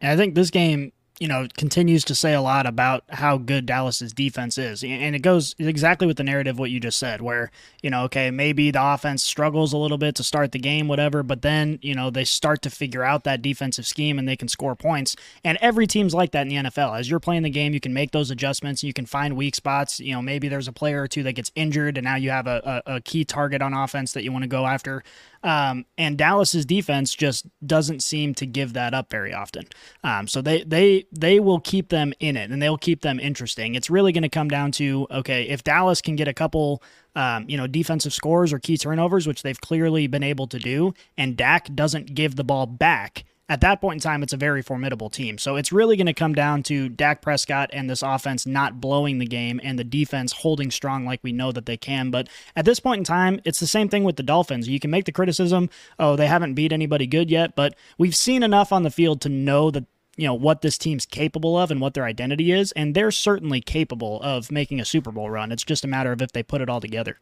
And 0.00 0.10
I 0.10 0.16
think 0.16 0.34
this 0.34 0.50
game, 0.50 0.92
you 1.18 1.28
know, 1.28 1.46
continues 1.56 2.04
to 2.04 2.14
say 2.14 2.34
a 2.34 2.42
lot 2.42 2.66
about 2.66 3.02
how 3.08 3.38
good 3.38 3.64
Dallas's 3.64 4.12
defense 4.12 4.58
is. 4.58 4.84
And 4.84 5.16
it 5.16 5.20
goes 5.20 5.54
exactly 5.58 6.06
with 6.06 6.18
the 6.18 6.24
narrative 6.24 6.58
what 6.58 6.70
you 6.70 6.78
just 6.78 6.98
said, 6.98 7.22
where, 7.22 7.50
you 7.82 7.88
know, 7.88 8.02
okay, 8.04 8.30
maybe 8.30 8.70
the 8.70 8.84
offense 8.84 9.22
struggles 9.22 9.72
a 9.72 9.78
little 9.78 9.96
bit 9.96 10.14
to 10.16 10.22
start 10.22 10.52
the 10.52 10.58
game, 10.58 10.88
whatever, 10.88 11.22
but 11.22 11.40
then, 11.40 11.78
you 11.80 11.94
know, 11.94 12.10
they 12.10 12.24
start 12.24 12.60
to 12.62 12.70
figure 12.70 13.02
out 13.02 13.24
that 13.24 13.40
defensive 13.40 13.86
scheme 13.86 14.18
and 14.18 14.28
they 14.28 14.36
can 14.36 14.48
score 14.48 14.76
points. 14.76 15.16
And 15.42 15.56
every 15.62 15.86
team's 15.86 16.12
like 16.12 16.32
that 16.32 16.42
in 16.42 16.48
the 16.48 16.56
NFL. 16.56 16.98
As 16.98 17.08
you're 17.08 17.20
playing 17.20 17.44
the 17.44 17.50
game, 17.50 17.72
you 17.72 17.80
can 17.80 17.94
make 17.94 18.10
those 18.10 18.30
adjustments, 18.30 18.84
you 18.84 18.92
can 18.92 19.06
find 19.06 19.36
weak 19.36 19.54
spots. 19.54 19.98
You 19.98 20.12
know, 20.12 20.22
maybe 20.22 20.48
there's 20.48 20.68
a 20.68 20.72
player 20.72 21.00
or 21.00 21.08
two 21.08 21.22
that 21.22 21.32
gets 21.32 21.50
injured 21.54 21.96
and 21.96 22.04
now 22.04 22.16
you 22.16 22.28
have 22.28 22.46
a, 22.46 22.82
a, 22.86 22.96
a 22.96 23.00
key 23.00 23.24
target 23.24 23.62
on 23.62 23.72
offense 23.72 24.12
that 24.12 24.22
you 24.22 24.32
want 24.32 24.42
to 24.42 24.48
go 24.48 24.66
after. 24.66 25.02
Um, 25.42 25.84
and 25.96 26.18
Dallas's 26.18 26.66
defense 26.66 27.14
just 27.14 27.46
doesn't 27.64 28.02
seem 28.02 28.34
to 28.34 28.46
give 28.46 28.72
that 28.74 28.94
up 28.94 29.10
very 29.10 29.32
often. 29.32 29.64
Um, 30.02 30.28
so 30.28 30.42
they 30.42 30.62
they 30.64 31.04
they 31.12 31.40
will 31.40 31.60
keep 31.60 31.88
them 31.88 32.12
in 32.20 32.36
it 32.36 32.50
and 32.50 32.60
they'll 32.60 32.78
keep 32.78 33.02
them 33.02 33.20
interesting. 33.20 33.74
It's 33.74 33.90
really 33.90 34.12
going 34.12 34.22
to 34.22 34.28
come 34.28 34.48
down 34.48 34.72
to 34.72 35.06
okay, 35.10 35.48
if 35.48 35.64
Dallas 35.64 36.00
can 36.00 36.16
get 36.16 36.28
a 36.28 36.34
couple 36.34 36.82
um, 37.16 37.46
you 37.48 37.56
know, 37.56 37.66
defensive 37.66 38.12
scores 38.12 38.52
or 38.52 38.58
key 38.58 38.76
turnovers, 38.76 39.26
which 39.26 39.42
they've 39.42 39.60
clearly 39.60 40.06
been 40.06 40.22
able 40.22 40.46
to 40.48 40.58
do, 40.58 40.92
and 41.16 41.36
Dak 41.36 41.74
doesn't 41.74 42.14
give 42.14 42.36
the 42.36 42.44
ball 42.44 42.66
back, 42.66 43.24
at 43.48 43.60
that 43.60 43.80
point 43.80 43.96
in 43.96 44.00
time, 44.00 44.22
it's 44.22 44.32
a 44.32 44.36
very 44.36 44.60
formidable 44.60 45.08
team. 45.08 45.38
So 45.38 45.54
it's 45.56 45.70
really 45.70 45.96
going 45.96 46.06
to 46.06 46.12
come 46.12 46.34
down 46.34 46.64
to 46.64 46.88
Dak 46.88 47.22
Prescott 47.22 47.70
and 47.72 47.88
this 47.88 48.02
offense 48.02 48.44
not 48.44 48.80
blowing 48.80 49.18
the 49.18 49.26
game 49.26 49.60
and 49.62 49.78
the 49.78 49.84
defense 49.84 50.32
holding 50.32 50.70
strong 50.70 51.04
like 51.04 51.20
we 51.22 51.32
know 51.32 51.52
that 51.52 51.66
they 51.66 51.76
can. 51.76 52.10
But 52.10 52.28
at 52.56 52.64
this 52.64 52.80
point 52.80 52.98
in 52.98 53.04
time, 53.04 53.40
it's 53.44 53.60
the 53.60 53.66
same 53.66 53.88
thing 53.88 54.02
with 54.02 54.16
the 54.16 54.24
Dolphins. 54.24 54.68
You 54.68 54.80
can 54.80 54.90
make 54.90 55.04
the 55.04 55.12
criticism, 55.12 55.70
oh, 55.98 56.16
they 56.16 56.26
haven't 56.26 56.54
beat 56.54 56.72
anybody 56.72 57.06
good 57.06 57.30
yet, 57.30 57.54
but 57.54 57.76
we've 57.98 58.16
seen 58.16 58.42
enough 58.42 58.72
on 58.72 58.82
the 58.82 58.90
field 58.90 59.20
to 59.20 59.28
know 59.28 59.70
that 59.70 59.84
you 60.16 60.26
know 60.26 60.34
what 60.34 60.62
this 60.62 60.78
team's 60.78 61.04
capable 61.04 61.58
of 61.58 61.70
and 61.70 61.78
what 61.78 61.92
their 61.92 62.04
identity 62.04 62.50
is 62.50 62.72
and 62.72 62.94
they're 62.94 63.10
certainly 63.10 63.60
capable 63.60 64.18
of 64.22 64.50
making 64.50 64.80
a 64.80 64.84
super 64.86 65.12
bowl 65.12 65.28
run 65.28 65.52
it's 65.52 65.62
just 65.62 65.84
a 65.84 65.86
matter 65.86 66.10
of 66.10 66.22
if 66.22 66.32
they 66.32 66.42
put 66.42 66.62
it 66.62 66.70
all 66.70 66.80
together 66.80 67.18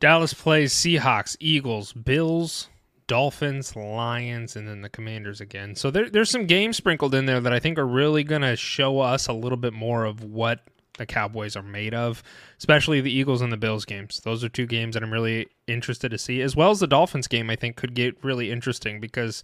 Dallas 0.00 0.34
plays 0.34 0.74
Seahawks, 0.74 1.36
Eagles, 1.38 1.92
Bills, 1.92 2.68
Dolphins, 3.06 3.76
Lions, 3.76 4.56
and 4.56 4.66
then 4.66 4.82
the 4.82 4.88
Commanders 4.88 5.40
again. 5.40 5.74
So 5.74 5.90
there, 5.90 6.10
there's 6.10 6.30
some 6.30 6.46
games 6.46 6.76
sprinkled 6.76 7.14
in 7.14 7.26
there 7.26 7.40
that 7.40 7.52
I 7.52 7.58
think 7.58 7.78
are 7.78 7.86
really 7.86 8.24
going 8.24 8.42
to 8.42 8.56
show 8.56 9.00
us 9.00 9.28
a 9.28 9.32
little 9.32 9.58
bit 9.58 9.72
more 9.72 10.04
of 10.04 10.24
what 10.24 10.60
the 10.98 11.06
Cowboys 11.06 11.56
are 11.56 11.62
made 11.62 11.94
of, 11.94 12.22
especially 12.58 13.00
the 13.00 13.12
Eagles 13.12 13.42
and 13.42 13.52
the 13.52 13.56
Bills 13.56 13.84
games. 13.84 14.20
Those 14.24 14.42
are 14.42 14.48
two 14.48 14.66
games 14.66 14.94
that 14.94 15.02
I'm 15.02 15.12
really 15.12 15.48
interested 15.66 16.10
to 16.10 16.18
see, 16.18 16.40
as 16.40 16.56
well 16.56 16.70
as 16.70 16.80
the 16.80 16.86
Dolphins 16.86 17.28
game. 17.28 17.50
I 17.50 17.56
think 17.56 17.76
could 17.76 17.94
get 17.94 18.22
really 18.24 18.50
interesting 18.50 19.00
because 19.00 19.42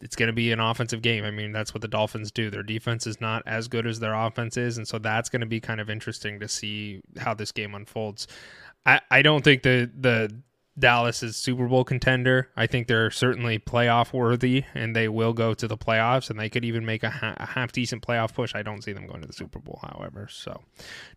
it's 0.00 0.16
going 0.16 0.26
to 0.26 0.32
be 0.32 0.52
an 0.52 0.60
offensive 0.60 1.02
game. 1.02 1.24
I 1.24 1.30
mean, 1.30 1.52
that's 1.52 1.72
what 1.72 1.80
the 1.80 1.88
Dolphins 1.88 2.30
do. 2.30 2.50
Their 2.50 2.62
defense 2.62 3.06
is 3.06 3.20
not 3.20 3.42
as 3.46 3.68
good 3.68 3.86
as 3.86 4.00
their 4.00 4.14
offense 4.14 4.56
is, 4.56 4.76
and 4.76 4.86
so 4.86 4.98
that's 4.98 5.28
going 5.28 5.40
to 5.40 5.46
be 5.46 5.60
kind 5.60 5.80
of 5.80 5.88
interesting 5.88 6.40
to 6.40 6.48
see 6.48 7.00
how 7.18 7.32
this 7.32 7.52
game 7.52 7.74
unfolds. 7.74 8.26
I, 8.84 9.00
I 9.10 9.22
don't 9.22 9.42
think 9.42 9.62
the 9.62 9.90
the 9.98 10.34
Dallas 10.78 11.22
is 11.22 11.36
Super 11.36 11.68
Bowl 11.68 11.84
contender. 11.84 12.48
I 12.56 12.66
think 12.66 12.88
they're 12.88 13.10
certainly 13.10 13.58
playoff 13.58 14.12
worthy, 14.12 14.64
and 14.74 14.94
they 14.94 15.08
will 15.08 15.32
go 15.32 15.54
to 15.54 15.68
the 15.68 15.76
playoffs, 15.76 16.30
and 16.30 16.38
they 16.38 16.50
could 16.50 16.64
even 16.64 16.84
make 16.84 17.04
a, 17.04 17.10
ha- 17.10 17.34
a 17.36 17.46
half 17.46 17.70
decent 17.70 18.04
playoff 18.04 18.34
push. 18.34 18.54
I 18.54 18.62
don't 18.62 18.82
see 18.82 18.92
them 18.92 19.06
going 19.06 19.20
to 19.20 19.26
the 19.26 19.32
Super 19.32 19.60
Bowl, 19.60 19.78
however. 19.82 20.26
So, 20.30 20.62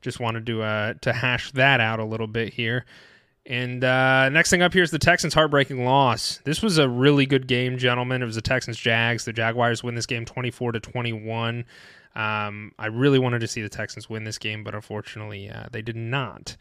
just 0.01 0.20
wanted 0.20 0.45
to 0.45 0.62
uh, 0.62 0.93
to 1.01 1.14
hash 1.14 1.51
that 1.53 1.80
out 1.80 1.99
a 1.99 2.05
little 2.05 2.28
bit 2.28 2.53
here. 2.53 2.86
And 3.47 3.84
uh, 3.84 4.28
next 4.30 4.49
thing 4.49 4.62
up 4.62 4.74
here 4.74 4.84
is 4.84 4.91
the 4.91 4.99
Texans' 4.99 5.34
heartbreaking 5.34 5.86
loss. 5.86 6.41
This 6.43 6.62
was 6.62 6.78
a 6.78 6.89
really 6.89 7.26
good 7.26 7.47
game, 7.47 7.78
gentlemen. 7.78 8.22
It 8.22 8.26
was 8.26 8.36
the 8.36 8.41
Texans 8.41 8.78
Jags. 8.78 9.24
The 9.24 9.32
Jaguars 9.32 9.84
win 9.84 9.95
this 9.95 10.05
game 10.05 10.26
24 10.26 10.74
to 10.74 10.80
21. 10.82 11.64
Um, 12.14 12.74
I 12.78 12.88
really 12.88 13.20
wanted 13.20 13.39
to 13.39 13.47
see 13.47 13.62
the 13.62 13.70
Texans 13.70 14.10
win 14.10 14.26
this 14.26 14.38
game, 14.38 14.66
but 14.66 14.76
unfortunately, 14.76 15.49
uh, 15.49 15.68
they 15.72 15.82
did 15.82 15.95
not. 15.95 16.58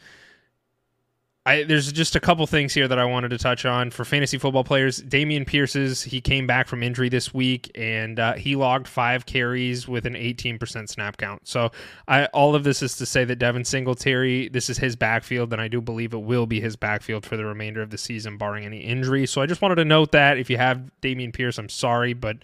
I, 1.46 1.62
there's 1.62 1.92
just 1.92 2.16
a 2.16 2.20
couple 2.20 2.44
things 2.48 2.74
here 2.74 2.88
that 2.88 2.98
I 2.98 3.04
wanted 3.04 3.28
to 3.28 3.38
touch 3.38 3.64
on 3.64 3.92
for 3.92 4.04
fantasy 4.04 4.36
football 4.36 4.64
players. 4.64 5.00
Dameon 5.00 5.46
Pierce's 5.46 6.02
he 6.02 6.20
came 6.20 6.44
back 6.44 6.66
from 6.66 6.82
injury 6.82 7.08
this 7.08 7.32
week 7.32 7.70
and 7.76 8.18
uh, 8.18 8.34
he 8.34 8.56
logged 8.56 8.88
five 8.88 9.26
carries 9.26 9.86
with 9.86 10.06
an 10.06 10.14
18% 10.14 10.88
snap 10.88 11.16
count. 11.18 11.46
So 11.46 11.70
I, 12.08 12.26
all 12.26 12.56
of 12.56 12.64
this 12.64 12.82
is 12.82 12.96
to 12.96 13.06
say 13.06 13.24
that 13.26 13.36
Devin 13.36 13.64
Singletary, 13.64 14.48
this 14.48 14.68
is 14.68 14.78
his 14.78 14.96
backfield, 14.96 15.52
and 15.52 15.62
I 15.62 15.68
do 15.68 15.80
believe 15.80 16.14
it 16.14 16.22
will 16.22 16.46
be 16.46 16.60
his 16.60 16.74
backfield 16.74 17.24
for 17.24 17.36
the 17.36 17.44
remainder 17.44 17.80
of 17.80 17.90
the 17.90 17.98
season, 17.98 18.38
barring 18.38 18.64
any 18.64 18.78
injury. 18.78 19.24
So 19.24 19.40
I 19.40 19.46
just 19.46 19.62
wanted 19.62 19.76
to 19.76 19.84
note 19.84 20.10
that 20.10 20.38
if 20.38 20.50
you 20.50 20.56
have 20.56 20.90
Damian 21.00 21.30
Pierce, 21.30 21.58
I'm 21.58 21.68
sorry, 21.68 22.12
but 22.12 22.38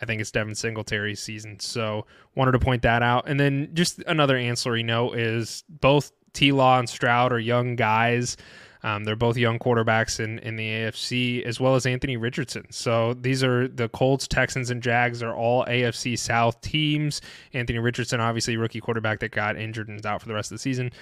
I 0.00 0.04
think 0.04 0.20
it's 0.20 0.30
Devin 0.30 0.54
Singletary's 0.54 1.20
season. 1.20 1.58
So 1.58 2.06
wanted 2.36 2.52
to 2.52 2.60
point 2.60 2.82
that 2.82 3.02
out. 3.02 3.28
And 3.28 3.40
then 3.40 3.70
just 3.74 3.98
another 4.06 4.36
ancillary 4.36 4.84
note 4.84 5.18
is 5.18 5.64
both 5.68 6.12
T 6.34 6.52
Law 6.52 6.78
and 6.78 6.88
Stroud 6.88 7.32
are 7.32 7.38
young 7.38 7.76
guys. 7.76 8.36
Um, 8.84 9.04
they're 9.04 9.16
both 9.16 9.38
young 9.38 9.58
quarterbacks 9.58 10.20
in, 10.20 10.38
in 10.40 10.56
the 10.56 10.68
AFC, 10.68 11.42
as 11.44 11.58
well 11.58 11.74
as 11.74 11.86
Anthony 11.86 12.18
Richardson. 12.18 12.66
So 12.70 13.14
these 13.14 13.42
are 13.42 13.66
the 13.66 13.88
Colts, 13.88 14.28
Texans, 14.28 14.68
and 14.70 14.82
Jags 14.82 15.22
are 15.22 15.34
all 15.34 15.64
AFC 15.64 16.18
South 16.18 16.60
teams. 16.60 17.22
Anthony 17.54 17.78
Richardson, 17.78 18.20
obviously, 18.20 18.58
rookie 18.58 18.80
quarterback 18.80 19.20
that 19.20 19.30
got 19.30 19.56
injured 19.56 19.88
and 19.88 19.98
is 19.98 20.04
out 20.04 20.20
for 20.20 20.28
the 20.28 20.34
rest 20.34 20.52
of 20.52 20.56
the 20.56 20.62
season. 20.62 20.92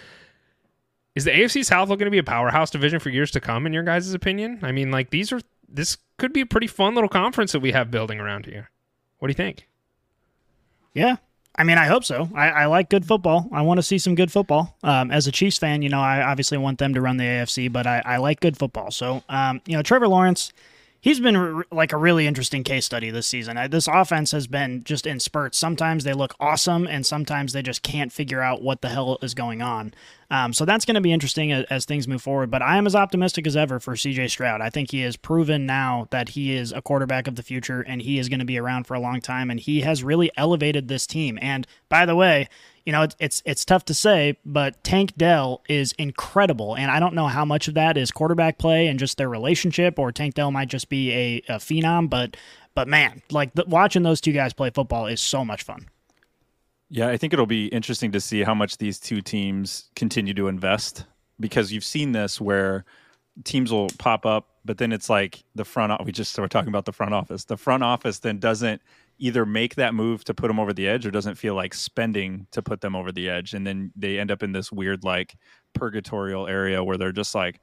Is 1.17 1.25
the 1.25 1.33
AFC 1.33 1.65
South 1.65 1.89
looking 1.89 2.05
to 2.05 2.11
be 2.13 2.19
a 2.19 2.23
powerhouse 2.23 2.71
division 2.71 3.01
for 3.01 3.11
years 3.11 3.33
to 3.33 3.41
come, 3.41 3.67
in 3.67 3.73
your 3.73 3.83
guys' 3.83 4.15
opinion? 4.15 4.61
I 4.63 4.71
mean, 4.71 4.93
like 4.93 5.11
these 5.11 5.33
are 5.33 5.41
this 5.69 5.99
could 6.19 6.33
be 6.33 6.43
a 6.43 6.47
pretty 6.47 6.69
fun 6.69 6.95
little 6.95 7.09
conference 7.09 7.51
that 7.51 7.61
we 7.61 7.73
have 7.73 7.91
building 7.91 8.21
around 8.21 8.47
here. 8.47 8.71
What 9.19 9.27
do 9.27 9.33
you 9.33 9.37
think? 9.37 9.69
Yeah, 10.95 11.17
I 11.55 11.65
mean, 11.65 11.77
I 11.77 11.87
hope 11.87 12.05
so. 12.05 12.31
I, 12.35 12.49
I, 12.49 12.67
like 12.67 12.89
good 12.89 13.05
football. 13.05 13.47
I 13.53 13.61
want 13.63 13.77
to 13.79 13.83
see 13.83 13.99
some 13.99 14.15
good 14.15 14.33
football. 14.33 14.75
Um, 14.83 15.11
as 15.11 15.27
a 15.27 15.33
Chiefs 15.33 15.59
fan, 15.59 15.83
you 15.83 15.91
know, 15.91 16.01
I 16.01 16.23
obviously 16.23 16.57
want 16.57 16.79
them 16.79 16.95
to 16.95 17.01
run 17.01 17.19
the 17.19 17.25
AFC, 17.25 17.71
but 17.71 17.87
I, 17.87 18.03
I 18.05 18.17
like 18.17 18.41
good 18.41 18.57
football. 18.57 18.91
So, 18.91 19.23
um, 19.29 19.61
you 19.67 19.77
know, 19.77 19.83
Trevor 19.83 20.09
Lawrence, 20.09 20.53
he's 21.03 21.21
been 21.21 21.37
re- 21.37 21.65
like 21.71 21.93
a 21.93 21.99
really 21.99 22.27
interesting 22.27 22.65
case 22.65 22.87
study 22.87 23.11
this 23.11 23.27
season. 23.27 23.59
I, 23.59 23.67
this 23.67 23.87
offense 23.87 24.31
has 24.31 24.47
been 24.47 24.83
just 24.85 25.07
in 25.07 25.21
spurts. 25.21 25.59
Sometimes 25.59 26.05
they 26.05 26.15
look 26.15 26.35
awesome, 26.41 26.87
and 26.87 27.05
sometimes 27.05 27.53
they 27.53 27.61
just 27.61 27.83
can't 27.83 28.11
figure 28.11 28.41
out 28.41 28.63
what 28.63 28.81
the 28.81 28.89
hell 28.89 29.19
is 29.21 29.35
going 29.35 29.61
on. 29.61 29.93
Um, 30.33 30.55
so 30.55 30.65
that's 30.65 30.87
going 30.87 30.95
to 30.95 31.03
be 31.03 31.13
interesting 31.13 31.53
as, 31.53 31.67
as, 31.69 31.85
things 31.85 32.09
move 32.09 32.23
forward. 32.23 32.51
But 32.51 32.63
I 32.63 32.79
am 32.79 32.87
as 32.87 32.97
optimistic 32.97 33.47
as 33.47 33.55
ever 33.55 33.79
for 33.79 33.93
CJ 33.93 34.31
Stroud. 34.31 34.63
I 34.63 34.71
think 34.71 34.91
he 34.91 35.03
has 35.03 35.15
proven 35.15 35.67
now 35.67 36.09
that 36.11 36.31
he 36.31 36.57
is 36.57 36.73
a 36.73 36.81
quarterback 36.81 37.29
of 37.29 37.37
the 37.37 37.43
future 37.43 37.83
and 37.83 38.01
he 38.01 38.19
is 38.19 38.31
going 38.31 38.39
to 38.39 38.47
be 38.47 38.59
around 38.59 38.87
for 38.87 38.95
a 38.95 39.01
long 39.01 39.21
time. 39.21 39.51
And 39.51 39.61
he 39.61 39.83
has 39.83 40.03
really 40.03 40.31
elevated 40.35 40.89
this 40.89 41.07
team. 41.07 41.39
And 41.43 41.67
by 41.91 42.07
the 42.07 42.17
way, 42.17 42.49
you 42.87 42.93
know, 42.93 43.03
it's, 43.03 43.15
it's 43.21 43.43
it's 43.45 43.65
tough 43.65 43.85
to 43.85 43.95
say, 43.95 44.39
but 44.45 44.83
Tank 44.83 45.15
Dell 45.17 45.63
is 45.69 45.93
incredible, 45.99 46.75
and 46.75 46.91
I 46.91 46.99
don't 46.99 47.15
know 47.15 47.29
how 47.29 47.45
much 47.45 47.69
of 47.69 47.75
that 47.75 47.97
is 47.97 48.11
quarterback 48.11 48.59
play 48.59 48.89
and 48.89 48.99
just 48.99 49.19
their 49.19 49.29
relationship, 49.29 50.01
or 50.01 50.11
Tank 50.11 50.35
Dell 50.35 50.51
might 50.51 50.67
just 50.67 50.89
be 50.89 51.13
a, 51.13 51.37
a 51.49 51.57
phenom. 51.59 52.11
But 52.11 52.37
but 52.75 52.89
man, 52.89 53.23
like 53.31 53.55
the, 53.55 53.65
watching 53.69 54.03
those 54.03 54.21
two 54.21 54.33
guys 54.33 54.53
play 54.53 54.71
football 54.71 55.07
is 55.07 55.21
so 55.21 55.45
much 55.45 55.63
fun. 55.63 55.87
Yeah, 56.95 57.09
I 57.09 57.17
think 57.17 57.33
it'll 57.33 57.47
be 57.47 57.69
interesting 57.69 58.13
to 58.13 58.21
see 58.21 58.43
how 58.43 58.55
much 58.55 58.77
these 58.77 59.01
two 59.01 59.23
teams 59.23 59.89
continue 59.97 60.35
to 60.35 60.49
invest 60.49 61.07
because 61.41 61.73
you've 61.73 61.87
seen 61.87 62.13
this 62.13 62.39
where 62.39 62.85
teams 63.45 63.73
will 63.73 63.89
pop 63.99 64.27
up, 64.27 64.51
but 64.67 64.77
then 64.77 64.93
it's 64.93 65.09
like 65.09 65.43
the 65.55 65.65
front. 65.65 66.05
We 66.05 66.13
just 66.13 66.39
were 66.39 66.49
talking 66.49 66.69
about 66.69 66.85
the 66.85 66.93
front 66.93 67.15
office. 67.15 67.47
The 67.47 67.57
front 67.57 67.83
office 67.83 68.19
then 68.19 68.39
doesn't 68.39 68.83
either 69.19 69.47
make 69.47 69.77
that 69.77 69.95
move 69.95 70.23
to 70.25 70.35
put 70.35 70.49
them 70.49 70.61
over 70.61 70.75
the 70.75 70.87
edge 70.87 71.07
or 71.07 71.11
doesn't 71.11 71.37
feel 71.37 71.55
like 71.55 71.73
spending 71.73 72.47
to 72.51 72.61
put 72.61 72.83
them 72.83 72.95
over 72.95 73.11
the 73.11 73.27
edge, 73.27 73.55
and 73.55 73.67
then 73.67 73.91
they 73.97 74.19
end 74.19 74.31
up 74.31 74.43
in 74.43 74.53
this 74.53 74.71
weird 74.71 75.03
like 75.03 75.35
purgatorial 75.73 76.47
area 76.47 76.85
where 76.85 76.99
they're 76.99 77.11
just 77.11 77.35
like, 77.35 77.59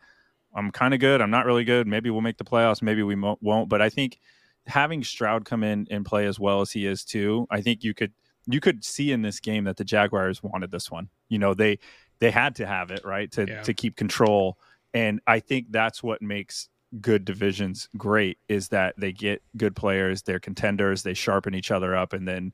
"I'm 0.55 0.71
kind 0.71 0.95
of 0.95 0.99
good. 0.99 1.21
I'm 1.21 1.29
not 1.29 1.45
really 1.45 1.65
good. 1.65 1.85
Maybe 1.85 2.09
we'll 2.09 2.21
make 2.21 2.39
the 2.39 2.43
playoffs. 2.45 2.81
Maybe 2.81 3.03
we 3.03 3.15
won't." 3.15 3.69
But 3.69 3.79
I 3.79 3.89
think 3.89 4.17
having 4.65 5.03
Stroud 5.03 5.45
come 5.45 5.63
in 5.63 5.85
and 5.91 6.03
play 6.03 6.25
as 6.25 6.39
well 6.39 6.61
as 6.61 6.71
he 6.71 6.87
is 6.87 7.05
too, 7.05 7.45
I 7.51 7.61
think 7.61 7.83
you 7.83 7.93
could 7.93 8.11
you 8.47 8.59
could 8.59 8.83
see 8.83 9.11
in 9.11 9.21
this 9.21 9.39
game 9.39 9.65
that 9.65 9.77
the 9.77 9.83
Jaguars 9.83 10.41
wanted 10.41 10.71
this 10.71 10.89
one. 10.89 11.09
You 11.29 11.39
know, 11.39 11.53
they 11.53 11.79
they 12.19 12.31
had 12.31 12.55
to 12.55 12.65
have 12.65 12.91
it 12.91 13.01
right 13.05 13.31
to 13.33 13.47
yeah. 13.47 13.61
to 13.61 13.73
keep 13.73 13.95
control, 13.95 14.57
and 14.93 15.21
I 15.27 15.39
think 15.39 15.67
that's 15.71 16.03
what 16.03 16.21
makes 16.21 16.69
good 17.01 17.23
divisions 17.23 17.87
great 17.97 18.39
is 18.47 18.69
that 18.69 18.95
they 18.97 19.11
get 19.11 19.43
good 19.57 19.75
players, 19.75 20.23
they're 20.23 20.39
contenders, 20.39 21.03
they 21.03 21.13
sharpen 21.13 21.53
each 21.53 21.71
other 21.71 21.95
up, 21.95 22.13
and 22.13 22.27
then 22.27 22.51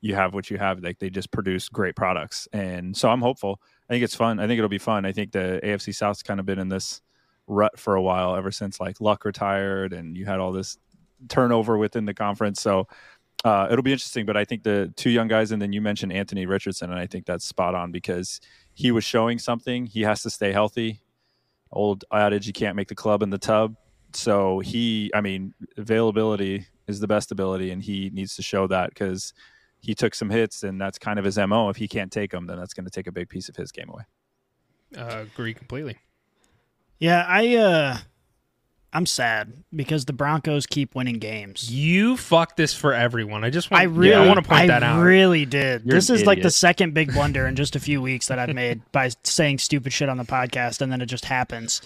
you 0.00 0.14
have 0.14 0.34
what 0.34 0.50
you 0.50 0.58
have. 0.58 0.80
Like 0.80 0.98
they 0.98 1.10
just 1.10 1.30
produce 1.30 1.68
great 1.68 1.96
products. 1.96 2.46
And 2.52 2.96
so 2.96 3.08
I'm 3.08 3.20
hopeful. 3.20 3.60
I 3.88 3.94
think 3.94 4.04
it's 4.04 4.14
fun. 4.14 4.38
I 4.38 4.46
think 4.46 4.58
it'll 4.58 4.68
be 4.68 4.78
fun. 4.78 5.04
I 5.04 5.12
think 5.12 5.32
the 5.32 5.60
AFC 5.64 5.94
South's 5.94 6.22
kind 6.22 6.38
of 6.38 6.46
been 6.46 6.58
in 6.58 6.68
this 6.68 7.00
rut 7.46 7.78
for 7.78 7.94
a 7.94 8.02
while 8.02 8.36
ever 8.36 8.50
since 8.50 8.78
like 8.78 9.00
Luck 9.00 9.24
retired 9.24 9.92
and 9.92 10.16
you 10.16 10.26
had 10.26 10.38
all 10.38 10.52
this 10.52 10.76
turnover 11.28 11.76
within 11.78 12.04
the 12.04 12.14
conference. 12.14 12.60
So 12.60 12.86
uh, 13.44 13.68
it'll 13.70 13.82
be 13.82 13.92
interesting. 13.92 14.26
But 14.26 14.36
I 14.36 14.44
think 14.44 14.62
the 14.62 14.92
two 14.96 15.10
young 15.10 15.28
guys, 15.28 15.52
and 15.52 15.60
then 15.60 15.72
you 15.72 15.80
mentioned 15.80 16.12
Anthony 16.12 16.46
Richardson, 16.46 16.90
and 16.90 16.98
I 16.98 17.06
think 17.06 17.26
that's 17.26 17.44
spot 17.44 17.74
on 17.74 17.92
because 17.92 18.40
he 18.74 18.90
was 18.90 19.04
showing 19.04 19.38
something. 19.38 19.86
He 19.86 20.02
has 20.02 20.22
to 20.22 20.30
stay 20.30 20.52
healthy. 20.52 21.00
Old 21.70 22.04
adage, 22.12 22.46
you 22.46 22.52
can't 22.52 22.76
make 22.76 22.88
the 22.88 22.94
club 22.94 23.22
in 23.22 23.30
the 23.30 23.38
tub. 23.38 23.76
So 24.14 24.60
he, 24.60 25.10
I 25.14 25.20
mean, 25.20 25.54
availability 25.76 26.66
is 26.86 27.00
the 27.00 27.06
best 27.06 27.30
ability, 27.30 27.70
and 27.70 27.82
he 27.82 28.10
needs 28.12 28.34
to 28.36 28.42
show 28.42 28.66
that 28.68 28.90
because 28.90 29.34
he 29.80 29.94
took 29.94 30.14
some 30.14 30.30
hits, 30.30 30.62
and 30.62 30.80
that's 30.80 30.98
kind 30.98 31.18
of 31.18 31.24
his 31.24 31.38
mo. 31.38 31.68
If 31.68 31.76
he 31.76 31.86
can't 31.86 32.10
take 32.10 32.30
them, 32.30 32.46
then 32.46 32.58
that's 32.58 32.74
going 32.74 32.86
to 32.86 32.90
take 32.90 33.06
a 33.06 33.12
big 33.12 33.28
piece 33.28 33.48
of 33.48 33.56
his 33.56 33.70
game 33.70 33.90
away. 33.90 34.04
Uh, 34.96 35.24
agree 35.32 35.52
completely. 35.52 35.98
Yeah, 36.98 37.24
I 37.28 37.56
uh 37.56 37.98
I'm 38.98 39.06
sad 39.06 39.52
because 39.72 40.06
the 40.06 40.12
Broncos 40.12 40.66
keep 40.66 40.96
winning 40.96 41.20
games. 41.20 41.70
You 41.70 42.16
fucked 42.16 42.56
this 42.56 42.74
for 42.74 42.92
everyone. 42.92 43.44
I 43.44 43.50
just 43.50 43.70
want. 43.70 43.80
I 43.80 43.84
really 43.84 44.16
I 44.16 44.26
want 44.26 44.42
to 44.42 44.48
point 44.48 44.62
I 44.62 44.66
that 44.66 44.82
out. 44.82 44.98
I 44.98 45.02
really 45.02 45.46
did. 45.46 45.84
You're 45.84 45.94
this 45.94 46.10
is 46.10 46.26
like 46.26 46.42
the 46.42 46.50
second 46.50 46.94
big 46.94 47.12
blunder 47.14 47.46
in 47.46 47.54
just 47.54 47.76
a 47.76 47.80
few 47.80 48.02
weeks 48.02 48.26
that 48.26 48.40
I've 48.40 48.52
made 48.56 48.82
by 48.90 49.10
saying 49.22 49.58
stupid 49.58 49.92
shit 49.92 50.08
on 50.08 50.16
the 50.16 50.24
podcast 50.24 50.80
and 50.80 50.90
then 50.90 51.00
it 51.00 51.06
just 51.06 51.26
happens. 51.26 51.80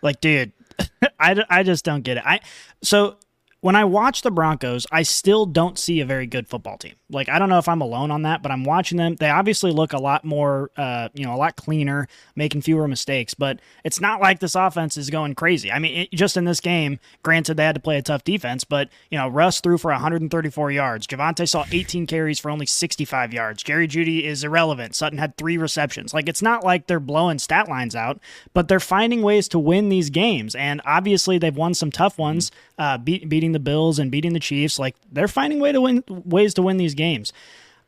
Like, 0.00 0.20
dude, 0.20 0.52
I, 1.18 1.44
I 1.50 1.64
just 1.64 1.84
don't 1.84 2.02
get 2.02 2.18
it. 2.18 2.22
I 2.24 2.38
so 2.84 3.16
when 3.60 3.74
I 3.74 3.82
watch 3.82 4.22
the 4.22 4.30
Broncos, 4.30 4.86
I 4.92 5.02
still 5.02 5.46
don't 5.46 5.76
see 5.76 5.98
a 5.98 6.06
very 6.06 6.28
good 6.28 6.46
football 6.46 6.78
team. 6.78 6.94
Like, 7.14 7.28
I 7.28 7.38
don't 7.38 7.48
know 7.48 7.58
if 7.58 7.68
I'm 7.68 7.80
alone 7.80 8.10
on 8.10 8.22
that, 8.22 8.42
but 8.42 8.50
I'm 8.50 8.64
watching 8.64 8.98
them. 8.98 9.16
They 9.16 9.30
obviously 9.30 9.70
look 9.70 9.92
a 9.92 9.98
lot 9.98 10.24
more, 10.24 10.70
uh, 10.76 11.08
you 11.14 11.24
know, 11.24 11.34
a 11.34 11.38
lot 11.38 11.56
cleaner, 11.56 12.08
making 12.36 12.62
fewer 12.62 12.88
mistakes. 12.88 13.34
But 13.34 13.60
it's 13.84 14.00
not 14.00 14.20
like 14.20 14.40
this 14.40 14.54
offense 14.54 14.96
is 14.96 15.10
going 15.10 15.34
crazy. 15.34 15.70
I 15.70 15.78
mean, 15.78 15.96
it, 15.96 16.12
just 16.12 16.36
in 16.36 16.44
this 16.44 16.60
game, 16.60 16.98
granted 17.22 17.56
they 17.56 17.64
had 17.64 17.74
to 17.76 17.80
play 17.80 17.98
a 17.98 18.02
tough 18.02 18.24
defense, 18.24 18.64
but 18.64 18.88
you 19.10 19.18
know, 19.18 19.28
Russ 19.28 19.60
threw 19.60 19.78
for 19.78 19.90
134 19.90 20.70
yards. 20.70 21.06
Javonte 21.06 21.48
saw 21.48 21.64
18 21.70 22.06
carries 22.06 22.38
for 22.38 22.50
only 22.50 22.66
65 22.66 23.32
yards. 23.32 23.62
Jerry 23.62 23.86
Jeudy 23.86 24.24
is 24.24 24.44
irrelevant. 24.44 24.94
Sutton 24.94 25.18
had 25.18 25.36
three 25.36 25.56
receptions. 25.56 26.12
Like, 26.12 26.28
it's 26.28 26.42
not 26.42 26.64
like 26.64 26.86
they're 26.86 27.00
blowing 27.00 27.38
stat 27.38 27.68
lines 27.68 27.94
out, 27.94 28.20
but 28.52 28.68
they're 28.68 28.80
finding 28.80 29.22
ways 29.22 29.48
to 29.48 29.58
win 29.58 29.88
these 29.88 30.10
games. 30.10 30.54
And 30.54 30.80
obviously, 30.84 31.38
they've 31.38 31.56
won 31.56 31.74
some 31.74 31.90
tough 31.90 32.18
ones, 32.18 32.50
uh, 32.78 32.98
beat, 32.98 33.28
beating 33.28 33.52
the 33.52 33.58
Bills 33.58 33.98
and 33.98 34.10
beating 34.10 34.32
the 34.32 34.40
Chiefs. 34.40 34.78
Like, 34.78 34.96
they're 35.10 35.28
finding 35.28 35.60
way 35.60 35.72
to 35.72 35.80
win 35.80 36.04
ways 36.08 36.54
to 36.54 36.62
win 36.62 36.76
these 36.76 36.94
games. 36.94 37.03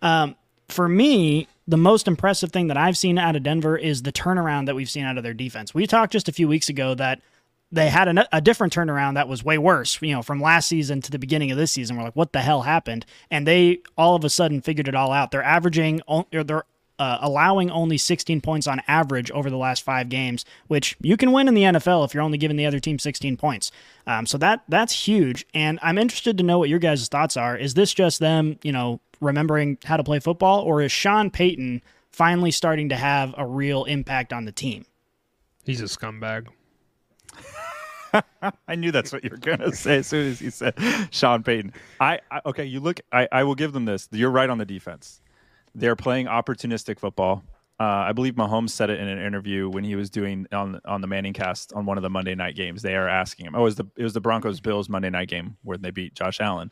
Um, 0.03 0.37
for 0.69 0.89
me, 0.89 1.49
the 1.69 1.77
most 1.77 2.07
impressive 2.07 2.53
thing 2.53 2.69
that 2.69 2.77
I've 2.77 2.97
seen 2.97 3.19
out 3.19 3.37
of 3.37 3.43
Denver 3.43 3.77
is 3.77 4.03
the 4.03 4.13
turnaround 4.13 4.67
that 4.67 4.75
we've 4.75 4.91
seen 4.91 5.05
out 5.05 5.17
of 5.17 5.25
their 5.25 5.35
defense. 5.35 5.75
We 5.75 5.87
talked 5.87 6.13
just 6.13 6.29
a 6.29 6.33
few 6.33 6.49
weeks 6.49 6.69
ago 6.69 6.95
that 6.95 7.21
they 7.73 7.89
had 7.89 8.09
a, 8.09 8.37
a 8.37 8.41
different 8.41 8.73
turnaround 8.73 9.15
that 9.15 9.29
was 9.29 9.45
way 9.45 9.59
worse, 9.59 10.01
you 10.01 10.13
know, 10.13 10.23
from 10.23 10.41
last 10.41 10.69
season 10.69 11.01
to 11.03 11.11
the 11.11 11.19
beginning 11.19 11.51
of 11.51 11.59
this 11.59 11.73
season. 11.73 11.97
We're 11.97 12.05
like, 12.05 12.17
what 12.17 12.33
the 12.33 12.41
hell 12.41 12.63
happened? 12.63 13.05
And 13.31 13.47
they 13.47 13.81
all 13.97 14.15
of 14.15 14.25
a 14.25 14.31
sudden 14.31 14.61
figured 14.61 14.89
it 14.89 14.95
all 14.95 15.13
out. 15.13 15.33
They're 15.33 15.43
averaging, 15.43 16.01
or 16.07 16.25
they're 16.31 16.65
uh, 16.99 17.19
allowing 17.21 17.71
only 17.71 17.99
16 17.99 18.41
points 18.41 18.67
on 18.67 18.81
average 18.89 19.31
over 19.33 19.51
the 19.51 19.57
last 19.57 19.83
five 19.83 20.09
games, 20.09 20.45
which 20.69 20.97
you 21.01 21.17
can 21.17 21.33
win 21.33 21.49
in 21.49 21.55
the 21.55 21.63
NFL 21.63 22.05
if 22.05 22.15
you're 22.15 22.23
only 22.23 22.39
giving 22.39 22.57
the 22.57 22.67
other 22.67 22.81
team 22.81 22.99
16 22.99 23.37
points. 23.37 23.71
Um, 24.07 24.27
so 24.27 24.39
that 24.39 24.63
that's 24.69 25.07
huge. 25.07 25.47
And 25.53 25.79
I'm 25.83 25.99
interested 25.99 26.39
to 26.39 26.45
know 26.45 26.59
what 26.59 26.69
your 26.69 26.79
guys' 26.79 27.09
thoughts 27.09 27.37
are. 27.37 27.57
Is 27.57 27.75
this 27.75 27.93
just 27.93 28.21
them, 28.21 28.59
you 28.63 28.73
know, 28.73 29.01
remembering 29.21 29.79
how 29.85 29.97
to 29.97 30.05
play 30.05 30.19
football, 30.19 30.61
or 30.61 30.83
is 30.83 30.93
Sean 30.93 31.31
Payton 31.31 31.83
finally 32.11 32.51
starting 32.51 32.89
to 32.91 32.97
have 32.97 33.35
a 33.37 33.47
real 33.47 33.85
impact 33.85 34.33
on 34.33 34.45
the 34.45 34.53
team? 34.53 34.87
He's 35.65 35.81
a 35.81 35.85
scumbag. 35.85 36.49
I 38.69 38.75
knew 38.75 38.93
that's 38.93 39.13
what 39.13 39.25
you 39.25 39.31
were 39.31 39.37
going 39.37 39.59
to 39.59 39.75
say 39.75 39.99
as 39.99 40.07
soon 40.07 40.31
as 40.31 40.41
you 40.41 40.51
said 40.51 40.75
Sean 41.11 41.43
Payton. 41.43 41.73
I, 42.01 42.21
I 42.31 42.41
okay, 42.47 42.65
you 42.65 42.81
look. 42.81 43.01
I, 43.13 43.29
I 43.31 43.45
will 43.45 43.55
give 43.55 43.73
them 43.73 43.85
this. 43.85 44.09
You're 44.13 44.31
right 44.31 44.49
on 44.49 44.59
the 44.59 44.65
defense. 44.65 45.21
They're 45.75 45.97
playing 45.97 46.27
opportunistic 46.27 46.99
football. 46.99 47.45
Uh, 47.79 47.85
I 47.85 48.13
believe 48.13 48.35
Mahomes 48.35 48.71
said 48.71 48.89
it 48.89 48.99
in 48.99 49.07
an 49.07 49.19
interview 49.19 49.69
when 49.69 49.85
he 49.85 49.97
was 49.97 50.09
doing 50.09 50.47
on 50.51 50.81
on 50.87 51.03
the 51.03 51.07
Manning 51.07 51.35
Cast 51.35 51.75
on 51.75 51.85
one 51.85 51.99
of 51.99 52.03
the 52.03 52.09
Monday 52.09 52.35
night 52.35 52.57
games. 52.57 52.81
They 52.81 52.97
are 52.97 53.09
asking 53.09 53.47
him. 53.47 53.55
Oh, 53.55 53.61
it 53.61 53.65
was 53.65 53.75
the 53.75 53.87
it 53.97 54.03
was 54.03 54.15
the 54.15 54.21
Broncos 54.21 54.61
Bills 54.61 54.89
Monday 54.89 55.11
night 55.11 55.29
game 55.29 55.57
where 55.63 55.77
they 55.77 55.91
beat 55.91 56.15
Josh 56.15 56.41
Allen, 56.41 56.71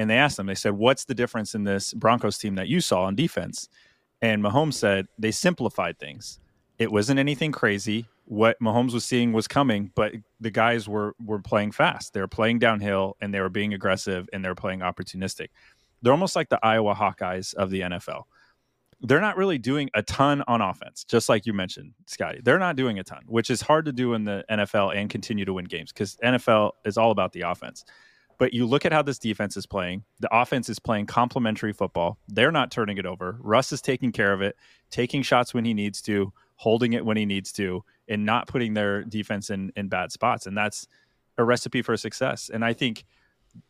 and 0.00 0.08
they 0.08 0.16
asked 0.16 0.38
them, 0.38 0.46
They 0.46 0.54
said, 0.54 0.72
"What's 0.72 1.04
the 1.04 1.14
difference 1.14 1.54
in 1.54 1.64
this 1.64 1.92
Broncos 1.92 2.38
team 2.38 2.54
that 2.54 2.68
you 2.68 2.80
saw 2.80 3.02
on 3.02 3.14
defense?" 3.14 3.68
And 4.22 4.42
Mahomes 4.42 4.74
said 4.74 5.08
they 5.18 5.30
simplified 5.30 5.98
things. 5.98 6.40
It 6.78 6.90
wasn't 6.90 7.20
anything 7.20 7.52
crazy. 7.52 8.06
What 8.24 8.58
Mahomes 8.60 8.94
was 8.94 9.04
seeing 9.04 9.34
was 9.34 9.46
coming, 9.46 9.90
but 9.94 10.14
the 10.40 10.50
guys 10.50 10.88
were 10.88 11.14
were 11.22 11.40
playing 11.40 11.72
fast. 11.72 12.14
They 12.14 12.20
were 12.20 12.28
playing 12.28 12.60
downhill 12.60 13.18
and 13.20 13.34
they 13.34 13.40
were 13.40 13.50
being 13.50 13.74
aggressive 13.74 14.26
and 14.32 14.42
they 14.42 14.48
were 14.48 14.54
playing 14.54 14.80
opportunistic. 14.80 15.48
They're 16.00 16.12
almost 16.12 16.34
like 16.34 16.48
the 16.48 16.58
Iowa 16.62 16.94
Hawkeyes 16.94 17.52
of 17.54 17.68
the 17.68 17.80
NFL. 17.82 18.22
They're 19.02 19.20
not 19.20 19.36
really 19.36 19.58
doing 19.58 19.90
a 19.92 20.02
ton 20.02 20.42
on 20.48 20.62
offense, 20.62 21.04
just 21.04 21.28
like 21.28 21.44
you 21.44 21.52
mentioned, 21.52 21.92
Scotty. 22.06 22.40
They're 22.42 22.58
not 22.58 22.76
doing 22.76 22.98
a 22.98 23.04
ton, 23.04 23.22
which 23.26 23.50
is 23.50 23.60
hard 23.60 23.84
to 23.84 23.92
do 23.92 24.14
in 24.14 24.24
the 24.24 24.44
NFL 24.50 24.96
and 24.96 25.10
continue 25.10 25.44
to 25.44 25.52
win 25.52 25.66
games 25.66 25.92
because 25.92 26.16
NFL 26.24 26.72
is 26.86 26.96
all 26.96 27.10
about 27.10 27.32
the 27.32 27.42
offense. 27.42 27.84
But 28.40 28.54
you 28.54 28.64
look 28.64 28.86
at 28.86 28.92
how 28.92 29.02
this 29.02 29.18
defense 29.18 29.58
is 29.58 29.66
playing. 29.66 30.02
The 30.20 30.34
offense 30.34 30.70
is 30.70 30.78
playing 30.78 31.04
complementary 31.04 31.74
football. 31.74 32.16
They're 32.26 32.50
not 32.50 32.70
turning 32.70 32.96
it 32.96 33.04
over. 33.04 33.36
Russ 33.38 33.70
is 33.70 33.82
taking 33.82 34.12
care 34.12 34.32
of 34.32 34.40
it, 34.40 34.56
taking 34.90 35.20
shots 35.20 35.52
when 35.52 35.66
he 35.66 35.74
needs 35.74 36.00
to, 36.02 36.32
holding 36.56 36.94
it 36.94 37.04
when 37.04 37.18
he 37.18 37.26
needs 37.26 37.52
to, 37.52 37.84
and 38.08 38.24
not 38.24 38.48
putting 38.48 38.72
their 38.72 39.04
defense 39.04 39.50
in, 39.50 39.70
in 39.76 39.88
bad 39.88 40.10
spots. 40.10 40.46
And 40.46 40.56
that's 40.56 40.88
a 41.36 41.44
recipe 41.44 41.82
for 41.82 41.98
success. 41.98 42.50
And 42.50 42.64
I 42.64 42.72
think 42.72 43.04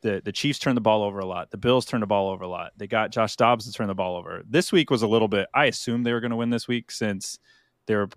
the 0.03 0.23
the 0.25 0.31
Chiefs 0.31 0.61
turned 0.61 0.77
the 0.77 0.83
ball 0.83 1.03
over 1.03 1.19
a 1.19 1.27
lot. 1.27 1.51
The 1.51 1.57
Bills 1.57 1.85
turned 1.85 2.05
the 2.05 2.07
ball 2.07 2.31
over 2.31 2.45
a 2.45 2.49
lot. 2.49 2.71
They 2.77 2.87
got 2.87 3.11
Josh 3.11 3.35
Dobbs 3.35 3.65
to 3.67 3.73
turn 3.73 3.89
the 3.89 3.95
ball 3.97 4.17
over. 4.17 4.45
This 4.49 4.71
week 4.71 4.89
was 4.89 5.03
a 5.03 5.09
little 5.09 5.27
bit. 5.27 5.49
I 5.53 5.65
assumed 5.65 6.07
they 6.07 6.13
were 6.13 6.21
going 6.21 6.31
to 6.31 6.37
win 6.37 6.51
this 6.51 6.69
week 6.69 6.93
since 6.93 7.41
there 7.87 8.09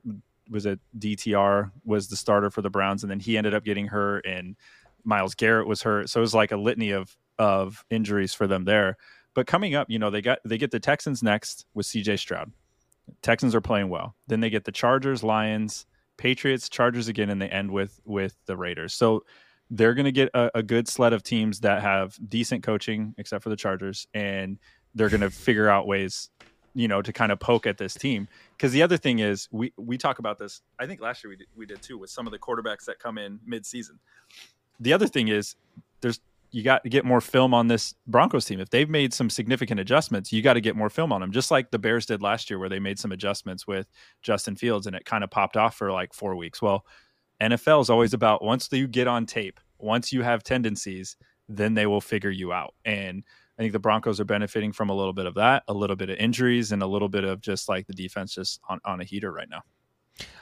was 0.51 0.68
a 0.68 0.78
DTR 0.99 1.72
was 1.84 2.10
the 2.10 2.16
starter 2.16 2.51
for 2.51 2.62
the 2.62 2.70
Browns, 2.70 3.04
and 3.04 3.10
then 3.10 3.20
he 3.20 3.39
ended 3.39 3.56
up 3.56 3.64
getting 3.64 3.88
hurt, 3.88 4.28
and 4.28 4.56
Myles 5.04 5.36
Garrett 5.36 5.68
was 5.68 5.82
hurt. 5.82 6.10
So 6.10 6.20
it 6.20 6.22
was 6.22 6.34
like 6.34 6.51
a 6.51 6.58
litany 6.58 6.91
of 6.91 7.16
of 7.39 7.84
injuries 7.89 8.34
for 8.34 8.47
them 8.47 8.66
there. 8.66 8.97
But 9.34 9.47
coming 9.47 9.76
up, 9.76 9.89
you 9.89 9.99
know, 9.99 10.10
they 10.10 10.22
got 10.22 10.39
they 10.45 10.58
get 10.58 10.72
the 10.72 10.80
Texans 10.80 11.24
next 11.24 11.66
with 11.74 11.86
CJ 11.88 12.20
Stroud. 12.20 12.51
Texans 13.22 13.56
are 13.56 13.62
playing 13.62 13.89
well. 13.89 14.16
Then 14.28 14.39
they 14.39 14.49
get 14.49 14.66
the 14.66 14.72
Chargers, 14.72 15.24
Lions, 15.24 15.86
Patriots, 16.18 16.70
Chargers 16.70 17.08
again, 17.08 17.30
and 17.30 17.41
they 17.41 17.49
end 17.49 17.72
with 17.72 17.99
with 18.06 18.36
the 18.45 18.56
Raiders. 18.56 18.93
So 18.93 19.24
they're 19.70 19.93
going 19.93 20.06
to 20.06 20.12
get 20.12 20.30
a, 20.34 20.51
a 20.56 20.64
good 20.64 20.88
sled 20.88 21.14
of 21.14 21.24
teams 21.24 21.62
that 21.62 21.82
have 21.82 22.18
decent 22.30 22.64
coaching, 22.64 23.16
except 23.18 23.43
for 23.43 23.49
the 23.49 23.56
Chargers, 23.56 24.08
and 24.14 24.60
they're 24.93 25.10
going 25.10 25.22
to 25.22 25.32
figure 25.32 25.70
out 25.70 25.88
ways, 25.88 26.30
you 26.76 26.88
know, 26.88 27.01
to 27.01 27.12
kind 27.12 27.32
of 27.32 27.39
poke 27.39 27.66
at 27.66 27.78
this 27.78 27.95
team. 27.95 28.28
Because 28.56 28.72
the 28.72 28.84
other 28.84 28.97
thing 28.97 29.20
is, 29.20 29.47
we 29.51 29.74
we 29.78 29.97
talk 29.97 30.20
about 30.20 30.38
this. 30.38 30.62
I 30.80 30.86
think 30.86 31.01
last 31.01 31.24
year 31.24 31.30
we 31.30 31.38
did, 31.38 31.47
we 31.56 31.66
did 31.66 31.82
too 31.82 31.97
with 31.97 32.12
some 32.12 32.28
of 32.28 32.32
the 32.32 32.39
quarterbacks 32.39 32.86
that 32.86 32.99
come 32.99 33.18
in 33.18 33.39
mid 33.45 33.66
season. 33.66 33.99
The 34.80 34.93
other 34.93 35.07
thing 35.07 35.28
is, 35.28 35.55
there's 36.01 36.19
you 36.51 36.61
got 36.61 36.84
to 36.84 36.89
get 36.89 37.03
more 37.03 37.19
film 37.19 37.53
on 37.53 37.67
this 37.67 37.95
Broncos 38.05 38.45
team. 38.45 38.59
If 38.59 38.69
they've 38.69 38.89
made 38.89 39.11
some 39.11 39.30
significant 39.30 39.80
adjustments, 39.80 40.32
you 40.32 40.43
got 40.43 40.53
to 40.53 40.61
get 40.61 40.76
more 40.76 40.89
film 40.89 41.11
on 41.11 41.19
them, 41.19 41.32
just 41.32 41.49
like 41.49 41.71
the 41.71 41.80
Bears 41.80 42.05
did 42.05 42.21
last 42.21 42.49
year, 42.49 42.59
where 42.59 42.69
they 42.69 42.80
made 42.80 42.99
some 42.99 43.11
adjustments 43.11 43.65
with 43.65 43.88
Justin 44.21 44.55
Fields 44.55 44.86
and 44.86 44.95
it 44.95 45.03
kind 45.03 45.24
of 45.24 45.32
popped 45.32 45.57
off 45.57 45.76
for 45.76 45.91
like 45.91 46.13
four 46.13 46.36
weeks. 46.36 46.61
Well, 46.61 46.86
NFL 47.41 47.82
is 47.82 47.89
always 47.89 48.13
about 48.13 48.43
once 48.43 48.69
you 48.71 48.88
get 48.88 49.07
on 49.07 49.26
tape, 49.26 49.59
once 49.80 50.13
you 50.13 50.21
have 50.21 50.43
tendencies, 50.43 51.17
then 51.49 51.74
they 51.74 51.88
will 51.88 52.01
figure 52.01 52.30
you 52.30 52.53
out. 52.53 52.76
And 52.86 53.24
I 53.57 53.61
think 53.61 53.74
the 53.74 53.80
Broncos 53.80 54.19
are 54.19 54.26
benefiting 54.26 54.71
from 54.71 54.89
a 54.89 54.95
little 54.95 55.13
bit 55.13 55.26
of 55.26 55.34
that, 55.36 55.63
a 55.67 55.74
little 55.74 55.95
bit 55.95 56.11
of 56.11 56.17
injuries, 56.17 56.71
and 56.71 56.84
a 56.84 56.88
little 56.88 57.09
bit 57.09 57.24
of 57.24 57.41
just 57.41 57.67
like 57.67 57.88
the 57.88 57.93
defense 57.93 58.36
just 58.36 58.59
on, 58.69 58.80
on 58.86 59.01
a 59.01 59.03
heater 59.03 59.32
right 59.32 59.49
now. 59.49 59.61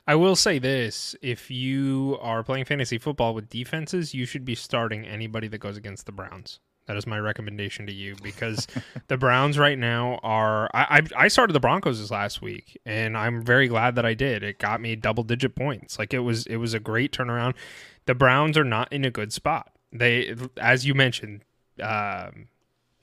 I 0.07 0.15
will 0.15 0.36
say 0.36 0.59
this: 0.59 1.15
if 1.22 1.51
you 1.51 2.17
are 2.22 2.43
playing 2.43 2.65
fantasy 2.65 2.97
football 2.97 3.34
with 3.34 3.49
defenses, 3.49 4.13
you 4.13 4.26
should 4.26 4.45
be 4.45 4.55
starting 4.55 5.05
anybody 5.05 5.47
that 5.47 5.59
goes 5.59 5.78
against 5.78 6.05
the 6.05 6.11
Browns. 6.11 6.59
That 6.88 6.97
is 6.97 7.05
my 7.05 7.19
recommendation 7.19 7.86
to 7.86 7.93
you 7.93 8.15
because 8.22 8.67
the 9.07 9.17
Browns 9.17 9.57
right 9.57 9.78
now 9.78 10.19
are. 10.24 10.69
I, 10.74 10.99
I 11.15 11.24
I 11.26 11.28
started 11.28 11.53
the 11.53 11.59
Broncos 11.59 11.99
this 11.99 12.11
last 12.11 12.41
week, 12.41 12.80
and 12.86 13.17
I'm 13.17 13.43
very 13.43 13.67
glad 13.67 13.95
that 13.95 14.05
I 14.05 14.13
did. 14.13 14.43
It 14.43 14.59
got 14.59 14.82
me 14.82 14.95
double 14.95 15.24
digit 15.24 15.55
points. 15.55 15.99
Like 15.99 16.13
it 16.13 16.19
was 16.19 16.45
it 16.47 16.57
was 16.57 16.74
a 16.74 16.80
great 16.80 17.11
turnaround. 17.11 17.53
The 18.05 18.15
Browns 18.15 18.57
are 18.57 18.63
not 18.63 18.91
in 18.91 19.05
a 19.05 19.11
good 19.11 19.32
spot. 19.32 19.72
They, 19.93 20.36
as 20.57 20.86
you 20.86 20.95
mentioned, 20.95 21.43
um, 21.82 22.47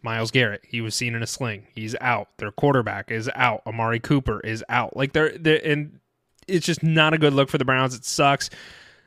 Myles 0.02 0.30
Garrett, 0.30 0.62
he 0.66 0.80
was 0.80 0.94
seen 0.94 1.14
in 1.14 1.22
a 1.22 1.26
sling. 1.26 1.66
He's 1.74 1.94
out. 2.00 2.28
Their 2.38 2.50
quarterback 2.50 3.10
is 3.10 3.30
out. 3.34 3.62
Amari 3.66 4.00
Cooper 4.00 4.40
is 4.40 4.64
out. 4.68 4.96
Like 4.96 5.12
they're, 5.12 5.36
they're 5.38 5.60
and 5.64 6.00
it's 6.48 6.66
just 6.66 6.82
not 6.82 7.14
a 7.14 7.18
good 7.18 7.32
look 7.32 7.48
for 7.48 7.58
the 7.58 7.64
Browns. 7.64 7.94
It 7.94 8.04
sucks. 8.04 8.50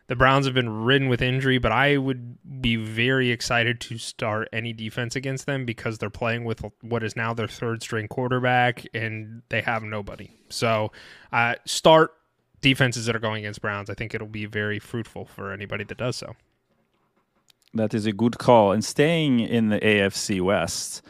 The 0.07 0.15
Browns 0.15 0.45
have 0.45 0.53
been 0.53 0.83
ridden 0.83 1.07
with 1.07 1.21
injury, 1.21 1.57
but 1.57 1.71
I 1.71 1.95
would 1.97 2.61
be 2.61 2.75
very 2.75 3.29
excited 3.29 3.79
to 3.81 3.97
start 3.97 4.49
any 4.51 4.73
defense 4.73 5.15
against 5.15 5.45
them 5.45 5.65
because 5.65 5.99
they're 5.99 6.09
playing 6.09 6.43
with 6.43 6.61
what 6.81 7.03
is 7.03 7.15
now 7.15 7.33
their 7.33 7.47
third 7.47 7.81
string 7.81 8.09
quarterback 8.09 8.85
and 8.93 9.41
they 9.47 9.61
have 9.61 9.83
nobody. 9.83 10.29
So, 10.49 10.91
uh, 11.31 11.55
start 11.65 12.11
defenses 12.59 13.05
that 13.05 13.15
are 13.15 13.19
going 13.19 13.45
against 13.45 13.61
Browns. 13.61 13.89
I 13.89 13.93
think 13.93 14.13
it'll 14.13 14.27
be 14.27 14.45
very 14.45 14.79
fruitful 14.79 15.25
for 15.25 15.51
anybody 15.53 15.83
that 15.85 15.97
does 15.97 16.17
so. 16.17 16.35
That 17.73 17.93
is 17.93 18.05
a 18.05 18.11
good 18.11 18.37
call. 18.37 18.73
And 18.73 18.83
staying 18.83 19.39
in 19.39 19.69
the 19.69 19.79
AFC 19.79 20.41
West, 20.41 21.01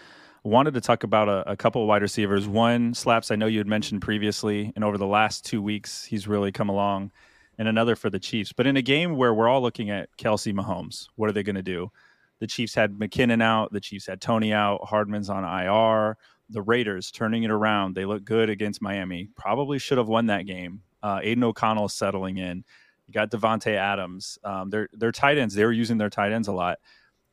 wanted 0.44 0.74
to 0.74 0.82
talk 0.82 1.04
about 1.04 1.30
a, 1.30 1.52
a 1.52 1.56
couple 1.56 1.82
of 1.82 1.88
wide 1.88 2.02
receivers. 2.02 2.48
One, 2.48 2.94
Slaps, 2.94 3.32
I 3.32 3.36
know 3.36 3.46
you 3.46 3.60
had 3.60 3.68
mentioned 3.68 4.02
previously, 4.02 4.72
and 4.76 4.84
over 4.84 4.98
the 4.98 5.08
last 5.08 5.46
two 5.46 5.62
weeks, 5.62 6.04
he's 6.04 6.28
really 6.28 6.52
come 6.52 6.70
along, 6.70 7.12
and 7.58 7.68
another 7.68 7.96
for 7.96 8.10
the 8.10 8.20
Chiefs. 8.20 8.52
But 8.54 8.68
in 8.68 8.78
a 8.78 8.82
game 8.82 9.16
where 9.16 9.34
we're 9.34 9.48
all 9.48 9.62
looking 9.62 9.90
at 9.90 10.10
Kelce 10.18 10.54
Mahomes, 10.54 11.08
what 11.16 11.30
are 11.30 11.34
they 11.34 11.44
going 11.44 11.56
to 11.56 11.62
do? 11.62 11.92
The 12.40 12.48
Chiefs 12.48 12.74
had 12.74 12.94
McKinnon 12.94 13.42
out, 13.42 13.72
the 13.72 13.80
Chiefs 13.80 14.08
had 14.08 14.20
Toney 14.20 14.52
out, 14.52 14.84
Hardman's 14.84 15.30
on 15.30 15.44
IR. 15.44 16.18
The 16.50 16.62
Raiders 16.62 17.12
turning 17.12 17.44
it 17.44 17.52
around. 17.52 17.96
They 17.96 18.04
look 18.04 18.26
good 18.26 18.50
against 18.50 18.82
Miami. 18.82 19.30
Probably 19.38 19.80
should 19.80 19.98
have 19.98 20.10
won 20.10 20.26
that 20.26 20.46
game. 20.46 20.82
Uh, 21.02 21.22
Aidan 21.24 21.46
O'Connell 21.46 21.86
is 21.86 21.94
settling 21.94 22.40
in. 22.40 22.66
You 23.08 23.14
got 23.14 23.32
Davante 23.32 23.76
Adams. 23.76 24.38
Um, 24.44 24.70
their 24.70 25.12
tight 25.12 25.38
ends. 25.38 25.54
They 25.54 25.64
were 25.64 25.72
using 25.72 25.98
their 25.98 26.10
tight 26.10 26.34
ends 26.34 26.50
a 26.50 26.52
lot. 26.52 26.80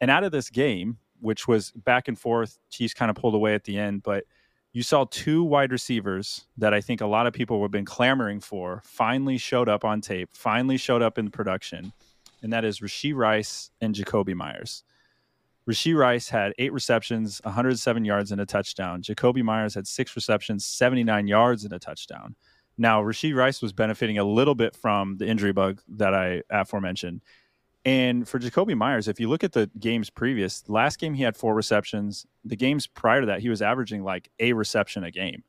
And 0.01 0.11
out 0.11 0.25
of 0.25 0.31
this 0.31 0.51
game, 0.51 0.99
which 1.21 1.49
was 1.49 1.71
back 1.73 2.09
and 2.09 2.19
forth. 2.19 2.59
Chiefs 2.71 2.95
kind 2.95 3.11
of 3.11 3.17
pulled 3.17 3.35
away 3.35 3.55
at 3.55 3.65
the 3.65 3.79
end, 3.79 4.03
but 4.03 4.25
you 4.73 4.83
saw 4.83 5.05
two 5.11 5.43
wide 5.43 5.73
receivers 5.73 6.47
that 6.57 6.75
I 6.75 6.81
think 6.81 7.01
a 7.01 7.07
lot 7.07 7.27
of 7.27 7.33
people 7.33 7.61
have 7.63 7.71
been 7.71 7.85
clamoring 7.85 8.41
for 8.41 8.83
finally 8.85 9.39
showed 9.39 9.69
up 9.69 9.85
on 9.85 10.01
tape, 10.01 10.31
finally 10.33 10.77
showed 10.77 11.03
up 11.03 11.19
in 11.19 11.31
production, 11.31 11.93
and 12.43 12.53
that 12.53 12.65
is 12.65 12.81
Rashee 12.81 13.15
Rice 13.15 13.71
and 13.81 13.95
Jakobi 13.95 14.35
Meyers. 14.35 14.85
Rashee 15.69 15.97
Rice 15.97 16.29
had 16.31 16.55
eight 16.59 16.73
receptions, 16.73 17.41
107 17.45 18.05
yards, 18.05 18.33
and 18.33 18.41
a 18.41 18.47
touchdown. 18.47 19.03
Jakobi 19.03 19.43
Meyers 19.43 19.75
had 19.75 19.87
six 19.87 20.17
receptions, 20.17 20.65
79 20.65 21.27
yards, 21.27 21.65
and 21.65 21.73
a 21.75 21.79
touchdown. 21.79 22.37
Now, 22.79 23.03
Rashee 23.03 23.35
Rice 23.35 23.61
was 23.61 23.73
benefiting 23.73 24.17
a 24.19 24.25
little 24.25 24.55
bit 24.55 24.75
from 24.75 25.17
the 25.17 25.27
injury 25.27 25.53
bug 25.53 25.83
that 25.89 26.15
I 26.15 26.43
aforementioned. 26.49 27.21
And 27.89 28.29
for 28.29 28.39
Jakobi 28.39 28.77
Meyers, 28.77 29.09
if 29.09 29.19
you 29.19 29.31
look 29.31 29.43
at 29.43 29.53
the 29.53 29.71
games 29.81 30.11
previous, 30.11 30.63
last 30.69 30.99
game 30.99 31.15
he 31.15 31.23
had 31.23 31.39
four 31.39 31.55
receptions. 31.55 32.27
The 32.45 32.55
games 32.55 32.87
prior 32.87 33.23
to 33.23 33.27
that, 33.29 33.41
he 33.41 33.49
was 33.49 33.63
averaging 33.63 34.05
like 34.05 34.29
a 34.39 34.53
reception 34.53 35.05
a 35.05 35.11
game. 35.11 35.43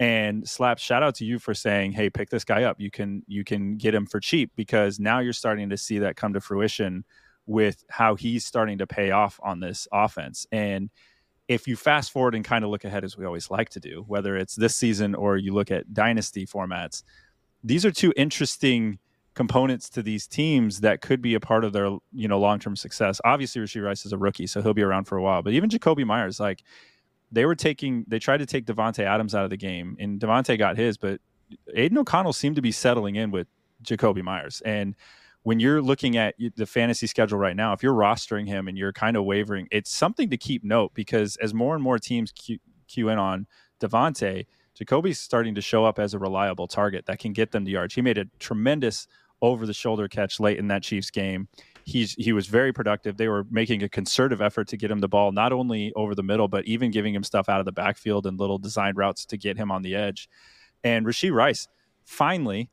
And 0.00 0.48
Slap, 0.48 0.78
shout 0.78 1.02
out 1.02 1.14
to 1.16 1.26
you 1.26 1.38
for 1.38 1.52
saying, 1.52 1.92
"Hey, 1.92 2.08
pick 2.08 2.30
this 2.30 2.42
guy 2.42 2.62
up. 2.62 2.80
You 2.80 2.90
can 2.90 3.22
you 3.26 3.44
can 3.44 3.76
get 3.76 3.94
him 3.94 4.06
for 4.06 4.18
cheap 4.18 4.50
because 4.56 4.98
now 4.98 5.18
you're 5.18 5.34
starting 5.34 5.68
to 5.68 5.76
see 5.76 5.98
that 5.98 6.16
come 6.16 6.32
to 6.32 6.40
fruition 6.40 7.04
with 7.44 7.84
how 7.90 8.14
he's 8.14 8.46
starting 8.46 8.78
to 8.78 8.86
pay 8.86 9.10
off 9.10 9.38
on 9.42 9.60
this 9.60 9.86
offense." 9.92 10.46
And 10.50 10.88
if 11.48 11.68
you 11.68 11.76
fast 11.76 12.12
forward 12.12 12.34
and 12.34 12.46
kind 12.46 12.64
of 12.64 12.70
look 12.70 12.86
ahead 12.86 13.04
as 13.04 13.18
we 13.18 13.26
always 13.26 13.50
like 13.50 13.68
to 13.68 13.80
do, 13.80 14.04
whether 14.08 14.38
it's 14.38 14.54
this 14.54 14.74
season 14.74 15.14
or 15.14 15.36
you 15.36 15.52
look 15.52 15.70
at 15.70 15.92
dynasty 15.92 16.46
formats, 16.46 17.02
these 17.62 17.84
are 17.84 17.92
two 17.92 18.14
interesting 18.16 19.00
components 19.34 19.88
to 19.90 20.02
these 20.02 20.26
teams 20.26 20.80
that 20.80 21.00
could 21.00 21.20
be 21.20 21.34
a 21.34 21.40
part 21.40 21.64
of 21.64 21.72
their 21.72 21.86
you 22.12 22.28
know 22.28 22.38
long 22.38 22.58
term 22.58 22.76
success. 22.76 23.20
Obviously, 23.24 23.60
Rashee 23.60 23.84
Rice 23.84 24.06
is 24.06 24.12
a 24.12 24.18
rookie, 24.18 24.46
so 24.46 24.62
he'll 24.62 24.74
be 24.74 24.82
around 24.82 25.04
for 25.04 25.16
a 25.16 25.22
while. 25.22 25.42
But 25.42 25.52
even 25.52 25.70
Jakobi 25.70 26.04
Meyers, 26.04 26.40
like 26.40 26.62
they 27.32 27.44
were 27.44 27.54
taking, 27.54 28.04
they 28.08 28.18
tried 28.18 28.38
to 28.38 28.46
take 28.46 28.66
Davante 28.66 29.00
Adams 29.04 29.34
out 29.34 29.44
of 29.44 29.50
the 29.50 29.56
game, 29.56 29.96
and 29.98 30.20
Davante 30.20 30.58
got 30.58 30.76
his, 30.76 30.96
but 30.96 31.20
Aidan 31.74 31.98
O'Connell 31.98 32.32
seemed 32.32 32.56
to 32.56 32.62
be 32.62 32.72
settling 32.72 33.16
in 33.16 33.30
with 33.30 33.46
Jakobi 33.82 34.22
Meyers. 34.22 34.62
And 34.64 34.94
when 35.42 35.60
you're 35.60 35.82
looking 35.82 36.16
at 36.16 36.34
the 36.56 36.66
fantasy 36.66 37.06
schedule 37.06 37.38
right 37.38 37.56
now, 37.56 37.72
if 37.72 37.82
you're 37.82 37.94
rostering 37.94 38.46
him 38.46 38.66
and 38.66 38.78
you're 38.78 38.92
kind 38.92 39.16
of 39.16 39.24
wavering, 39.24 39.68
it's 39.70 39.90
something 39.90 40.30
to 40.30 40.36
keep 40.36 40.64
note 40.64 40.92
because 40.94 41.36
as 41.36 41.52
more 41.52 41.74
and 41.74 41.84
more 41.84 41.98
teams 41.98 42.32
cue, 42.32 42.58
cue 42.88 43.08
in 43.08 43.18
on 43.18 43.46
Davante. 43.80 44.46
Jakobi's 44.78 45.20
starting 45.20 45.54
to 45.54 45.60
show 45.60 45.84
up 45.84 45.98
as 45.98 46.14
a 46.14 46.18
reliable 46.18 46.66
target 46.66 47.06
that 47.06 47.18
can 47.18 47.32
get 47.32 47.52
them 47.52 47.64
the 47.64 47.72
yards. 47.72 47.94
He 47.94 48.02
made 48.02 48.18
a 48.18 48.24
tremendous 48.40 49.06
over 49.44 49.66
the 49.66 49.74
shoulder 49.74 50.08
catch 50.08 50.40
late 50.40 50.58
in 50.58 50.68
that 50.68 50.82
Chiefs 50.82 51.10
game. 51.10 51.48
He's 51.84 52.14
he 52.14 52.32
was 52.32 52.46
very 52.46 52.72
productive. 52.72 53.18
They 53.18 53.28
were 53.28 53.46
making 53.50 53.82
a 53.82 53.88
concerted 53.90 54.40
effort 54.40 54.68
to 54.68 54.76
get 54.78 54.90
him 54.90 55.00
the 55.00 55.08
ball, 55.08 55.32
not 55.32 55.52
only 55.52 55.92
over 55.94 56.14
the 56.14 56.22
middle, 56.22 56.48
but 56.48 56.64
even 56.64 56.90
giving 56.90 57.14
him 57.14 57.22
stuff 57.22 57.48
out 57.50 57.60
of 57.60 57.66
the 57.66 57.72
backfield 57.72 58.26
and 58.26 58.40
little 58.40 58.58
designed 58.58 58.96
routes 58.96 59.26
to 59.26 59.36
get 59.36 59.58
him 59.58 59.70
on 59.70 59.82
the 59.82 59.94
edge. 59.94 60.30
And 60.82 61.04
Rashee 61.04 61.32
Rice, 61.32 61.68
finally, 62.04 62.70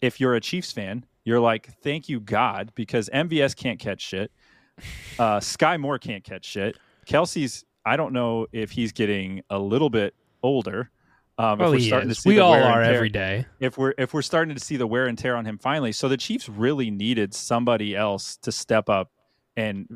if 0.00 0.20
you're 0.20 0.34
a 0.34 0.40
Chiefs 0.40 0.70
fan, 0.70 1.04
you're 1.24 1.40
like, 1.40 1.70
thank 1.82 2.08
you 2.08 2.20
God, 2.20 2.70
because 2.76 3.10
MVS 3.12 3.56
can't 3.56 3.80
catch 3.80 4.00
shit. 4.00 4.30
Uh, 5.18 5.38
Skyy 5.40 5.78
Moore 5.78 5.98
can't 5.98 6.22
catch 6.22 6.44
shit. 6.44 6.76
Kelce's 7.06 7.64
I 7.84 7.96
don't 7.96 8.12
know 8.12 8.46
if 8.52 8.70
he's 8.70 8.92
getting 8.92 9.42
a 9.50 9.58
little 9.58 9.90
bit 9.90 10.14
older 10.42 10.90
um, 11.38 11.58
well, 11.58 11.72
he 11.72 11.90
is. 11.90 12.24
we 12.24 12.38
all 12.38 12.54
are 12.54 12.82
every 12.82 13.08
day. 13.08 13.46
If 13.58 13.78
we're 13.78 13.94
if 13.96 14.12
we're 14.12 14.22
starting 14.22 14.54
to 14.54 14.60
see 14.60 14.76
the 14.76 14.86
wear 14.86 15.06
and 15.06 15.16
tear 15.16 15.36
on 15.36 15.44
him 15.46 15.58
finally, 15.58 15.92
so 15.92 16.08
the 16.08 16.16
Chiefs 16.16 16.48
really 16.48 16.90
needed 16.90 17.34
somebody 17.34 17.96
else 17.96 18.36
to 18.38 18.52
step 18.52 18.88
up 18.88 19.10
and 19.56 19.86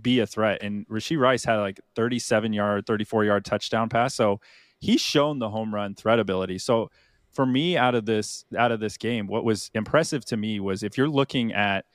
be 0.00 0.20
a 0.20 0.26
threat. 0.26 0.62
And 0.62 0.86
Rashee 0.88 1.18
Rice 1.18 1.44
had 1.44 1.56
like 1.56 1.80
37 1.96 2.52
yard, 2.52 2.86
34 2.86 3.24
yard 3.24 3.44
touchdown 3.44 3.88
pass, 3.88 4.14
so 4.14 4.40
he's 4.80 5.00
shown 5.00 5.38
the 5.38 5.48
home 5.48 5.74
run 5.74 5.94
threat 5.94 6.18
ability. 6.18 6.58
So 6.58 6.90
for 7.30 7.46
me, 7.46 7.76
out 7.78 7.94
of 7.94 8.04
this 8.04 8.44
out 8.56 8.70
of 8.70 8.80
this 8.80 8.96
game, 8.98 9.26
what 9.26 9.44
was 9.44 9.70
impressive 9.74 10.24
to 10.26 10.36
me 10.36 10.60
was 10.60 10.82
if 10.82 10.98
you're 10.98 11.08
looking 11.08 11.52
at 11.52 11.86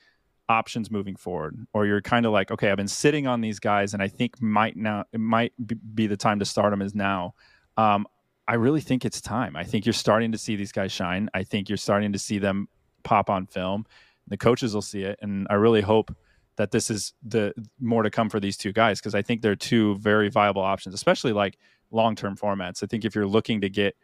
options 0.48 0.90
moving 0.90 1.14
forward, 1.14 1.66
or 1.72 1.86
you're 1.86 2.00
kind 2.00 2.26
of 2.26 2.32
like, 2.32 2.50
okay, 2.50 2.70
I've 2.70 2.76
been 2.76 2.88
sitting 2.88 3.26
on 3.26 3.40
these 3.40 3.60
guys, 3.60 3.94
and 3.94 4.02
I 4.02 4.08
think 4.08 4.40
might 4.40 4.76
now 4.76 5.04
it 5.12 5.20
might 5.20 5.52
be 5.94 6.06
the 6.06 6.16
time 6.16 6.40
to 6.40 6.44
start 6.44 6.72
them 6.72 6.82
is 6.82 6.94
now. 6.94 7.34
Um, 7.76 8.06
I 8.48 8.54
really 8.54 8.80
think 8.80 9.04
it's 9.04 9.20
time. 9.20 9.56
I 9.56 9.62
think 9.62 9.84
you're 9.84 9.92
starting 9.92 10.32
to 10.32 10.38
see 10.38 10.56
these 10.56 10.72
guys 10.72 10.90
shine. 10.90 11.28
I 11.34 11.44
think 11.44 11.68
you're 11.68 11.76
starting 11.76 12.14
to 12.14 12.18
see 12.18 12.38
them 12.38 12.68
pop 13.04 13.28
on 13.28 13.46
film. 13.46 13.84
The 14.26 14.38
coaches 14.38 14.74
will 14.74 14.82
see 14.82 15.02
it, 15.02 15.18
and 15.20 15.46
I 15.50 15.54
really 15.54 15.82
hope 15.82 16.16
that 16.56 16.70
this 16.70 16.90
is 16.90 17.12
the 17.22 17.52
more 17.78 18.02
to 18.02 18.10
come 18.10 18.28
for 18.30 18.40
these 18.40 18.56
two 18.56 18.72
guys 18.72 19.00
because 19.00 19.14
I 19.14 19.22
think 19.22 19.42
they're 19.42 19.54
two 19.54 19.96
very 19.96 20.30
viable 20.30 20.62
options, 20.62 20.94
especially 20.94 21.32
like 21.32 21.58
long 21.90 22.16
term 22.16 22.36
formats. 22.36 22.82
I 22.82 22.86
think 22.86 23.04
if 23.04 23.14
you're 23.14 23.26
looking 23.26 23.60
to 23.60 23.68
get 23.68 23.94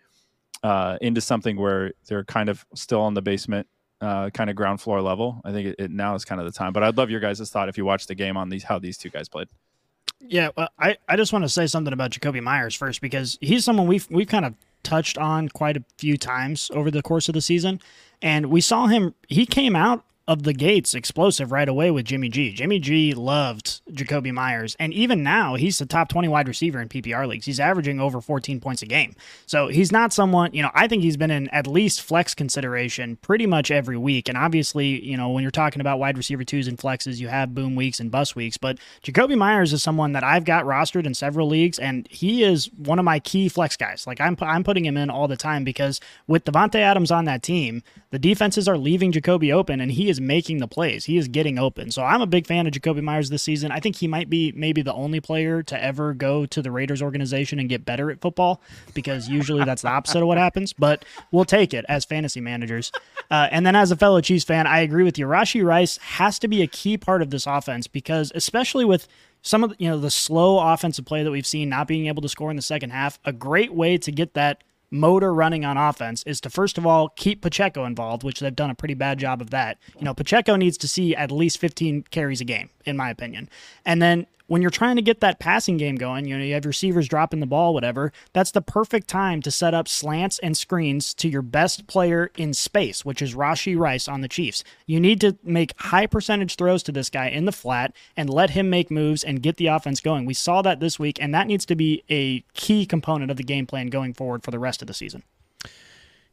uh, 0.62 0.98
into 1.00 1.20
something 1.20 1.56
where 1.56 1.92
they're 2.06 2.24
kind 2.24 2.48
of 2.48 2.64
still 2.74 3.00
on 3.00 3.14
the 3.14 3.22
basement, 3.22 3.66
uh, 4.00 4.28
kind 4.30 4.50
of 4.50 4.56
ground 4.56 4.80
floor 4.80 5.00
level, 5.00 5.40
I 5.44 5.52
think 5.52 5.68
it, 5.68 5.76
it 5.78 5.90
now 5.90 6.14
is 6.14 6.24
kind 6.24 6.40
of 6.40 6.46
the 6.46 6.52
time. 6.52 6.72
But 6.72 6.84
I'd 6.84 6.98
love 6.98 7.10
your 7.10 7.20
guys' 7.20 7.48
thought 7.50 7.68
if 7.70 7.78
you 7.78 7.84
watched 7.86 8.08
the 8.08 8.14
game 8.14 8.36
on 8.36 8.50
these 8.50 8.62
how 8.62 8.78
these 8.78 8.98
two 8.98 9.08
guys 9.10 9.28
played. 9.28 9.48
Yeah, 10.28 10.50
well, 10.56 10.68
I, 10.78 10.96
I 11.08 11.16
just 11.16 11.32
want 11.32 11.44
to 11.44 11.48
say 11.48 11.66
something 11.66 11.92
about 11.92 12.10
Jakobi 12.10 12.42
Meyers 12.42 12.74
first 12.74 13.00
because 13.00 13.38
he's 13.40 13.64
someone 13.64 13.86
we've 13.86 14.06
we've 14.10 14.28
kind 14.28 14.44
of 14.44 14.54
touched 14.82 15.18
on 15.18 15.48
quite 15.48 15.76
a 15.76 15.84
few 15.98 16.16
times 16.16 16.70
over 16.74 16.90
the 16.90 17.02
course 17.02 17.28
of 17.28 17.34
the 17.34 17.40
season, 17.40 17.80
and 18.22 18.46
we 18.46 18.60
saw 18.60 18.86
him. 18.86 19.14
He 19.28 19.46
came 19.46 19.76
out 19.76 20.04
of 20.26 20.42
the 20.44 20.54
gates 20.54 20.94
explosive 20.94 21.52
right 21.52 21.68
away 21.68 21.90
with 21.90 22.06
Jimmy 22.06 22.30
G. 22.30 22.52
Jimmy 22.52 22.78
G 22.78 23.12
loved 23.12 23.82
Jakobi 23.90 24.32
Meyers, 24.32 24.74
and 24.78 24.92
even 24.94 25.22
now 25.22 25.54
he's 25.54 25.78
the 25.78 25.86
top 25.86 26.08
20 26.08 26.28
wide 26.28 26.48
receiver 26.48 26.80
in 26.80 26.88
PPR 26.88 27.28
leagues. 27.28 27.44
He's 27.44 27.60
averaging 27.60 28.00
over 28.00 28.20
14 28.20 28.58
points 28.60 28.80
a 28.82 28.86
game. 28.86 29.14
So 29.46 29.68
he's 29.68 29.92
not 29.92 30.12
someone, 30.14 30.54
you 30.54 30.62
know, 30.62 30.70
I 30.74 30.88
think 30.88 31.02
he's 31.02 31.18
been 31.18 31.30
in 31.30 31.48
at 31.48 31.66
least 31.66 32.00
flex 32.00 32.34
consideration 32.34 33.16
pretty 33.16 33.44
much 33.44 33.70
every 33.70 33.98
week. 33.98 34.28
And 34.28 34.38
obviously, 34.38 35.04
you 35.04 35.16
know, 35.16 35.28
when 35.28 35.42
you're 35.42 35.50
talking 35.50 35.80
about 35.80 35.98
wide 35.98 36.16
receiver 36.16 36.44
twos 36.44 36.68
and 36.68 36.78
flexes, 36.78 37.18
you 37.18 37.28
have 37.28 37.54
boom 37.54 37.74
weeks 37.74 38.00
and 38.00 38.10
bust 38.10 38.34
weeks. 38.34 38.56
But 38.56 38.78
Jakobi 39.02 39.36
Meyers 39.36 39.74
is 39.74 39.82
someone 39.82 40.12
that 40.12 40.24
I've 40.24 40.44
got 40.44 40.64
rostered 40.64 41.04
in 41.04 41.12
several 41.12 41.48
leagues, 41.48 41.78
and 41.78 42.08
he 42.10 42.42
is 42.42 42.70
one 42.72 42.98
of 42.98 43.04
my 43.04 43.20
key 43.20 43.50
flex 43.50 43.76
guys. 43.76 44.06
Like 44.06 44.20
I'm, 44.22 44.36
I'm 44.40 44.64
putting 44.64 44.86
him 44.86 44.96
in 44.96 45.10
all 45.10 45.28
the 45.28 45.36
time 45.36 45.64
because 45.64 46.00
with 46.26 46.44
Davante 46.44 46.76
Adams 46.76 47.10
on 47.10 47.26
that 47.26 47.42
team, 47.42 47.82
the 48.14 48.18
defenses 48.20 48.68
are 48.68 48.78
leaving 48.78 49.10
Jakobi 49.10 49.52
open, 49.52 49.80
and 49.80 49.90
he 49.90 50.08
is 50.08 50.20
making 50.20 50.58
the 50.58 50.68
plays. 50.68 51.06
He 51.06 51.18
is 51.18 51.26
getting 51.26 51.58
open. 51.58 51.90
So 51.90 52.04
I'm 52.04 52.20
a 52.20 52.28
big 52.28 52.46
fan 52.46 52.64
of 52.64 52.72
Jakobi 52.72 53.02
Meyers 53.02 53.28
this 53.28 53.42
season. 53.42 53.72
I 53.72 53.80
think 53.80 53.96
he 53.96 54.06
might 54.06 54.30
be 54.30 54.52
maybe 54.54 54.82
the 54.82 54.94
only 54.94 55.18
player 55.18 55.64
to 55.64 55.82
ever 55.82 56.14
go 56.14 56.46
to 56.46 56.62
the 56.62 56.70
Raiders 56.70 57.02
organization 57.02 57.58
and 57.58 57.68
get 57.68 57.84
better 57.84 58.12
at 58.12 58.20
football 58.20 58.62
because 58.94 59.28
usually 59.28 59.64
that's 59.64 59.82
the 59.82 59.88
opposite 59.88 60.20
of 60.20 60.28
what 60.28 60.38
happens. 60.38 60.72
But 60.72 61.04
we'll 61.32 61.44
take 61.44 61.74
it 61.74 61.84
as 61.88 62.04
fantasy 62.04 62.40
managers. 62.40 62.92
Uh, 63.32 63.48
and 63.50 63.66
then 63.66 63.74
as 63.74 63.90
a 63.90 63.96
fellow 63.96 64.20
Chiefs 64.20 64.44
fan, 64.44 64.68
I 64.68 64.78
agree 64.78 65.02
with 65.02 65.18
you. 65.18 65.26
Rashee 65.26 65.64
Rice 65.64 65.96
has 65.96 66.38
to 66.38 66.46
be 66.46 66.62
a 66.62 66.68
key 66.68 66.96
part 66.96 67.20
of 67.20 67.30
this 67.30 67.48
offense 67.48 67.88
because 67.88 68.30
especially 68.36 68.84
with 68.84 69.08
some 69.42 69.64
of 69.64 69.74
you 69.78 69.88
know 69.88 69.98
the 69.98 70.12
slow 70.12 70.60
offensive 70.60 71.04
play 71.04 71.24
that 71.24 71.32
we've 71.32 71.48
seen 71.48 71.68
not 71.68 71.88
being 71.88 72.06
able 72.06 72.22
to 72.22 72.28
score 72.28 72.50
in 72.50 72.54
the 72.56 72.62
second 72.62 72.90
half, 72.90 73.18
a 73.24 73.32
great 73.32 73.74
way 73.74 73.98
to 73.98 74.12
get 74.12 74.34
that 74.34 74.62
motor 74.90 75.34
running 75.34 75.64
on 75.64 75.76
offense 75.76 76.22
is 76.24 76.40
to 76.42 76.50
first 76.50 76.78
of 76.78 76.86
all 76.86 77.08
keep 77.10 77.42
Pacheco 77.42 77.84
involved, 77.84 78.22
which 78.22 78.40
they've 78.40 78.54
done 78.54 78.70
a 78.70 78.74
pretty 78.74 78.94
bad 78.94 79.18
job 79.18 79.40
of 79.40 79.50
that. 79.50 79.78
You 79.98 80.04
know, 80.04 80.14
Pacheco 80.14 80.56
needs 80.56 80.78
to 80.78 80.88
see 80.88 81.14
at 81.14 81.30
least 81.30 81.58
15 81.58 82.04
carries 82.10 82.40
a 82.40 82.44
game, 82.44 82.70
in 82.84 82.96
my 82.96 83.10
opinion. 83.10 83.48
And 83.84 84.00
then 84.00 84.26
when 84.46 84.60
you're 84.60 84.70
trying 84.70 84.96
to 84.96 85.02
get 85.02 85.20
that 85.20 85.38
passing 85.38 85.76
game 85.76 85.96
going, 85.96 86.26
you 86.26 86.36
know, 86.36 86.44
you 86.44 86.54
have 86.54 86.66
receivers 86.66 87.08
dropping 87.08 87.40
the 87.40 87.46
ball, 87.46 87.72
whatever, 87.72 88.12
that's 88.32 88.50
the 88.50 88.60
perfect 88.60 89.08
time 89.08 89.40
to 89.42 89.50
set 89.50 89.74
up 89.74 89.88
slants 89.88 90.38
and 90.40 90.56
screens 90.56 91.14
to 91.14 91.28
your 91.28 91.42
best 91.42 91.86
player 91.86 92.30
in 92.36 92.52
space, 92.52 93.04
which 93.04 93.22
is 93.22 93.34
Rashee 93.34 93.78
Rice 93.78 94.08
on 94.08 94.20
the 94.20 94.28
Chiefs. 94.28 94.62
You 94.86 95.00
need 95.00 95.20
to 95.22 95.36
make 95.42 95.72
high 95.78 96.06
percentage 96.06 96.56
throws 96.56 96.82
to 96.84 96.92
this 96.92 97.10
guy 97.10 97.28
in 97.28 97.44
the 97.46 97.52
flat 97.52 97.94
and 98.16 98.28
let 98.28 98.50
him 98.50 98.68
make 98.68 98.90
moves 98.90 99.24
and 99.24 99.42
get 99.42 99.56
the 99.56 99.68
offense 99.68 100.00
going. 100.00 100.26
We 100.26 100.34
saw 100.34 100.62
that 100.62 100.80
this 100.80 100.98
week, 100.98 101.18
and 101.20 101.34
that 101.34 101.46
needs 101.46 101.64
to 101.66 101.76
be 101.76 102.02
a 102.10 102.40
key 102.52 102.86
component 102.86 103.30
of 103.30 103.36
the 103.36 103.42
game 103.42 103.66
plan 103.66 103.86
going 103.86 104.14
forward 104.14 104.42
for 104.42 104.50
the 104.50 104.58
rest 104.58 104.82
of 104.82 104.88
the 104.88 104.94
season. 104.94 105.22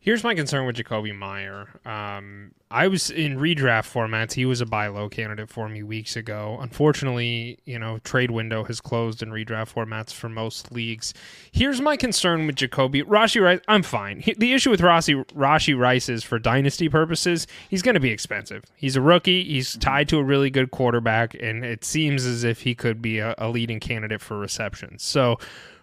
Here's 0.03 0.23
my 0.23 0.33
concern 0.33 0.65
with 0.65 0.77
Jakobi 0.77 1.15
Meyer. 1.15 1.79
Um, 1.85 2.53
I 2.71 2.87
was 2.87 3.11
in 3.11 3.37
redraft 3.37 3.87
formats. 3.87 4.33
He 4.33 4.45
was 4.45 4.59
a 4.59 4.65
buy 4.65 4.87
low 4.87 5.09
candidate 5.09 5.47
for 5.47 5.69
me 5.69 5.83
weeks 5.83 6.15
ago. 6.15 6.57
Unfortunately, 6.59 7.59
you 7.65 7.77
know, 7.77 7.99
trade 7.99 8.31
window 8.31 8.63
has 8.63 8.81
closed 8.81 9.21
in 9.21 9.29
redraft 9.29 9.71
formats 9.75 10.11
for 10.11 10.27
most 10.27 10.71
leagues. 10.71 11.13
Here's 11.51 11.79
my 11.79 11.97
concern 11.97 12.47
with 12.47 12.55
Jakobi 12.55 13.03
Rashee 13.03 13.43
Rice. 13.43 13.59
I'm 13.67 13.83
fine. 13.83 14.21
He, 14.21 14.33
the 14.33 14.53
issue 14.53 14.71
with 14.71 14.81
Rashee 14.81 15.23
Rashee 15.33 15.77
Rice 15.77 16.09
is 16.09 16.23
for 16.23 16.39
dynasty 16.39 16.89
purposes, 16.89 17.45
he's 17.69 17.83
going 17.83 17.93
to 17.93 17.99
be 17.99 18.09
expensive. 18.09 18.63
He's 18.75 18.95
a 18.95 19.01
rookie. 19.01 19.43
He's 19.43 19.77
tied 19.77 20.09
to 20.09 20.17
a 20.17 20.23
really 20.23 20.49
good 20.49 20.71
quarterback, 20.71 21.35
and 21.35 21.63
it 21.63 21.85
seems 21.85 22.25
as 22.25 22.43
if 22.43 22.61
he 22.61 22.73
could 22.73 23.03
be 23.03 23.19
a, 23.19 23.35
a 23.37 23.49
leading 23.49 23.79
candidate 23.79 24.21
for 24.21 24.39
receptions. 24.39 25.03
So 25.03 25.37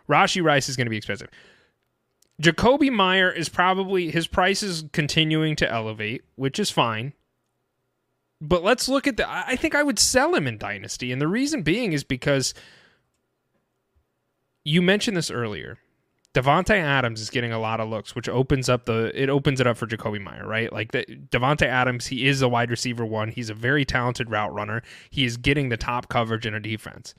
Rashee 0.09 0.43
Rice 0.43 0.69
is 0.69 0.75
going 0.75 0.87
to 0.87 0.91
be 0.91 0.97
expensive. 0.97 1.29
Jakobi 2.43 2.91
Meyer 2.91 3.31
is 3.31 3.49
probably 3.49 4.11
his 4.11 4.27
price 4.27 4.63
is 4.63 4.85
continuing 4.93 5.57
to 5.57 5.71
elevate, 5.71 6.23
which 6.37 6.59
is 6.59 6.71
fine. 6.71 7.13
But 8.41 8.63
let's 8.63 8.89
look 8.89 9.07
at 9.09 9.17
the. 9.17 9.29
I 9.29 9.57
think 9.57 9.75
I 9.75 9.83
would 9.83 9.99
sell 9.99 10.35
him 10.35 10.47
in 10.47 10.59
Dynasty, 10.59 11.11
and 11.11 11.21
the 11.21 11.27
reason 11.27 11.63
being 11.63 11.93
is 11.93 12.05
because 12.05 12.55
you 14.65 14.81
mentioned 14.81 15.17
this 15.17 15.31
earlier. 15.31 15.79
Davante 16.35 16.77
Adams 16.77 17.21
is 17.21 17.31
getting 17.31 17.53
a 17.53 17.59
lot 17.59 17.81
of 17.81 17.89
looks, 17.89 18.15
which 18.15 18.29
opens 18.29 18.69
up 18.69 18.85
the 18.85 19.11
it 19.21 19.29
opens 19.29 19.61
it 19.61 19.67
up 19.67 19.77
for 19.77 19.89
Jakobi 19.89 20.21
Meyer, 20.21 20.47
right? 20.47 20.73
Like 20.73 20.93
the, 20.93 21.05
Davante 21.07 21.67
Adams, 21.67 22.07
he 22.07 22.29
is 22.29 22.43
a 22.43 22.49
wide 22.49 22.71
receiver 22.71 23.05
one. 23.05 23.29
He's 23.29 23.51
a 23.51 23.55
very 23.55 23.85
talented 23.85 24.31
route 24.31 24.53
runner. 24.53 24.83
He 25.11 25.25
is 25.25 25.37
getting 25.37 25.71
the 25.71 25.77
top 25.77 26.09
coverage 26.09 26.47
in 26.47 26.55
a 26.55 26.61
defense. 26.61 27.15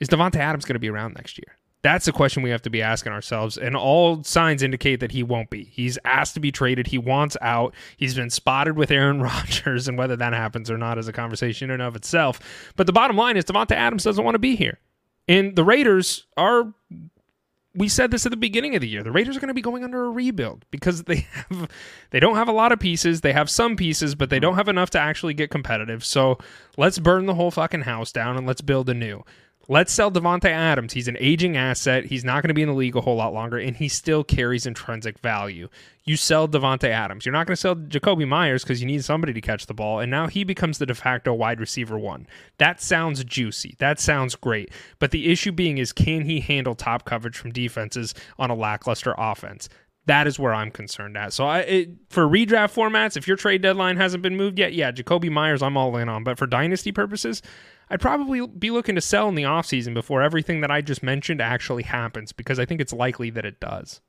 Is 0.00 0.08
Davante 0.08 0.36
Adams 0.36 0.64
going 0.64 0.74
to 0.74 0.80
be 0.80 0.88
around 0.88 1.14
next 1.16 1.38
year? 1.38 1.58
That's 1.86 2.08
a 2.08 2.12
question 2.12 2.42
we 2.42 2.50
have 2.50 2.62
to 2.62 2.70
be 2.70 2.82
asking 2.82 3.12
ourselves. 3.12 3.56
And 3.56 3.76
all 3.76 4.24
signs 4.24 4.64
indicate 4.64 4.98
that 4.98 5.12
he 5.12 5.22
won't 5.22 5.50
be. 5.50 5.62
He's 5.62 6.00
asked 6.04 6.34
to 6.34 6.40
be 6.40 6.50
traded. 6.50 6.88
He 6.88 6.98
wants 6.98 7.36
out. 7.40 7.76
He's 7.96 8.12
been 8.12 8.28
spotted 8.28 8.76
with 8.76 8.90
Aaron 8.90 9.22
Rodgers, 9.22 9.86
and 9.86 9.96
whether 9.96 10.16
that 10.16 10.32
happens 10.32 10.68
or 10.68 10.76
not 10.76 10.98
is 10.98 11.06
a 11.06 11.12
conversation 11.12 11.70
in 11.70 11.74
and 11.74 11.82
of 11.84 11.94
itself. 11.94 12.40
But 12.74 12.88
the 12.88 12.92
bottom 12.92 13.16
line 13.16 13.36
is 13.36 13.44
Davante 13.44 13.70
Adams 13.70 14.02
doesn't 14.02 14.24
want 14.24 14.34
to 14.34 14.40
be 14.40 14.56
here. 14.56 14.80
And 15.28 15.54
the 15.54 15.62
Raiders 15.62 16.26
are 16.36 16.74
we 17.72 17.88
said 17.88 18.10
this 18.10 18.26
at 18.26 18.30
the 18.30 18.36
beginning 18.36 18.74
of 18.74 18.80
the 18.80 18.88
year. 18.88 19.04
The 19.04 19.12
Raiders 19.12 19.36
are 19.36 19.40
going 19.40 19.48
to 19.48 19.54
be 19.54 19.62
going 19.62 19.84
under 19.84 20.06
a 20.06 20.10
rebuild 20.10 20.64
because 20.72 21.04
they 21.04 21.28
have 21.50 21.70
they 22.10 22.18
don't 22.18 22.34
have 22.34 22.48
a 22.48 22.52
lot 22.52 22.72
of 22.72 22.80
pieces. 22.80 23.20
They 23.20 23.32
have 23.32 23.48
some 23.48 23.76
pieces, 23.76 24.16
but 24.16 24.28
they 24.28 24.40
don't 24.40 24.56
have 24.56 24.68
enough 24.68 24.90
to 24.90 24.98
actually 24.98 25.34
get 25.34 25.52
competitive. 25.52 26.04
So 26.04 26.38
let's 26.76 26.98
burn 26.98 27.26
the 27.26 27.34
whole 27.34 27.52
fucking 27.52 27.82
house 27.82 28.10
down 28.10 28.36
and 28.36 28.44
let's 28.44 28.60
build 28.60 28.88
anew. 28.88 29.22
Let's 29.68 29.92
sell 29.92 30.12
Davante 30.12 30.48
Adams. 30.48 30.92
He's 30.92 31.08
an 31.08 31.16
aging 31.18 31.56
asset. 31.56 32.04
He's 32.04 32.24
not 32.24 32.42
going 32.42 32.48
to 32.48 32.54
be 32.54 32.62
in 32.62 32.68
the 32.68 32.74
league 32.74 32.94
a 32.94 33.00
whole 33.00 33.16
lot 33.16 33.34
longer, 33.34 33.58
and 33.58 33.76
he 33.76 33.88
still 33.88 34.22
carries 34.22 34.64
intrinsic 34.64 35.18
value. 35.18 35.68
You 36.04 36.16
sell 36.16 36.46
Davante 36.46 36.88
Adams. 36.88 37.26
You're 37.26 37.32
not 37.32 37.48
going 37.48 37.56
to 37.56 37.60
sell 37.60 37.74
Jakobi 37.74 38.28
Meyers 38.28 38.62
because 38.62 38.80
you 38.80 38.86
need 38.86 39.04
somebody 39.04 39.32
to 39.32 39.40
catch 39.40 39.66
the 39.66 39.74
ball, 39.74 39.98
and 39.98 40.08
now 40.08 40.28
he 40.28 40.44
becomes 40.44 40.78
the 40.78 40.86
de 40.86 40.94
facto 40.94 41.34
wide 41.34 41.58
receiver 41.58 41.98
one. 41.98 42.28
That 42.58 42.80
sounds 42.80 43.24
juicy. 43.24 43.74
That 43.80 43.98
sounds 43.98 44.36
great. 44.36 44.70
But 45.00 45.10
the 45.10 45.32
issue 45.32 45.50
being 45.50 45.78
is, 45.78 45.92
can 45.92 46.24
he 46.24 46.38
handle 46.38 46.76
top 46.76 47.04
coverage 47.04 47.36
from 47.36 47.50
defenses 47.50 48.14
on 48.38 48.50
a 48.50 48.54
lackluster 48.54 49.16
offense? 49.18 49.68
That 50.06 50.28
is 50.28 50.38
where 50.38 50.54
I'm 50.54 50.70
concerned 50.70 51.16
at. 51.16 51.32
So 51.32 51.44
I, 51.44 51.58
it, 51.60 51.90
for 52.10 52.28
redraft 52.28 52.72
formats, 52.72 53.16
if 53.16 53.26
your 53.26 53.36
trade 53.36 53.62
deadline 53.62 53.96
hasn't 53.96 54.22
been 54.22 54.36
moved 54.36 54.60
yet, 54.60 54.72
yeah, 54.72 54.92
Jacoby 54.92 55.28
Meyers, 55.28 55.62
I'm 55.62 55.76
all 55.76 55.96
in 55.96 56.08
on. 56.08 56.22
But 56.22 56.38
for 56.38 56.46
dynasty 56.46 56.92
purposes, 56.92 57.42
I'd 57.88 58.00
probably 58.00 58.46
be 58.46 58.70
looking 58.70 58.96
to 58.96 59.00
sell 59.00 59.28
in 59.28 59.36
the 59.36 59.44
offseason 59.44 59.94
before 59.94 60.22
everything 60.22 60.60
that 60.60 60.70
I 60.70 60.80
just 60.80 61.02
mentioned 61.02 61.40
actually 61.40 61.84
happens 61.84 62.32
because 62.32 62.58
I 62.58 62.64
think 62.64 62.80
it's 62.80 62.92
likely 62.92 63.30
that 63.30 63.44
it 63.44 63.60
does. 63.60 64.00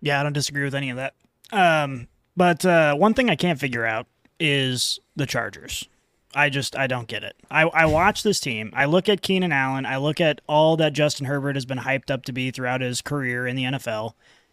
Yeah, 0.00 0.20
I 0.20 0.22
don't 0.22 0.32
disagree 0.32 0.64
with 0.64 0.74
any 0.74 0.90
of 0.90 0.96
that. 0.96 1.14
Um, 1.52 2.08
but 2.36 2.64
uh, 2.64 2.94
one 2.94 3.14
thing 3.14 3.28
I 3.28 3.36
can't 3.36 3.58
figure 3.58 3.84
out 3.84 4.06
is 4.40 5.00
the 5.16 5.26
Chargers. 5.26 5.88
I 6.34 6.50
just 6.50 6.76
I 6.76 6.86
don't 6.86 7.08
get 7.08 7.24
it. 7.24 7.36
I, 7.50 7.62
I 7.62 7.86
watch 7.86 8.22
this 8.22 8.38
team. 8.38 8.70
I 8.74 8.84
look 8.84 9.08
at 9.08 9.22
Keenan 9.22 9.52
Allen. 9.52 9.86
I 9.86 9.96
look 9.96 10.20
at 10.20 10.40
all 10.46 10.76
that 10.76 10.92
Justin 10.92 11.26
Herbert 11.26 11.56
has 11.56 11.66
been 11.66 11.78
hyped 11.78 12.10
up 12.10 12.24
to 12.24 12.32
be 12.32 12.50
throughout 12.50 12.80
his 12.80 13.00
career 13.00 13.46
in 13.46 13.56
the 13.56 13.64
NFL, 13.64 14.12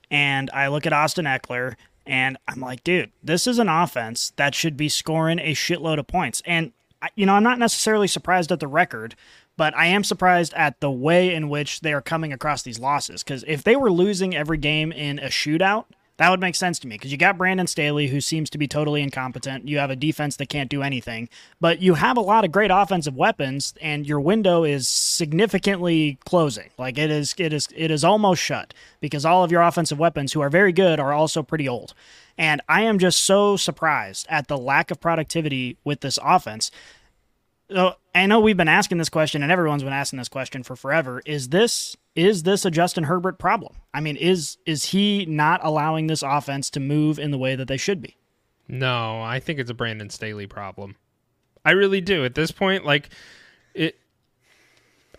and 0.09 0.49
I 0.51 0.67
look 0.67 0.85
at 0.85 0.93
Austin 0.93 1.25
Ekeler, 1.25 1.75
and 2.05 2.37
I'm 2.47 2.61
like, 2.61 2.83
dude, 2.83 3.11
this 3.21 3.45
is 3.45 3.59
an 3.59 3.69
offense 3.69 4.31
that 4.37 4.55
should 4.55 4.77
be 4.77 4.89
scoring 4.89 5.39
a 5.39 5.53
shitload 5.53 5.99
of 5.99 6.07
points. 6.07 6.41
And 6.45 6.71
you 7.15 7.25
know, 7.25 7.33
I'm 7.33 7.43
not 7.43 7.59
necessarily 7.59 8.07
surprised 8.07 8.51
at 8.51 8.59
the 8.59 8.67
record, 8.67 9.15
but 9.57 9.75
I 9.75 9.87
am 9.87 10.03
surprised 10.03 10.53
at 10.53 10.79
the 10.79 10.91
way 10.91 11.33
in 11.33 11.49
which 11.49 11.81
they 11.81 11.93
are 11.93 12.01
coming 12.01 12.33
across 12.33 12.61
these 12.61 12.79
losses. 12.79 13.23
Because 13.23 13.43
if 13.47 13.63
they 13.63 13.75
were 13.75 13.91
losing 13.91 14.35
every 14.35 14.57
game 14.57 14.91
in 14.91 15.19
a 15.19 15.27
shootout, 15.27 15.85
that 16.17 16.29
would 16.29 16.39
make 16.39 16.55
sense 16.55 16.79
to 16.79 16.87
me 16.87 16.95
because 16.95 17.11
you 17.11 17.17
got 17.17 17.37
Brandon 17.37 17.67
Staley, 17.67 18.07
who 18.07 18.21
seems 18.21 18.49
to 18.51 18.57
be 18.57 18.67
totally 18.67 19.01
incompetent. 19.01 19.67
You 19.67 19.79
have 19.79 19.89
a 19.89 19.97
defense 19.97 20.37
that 20.37 20.47
can't 20.47 20.69
do 20.69 20.81
anything, 20.81 21.27
but 21.59 21.81
you 21.81 21.95
have 21.95 22.15
a 22.15 22.21
lot 22.21 22.45
of 22.45 22.53
great 22.53 22.71
offensive 22.71 23.17
weapons, 23.17 23.73
and 23.81 24.07
your 24.07 24.21
window 24.21 24.63
is 24.63 24.87
significantly 24.87 26.17
closing. 26.25 26.69
Like 26.77 26.97
it 26.97 27.11
is, 27.11 27.35
it 27.37 27.51
is, 27.51 27.67
it 27.75 27.91
is 27.91 28.05
almost 28.05 28.41
shut 28.41 28.73
because 29.01 29.25
all 29.25 29.43
of 29.43 29.51
your 29.51 29.61
offensive 29.61 29.99
weapons, 29.99 30.31
who 30.31 30.41
are 30.41 30.49
very 30.49 30.71
good, 30.71 31.01
are 31.01 31.11
also 31.11 31.43
pretty 31.43 31.67
old. 31.67 31.93
And 32.37 32.61
I 32.67 32.81
am 32.83 32.99
just 32.99 33.21
so 33.21 33.57
surprised 33.57 34.25
at 34.29 34.47
the 34.47 34.57
lack 34.57 34.91
of 34.91 35.01
productivity 35.01 35.77
with 35.83 35.99
this 36.01 36.19
offense. 36.23 36.71
So 37.69 37.95
I 38.13 38.27
know 38.27 38.39
we've 38.39 38.57
been 38.57 38.67
asking 38.67 38.99
this 38.99 39.09
question, 39.09 39.41
and 39.41 39.51
everyone's 39.51 39.83
been 39.83 39.93
asking 39.93 40.17
this 40.17 40.29
question 40.29 40.63
for 40.63 40.75
forever. 40.75 41.21
Is 41.25 41.49
this 41.49 41.95
is 42.15 42.43
this 42.43 42.63
a 42.63 42.71
Justin 42.71 43.05
Herbert 43.05 43.39
problem? 43.39 43.75
I 43.93 44.01
mean, 44.01 44.15
is 44.15 44.57
is 44.65 44.85
he 44.85 45.25
not 45.25 45.61
allowing 45.63 46.07
this 46.07 46.21
offense 46.21 46.69
to 46.71 46.79
move 46.79 47.17
in 47.19 47.31
the 47.31 47.37
way 47.37 47.55
that 47.55 47.67
they 47.67 47.77
should 47.77 48.01
be? 48.01 48.17
No, 48.67 49.21
I 49.21 49.39
think 49.39 49.59
it's 49.59 49.69
a 49.69 49.75
Brandon 49.75 50.09
Staley 50.09 50.47
problem. 50.47 50.95
I 51.63 51.71
really 51.71 52.01
do. 52.01 52.23
At 52.23 52.35
this 52.35 52.51
point, 52.51 52.85
like 52.85 53.09
it 53.73 53.97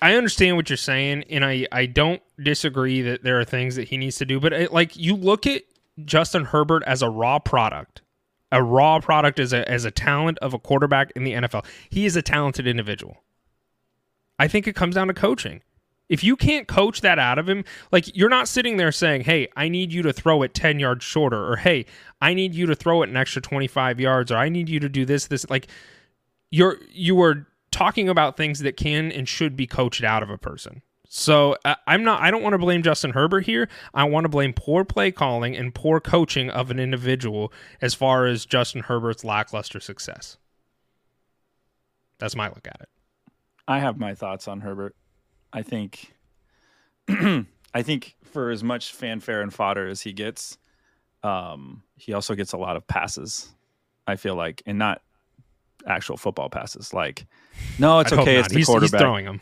I 0.01 0.15
understand 0.15 0.57
what 0.57 0.71
you're 0.71 0.77
saying 0.77 1.25
and 1.31 1.45
I 1.45 1.67
I 1.73 1.87
don't 1.87 2.23
disagree 2.41 3.03
that 3.03 3.25
there 3.25 3.41
are 3.41 3.45
things 3.45 3.77
that 3.77 3.89
he 3.89 3.97
needs 3.97 4.17
to 4.19 4.25
do, 4.25 4.39
but 4.39 4.53
it, 4.53 4.73
like 4.73 4.97
you 4.97 5.17
look 5.17 5.47
at 5.47 5.63
Justin 6.05 6.45
Herbert 6.45 6.85
as 6.87 7.03
a 7.03 7.09
raw 7.09 7.39
product 7.39 8.03
a 8.53 8.63
raw 8.63 9.01
product 9.01 9.39
as 9.39 9.53
a 9.53 9.69
as 9.71 9.85
a 9.85 9.91
talent 9.91 10.39
of 10.39 10.55
a 10.55 10.59
quarterback 10.59 11.13
in 11.17 11.25
the 11.25 11.33
NFL. 11.33 11.65
He 11.91 12.07
is 12.07 12.17
a 12.17 12.23
talented 12.23 12.67
individual. 12.67 13.23
I 14.39 14.49
think 14.49 14.67
it 14.67 14.75
comes 14.75 14.95
down 14.95 15.09
to 15.09 15.15
coaching. 15.15 15.63
If 16.09 16.23
you 16.23 16.37
can't 16.37 16.69
coach 16.69 17.01
that 17.01 17.19
out 17.19 17.39
of 17.39 17.49
him, 17.49 17.65
like 17.91 18.17
you're 18.17 18.29
not 18.29 18.47
sitting 18.49 18.77
there 18.77 18.93
saying, 18.93 19.23
"Hey, 19.23 19.49
I 19.57 19.69
need 19.69 19.93
you 19.93 20.03
to 20.03 20.13
throw 20.13 20.43
it 20.43 20.55
10 20.55 20.79
yards 20.79 21.05
shorter," 21.05 21.51
or 21.51 21.57
"Hey, 21.57 21.87
I 22.21 22.35
need 22.35 22.55
you 22.55 22.67
to 22.67 22.77
throw 22.77 23.03
it 23.03 23.09
an 23.09 23.17
extra 23.17 23.43
25 23.43 23.99
yards," 23.99 24.31
or 24.31 24.37
"I 24.37 24.49
need 24.49 24.69
you 24.69 24.79
to 24.81 24.89
do 24.89 25.05
this 25.05 25.27
this." 25.27 25.49
Like 25.51 25.67
you're 26.51 26.79
you 26.91 27.21
are 27.23 27.49
talking 27.73 28.09
about 28.09 28.37
things 28.37 28.61
that 28.61 28.77
can 28.77 29.11
and 29.11 29.29
should 29.29 29.57
be 29.57 29.67
coached 29.67 30.05
out 30.05 30.23
of 30.23 30.31
a 30.31 30.39
person. 30.39 30.83
So 31.09 31.57
uh, 31.65 31.75
I'm 31.87 32.03
not. 32.05 32.21
I 32.23 32.31
don't 32.31 32.43
want 32.43 32.55
to 32.55 32.59
blame 32.59 32.83
Justin 32.83 33.13
Herbert 33.13 33.47
here. 33.47 33.69
I 33.95 34.05
want 34.05 34.25
to 34.25 34.29
blame 34.29 34.53
poor 34.53 34.85
play 34.85 35.11
calling 35.13 35.57
and 35.57 35.75
poor 35.75 36.01
coaching 36.01 36.51
of 36.51 36.71
an 36.71 36.79
individual 36.79 37.53
as 37.81 37.95
far 37.95 38.27
as 38.27 38.45
Justin 38.45 38.83
Herbert's 38.83 39.25
lackluster 39.25 39.81
success. 39.81 40.37
That's 42.19 42.35
my 42.35 42.49
look 42.49 42.67
at 42.67 42.79
it. 42.81 42.89
I 43.69 43.79
have 43.79 43.99
my 43.99 44.15
thoughts 44.15 44.49
on 44.49 44.61
Herbert. 44.61 44.95
I 45.53 45.63
think, 45.63 46.13
I 47.09 47.83
think 47.83 48.17
for 48.25 48.51
as 48.51 48.63
much 48.65 48.93
fanfare 48.93 49.43
and 49.43 49.53
fodder 49.53 49.87
as 49.89 50.01
he 50.03 50.13
gets, 50.13 50.59
um, 51.23 51.83
he 51.97 52.13
also 52.13 52.35
gets 52.35 52.53
a 52.53 52.57
lot 52.59 52.77
of 52.77 52.87
passes. 52.87 53.53
I 54.07 54.17
feel 54.17 54.35
like, 54.35 54.63
and 54.67 54.79
not 54.79 55.03
actual 55.87 56.17
football 56.17 56.49
passes. 56.49 56.95
Like, 56.95 57.27
no, 57.79 57.99
it's 58.01 58.13
I'd 58.13 58.19
okay. 58.21 58.37
It's 58.39 58.49
the 58.49 58.55
He's- 58.57 58.67
quarterback. 58.67 58.93
He's 58.93 59.01
throwing 59.01 59.25
them. 59.25 59.41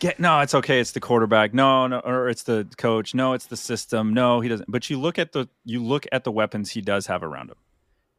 Get 0.00 0.18
no 0.18 0.40
it's 0.40 0.54
okay 0.54 0.80
it's 0.80 0.92
the 0.92 1.00
quarterback. 1.00 1.54
No 1.54 1.86
no 1.86 2.00
or 2.00 2.28
it's 2.28 2.42
the 2.42 2.66
coach. 2.76 3.14
No 3.14 3.34
it's 3.34 3.46
the 3.46 3.56
system. 3.56 4.12
No 4.12 4.40
he 4.40 4.48
doesn't. 4.48 4.70
But 4.70 4.90
you 4.90 4.98
look 4.98 5.18
at 5.18 5.32
the 5.32 5.48
you 5.64 5.82
look 5.82 6.06
at 6.10 6.24
the 6.24 6.32
weapons 6.32 6.70
he 6.70 6.80
does 6.80 7.06
have 7.06 7.22
around 7.22 7.50
him. 7.50 7.56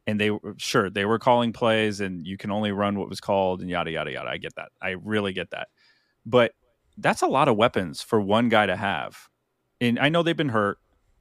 And 0.06 0.20
they 0.20 0.30
sure 0.56 0.88
they 0.88 1.04
were 1.04 1.18
calling 1.18 1.52
plays 1.52 2.00
and 2.00 2.26
you 2.26 2.38
can 2.38 2.50
only 2.50 2.72
run 2.72 2.98
what 2.98 3.08
was 3.08 3.20
called 3.20 3.60
and 3.60 3.68
yada 3.68 3.90
yada 3.90 4.12
yada. 4.12 4.30
I 4.30 4.38
get 4.38 4.54
that. 4.56 4.70
I 4.80 4.90
really 4.90 5.32
get 5.32 5.50
that. 5.50 5.68
But 6.24 6.52
that's 6.96 7.22
a 7.22 7.26
lot 7.26 7.48
of 7.48 7.56
weapons 7.56 8.00
for 8.00 8.20
one 8.20 8.48
guy 8.48 8.66
to 8.66 8.76
have. 8.76 9.28
And 9.80 9.98
i 9.98 10.08
know 10.08 10.22
they've 10.22 10.36
been 10.36 10.48
hurt. 10.48 10.78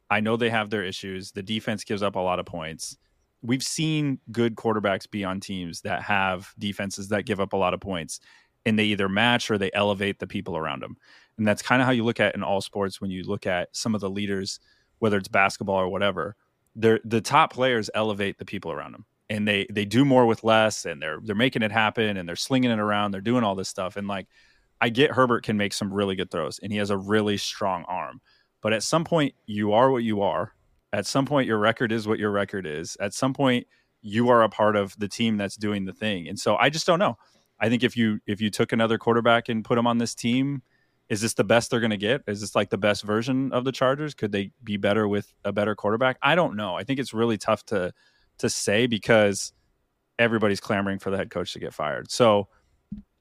I 0.10 0.20
know 0.20 0.38
they 0.38 0.50
have 0.50 0.70
their 0.70 0.84
issues. 0.84 1.32
The 1.32 1.44
defense 1.44 1.84
gives 1.84 2.04
up 2.04 2.16
a 2.16 2.20
lot 2.20 2.40
of 2.40 2.46
points. 2.46 2.98
We've 3.42 3.64
seen 3.64 4.20
good 4.32 4.56
quarterbacks 4.56 5.10
be 5.10 5.24
on 5.24 5.40
teams 5.40 5.82
that 5.82 6.04
have 6.04 6.54
defenses 6.60 7.08
that 7.08 7.26
give 7.26 7.40
up 7.40 7.54
a 7.54 7.58
lot 7.58 7.74
of 7.74 7.80
points 7.80 8.20
and 8.66 8.78
they 8.78 8.86
either 8.86 9.10
match 9.10 9.50
or 9.50 9.58
they 9.58 9.72
elevate 9.74 10.20
the 10.20 10.28
people 10.28 10.56
around 10.56 10.82
them. 10.82 10.98
And 11.38 11.48
that's 11.48 11.62
kind 11.62 11.82
of 11.82 11.86
how 11.86 11.92
you 11.92 12.04
look 12.04 12.20
at 12.20 12.36
in 12.36 12.44
all 12.44 12.62
sports 12.62 13.02
when 13.02 13.10
you 13.12 13.24
look 13.24 13.48
at 13.48 13.70
some 13.76 13.96
of 13.96 14.02
the 14.02 14.10
leaders, 14.10 14.60
whether 15.00 15.18
it's 15.18 15.28
basketball 15.28 15.78
or 15.78 15.90
whatever. 15.90 16.36
They're, 16.76 17.00
the 17.04 17.22
top 17.22 17.54
players 17.54 17.90
elevate 17.94 18.38
the 18.38 18.46
people 18.46 18.72
around 18.72 18.94
them, 18.94 19.06
and 19.30 19.48
they 19.48 19.68
they 19.70 19.84
do 19.84 20.06
more 20.06 20.26
with 20.26 20.44
less, 20.44 20.86
and 20.86 21.02
they're 21.02 21.20
they're 21.22 21.36
making 21.36 21.64
it 21.64 21.72
happen, 21.72 22.16
and 22.16 22.30
they're 22.30 22.36
slinging 22.38 22.72
it 22.72 22.80
around, 22.80 23.12
they're 23.12 23.20
doing 23.20 23.44
all 23.44 23.56
this 23.56 23.68
stuff, 23.68 23.98
and 23.98 24.08
like 24.08 24.28
I 24.80 24.90
get 24.90 25.12
Herbert 25.12 25.44
can 25.44 25.58
make 25.58 25.74
some 25.74 25.94
really 25.94 26.16
good 26.16 26.32
throws, 26.32 26.60
and 26.60 26.72
he 26.72 26.78
has 26.78 26.90
a 26.90 26.98
really 26.98 27.38
strong 27.38 27.84
arm, 27.90 28.22
but 28.62 28.72
at 28.72 28.84
some 28.84 29.04
point 29.04 29.36
you 29.46 29.74
are 29.74 29.92
what 29.92 30.04
you 30.04 30.22
are. 30.22 30.54
At 30.94 31.06
some 31.06 31.26
point 31.26 31.48
your 31.48 31.58
record 31.60 31.92
is 31.92 32.08
what 32.08 32.20
your 32.20 32.32
record 32.32 32.66
is. 32.66 32.96
At 33.02 33.14
some 33.14 33.34
point 33.34 33.68
you 34.02 34.30
are 34.30 34.44
a 34.44 34.50
part 34.50 34.76
of 34.76 34.98
the 34.98 35.08
team 35.08 35.38
that's 35.38 35.58
doing 35.58 35.86
the 35.86 35.94
thing, 35.94 36.30
and 36.30 36.40
so 36.40 36.56
I 36.56 36.70
just 36.70 36.88
don't 36.88 37.00
know. 37.00 37.18
I 37.62 37.70
think 37.70 37.84
if 37.84 37.96
you 37.96 38.20
if 38.26 38.42
you 38.42 38.50
took 38.50 38.72
another 38.72 38.98
quarterback 38.98 39.48
and 39.48 39.64
put 39.64 39.78
him 39.78 39.88
on 39.88 40.00
this 40.00 40.16
team, 40.16 40.64
is 41.10 41.22
this 41.22 41.36
the 41.36 41.44
best 41.44 41.70
they're 41.70 41.80
going 41.80 41.92
to 41.92 41.98
get? 41.98 42.24
Is 42.28 42.42
this 42.42 42.56
like 42.56 42.70
the 42.72 42.78
best 42.78 43.04
version 43.04 43.52
of 43.52 43.64
the 43.64 43.72
Chargers? 43.72 44.16
Could 44.16 44.32
they 44.32 44.52
be 44.64 44.78
better 44.78 45.08
with 45.08 45.32
a 45.46 45.54
better 45.54 45.76
quarterback? 45.76 46.18
I 46.22 46.36
don't 46.36 46.56
know. 46.56 46.76
I 46.76 46.84
think 46.84 47.00
it's 47.00 47.14
really 47.14 47.38
tough 47.38 47.64
to 47.68 47.94
to 48.40 48.50
say 48.50 48.88
because 48.88 49.54
everybody's 50.18 50.60
clamoring 50.60 51.00
for 51.00 51.12
the 51.12 51.18
head 51.18 51.30
coach 51.30 51.54
to 51.54 51.60
get 51.60 51.74
fired. 51.74 52.10
So 52.10 52.48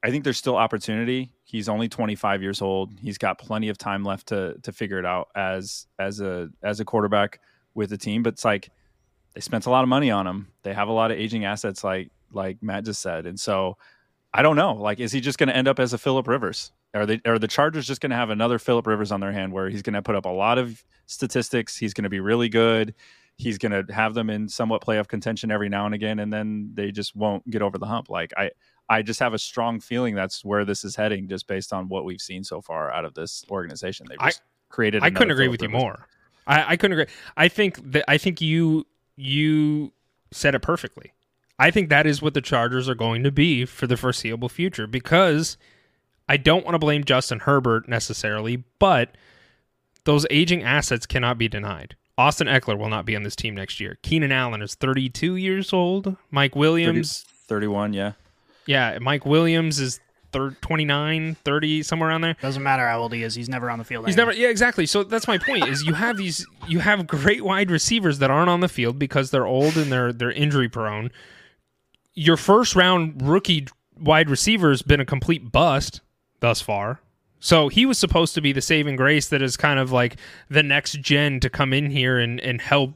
I 0.03 0.09
think 0.09 0.23
there's 0.23 0.37
still 0.37 0.57
opportunity. 0.57 1.31
He's 1.43 1.69
only 1.69 1.87
25 1.87 2.41
years 2.41 2.61
old. 2.61 2.93
He's 2.99 3.19
got 3.19 3.37
plenty 3.37 3.69
of 3.69 3.77
time 3.77 4.03
left 4.03 4.27
to 4.29 4.57
to 4.63 4.71
figure 4.71 4.97
it 4.97 5.05
out 5.05 5.27
as 5.35 5.85
as 5.99 6.19
a 6.19 6.49
as 6.63 6.79
a 6.79 6.85
quarterback 6.85 7.39
with 7.75 7.91
the 7.91 7.97
team. 7.97 8.23
But 8.23 8.33
it's 8.33 8.45
like 8.45 8.71
they 9.35 9.41
spent 9.41 9.67
a 9.67 9.69
lot 9.69 9.83
of 9.83 9.89
money 9.89 10.09
on 10.09 10.25
him. 10.25 10.47
They 10.63 10.73
have 10.73 10.87
a 10.87 10.93
lot 10.93 11.11
of 11.11 11.17
aging 11.17 11.45
assets, 11.45 11.83
like 11.83 12.09
like 12.31 12.63
Matt 12.63 12.85
just 12.85 13.01
said, 13.01 13.27
and 13.27 13.39
so 13.39 13.77
I 14.33 14.41
don't 14.41 14.55
know. 14.55 14.73
Like, 14.73 14.99
is 14.99 15.11
he 15.11 15.19
just 15.19 15.37
going 15.37 15.49
to 15.49 15.55
end 15.55 15.67
up 15.67 15.79
as 15.79 15.93
a 15.93 15.97
Philip 15.97 16.27
Rivers? 16.27 16.71
Are 16.93 17.05
they 17.05 17.21
are 17.25 17.39
the 17.39 17.47
Chargers 17.47 17.85
just 17.85 18.01
going 18.01 18.11
to 18.11 18.15
have 18.15 18.29
another 18.29 18.59
Philip 18.59 18.87
Rivers 18.87 19.11
on 19.11 19.19
their 19.19 19.31
hand 19.31 19.51
where 19.51 19.69
he's 19.69 19.81
going 19.81 19.93
to 19.93 20.01
put 20.01 20.15
up 20.15 20.25
a 20.25 20.29
lot 20.29 20.57
of 20.57 20.83
statistics? 21.05 21.75
He's 21.75 21.93
going 21.93 22.03
to 22.03 22.09
be 22.09 22.19
really 22.19 22.49
good. 22.49 22.93
He's 23.37 23.57
going 23.57 23.71
to 23.71 23.93
have 23.93 24.13
them 24.13 24.29
in 24.29 24.47
somewhat 24.47 24.81
playoff 24.81 25.07
contention 25.07 25.51
every 25.51 25.67
now 25.67 25.85
and 25.85 25.95
again, 25.95 26.19
and 26.19 26.31
then 26.31 26.71
they 26.73 26.91
just 26.91 27.15
won't 27.15 27.49
get 27.49 27.61
over 27.61 27.77
the 27.77 27.85
hump. 27.85 28.09
Like 28.09 28.31
I, 28.37 28.51
I 28.87 29.01
just 29.01 29.19
have 29.19 29.33
a 29.33 29.39
strong 29.39 29.79
feeling 29.79 30.15
that's 30.15 30.45
where 30.45 30.63
this 30.63 30.83
is 30.83 30.95
heading, 30.95 31.27
just 31.27 31.47
based 31.47 31.73
on 31.73 31.89
what 31.89 32.05
we've 32.05 32.21
seen 32.21 32.43
so 32.43 32.61
far 32.61 32.91
out 32.91 33.03
of 33.03 33.13
this 33.13 33.43
organization. 33.49 34.05
They've 34.09 34.19
just 34.19 34.41
created. 34.69 35.03
I 35.03 35.09
couldn't 35.09 35.31
agree 35.31 35.45
Phillip 35.45 35.61
with 35.61 35.61
you 35.63 35.69
more. 35.69 36.07
I, 36.47 36.73
I 36.73 36.77
couldn't 36.77 36.99
agree. 36.99 37.13
I 37.35 37.47
think 37.47 37.91
that 37.91 38.05
I 38.07 38.17
think 38.17 38.41
you 38.41 38.85
you 39.15 39.91
said 40.31 40.55
it 40.55 40.61
perfectly. 40.61 41.13
I 41.61 41.69
think 41.69 41.89
that 41.89 42.07
is 42.07 42.23
what 42.23 42.33
the 42.33 42.41
Chargers 42.41 42.89
are 42.89 42.95
going 42.95 43.21
to 43.23 43.31
be 43.31 43.65
for 43.65 43.85
the 43.85 43.95
foreseeable 43.95 44.49
future 44.49 44.87
because 44.87 45.57
I 46.27 46.37
don't 46.37 46.65
want 46.65 46.73
to 46.73 46.79
blame 46.79 47.03
Justin 47.03 47.37
Herbert 47.37 47.87
necessarily, 47.87 48.63
but 48.79 49.15
those 50.05 50.25
aging 50.31 50.63
assets 50.63 51.05
cannot 51.05 51.37
be 51.37 51.47
denied. 51.47 51.95
Austin 52.17 52.47
Ekeler 52.47 52.79
will 52.79 52.89
not 52.89 53.05
be 53.05 53.15
on 53.15 53.21
this 53.21 53.35
team 53.35 53.53
next 53.53 53.79
year. 53.79 53.99
Keenan 54.01 54.31
Allen 54.31 54.63
is 54.63 54.73
32 54.73 55.35
years 55.35 55.71
old. 55.71 56.15
Mike 56.31 56.53
30 56.53 56.59
Williams, 56.59 57.25
31, 57.45 57.93
yeah. 57.93 58.13
yeah, 58.65 58.97
Mike 58.99 59.27
Williams 59.27 59.79
is 59.79 59.99
thir- 60.31 60.57
29, 60.61 61.35
30, 61.45 61.83
somewhere 61.83 62.09
around 62.09 62.21
there. 62.21 62.35
Doesn't 62.41 62.63
matter 62.63 62.87
how 62.87 63.01
old 63.01 63.13
he 63.13 63.21
is. 63.21 63.35
He's 63.35 63.49
never 63.49 63.69
on 63.69 63.77
the 63.77 63.85
field. 63.85 64.07
He's 64.07 64.15
anymore. 64.15 64.33
never, 64.33 64.41
yeah, 64.41 64.49
exactly. 64.49 64.87
So 64.87 65.03
that's 65.03 65.27
my 65.27 65.37
point. 65.37 65.67
Is 65.67 65.83
you 65.83 65.93
have 65.93 66.17
these, 66.17 66.47
you 66.67 66.79
have 66.79 67.05
great 67.05 67.43
wide 67.43 67.69
receivers 67.69 68.17
that 68.17 68.31
aren't 68.31 68.49
on 68.49 68.61
the 68.61 68.69
field 68.69 68.97
because 68.97 69.29
they're 69.29 69.45
old 69.45 69.77
and 69.77 69.91
they're 69.91 70.11
they're 70.11 70.31
injury 70.31 70.67
prone. 70.67 71.11
Your 72.13 72.37
first 72.37 72.75
round 72.75 73.21
rookie 73.21 73.67
wide 73.99 74.29
receiver 74.29 74.69
has 74.69 74.81
been 74.81 74.99
a 74.99 75.05
complete 75.05 75.51
bust 75.51 76.01
thus 76.39 76.61
far. 76.61 76.99
So 77.39 77.69
he 77.69 77.85
was 77.85 77.97
supposed 77.97 78.35
to 78.35 78.41
be 78.41 78.53
the 78.53 78.61
saving 78.61 78.95
grace 78.95 79.27
that 79.29 79.41
is 79.41 79.57
kind 79.57 79.79
of 79.79 79.91
like 79.91 80.17
the 80.49 80.61
next 80.61 81.01
gen 81.01 81.39
to 81.39 81.49
come 81.49 81.73
in 81.73 81.89
here 81.89 82.19
and 82.19 82.39
and 82.39 82.61
help 82.61 82.93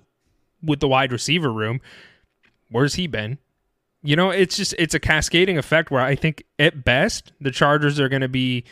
with 0.61 0.79
the 0.79 0.87
wide 0.87 1.11
receiver 1.11 1.51
room. 1.51 1.81
Where's 2.69 2.95
he 2.95 3.07
been? 3.07 3.39
You 4.03 4.15
know, 4.15 4.29
it's 4.29 4.55
just 4.55 4.75
it's 4.77 4.93
a 4.93 4.99
cascading 4.99 5.57
effect 5.57 5.89
where 5.89 6.01
I 6.01 6.15
think 6.15 6.43
at 6.59 6.85
best 6.85 7.31
the 7.41 7.51
Chargers 7.51 7.99
are 7.99 8.09
going 8.09 8.21
to 8.21 8.27
be 8.27 8.65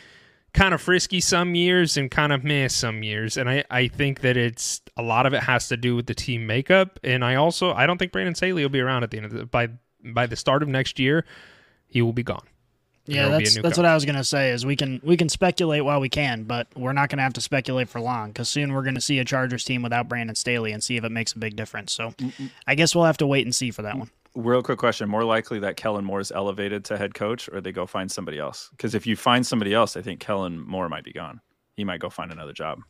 kind 0.52 0.72
of 0.72 0.80
frisky 0.80 1.20
some 1.20 1.56
years 1.56 1.96
and 1.96 2.08
kind 2.08 2.32
of 2.32 2.44
meh 2.44 2.68
some 2.68 3.02
years. 3.02 3.36
And 3.36 3.50
I, 3.50 3.64
I 3.68 3.88
think 3.88 4.20
that 4.20 4.36
it's 4.36 4.80
a 4.96 5.02
lot 5.02 5.26
of 5.26 5.34
it 5.34 5.42
has 5.42 5.66
to 5.68 5.76
do 5.76 5.96
with 5.96 6.06
the 6.06 6.14
team 6.14 6.46
makeup. 6.46 7.00
And 7.02 7.24
I 7.24 7.34
also 7.34 7.72
I 7.72 7.86
don't 7.86 7.98
think 7.98 8.12
Brandon 8.12 8.36
Staley 8.36 8.62
will 8.62 8.68
be 8.68 8.80
around 8.80 9.02
at 9.02 9.10
the 9.10 9.16
end 9.16 9.26
of 9.26 9.32
the 9.32 9.46
by 9.46 9.70
by 10.04 10.26
the 10.26 10.36
start 10.36 10.62
of 10.62 10.68
next 10.68 10.98
year. 10.98 11.24
He 11.86 12.02
will 12.02 12.12
be 12.12 12.22
gone. 12.22 12.46
Yeah, 13.06 13.22
there 13.22 13.30
will 13.32 13.38
be 13.38 13.44
a 13.44 13.46
that's 13.46 13.54
that's 13.56 13.68
coach. 13.68 13.76
what 13.76 13.86
I 13.86 13.94
was 13.94 14.04
gonna 14.04 14.24
say. 14.24 14.50
Is 14.50 14.64
we 14.64 14.76
can 14.76 15.00
we 15.04 15.16
can 15.16 15.28
speculate 15.28 15.84
while 15.84 16.00
we 16.00 16.08
can, 16.08 16.44
but 16.44 16.68
we're 16.74 16.92
not 16.92 17.10
gonna 17.10 17.22
have 17.22 17.34
to 17.34 17.40
speculate 17.40 17.88
for 17.88 18.00
long 18.00 18.28
because 18.28 18.48
soon 18.48 18.72
we're 18.72 18.82
gonna 18.82 19.00
see 19.00 19.18
a 19.18 19.24
Chargers 19.24 19.64
team 19.64 19.82
without 19.82 20.08
Brandon 20.08 20.34
Staley 20.34 20.72
and 20.72 20.82
see 20.82 20.96
if 20.96 21.04
it 21.04 21.12
makes 21.12 21.32
a 21.32 21.38
big 21.38 21.54
difference. 21.54 21.92
So, 21.92 22.10
mm, 22.10 22.32
mm. 22.34 22.50
I 22.66 22.74
guess 22.74 22.94
we'll 22.94 23.04
have 23.04 23.18
to 23.18 23.26
wait 23.26 23.44
and 23.44 23.54
see 23.54 23.70
for 23.70 23.82
that 23.82 23.98
one. 23.98 24.10
Real 24.34 24.62
quick 24.62 24.78
question: 24.78 25.08
More 25.08 25.24
likely 25.24 25.58
that 25.60 25.76
Kellen 25.76 26.04
Moore 26.04 26.20
is 26.20 26.32
elevated 26.32 26.84
to 26.86 26.96
head 26.96 27.14
coach, 27.14 27.48
or 27.52 27.60
they 27.60 27.72
go 27.72 27.86
find 27.86 28.10
somebody 28.10 28.38
else? 28.38 28.70
Because 28.70 28.94
if 28.94 29.06
you 29.06 29.16
find 29.16 29.46
somebody 29.46 29.74
else, 29.74 29.96
I 29.96 30.02
think 30.02 30.20
Kellen 30.20 30.58
Moore 30.58 30.88
might 30.88 31.04
be 31.04 31.12
gone. 31.12 31.40
He 31.76 31.84
might 31.84 32.00
go 32.00 32.08
find 32.08 32.32
another 32.32 32.52
job. 32.52 32.80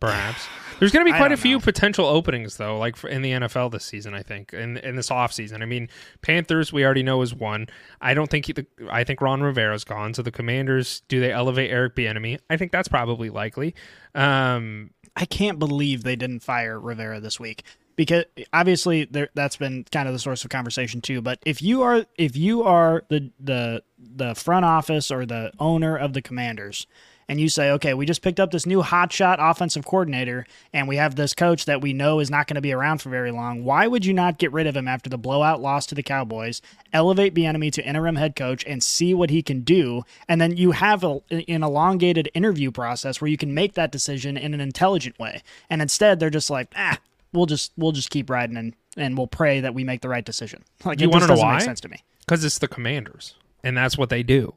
Perhaps 0.00 0.48
there's 0.80 0.92
going 0.92 1.04
to 1.04 1.12
be 1.12 1.16
quite 1.16 1.30
a 1.30 1.36
few 1.36 1.56
know. 1.56 1.60
potential 1.60 2.06
openings 2.06 2.56
though, 2.56 2.78
like 2.78 2.96
for, 2.96 3.08
in 3.08 3.20
the 3.20 3.32
NFL 3.32 3.70
this 3.70 3.84
season. 3.84 4.14
I 4.14 4.22
think 4.22 4.52
in 4.54 4.78
in 4.78 4.96
this 4.96 5.10
off 5.10 5.32
season. 5.32 5.62
I 5.62 5.66
mean, 5.66 5.88
Panthers 6.22 6.72
we 6.72 6.84
already 6.84 7.02
know 7.02 7.20
is 7.20 7.34
one. 7.34 7.68
I 8.00 8.14
don't 8.14 8.30
think 8.30 8.46
he, 8.46 8.54
the, 8.54 8.66
I 8.90 9.04
think 9.04 9.20
Ron 9.20 9.42
Rivera's 9.42 9.84
gone. 9.84 10.14
So 10.14 10.22
the 10.22 10.32
Commanders 10.32 11.02
do 11.08 11.20
they 11.20 11.30
elevate 11.30 11.70
Eric 11.70 11.94
Bieniemy? 11.94 12.38
I 12.48 12.56
think 12.56 12.72
that's 12.72 12.88
probably 12.88 13.28
likely. 13.28 13.74
Um, 14.14 14.90
I 15.14 15.26
can't 15.26 15.58
believe 15.58 16.02
they 16.02 16.16
didn't 16.16 16.40
fire 16.40 16.80
Rivera 16.80 17.20
this 17.20 17.38
week 17.38 17.62
because 17.94 18.24
obviously 18.54 19.04
there, 19.04 19.28
that's 19.34 19.56
been 19.56 19.84
kind 19.92 20.08
of 20.08 20.14
the 20.14 20.18
source 20.18 20.44
of 20.44 20.50
conversation 20.50 21.02
too. 21.02 21.20
But 21.20 21.40
if 21.44 21.60
you 21.60 21.82
are 21.82 22.06
if 22.16 22.36
you 22.36 22.62
are 22.62 23.04
the 23.10 23.30
the 23.38 23.82
the 23.98 24.34
front 24.34 24.64
office 24.64 25.10
or 25.10 25.26
the 25.26 25.52
owner 25.58 25.94
of 25.94 26.14
the 26.14 26.22
Commanders. 26.22 26.86
And 27.30 27.40
you 27.40 27.48
say, 27.48 27.70
okay, 27.70 27.94
we 27.94 28.06
just 28.06 28.22
picked 28.22 28.40
up 28.40 28.50
this 28.50 28.66
new 28.66 28.82
hotshot 28.82 29.36
offensive 29.38 29.84
coordinator, 29.86 30.46
and 30.72 30.88
we 30.88 30.96
have 30.96 31.14
this 31.14 31.32
coach 31.32 31.64
that 31.66 31.80
we 31.80 31.92
know 31.92 32.18
is 32.18 32.28
not 32.28 32.48
going 32.48 32.56
to 32.56 32.60
be 32.60 32.72
around 32.72 33.00
for 33.00 33.08
very 33.08 33.30
long. 33.30 33.62
Why 33.62 33.86
would 33.86 34.04
you 34.04 34.12
not 34.12 34.38
get 34.38 34.52
rid 34.52 34.66
of 34.66 34.76
him 34.76 34.88
after 34.88 35.08
the 35.08 35.16
blowout 35.16 35.62
loss 35.62 35.86
to 35.86 35.94
the 35.94 36.02
Cowboys, 36.02 36.60
elevate 36.92 37.32
Bieniemy 37.32 37.70
to 37.74 37.86
interim 37.86 38.16
head 38.16 38.34
coach, 38.34 38.64
and 38.66 38.82
see 38.82 39.14
what 39.14 39.30
he 39.30 39.42
can 39.44 39.60
do? 39.60 40.02
And 40.28 40.40
then 40.40 40.56
you 40.56 40.72
have 40.72 41.04
a, 41.04 41.20
an 41.30 41.62
elongated 41.62 42.28
interview 42.34 42.72
process 42.72 43.20
where 43.20 43.28
you 43.30 43.36
can 43.36 43.54
make 43.54 43.74
that 43.74 43.92
decision 43.92 44.36
in 44.36 44.52
an 44.52 44.60
intelligent 44.60 45.16
way. 45.20 45.40
And 45.70 45.80
instead, 45.80 46.18
they're 46.18 46.30
just 46.30 46.50
like, 46.50 46.72
ah, 46.74 46.98
we'll 47.32 47.46
just 47.46 47.70
we'll 47.76 47.92
just 47.92 48.10
keep 48.10 48.28
riding 48.28 48.56
and 48.56 48.74
and 48.96 49.16
we'll 49.16 49.28
pray 49.28 49.60
that 49.60 49.72
we 49.72 49.84
make 49.84 50.00
the 50.00 50.08
right 50.08 50.24
decision. 50.24 50.64
Like 50.84 51.00
You 51.00 51.08
it 51.08 51.12
just 51.12 51.28
doesn't 51.28 51.46
why? 51.46 51.52
make 51.58 51.62
sense 51.62 51.80
to 51.82 51.88
me. 51.88 52.02
because 52.26 52.44
it's 52.44 52.58
the 52.58 52.66
Commanders, 52.66 53.36
and 53.62 53.76
that's 53.76 53.96
what 53.96 54.08
they 54.10 54.24
do. 54.24 54.52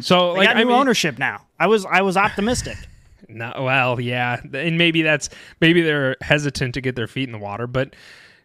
So 0.00 0.32
They 0.32 0.38
like 0.38 0.48
got 0.48 0.56
I 0.56 0.62
new 0.62 0.68
mean, 0.68 0.76
ownership 0.76 1.18
now. 1.18 1.46
I 1.58 1.66
was 1.66 1.84
I 1.86 2.02
was 2.02 2.16
optimistic. 2.16 2.76
No, 3.28 3.52
well, 3.58 4.00
yeah, 4.00 4.40
and 4.54 4.78
maybe 4.78 5.02
that's 5.02 5.30
maybe 5.60 5.82
they're 5.82 6.16
hesitant 6.20 6.74
to 6.74 6.80
get 6.80 6.94
their 6.94 7.08
feet 7.08 7.28
in 7.28 7.32
the 7.32 7.38
water, 7.38 7.66
but 7.66 7.96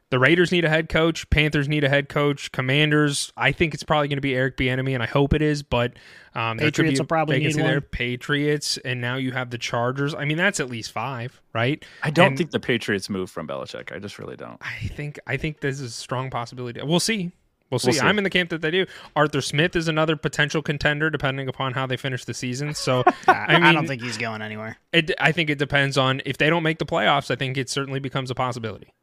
the 0.10 0.18
Raiders 0.18 0.52
need 0.52 0.66
a 0.66 0.70
head 0.70 0.90
coach, 0.90 1.30
Panthers 1.30 1.70
need 1.70 1.84
a 1.84 1.90
head 1.90 2.10
coach, 2.10 2.52
Commanders. 2.52 3.32
I 3.38 3.52
think 3.52 3.74
it's 3.76 3.84
probably 3.84 4.08
going 4.08 4.18
to 4.18 4.22
be 4.22 4.34
Eric 4.34 4.58
Bieniemy, 4.58 4.94
and 4.94 5.04
I 5.04 5.06
hope 5.06 5.34
it 5.34 5.42
is. 5.42 5.62
But 5.62 5.94
um, 6.34 6.58
there 6.58 6.68
could 6.68 6.86
Patriots 6.86 7.00
be 7.00 7.02
will 7.04 7.08
probably 7.08 7.38
vacancy 7.38 7.60
need 7.60 7.68
there. 7.68 7.82
Patriots, 7.82 8.78
and 8.84 9.00
now 9.02 9.18
you 9.18 9.32
have 9.34 9.52
the 9.52 9.58
Chargers. 9.60 10.16
I 10.16 10.26
mean, 10.26 10.38
that's 10.38 10.60
at 10.60 10.70
least 10.70 10.92
five, 10.92 11.40
right? 11.54 11.84
I 12.02 12.10
don't 12.10 12.28
And 12.30 12.38
think 12.38 12.50
the 12.52 12.60
Patriots 12.60 13.10
move 13.10 13.30
from 13.30 13.48
Belichick. 13.48 13.96
I 13.96 14.00
just 14.00 14.18
really 14.18 14.36
don't. 14.36 14.58
I 14.62 14.88
think 14.88 15.20
I 15.28 15.38
think 15.38 15.60
this 15.62 15.80
is 15.80 15.92
a 15.92 15.96
strong 15.96 16.30
possibility. 16.32 16.82
We'll 16.82 17.00
see. 17.00 17.32
We'll 17.72 17.80
see. 17.80 17.88
We'll 17.88 17.94
see. 17.96 18.00
I'm 18.02 18.18
in 18.18 18.24
the 18.24 18.30
camp 18.30 18.50
that 18.52 18.62
they 18.62 18.70
do. 18.70 18.86
Arthur 19.16 19.42
Smith 19.42 19.76
is 19.76 19.88
another 19.88 20.16
potential 20.16 20.62
contender, 20.62 21.10
depending 21.10 21.48
upon 21.48 21.74
how 21.74 21.88
they 21.88 21.98
finish 21.98 22.26
the 22.26 22.34
season. 22.34 22.74
So 22.76 23.04
I, 23.28 23.32
I 23.32 23.54
mean, 23.56 23.64
I 23.64 23.72
don't 23.74 23.88
think 23.88 24.04
he's 24.04 24.18
going 24.18 24.42
anywhere. 24.42 24.78
It, 24.94 25.12
I 25.20 25.32
think 25.32 25.50
it 25.50 25.58
depends 25.58 25.98
on 25.98 26.22
if 26.26 26.38
they 26.38 26.50
don't 26.50 26.64
make 26.64 26.78
the 26.78 26.86
playoffs. 26.86 27.32
I 27.32 27.36
think 27.36 27.58
it 27.58 27.70
certainly 27.70 28.00
becomes 28.00 28.30
a 28.30 28.36
possibility. 28.36 28.94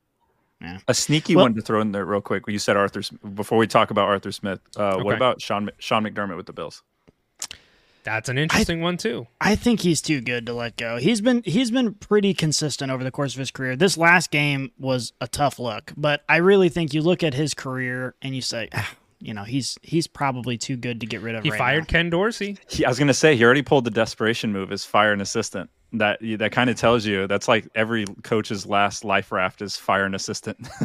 A 0.88 0.92
sneaky 0.94 1.36
Well- 1.36 1.44
one 1.44 1.54
to 1.54 1.62
throw 1.62 1.80
in 1.80 1.92
there 1.92 2.04
real 2.04 2.20
quick. 2.20 2.42
You 2.48 2.58
said 2.58 2.76
Arthur. 2.76 3.02
Sm- 3.02 3.16
Before 3.34 3.58
we 3.58 3.66
talk 3.66 3.90
about 3.90 4.08
Arthur 4.08 4.32
Smith, 4.32 4.60
uh, 4.76 4.94
Okay. 4.96 5.02
what 5.04 5.14
about 5.16 5.40
Sean 5.40 5.70
Sean 5.78 6.04
McDermott 6.04 6.36
with 6.36 6.46
the 6.46 6.52
Bills? 6.52 6.82
That's 8.04 8.28
an 8.28 8.38
interesting 8.38 8.80
one 8.80 8.96
too. 8.96 9.26
I 9.40 9.54
think 9.54 9.80
he's 9.80 10.00
too 10.00 10.20
good 10.20 10.46
to 10.46 10.54
let 10.54 10.76
go. 10.76 10.96
He's 10.96 11.20
been 11.20 11.42
he's 11.44 11.70
been 11.70 11.94
pretty 11.94 12.34
consistent 12.34 12.90
over 12.90 13.04
the 13.04 13.10
course 13.10 13.34
of 13.34 13.38
his 13.38 13.50
career. 13.50 13.76
This 13.76 13.96
last 13.98 14.30
game 14.30 14.72
was 14.78 15.12
a 15.20 15.28
tough 15.28 15.58
look, 15.58 15.92
but 15.96 16.22
I 16.28 16.36
really 16.36 16.68
think 16.68 16.94
you 16.94 17.02
look 17.02 17.22
at 17.22 17.34
his 17.34 17.54
career 17.54 18.14
and 18.22 18.34
you 18.34 18.40
say, 18.40 18.68
ah, 18.74 18.94
you 19.20 19.34
know, 19.34 19.44
he's 19.44 19.78
he's 19.82 20.06
probably 20.06 20.56
too 20.56 20.76
good 20.76 21.00
to 21.00 21.06
get 21.06 21.20
rid 21.20 21.34
of. 21.34 21.42
He 21.42 21.50
right 21.50 21.58
fired 21.58 21.80
now. 21.82 21.86
Ken 21.86 22.10
Dorsey. 22.10 22.56
He, 22.68 22.84
I 22.84 22.88
was 22.88 22.98
going 22.98 23.08
to 23.08 23.14
say 23.14 23.36
he 23.36 23.44
already 23.44 23.62
pulled 23.62 23.84
the 23.84 23.90
desperation 23.90 24.52
move 24.52 24.72
is 24.72 24.84
fire 24.84 25.12
an 25.12 25.20
assistant. 25.20 25.68
That 25.92 26.18
that 26.38 26.52
kind 26.52 26.70
of 26.70 26.76
tells 26.76 27.04
you 27.04 27.26
that's 27.26 27.48
like 27.48 27.66
every 27.74 28.04
coach's 28.22 28.66
last 28.66 29.04
life 29.04 29.32
raft 29.32 29.60
is 29.62 29.76
fire 29.76 30.04
an 30.04 30.14
assistant. 30.14 30.68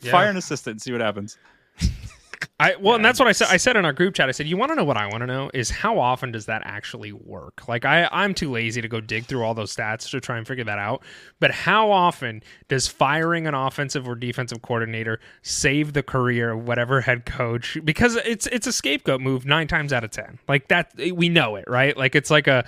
Yeah. 0.00 0.12
Fire 0.12 0.30
an 0.30 0.36
assistant. 0.36 0.82
See 0.82 0.92
what 0.92 1.00
happens. 1.00 1.36
I 2.58 2.74
well, 2.76 2.94
and 2.94 3.04
that's 3.04 3.18
what 3.18 3.28
I 3.28 3.32
said. 3.32 3.48
I 3.50 3.58
said 3.58 3.76
in 3.76 3.84
our 3.84 3.92
group 3.92 4.14
chat. 4.14 4.30
I 4.30 4.32
said, 4.32 4.46
"You 4.46 4.56
want 4.56 4.70
to 4.70 4.76
know 4.76 4.84
what 4.84 4.96
I 4.96 5.06
want 5.08 5.20
to 5.20 5.26
know 5.26 5.50
is 5.52 5.68
how 5.68 5.98
often 5.98 6.32
does 6.32 6.46
that 6.46 6.62
actually 6.64 7.12
work? 7.12 7.68
Like, 7.68 7.84
I 7.84 8.08
I'm 8.10 8.32
too 8.32 8.50
lazy 8.50 8.80
to 8.80 8.88
go 8.88 8.98
dig 8.98 9.26
through 9.26 9.44
all 9.44 9.52
those 9.52 9.76
stats 9.76 10.08
to 10.10 10.20
try 10.22 10.38
and 10.38 10.46
figure 10.48 10.64
that 10.64 10.78
out. 10.78 11.02
But 11.38 11.50
how 11.50 11.90
often 11.90 12.42
does 12.68 12.88
firing 12.88 13.46
an 13.46 13.52
offensive 13.52 14.08
or 14.08 14.14
defensive 14.14 14.62
coordinator 14.62 15.20
save 15.42 15.92
the 15.92 16.02
career 16.02 16.52
of 16.52 16.66
whatever 16.66 17.02
head 17.02 17.26
coach? 17.26 17.76
Because 17.84 18.16
it's 18.16 18.46
it's 18.46 18.66
a 18.66 18.72
scapegoat 18.72 19.20
move 19.20 19.44
nine 19.44 19.68
times 19.68 19.92
out 19.92 20.02
of 20.02 20.10
ten. 20.10 20.38
Like 20.48 20.68
that, 20.68 20.92
we 21.14 21.28
know 21.28 21.56
it, 21.56 21.66
right? 21.68 21.94
Like 21.94 22.14
it's 22.14 22.30
like 22.30 22.46
a 22.46 22.64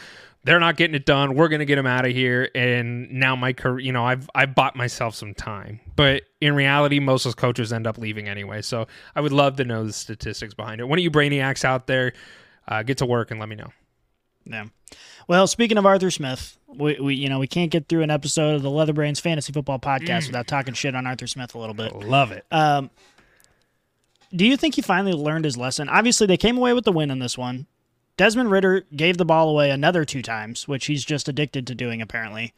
they're 0.48 0.58
not 0.58 0.78
getting 0.78 0.94
it 0.94 1.04
done. 1.04 1.34
We're 1.34 1.48
gonna 1.48 1.66
get 1.66 1.76
them 1.76 1.86
out 1.86 2.06
of 2.06 2.12
here, 2.12 2.48
and 2.54 3.10
now 3.12 3.36
my 3.36 3.52
career. 3.52 3.80
You 3.80 3.92
know, 3.92 4.02
I've 4.02 4.30
I've 4.34 4.54
bought 4.54 4.76
myself 4.76 5.14
some 5.14 5.34
time, 5.34 5.78
but 5.94 6.22
in 6.40 6.54
reality, 6.54 7.00
most 7.00 7.26
of 7.26 7.30
those 7.30 7.34
coaches 7.34 7.70
end 7.70 7.86
up 7.86 7.98
leaving 7.98 8.28
anyway. 8.28 8.62
So 8.62 8.86
I 9.14 9.20
would 9.20 9.32
love 9.32 9.56
to 9.56 9.64
know 9.64 9.84
the 9.84 9.92
statistics 9.92 10.54
behind 10.54 10.80
it. 10.80 10.84
One 10.84 10.98
of 10.98 11.02
you 11.02 11.10
brainiacs 11.10 11.66
out 11.66 11.86
there, 11.86 12.14
uh, 12.66 12.82
get 12.82 12.96
to 12.98 13.06
work 13.06 13.30
and 13.30 13.38
let 13.38 13.50
me 13.50 13.56
know. 13.56 13.70
Yeah. 14.46 14.64
Well, 15.28 15.46
speaking 15.46 15.76
of 15.76 15.84
Arthur 15.84 16.10
Smith, 16.10 16.56
we, 16.66 16.98
we 16.98 17.14
you 17.14 17.28
know 17.28 17.38
we 17.38 17.46
can't 17.46 17.70
get 17.70 17.86
through 17.86 18.00
an 18.00 18.10
episode 18.10 18.54
of 18.54 18.62
the 18.62 18.70
Leatherbrains 18.70 19.20
Fantasy 19.20 19.52
Football 19.52 19.78
Podcast 19.78 20.28
without 20.28 20.46
talking 20.46 20.72
shit 20.72 20.94
on 20.94 21.06
Arthur 21.06 21.26
Smith 21.26 21.54
a 21.54 21.58
little 21.58 21.74
bit. 21.74 21.94
Love 21.94 22.32
it. 22.32 22.46
Um, 22.50 22.88
do 24.34 24.46
you 24.46 24.56
think 24.56 24.76
he 24.76 24.80
finally 24.80 25.12
learned 25.12 25.44
his 25.44 25.58
lesson? 25.58 25.90
Obviously, 25.90 26.26
they 26.26 26.38
came 26.38 26.56
away 26.56 26.72
with 26.72 26.86
the 26.86 26.92
win 26.92 27.10
in 27.10 27.18
this 27.18 27.36
one. 27.36 27.66
Desmond 28.18 28.50
Ridder 28.50 28.84
gave 28.94 29.16
the 29.16 29.24
ball 29.24 29.48
away 29.48 29.70
another 29.70 30.04
two 30.04 30.22
times, 30.22 30.66
which 30.66 30.86
he's 30.86 31.04
just 31.04 31.28
addicted 31.28 31.66
to 31.68 31.74
doing 31.74 32.02
apparently. 32.02 32.52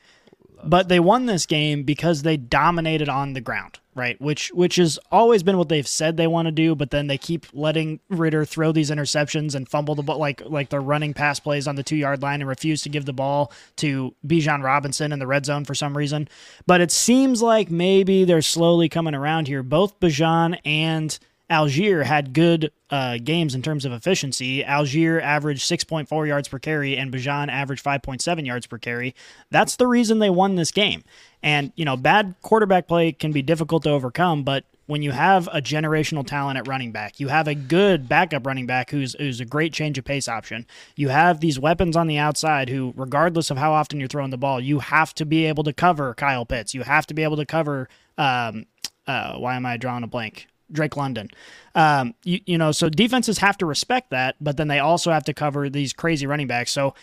But 0.65 0.89
they 0.89 1.01
won 1.01 1.27
this 1.27 1.47
game 1.47 1.85
because 1.85 2.23
they 2.23 2.37
dominated 2.37 3.09
on 3.09 3.33
the 3.35 3.41
ground, 3.41 3.79
right? 3.95 4.21
Which 4.21 4.49
which 4.53 4.77
has 4.77 4.99
always 5.11 5.43
been 5.43 5.57
what 5.57 5.69
they've 5.69 5.89
said 5.89 6.17
they 6.17 6.27
want 6.27 6.47
to 6.47 6.53
do, 6.53 6.75
but 6.75 6.91
then 6.91 7.07
they 7.07 7.17
keep 7.17 7.47
letting 7.53 8.01
Ridder 8.09 8.45
throw 8.45 8.73
these 8.73 8.91
interceptions 8.91 9.55
and 9.55 9.69
fumble 9.69 9.95
the 9.95 10.03
ball 10.03 10.19
like 10.19 10.43
like 10.45 10.69
they're 10.69 10.81
running 10.81 11.15
pass 11.15 11.41
plays 11.41 11.67
on 11.67 11.77
the 11.77 11.83
two 11.83 11.97
yard 11.97 12.23
line 12.23 12.41
and 12.41 12.49
refuse 12.49 12.83
to 12.83 12.91
give 12.91 13.07
the 13.07 13.13
ball 13.13 13.53
to 13.77 14.15
Bijan 14.27 14.63
Robinson 14.63 15.13
in 15.13 15.19
the 15.19 15.27
red 15.27 15.47
zone 15.47 15.65
for 15.65 15.75
some 15.75 15.97
reason. 15.97 16.29
But 16.67 16.81
it 16.81 16.91
seems 16.91 17.41
like 17.41 17.71
maybe 17.71 18.25
they're 18.25 18.43
slowly 18.43 18.89
coming 18.89 19.15
around 19.15 19.47
here. 19.47 19.63
Both 19.63 19.99
Bijan 20.01 20.59
and 20.65 21.19
Allgeier 21.51 22.05
had 22.05 22.33
good 22.33 22.71
uh, 22.91 23.19
games 23.23 23.55
in 23.55 23.63
terms 23.63 23.85
of 23.85 23.93
efficiency. 23.93 24.63
Allgeier 24.63 25.21
averaged 25.21 25.69
6.4 25.69 26.27
yards 26.27 26.49
per 26.49 26.59
carry, 26.59 26.97
and 26.97 27.13
Bijan 27.13 27.49
averaged 27.49 27.85
5.7 27.85 28.47
yards 28.47 28.67
per 28.67 28.79
carry. 28.79 29.15
That's 29.51 29.77
the 29.77 29.87
reason 29.87 30.21
they 30.21 30.31
won 30.31 30.55
this 30.55 30.71
game. 30.71 31.03
And, 31.43 31.73
you 31.75 31.85
know, 31.85 31.97
bad 31.97 32.37
quarterback 32.43 32.87
play 32.87 33.13
can 33.13 33.33
be 33.33 33.43
difficult 33.43 33.83
to 33.83 33.91
overcome, 33.91 34.45
but 34.45 34.65
when 34.87 35.03
you 35.03 35.13
have 35.13 35.49
a 35.53 35.63
generational 35.63 36.27
talent 36.27 36.59
at 36.59 36.67
running 36.67 36.91
back, 36.91 37.21
you 37.21 37.29
have 37.29 37.47
a 37.47 37.55
good 37.55 38.09
backup 38.09 38.45
running 38.45 38.67
back 38.67 38.91
who's 38.91 39.15
who's 39.15 39.39
a 39.39 39.45
great 39.45 39.73
change 39.73 39.97
of 39.99 40.05
pace 40.05 40.27
option. 40.27 40.67
You 40.97 41.11
have 41.11 41.39
these 41.39 41.61
weapons 41.61 41.97
on 41.97 42.09
the 42.09 42.19
outside 42.19 42.69
who, 42.69 42.93
regardless 42.97 43.53
of 43.53 43.57
how 43.57 43.73
often 43.73 44.01
you're 44.01 44.09
throwing 44.09 44.31
the 44.31 44.37
ball, 44.37 44.61
you 44.61 44.81
have 44.81 45.15
to 45.15 45.25
be 45.25 45.45
able 45.45 45.63
to 45.63 45.73
cover 45.73 46.13
Kyle 46.15 46.45
Pitts. 46.45 46.75
You 46.75 46.83
have 46.83 47.07
to 47.07 47.15
be 47.15 47.23
able 47.23 47.37
to 47.37 47.47
cover. 47.47 47.89
Um, 48.19 48.67
uh, 49.07 49.39
why 49.39 49.55
am 49.55 49.65
I 49.65 49.77
drawing 49.77 50.03
a 50.03 50.09
blank? 50.09 50.49
Drake 50.73 50.97
London. 50.97 51.29
Um, 51.75 52.15
you, 52.25 52.41
you 52.47 52.59
know, 52.59 52.73
so 52.73 52.89
defenses 52.89 53.39
have 53.39 53.59
to 53.59 53.67
respect 53.67 54.11
that, 54.11 54.37
but 54.41 54.57
then 54.57 54.69
they 54.69 54.79
also 54.79 55.11
have 55.11 55.25
to 55.25 55.35
cover 55.35 55.69
these 55.69 55.93
crazy 55.93 56.27
running 56.27 56.47
backs. 56.47 56.73
So 56.73 56.95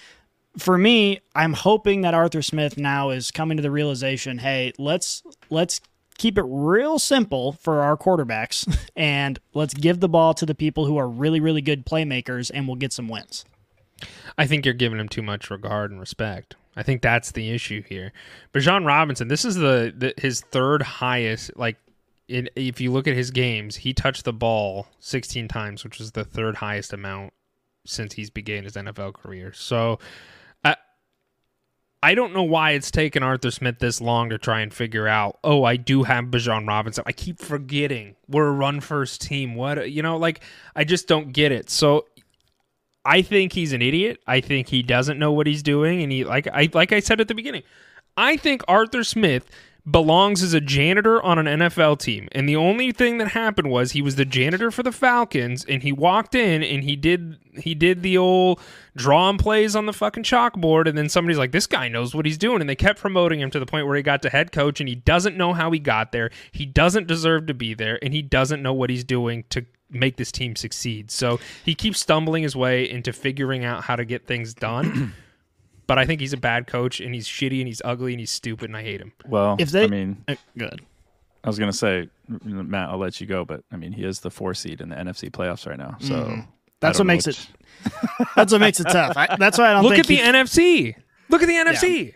for 0.58 0.78
me, 0.78 1.20
I'm 1.36 1.54
hoping 1.54 2.02
that 2.02 2.14
Arthur 2.14 2.42
Smith 2.42 2.78
now 2.78 3.10
is 3.10 3.32
coming 3.32 3.58
to 3.58 3.64
the 3.64 3.72
realization, 3.72 4.40
hey, 4.40 4.74
let's 4.78 5.24
let's 5.50 5.80
keep 6.18 6.38
it 6.38 6.46
real 6.48 6.98
simple 6.98 7.52
for 7.54 7.82
our 7.82 7.96
quarterbacks 7.96 8.88
and 8.96 9.40
let's 9.54 9.74
give 9.74 10.00
the 10.00 10.10
ball 10.10 10.34
to 10.34 10.46
the 10.48 10.56
people 10.56 10.86
who 10.86 10.98
are 10.98 11.08
really 11.08 11.40
really 11.40 11.62
good 11.62 11.86
playmakers 11.86 12.50
and 12.54 12.68
we'll 12.68 12.76
get 12.76 12.92
some 12.92 13.08
wins. 13.08 13.46
I 14.38 14.46
think 14.46 14.66
you're 14.66 14.74
giving 14.74 15.00
him 15.00 15.10
too 15.10 15.22
much 15.24 15.50
regard 15.50 15.92
and 15.92 16.00
respect. 16.00 16.56
I 16.76 16.84
think 16.84 17.02
that's 17.02 17.32
the 17.32 17.50
issue 17.50 17.82
here. 17.82 18.14
But 18.52 18.62
Bijan 18.62 18.86
Robinson, 18.86 19.28
this 19.28 19.44
is 19.46 19.56
the, 19.56 19.94
the 19.96 20.14
his 20.18 20.42
third 20.42 20.82
highest 20.82 21.58
like 21.58 21.78
if 22.28 22.82
you 22.82 22.92
look 22.92 23.08
at 23.08 23.16
his 23.16 23.32
games, 23.32 23.78
he 23.78 23.94
touched 23.94 24.26
the 24.26 24.34
ball 24.34 24.88
16 25.00 25.48
times, 25.48 25.84
which 25.84 26.02
is 26.02 26.12
the 26.12 26.26
third 26.26 26.58
highest 26.58 26.92
amount 26.94 27.34
since 27.86 28.14
he's 28.14 28.30
began 28.30 28.66
his 28.66 28.74
NFL 28.74 29.14
career. 29.14 29.54
So, 29.54 30.00
I 30.64 30.76
I 32.04 32.16
don't 32.16 32.34
know 32.34 32.44
why 32.44 32.72
it's 32.72 32.92
taken 32.92 33.24
Arthur 33.24 33.52
Smith 33.52 33.80
this 33.80 34.02
long 34.02 34.30
to 34.30 34.38
try 34.38 34.60
and 34.60 34.74
figure 34.74 35.08
out. 35.08 35.40
Oh, 35.44 35.64
I 35.64 35.78
do 35.78 36.04
have 36.04 36.26
Bijan 36.26 36.68
Robinson. 36.68 37.04
I 37.08 37.14
keep 37.14 37.40
forgetting 37.40 38.16
we're 38.28 38.48
a 38.48 38.52
run 38.52 38.82
first 38.82 39.22
team. 39.22 39.56
What 39.56 39.90
you 39.90 40.04
know, 40.04 40.18
like 40.18 40.42
I 40.76 40.84
just 40.84 41.08
don't 41.08 41.32
get 41.32 41.52
it. 41.52 41.70
So. 41.70 42.06
I 43.10 43.22
think 43.22 43.54
he's 43.54 43.72
an 43.72 43.82
idiot. 43.82 44.20
I 44.28 44.42
think 44.42 44.68
he 44.68 44.84
doesn't 44.84 45.18
know 45.18 45.32
what 45.32 45.48
he's 45.48 45.64
doing, 45.64 46.04
and 46.04 46.12
he 46.12 46.26
like 46.26 46.46
I 46.46 46.70
like 46.74 46.92
I 46.92 47.00
said 47.00 47.22
at 47.22 47.30
the 47.30 47.36
beginning. 47.36 47.64
I 48.18 48.36
think 48.36 48.64
Arthur 48.68 49.06
Smith 49.06 49.50
belongs 49.90 50.44
as 50.44 50.54
a 50.54 50.60
janitor 50.60 51.22
on 51.24 51.40
an 51.40 51.60
NFL 51.60 52.00
team. 52.00 52.28
And 52.34 52.48
the 52.48 52.58
only 52.58 52.92
thing 52.92 53.20
that 53.20 53.30
happened 53.30 53.70
was 53.70 53.92
he 53.92 54.02
was 54.02 54.18
the 54.18 54.26
janitor 54.26 54.70
for 54.70 54.84
the 54.84 54.92
Falcons 54.92 55.64
and 55.64 55.82
he 55.82 55.94
walked 55.94 56.36
in 56.36 56.62
and 56.62 56.84
he 56.84 56.96
did 56.96 57.38
he 57.58 57.74
did 57.74 58.04
the 58.04 58.18
old 58.18 58.60
drawing 58.96 59.38
plays 59.38 59.76
on 59.76 59.86
the 59.86 59.94
fucking 59.94 60.24
chalkboard 60.24 60.88
and 60.88 60.98
then 60.98 61.10
somebody's 61.10 61.38
like 61.38 61.52
this 61.52 61.66
guy 61.66 61.88
knows 61.88 62.14
what 62.14 62.26
he's 62.26 62.38
doing 62.38 62.60
and 62.60 62.70
they 62.70 62.76
kept 62.76 63.00
promoting 63.00 63.40
him 63.40 63.50
to 63.50 63.60
the 63.60 63.66
point 63.66 63.88
where 63.88 63.96
he 63.96 64.04
got 64.04 64.22
to 64.22 64.30
head 64.30 64.52
coach 64.52 64.80
and 64.80 64.90
he 64.90 64.96
doesn't 64.96 65.38
know 65.38 65.54
how 65.54 65.72
he 65.72 65.80
got 65.80 66.12
there. 66.12 66.30
He 66.52 66.66
doesn't 66.66 67.08
deserve 67.08 67.48
to 67.48 67.54
be 67.54 67.74
there 67.74 67.98
and 68.02 68.14
he 68.14 68.22
doesn't 68.22 68.62
know 68.62 68.74
what 68.74 68.90
he's 68.90 69.06
doing 69.06 69.46
to 69.50 69.66
make 69.90 70.18
this 70.18 70.34
team 70.34 70.58
succeed. 70.58 71.12
So 71.12 71.40
he 71.64 71.74
keeps 71.74 72.02
stumbling 72.02 72.44
his 72.44 72.58
way 72.58 72.90
into 72.90 73.14
figuring 73.14 73.64
out 73.64 73.86
how 73.86 73.96
to 73.96 74.04
get 74.04 74.28
things 74.28 74.54
done. 74.54 75.14
but 75.88 75.98
I 75.98 76.06
think 76.06 76.22
he's 76.22 76.34
a 76.34 76.38
bad 76.38 76.68
coach 76.68 77.00
and 77.00 77.16
he's 77.16 77.28
shitty 77.28 77.60
and 77.60 77.68
he's 77.68 77.82
ugly 77.84 78.14
and 78.14 78.20
he's 78.20 78.32
stupid 78.32 78.70
and 78.70 78.78
I 78.78 78.84
hate 78.84 79.02
him. 79.02 79.12
Well, 79.26 79.56
If 79.60 79.72
they- 79.72 79.86
I 79.86 79.88
mean, 79.88 80.24
Uh, 80.28 80.36
Good. 80.58 80.82
I 81.44 81.48
was 81.50 81.58
gonna 81.58 81.74
say, 81.74 82.10
Matt, 82.44 82.90
I'll 82.90 82.98
let 82.98 83.20
you 83.22 83.28
go, 83.28 83.46
but 83.46 83.64
I 83.72 83.78
mean, 83.78 83.94
he 83.94 84.04
is 84.04 84.20
the 84.20 84.30
four 84.30 84.54
seed 84.54 84.82
in 84.82 84.90
the 84.90 84.96
NFC 84.98 85.30
playoffs 85.32 85.66
right 85.68 85.78
now. 85.78 85.96
So 86.00 86.14
Mm-hmm. 86.14 86.42
That's 86.80 87.00
what 87.00 87.06
makes 87.08 87.26
which- 87.26 87.40
it. 87.40 88.28
That's 88.36 88.52
what 88.52 88.62
makes 88.62 88.80
it 88.80 88.84
tough. 88.86 89.16
I, 89.18 89.36
that's 89.40 89.58
why 89.58 89.70
I 89.70 89.74
don't 89.74 89.84
Look 89.84 89.94
think 89.94 90.02
at 90.02 90.08
the 90.08 90.16
he- 90.18 90.22
NFC. 90.22 90.96
Look 91.30 91.42
at 91.42 91.48
the 91.48 91.54
NFC. 91.56 92.14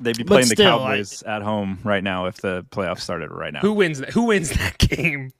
They'd 0.00 0.16
be 0.16 0.22
But 0.24 0.28
playing 0.34 0.48
the 0.48 0.54
still, 0.56 0.74
I- 0.80 0.96
Cowboys 0.96 1.22
at 1.22 1.42
home 1.42 1.78
right 1.84 2.02
now 2.02 2.26
if 2.26 2.36
the 2.40 2.64
playoffs 2.70 3.00
started 3.00 3.30
right 3.30 3.52
now. 3.52 3.60
Who 3.60 3.72
wins 3.72 4.00
that? 4.00 4.10
Who 4.10 4.24
wins 4.24 4.50
that 4.50 4.76
game? 4.78 5.30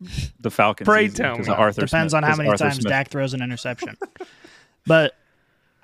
the 0.40 0.50
Falcons? 0.50 0.86
Pray 0.86 1.06
easy, 1.06 1.16
tell 1.16 1.36
'cause 1.36 1.48
me. 1.48 1.54
Arthur 1.54 1.82
Depends 1.82 2.12
Smith- 2.12 2.24
on 2.24 2.30
how 2.30 2.36
many 2.36 2.48
Arthur 2.48 2.64
times 2.64 2.76
Smith- 2.76 2.86
Dak 2.88 3.08
throws 3.10 3.34
an 3.34 3.42
interception. 3.42 3.96
but 4.86 5.14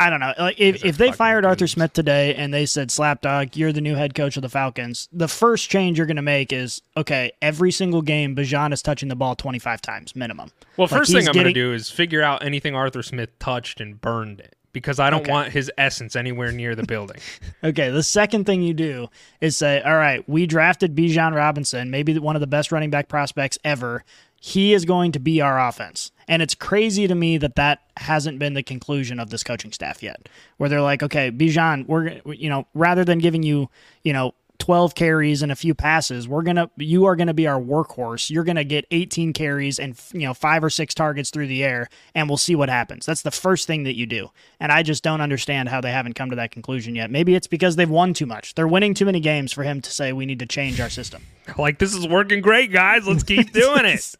I 0.00 0.10
don't 0.10 0.18
know. 0.20 0.32
Like 0.38 0.58
if, 0.58 0.84
if 0.84 0.96
they 0.96 1.12
fired 1.12 1.44
Arthur. 1.44 1.66
Smith 1.66 1.92
today 1.92 2.34
and 2.34 2.52
they 2.54 2.64
said, 2.66 2.88
"Slapdawg, 2.88 3.54
you're 3.54 3.72
the 3.72 3.80
new 3.82 3.94
head 3.94 4.14
coach 4.14 4.36
of 4.36 4.42
the 4.42 4.48
Falcons," 4.48 5.08
the 5.12 5.28
first 5.28 5.68
change 5.70 5.98
you're 5.98 6.06
going 6.06 6.16
to 6.16 6.22
make 6.22 6.52
is 6.52 6.80
okay. 6.96 7.32
Every 7.42 7.70
single 7.70 8.00
game, 8.02 8.34
Bijan 8.34 8.72
is 8.72 8.80
touching 8.82 9.08
the 9.10 9.14
ball 9.16 9.36
25 9.36 9.82
times 9.82 10.16
minimum. 10.16 10.50
Well, 10.76 10.88
Like, 10.90 11.00
first 11.00 11.12
thing 11.12 11.28
I'm 11.28 11.34
going 11.34 11.46
to 11.46 11.52
do 11.52 11.72
is 11.74 11.90
figure 11.90 12.22
out 12.22 12.42
anything 12.44 12.74
Arthur 12.74 13.02
Smith 13.02 13.38
touched 13.38 13.80
and 13.80 14.00
burned 14.00 14.40
it 14.40 14.56
because 14.72 14.98
I 14.98 15.10
don't 15.10 15.20
Okay. 15.22 15.30
want 15.32 15.52
his 15.52 15.70
essence 15.76 16.16
anywhere 16.16 16.50
near 16.52 16.74
the 16.74 16.84
building. 16.84 17.18
Okay, 17.62 17.90
the 17.90 18.02
second 18.02 18.46
thing 18.46 18.62
you 18.62 18.72
do 18.72 19.08
is 19.42 19.54
say, 19.54 19.82
all 19.82 19.96
right, 19.96 20.26
we 20.26 20.46
drafted 20.46 20.96
Bijan 20.96 21.34
Robinson, 21.34 21.90
maybe 21.90 22.18
one 22.18 22.36
of 22.36 22.40
the 22.40 22.46
best 22.46 22.72
running 22.72 22.88
back 22.88 23.06
prospects 23.06 23.58
ever. 23.64 24.02
He 24.40 24.72
is 24.72 24.86
going 24.86 25.12
to 25.12 25.20
be 25.20 25.40
our 25.40 25.60
offense. 25.60 26.12
And 26.26 26.40
it's 26.40 26.54
crazy 26.54 27.06
to 27.06 27.14
me 27.14 27.36
that 27.38 27.56
that 27.56 27.82
hasn't 27.98 28.38
been 28.38 28.54
the 28.54 28.62
conclusion 28.62 29.20
of 29.20 29.30
this 29.30 29.44
coaching 29.44 29.70
staff 29.70 30.02
yet, 30.02 30.28
where 30.56 30.68
they're 30.68 30.80
like, 30.80 31.02
okay, 31.02 31.30
Bijan, 31.30 31.86
we're, 31.86 32.20
you 32.24 32.48
know, 32.48 32.66
rather 32.72 33.04
than 33.04 33.18
giving 33.18 33.42
you, 33.42 33.68
you 34.02 34.12
know, 34.12 34.34
12 34.60 34.94
carries 34.94 35.42
and 35.42 35.50
a 35.50 35.56
few 35.56 35.74
passes, 35.74 36.28
we're 36.28 36.42
going 36.42 36.56
to, 36.56 36.70
you 36.76 37.06
are 37.06 37.16
going 37.16 37.26
to 37.26 37.34
be 37.34 37.46
our 37.46 37.60
workhorse. 37.60 38.30
You're 38.30 38.44
going 38.44 38.56
to 38.56 38.64
get 38.64 38.86
18 38.90 39.32
carries 39.32 39.78
and, 39.78 40.00
you 40.12 40.20
know, 40.20 40.32
five 40.32 40.62
or 40.62 40.70
six 40.70 40.94
targets 40.94 41.30
through 41.30 41.48
the 41.48 41.64
air, 41.64 41.88
and 42.14 42.28
we'll 42.28 42.36
see 42.36 42.54
what 42.54 42.68
happens. 42.68 43.04
That's 43.04 43.22
the 43.22 43.30
first 43.30 43.66
thing 43.66 43.82
that 43.84 43.96
you 43.96 44.06
do. 44.06 44.30
And 44.60 44.70
I 44.70 44.82
just 44.82 45.02
don't 45.02 45.20
understand 45.20 45.68
how 45.68 45.80
they 45.80 45.90
haven't 45.90 46.14
come 46.14 46.30
to 46.30 46.36
that 46.36 46.52
conclusion 46.52 46.94
yet. 46.94 47.10
Maybe 47.10 47.34
it's 47.34 47.46
because 47.46 47.76
they've 47.76 47.90
won 47.90 48.14
too 48.14 48.26
much. 48.26 48.54
They're 48.54 48.68
winning 48.68 48.94
too 48.94 49.06
many 49.06 49.20
games 49.20 49.52
for 49.52 49.64
him 49.64 49.80
to 49.80 49.90
say 49.90 50.12
we 50.12 50.26
need 50.26 50.38
to 50.38 50.46
change 50.46 50.80
our 50.80 50.90
system. 50.90 51.22
like 51.58 51.78
this 51.78 51.94
is 51.94 52.06
working 52.06 52.40
great, 52.40 52.70
guys. 52.72 53.06
Let's 53.06 53.24
keep 53.24 53.52
doing 53.52 53.84
it. 53.86 54.14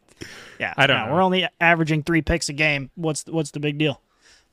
Yeah, 0.61 0.75
I 0.77 0.85
don't 0.85 0.97
no, 0.97 1.05
know. 1.07 1.13
We're 1.13 1.23
only 1.23 1.47
averaging 1.59 2.03
three 2.03 2.21
picks 2.21 2.47
a 2.47 2.53
game. 2.53 2.91
What's 2.93 3.25
what's 3.25 3.49
the 3.49 3.59
big 3.59 3.79
deal? 3.79 3.99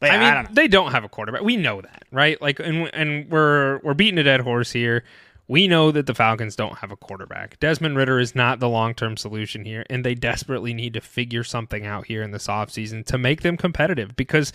But 0.00 0.06
yeah, 0.06 0.12
I 0.12 0.16
I, 0.16 0.20
mean, 0.20 0.44
don't 0.44 0.54
they 0.54 0.66
don't 0.66 0.92
have 0.92 1.04
a 1.04 1.08
quarterback. 1.08 1.42
We 1.42 1.58
know 1.58 1.82
that, 1.82 2.04
right? 2.10 2.40
Like, 2.40 2.60
and 2.60 2.88
and 2.94 3.30
we're 3.30 3.78
we're 3.82 3.92
beating 3.92 4.18
a 4.18 4.22
dead 4.22 4.40
horse 4.40 4.72
here. 4.72 5.04
We 5.48 5.68
know 5.68 5.90
that 5.90 6.06
the 6.06 6.14
Falcons 6.14 6.56
don't 6.56 6.78
have 6.78 6.90
a 6.90 6.96
quarterback. 6.96 7.60
Desmond 7.60 7.96
Ridder 7.96 8.18
is 8.18 8.34
not 8.34 8.58
the 8.58 8.70
long 8.70 8.94
term 8.94 9.18
solution 9.18 9.66
here, 9.66 9.84
and 9.90 10.02
they 10.02 10.14
desperately 10.14 10.72
need 10.72 10.94
to 10.94 11.02
figure 11.02 11.44
something 11.44 11.84
out 11.84 12.06
here 12.06 12.22
in 12.22 12.30
this 12.30 12.46
offseason 12.46 13.04
to 13.04 13.18
make 13.18 13.42
them 13.42 13.58
competitive 13.58 14.16
because 14.16 14.50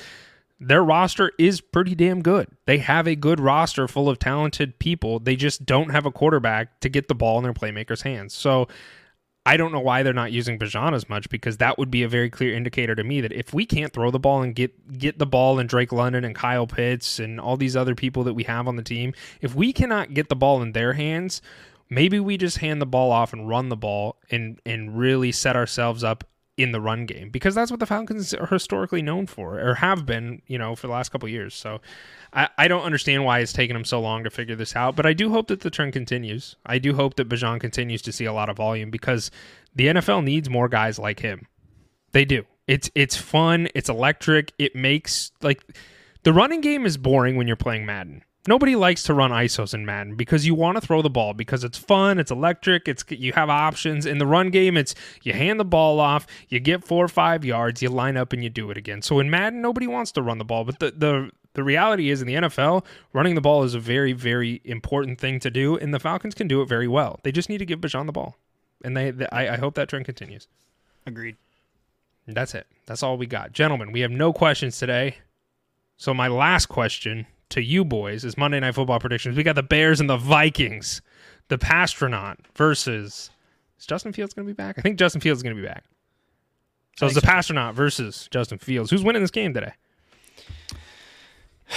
their 0.60 0.84
roster 0.84 1.32
is 1.38 1.62
pretty 1.62 1.94
damn 1.94 2.24
good. 2.24 2.48
They 2.66 2.80
have 2.80 3.08
a 3.08 3.16
good 3.16 3.40
roster 3.40 3.88
full 3.88 4.10
of 4.10 4.18
talented 4.18 4.80
people. 4.80 5.20
They 5.20 5.36
just 5.36 5.68
don't 5.68 5.92
have 5.92 6.08
a 6.08 6.12
quarterback 6.12 6.80
to 6.80 6.90
get 6.90 7.08
the 7.08 7.16
ball 7.16 7.38
in 7.38 7.44
their 7.44 7.54
playmakers' 7.54 8.02
hands. 8.02 8.34
So 8.34 8.68
I 9.46 9.58
don't 9.58 9.74
know 9.74 9.82
why 9.82 10.04
they're 10.04 10.14
not 10.14 10.32
using 10.32 10.58
Bijan 10.58 10.94
as 10.94 11.10
much 11.10 11.30
because 11.30 11.58
that 11.58 11.78
would 11.78 11.92
be 11.92 12.04
a 12.04 12.08
very 12.08 12.30
clear 12.30 12.56
indicator 12.56 12.96
to 12.96 13.04
me 13.04 13.20
that 13.22 13.34
if 13.34 13.54
we 13.54 13.66
can't 13.66 13.92
throw 13.92 14.10
the 14.10 14.20
ball 14.20 14.42
and 14.42 14.56
get 14.56 14.98
get 14.98 15.20
the 15.20 15.26
ball 15.26 15.60
and 15.60 15.68
Drake 15.68 15.92
London 15.92 16.24
and 16.24 16.34
Kyle 16.34 16.66
Pitts 16.66 17.20
and 17.20 17.42
all 17.42 17.58
these 17.58 17.76
other 17.76 17.94
people 17.94 18.24
that 18.24 18.34
we 18.34 18.44
have 18.44 18.68
on 18.68 18.78
the 18.78 18.84
team, 18.84 19.14
if 19.42 19.54
we 19.54 19.74
cannot 19.74 20.14
get 20.14 20.30
the 20.30 20.36
ball 20.36 20.62
in 20.62 20.72
their 20.72 20.94
hands, 20.94 21.42
maybe 21.90 22.20
we 22.20 22.38
just 22.38 22.60
hand 22.60 22.82
the 22.82 22.86
ball 22.86 23.12
off 23.12 23.34
and 23.34 23.50
run 23.50 23.68
the 23.68 23.76
ball 23.76 24.18
and 24.32 24.62
and 24.66 24.98
really 24.98 25.32
set 25.34 25.58
ourselves 25.58 26.06
up 26.06 26.24
in 26.56 26.72
the 26.72 26.80
run 26.80 27.06
game 27.06 27.30
because 27.30 27.56
that's 27.56 27.72
what 27.72 27.80
the 27.80 27.86
Falcons 27.86 28.34
are 28.34 28.46
historically 28.46 29.02
known 29.02 29.26
for 29.26 29.60
or 29.60 29.76
have 29.76 30.06
been, 30.06 30.42
you 30.48 30.58
know, 30.58 30.76
for 30.76 30.88
the 30.88 30.94
last 30.94 31.10
couple 31.10 31.28
years. 31.28 31.56
So 31.56 31.82
I, 32.32 32.48
I 32.58 32.68
don't 32.68 32.84
understand 32.84 33.26
why 33.26 33.40
it's 33.40 33.54
taken 33.54 33.74
them 33.74 33.86
so 33.86 34.00
long 34.00 34.24
to 34.24 34.30
figure 34.30 34.56
this 34.56 34.76
out, 34.76 34.96
but 34.96 35.06
I 35.06 35.14
do 35.14 35.32
hope 35.32 35.48
that 35.48 35.62
the 35.62 35.72
trend 35.72 35.94
continues. 35.94 36.56
I 36.66 36.78
do 36.78 36.94
hope 36.94 37.16
that 37.16 37.28
Bijan 37.28 37.60
continues 37.60 38.04
to 38.04 38.12
see 38.12 38.26
a 38.26 38.34
lot 38.34 38.50
of 38.50 38.58
volume 38.58 38.92
because 38.92 39.32
the 39.76 39.88
NFL 39.88 40.24
needs 40.24 40.50
more 40.50 40.70
guys 40.70 41.00
like 41.00 41.20
him. 41.20 41.48
They 42.12 42.26
do. 42.26 42.46
It's 42.68 42.90
it's 42.96 43.18
fun, 43.18 43.68
it's 43.76 43.90
electric, 43.90 44.54
it 44.58 44.76
makes 44.76 45.32
like 45.42 45.62
the 46.24 46.32
running 46.32 46.62
game 46.62 46.86
is 46.86 46.98
boring 46.98 47.36
when 47.36 47.48
you're 47.48 47.56
playing 47.58 47.86
Madden. 47.86 48.24
Nobody 48.46 48.76
likes 48.76 49.04
to 49.04 49.14
run 49.14 49.32
ISOs 49.32 49.74
in 49.74 49.86
Madden 49.86 50.16
because 50.16 50.46
you 50.46 50.54
want 50.54 50.76
to 50.76 50.82
throw 50.82 51.02
the 51.02 51.10
ball 51.10 51.34
because 51.34 51.64
it's 51.64 51.78
fun, 51.78 52.20
it's 52.20 52.30
electric, 52.30 52.90
it's 52.90 53.06
you 53.08 53.32
have 53.32 53.50
options. 53.50 54.06
In 54.06 54.18
the 54.18 54.28
run 54.28 54.50
game, 54.50 54.76
it's 54.76 54.94
you 55.22 55.32
hand 55.32 55.62
the 55.62 55.66
ball 55.66 56.02
off, 56.02 56.28
you 56.50 56.60
get 56.60 56.84
four 56.84 57.06
or 57.06 57.08
five 57.08 57.46
yards, 57.46 57.82
you 57.82 57.88
line 57.88 58.18
up 58.18 58.34
and 58.34 58.44
you 58.44 58.50
do 58.50 58.70
it 58.70 58.78
again. 58.78 59.02
So 59.02 59.20
in 59.20 59.30
Madden, 59.30 59.62
nobody 59.62 59.88
wants 59.88 60.12
to 60.14 60.22
run 60.22 60.40
the 60.40 60.46
ball, 60.46 60.66
but 60.66 60.80
the 60.80 60.92
the 60.92 61.32
the 61.54 61.64
reality 61.64 62.10
is 62.10 62.22
in 62.22 62.28
the 62.28 62.34
NFL, 62.34 62.84
running 63.14 63.36
the 63.36 63.42
ball 63.42 63.64
is 63.64 63.76
a 63.76 63.80
very 63.80 64.12
very 64.12 64.60
important 64.66 65.20
thing 65.20 65.40
to 65.40 65.50
do, 65.50 65.78
and 65.78 65.94
the 65.94 66.00
Falcons 66.00 66.36
can 66.36 66.50
do 66.50 66.62
it 66.62 66.68
very 66.68 66.88
well. 66.88 67.22
They 67.24 67.32
just 67.32 67.48
need 67.48 67.60
to 67.60 67.66
give 67.66 67.80
Bijan 67.80 68.08
the 68.08 68.12
ball, 68.12 68.36
and 68.84 68.98
they, 68.98 69.12
they 69.12 69.28
I, 69.32 69.54
I 69.54 69.58
hope 69.58 69.76
that 69.76 69.88
trend 69.88 70.04
continues. 70.04 70.50
Agreed. 71.06 71.38
And 72.28 72.36
that's 72.36 72.56
it. 72.56 72.68
That's 72.88 73.04
all 73.04 73.18
we 73.18 73.26
got, 73.26 73.54
gentlemen. 73.54 73.94
We 73.94 74.02
have 74.02 74.12
no 74.12 74.34
questions 74.34 74.78
today. 74.78 75.18
So 75.96 76.14
my 76.14 76.28
last 76.28 76.66
question 76.66 77.28
to 77.54 77.62
you 77.62 77.86
boys 77.86 78.26
is 78.26 78.36
Monday 78.38 78.60
Night 78.60 78.74
Football 78.74 79.00
predictions. 79.00 79.38
We 79.38 79.44
got 79.44 79.56
the 79.56 79.64
Bears 79.64 80.00
and 80.00 80.10
the 80.10 80.18
Vikings. 80.18 81.02
The 81.50 81.58
Passtronaut 81.58 82.38
versus 82.56 83.30
is 83.78 83.86
Justin 83.86 84.12
Fields 84.12 84.34
going 84.34 84.48
to 84.48 84.54
be 84.54 84.56
back? 84.56 84.80
I 84.80 84.82
think 84.82 84.98
Justin 84.98 85.22
Fields 85.22 85.40
is 85.40 85.44
going 85.44 85.56
to 85.56 85.62
be 85.62 85.68
back. 85.68 85.84
So 86.98 87.06
it's 87.06 87.16
the 87.16 87.22
Passtronaut 87.22 87.74
versus 87.74 88.28
Justin 88.32 88.58
Fields. 88.58 88.90
Who's 88.90 89.04
winning 89.04 89.22
this 89.22 89.32
game 89.32 89.54
today? 89.54 89.74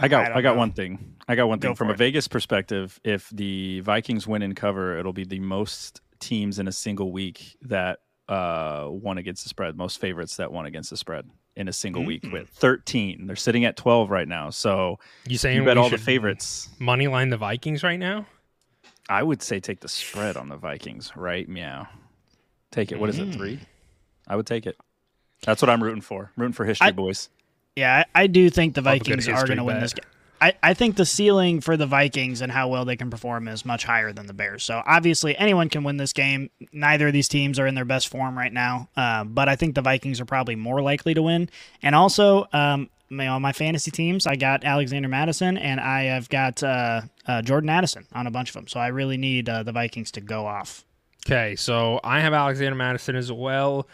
I 0.00 0.08
got 0.08 0.32
I 0.32 0.36
I, 0.36 0.40
got 0.40 0.54
know. 0.54 0.60
one 0.60 0.72
thing. 0.72 1.16
I 1.28 1.34
got 1.34 1.48
one 1.48 1.58
Go 1.58 1.68
thing 1.68 1.76
from 1.76 1.90
a 1.90 1.92
it. 1.92 1.98
Vegas 1.98 2.26
perspective. 2.26 2.98
If 3.04 3.28
the 3.30 3.80
Vikings 3.80 4.26
win 4.26 4.42
and 4.42 4.56
cover, 4.56 4.98
it'll 4.98 5.12
be 5.12 5.24
the 5.24 5.40
most 5.40 6.00
teams 6.20 6.58
in 6.58 6.68
a 6.68 6.72
single 6.72 7.12
week 7.12 7.56
that 7.62 7.98
uh, 8.28 8.86
won 8.88 9.18
against 9.18 9.42
the 9.42 9.50
spread. 9.50 9.76
Most 9.76 10.00
favorites 10.00 10.36
that 10.36 10.52
won 10.52 10.64
against 10.64 10.90
the 10.90 10.96
spread 10.96 11.28
in 11.56 11.68
a 11.68 11.72
single 11.72 12.04
week 12.04 12.22
Mm. 12.22 12.32
with 12.32 12.48
13. 12.50 13.26
They're 13.26 13.36
sitting 13.36 13.64
at 13.64 13.76
12 13.76 14.10
right 14.10 14.26
now. 14.28 14.50
So 14.50 14.98
You 15.28 15.36
saying 15.38 15.56
you 15.58 15.64
bet 15.64 15.76
we 15.76 15.82
all 15.82 15.90
the 15.90 15.98
favorites. 15.98 16.70
money 16.78 17.08
line 17.08 17.28
the 17.30 17.36
Vikings 17.36 17.82
right 17.82 17.98
now? 17.98 18.26
I 19.08 19.22
would 19.22 19.42
say 19.42 19.60
take 19.60 19.80
the 19.80 19.88
spread 19.88 20.36
on 20.36 20.48
the 20.48 20.56
Vikings, 20.56 21.12
right? 21.16 21.48
Meow. 21.48 21.86
Take 22.70 22.92
it. 22.92 22.98
What 22.98 23.10
is 23.10 23.18
it? 23.18 23.32
Three? 23.34 23.60
I 24.26 24.36
would 24.36 24.46
take 24.46 24.66
it. 24.66 24.76
That's 25.44 25.60
what 25.60 25.68
I'm 25.68 25.82
rooting 25.82 26.00
for. 26.00 26.30
rooting 26.36 26.52
for 26.54 26.64
history, 26.64 26.86
I- 26.88 26.92
boys. 26.92 27.28
Yeah, 27.74 28.04
I, 28.14 28.22
I 28.22 28.26
do 28.26 28.50
think 28.50 28.74
the 28.74 28.82
Love 28.82 28.94
a 28.94 28.98
good 28.98 29.08
Vikings 29.22 29.28
are 29.28 29.46
going 29.46 29.56
to 29.56 29.64
win 29.64 29.80
this 29.80 29.94
game. 29.94 30.04
I, 30.62 30.74
think 30.74 30.96
the 30.96 31.06
ceiling 31.06 31.60
for 31.60 31.76
the 31.76 31.86
Vikings 31.86 32.40
and 32.40 32.50
how 32.50 32.68
well 32.68 32.84
they 32.84 32.96
can 32.96 33.10
perform 33.10 33.46
is 33.48 33.64
much 33.64 33.84
higher 33.84 34.12
than 34.12 34.26
the 34.26 34.32
Bears. 34.32 34.64
So 34.64 34.82
obviously, 34.84 35.36
anyone 35.36 35.68
can 35.68 35.84
win 35.84 35.96
this 35.96 36.12
game. 36.12 36.50
Neither 36.72 37.08
of 37.08 37.12
these 37.12 37.28
teams 37.28 37.58
are 37.58 37.66
in 37.66 37.74
their 37.74 37.84
best 37.84 38.08
form 38.08 38.36
right 38.36 38.52
now, 38.52 38.88
uh, 38.96 39.24
but 39.24 39.48
I 39.48 39.56
think 39.56 39.74
the 39.74 39.82
Vikings 39.82 40.20
are 40.20 40.24
probably 40.24 40.56
more 40.56 40.82
likely 40.82 41.14
to 41.14 41.22
win. 41.22 41.48
And 41.82 41.94
also, 41.94 42.48
um, 42.52 42.90
you 43.08 43.18
know, 43.18 43.38
my 43.38 43.52
fantasy 43.52 43.90
teams, 43.90 44.26
I 44.26 44.36
got 44.36 44.64
Alexander 44.64 45.08
Mattison 45.08 45.58
and 45.58 45.78
I 45.78 46.04
have 46.04 46.28
got 46.28 46.62
uh, 46.62 47.02
uh, 47.26 47.42
Jordan 47.42 47.70
Addison 47.70 48.06
on 48.12 48.26
a 48.26 48.30
bunch 48.30 48.48
of 48.50 48.54
them. 48.54 48.66
So 48.68 48.80
I 48.80 48.88
really 48.88 49.16
need 49.16 49.48
uh, 49.48 49.62
the 49.62 49.72
Vikings 49.72 50.10
to 50.12 50.20
go 50.20 50.46
off. 50.46 50.84
Okay, 51.26 51.54
so 51.54 52.00
I 52.02 52.20
have 52.20 52.32
Alexander 52.32 52.74
Mattison 52.74 53.14
as 53.14 53.30
well, 53.30 53.86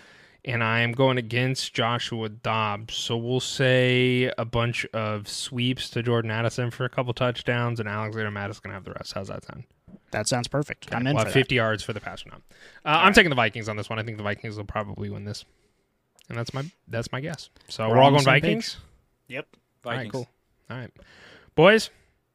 and 0.44 0.62
I 0.62 0.81
am 0.81 0.93
going 0.93 1.19
against 1.19 1.74
Joshua 1.74 2.28
Dobbs. 2.28 2.94
So 2.94 3.16
we'll 3.16 3.40
say 3.40 4.31
a 4.39 4.44
bunch 4.44 4.86
of 4.93 5.28
sweeps 5.28 5.90
to 5.90 6.02
Jordan 6.02 6.31
Addison 6.31 6.70
for 6.70 6.85
a 6.85 6.89
couple 6.89 7.12
touchdowns, 7.15 7.81
and 7.81 7.89
Alexander 7.89 8.31
Mattison 8.31 8.62
can 8.62 8.70
have 8.73 8.85
the 8.85 8.93
rest. 8.93 9.12
How's 9.15 9.28
that 9.28 9.44
sound? 9.44 9.65
That 10.10 10.27
sounds 10.27 10.48
perfect. 10.48 10.89
I'm 10.94 11.06
in 11.06 11.15
We'll 11.15 11.23
for 11.24 11.28
have 11.28 11.35
that. 11.35 11.40
50 11.40 11.55
yards 11.55 11.82
for 11.82 11.93
the 11.93 12.01
pass 12.01 12.24
run. 12.27 12.40
Uh, 12.85 13.01
I'm 13.02 13.12
taking 13.12 13.31
the 13.31 13.36
Vikings 13.36 13.69
on 13.69 13.77
this 13.77 13.90
one. 13.90 13.98
I 13.98 14.02
think 14.02 14.16
the 14.16 14.23
Vikings 14.23 14.56
will 14.56 14.65
probably 14.65 15.10
win 15.10 15.24
this, 15.24 15.44
and 16.28 16.39
that's 16.39 16.55
my 16.55 16.65
that's 16.89 17.12
my 17.12 17.20
guess. 17.20 17.51
So 17.69 17.86
we're, 17.89 17.97
We're 17.97 18.02
all 18.02 18.10
going 18.10 18.23
same 18.23 18.35
page. 18.35 18.43
Vikings. 18.43 18.77
Yep. 19.28 19.47
All 19.85 19.93
right, 19.93 20.10
cool. 20.10 20.28
All 20.70 20.77
right, 20.78 20.90
boys, 21.55 21.90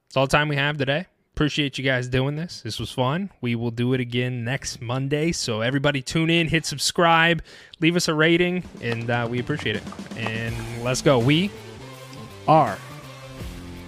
It's 0.08 0.18
all 0.18 0.28
the 0.28 0.32
time 0.32 0.50
we 0.50 0.56
have 0.56 0.78
today. 0.78 1.08
Appreciate 1.34 1.80
you 1.80 1.84
guys 1.84 2.08
doing 2.08 2.36
this. 2.36 2.62
This 2.62 2.80
was 2.80 2.92
fun. 2.92 3.32
We 3.42 3.56
will 3.56 3.72
do 3.72 3.94
it 3.94 4.00
again 4.00 4.44
next 4.44 4.80
Monday. 4.80 5.32
So 5.32 5.62
everybody 5.62 6.00
tune 6.00 6.30
in, 6.30 6.48
hit 6.48 6.64
subscribe, 6.64 7.42
leave 7.80 7.96
us 7.96 8.08
a 8.08 8.14
rating, 8.14 8.64
and 8.82 9.10
uh, 9.10 9.28
we 9.28 9.40
appreciate 9.40 9.78
it. 9.78 9.84
And 10.16 10.56
let's 10.84 11.02
go. 11.02 11.18
We 11.18 11.50
are 12.48 12.78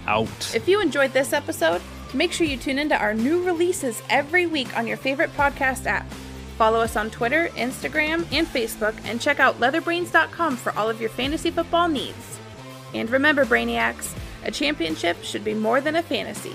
Out. 0.08 0.54
If 0.56 0.66
you 0.66 0.80
enjoyed 0.80 1.12
this 1.12 1.32
episode, 1.32 1.82
make 2.12 2.32
sure 2.32 2.48
you 2.48 2.56
tune 2.56 2.80
into 2.80 2.96
our 2.98 3.14
new 3.14 3.44
releases 3.44 4.02
every 4.10 4.46
week 4.46 4.76
on 4.76 4.88
your 4.88 4.96
favorite 4.96 5.32
podcast 5.34 5.86
app. 5.86 6.10
Follow 6.58 6.80
us 6.80 6.96
on 6.96 7.10
Twitter, 7.10 7.48
Instagram, 7.54 8.26
and 8.32 8.46
Facebook, 8.48 8.94
and 9.04 9.20
check 9.20 9.38
out 9.38 9.60
leatherbrains.com 9.60 10.56
for 10.56 10.76
all 10.76 10.90
of 10.90 11.00
your 11.00 11.10
fantasy 11.10 11.52
football 11.52 11.86
needs. 11.86 12.40
And 12.92 13.08
remember, 13.08 13.44
Brainiacs, 13.44 14.16
a 14.44 14.50
championship 14.50 15.22
should 15.22 15.44
be 15.44 15.54
more 15.54 15.80
than 15.80 15.94
a 15.94 16.02
fantasy. 16.02 16.54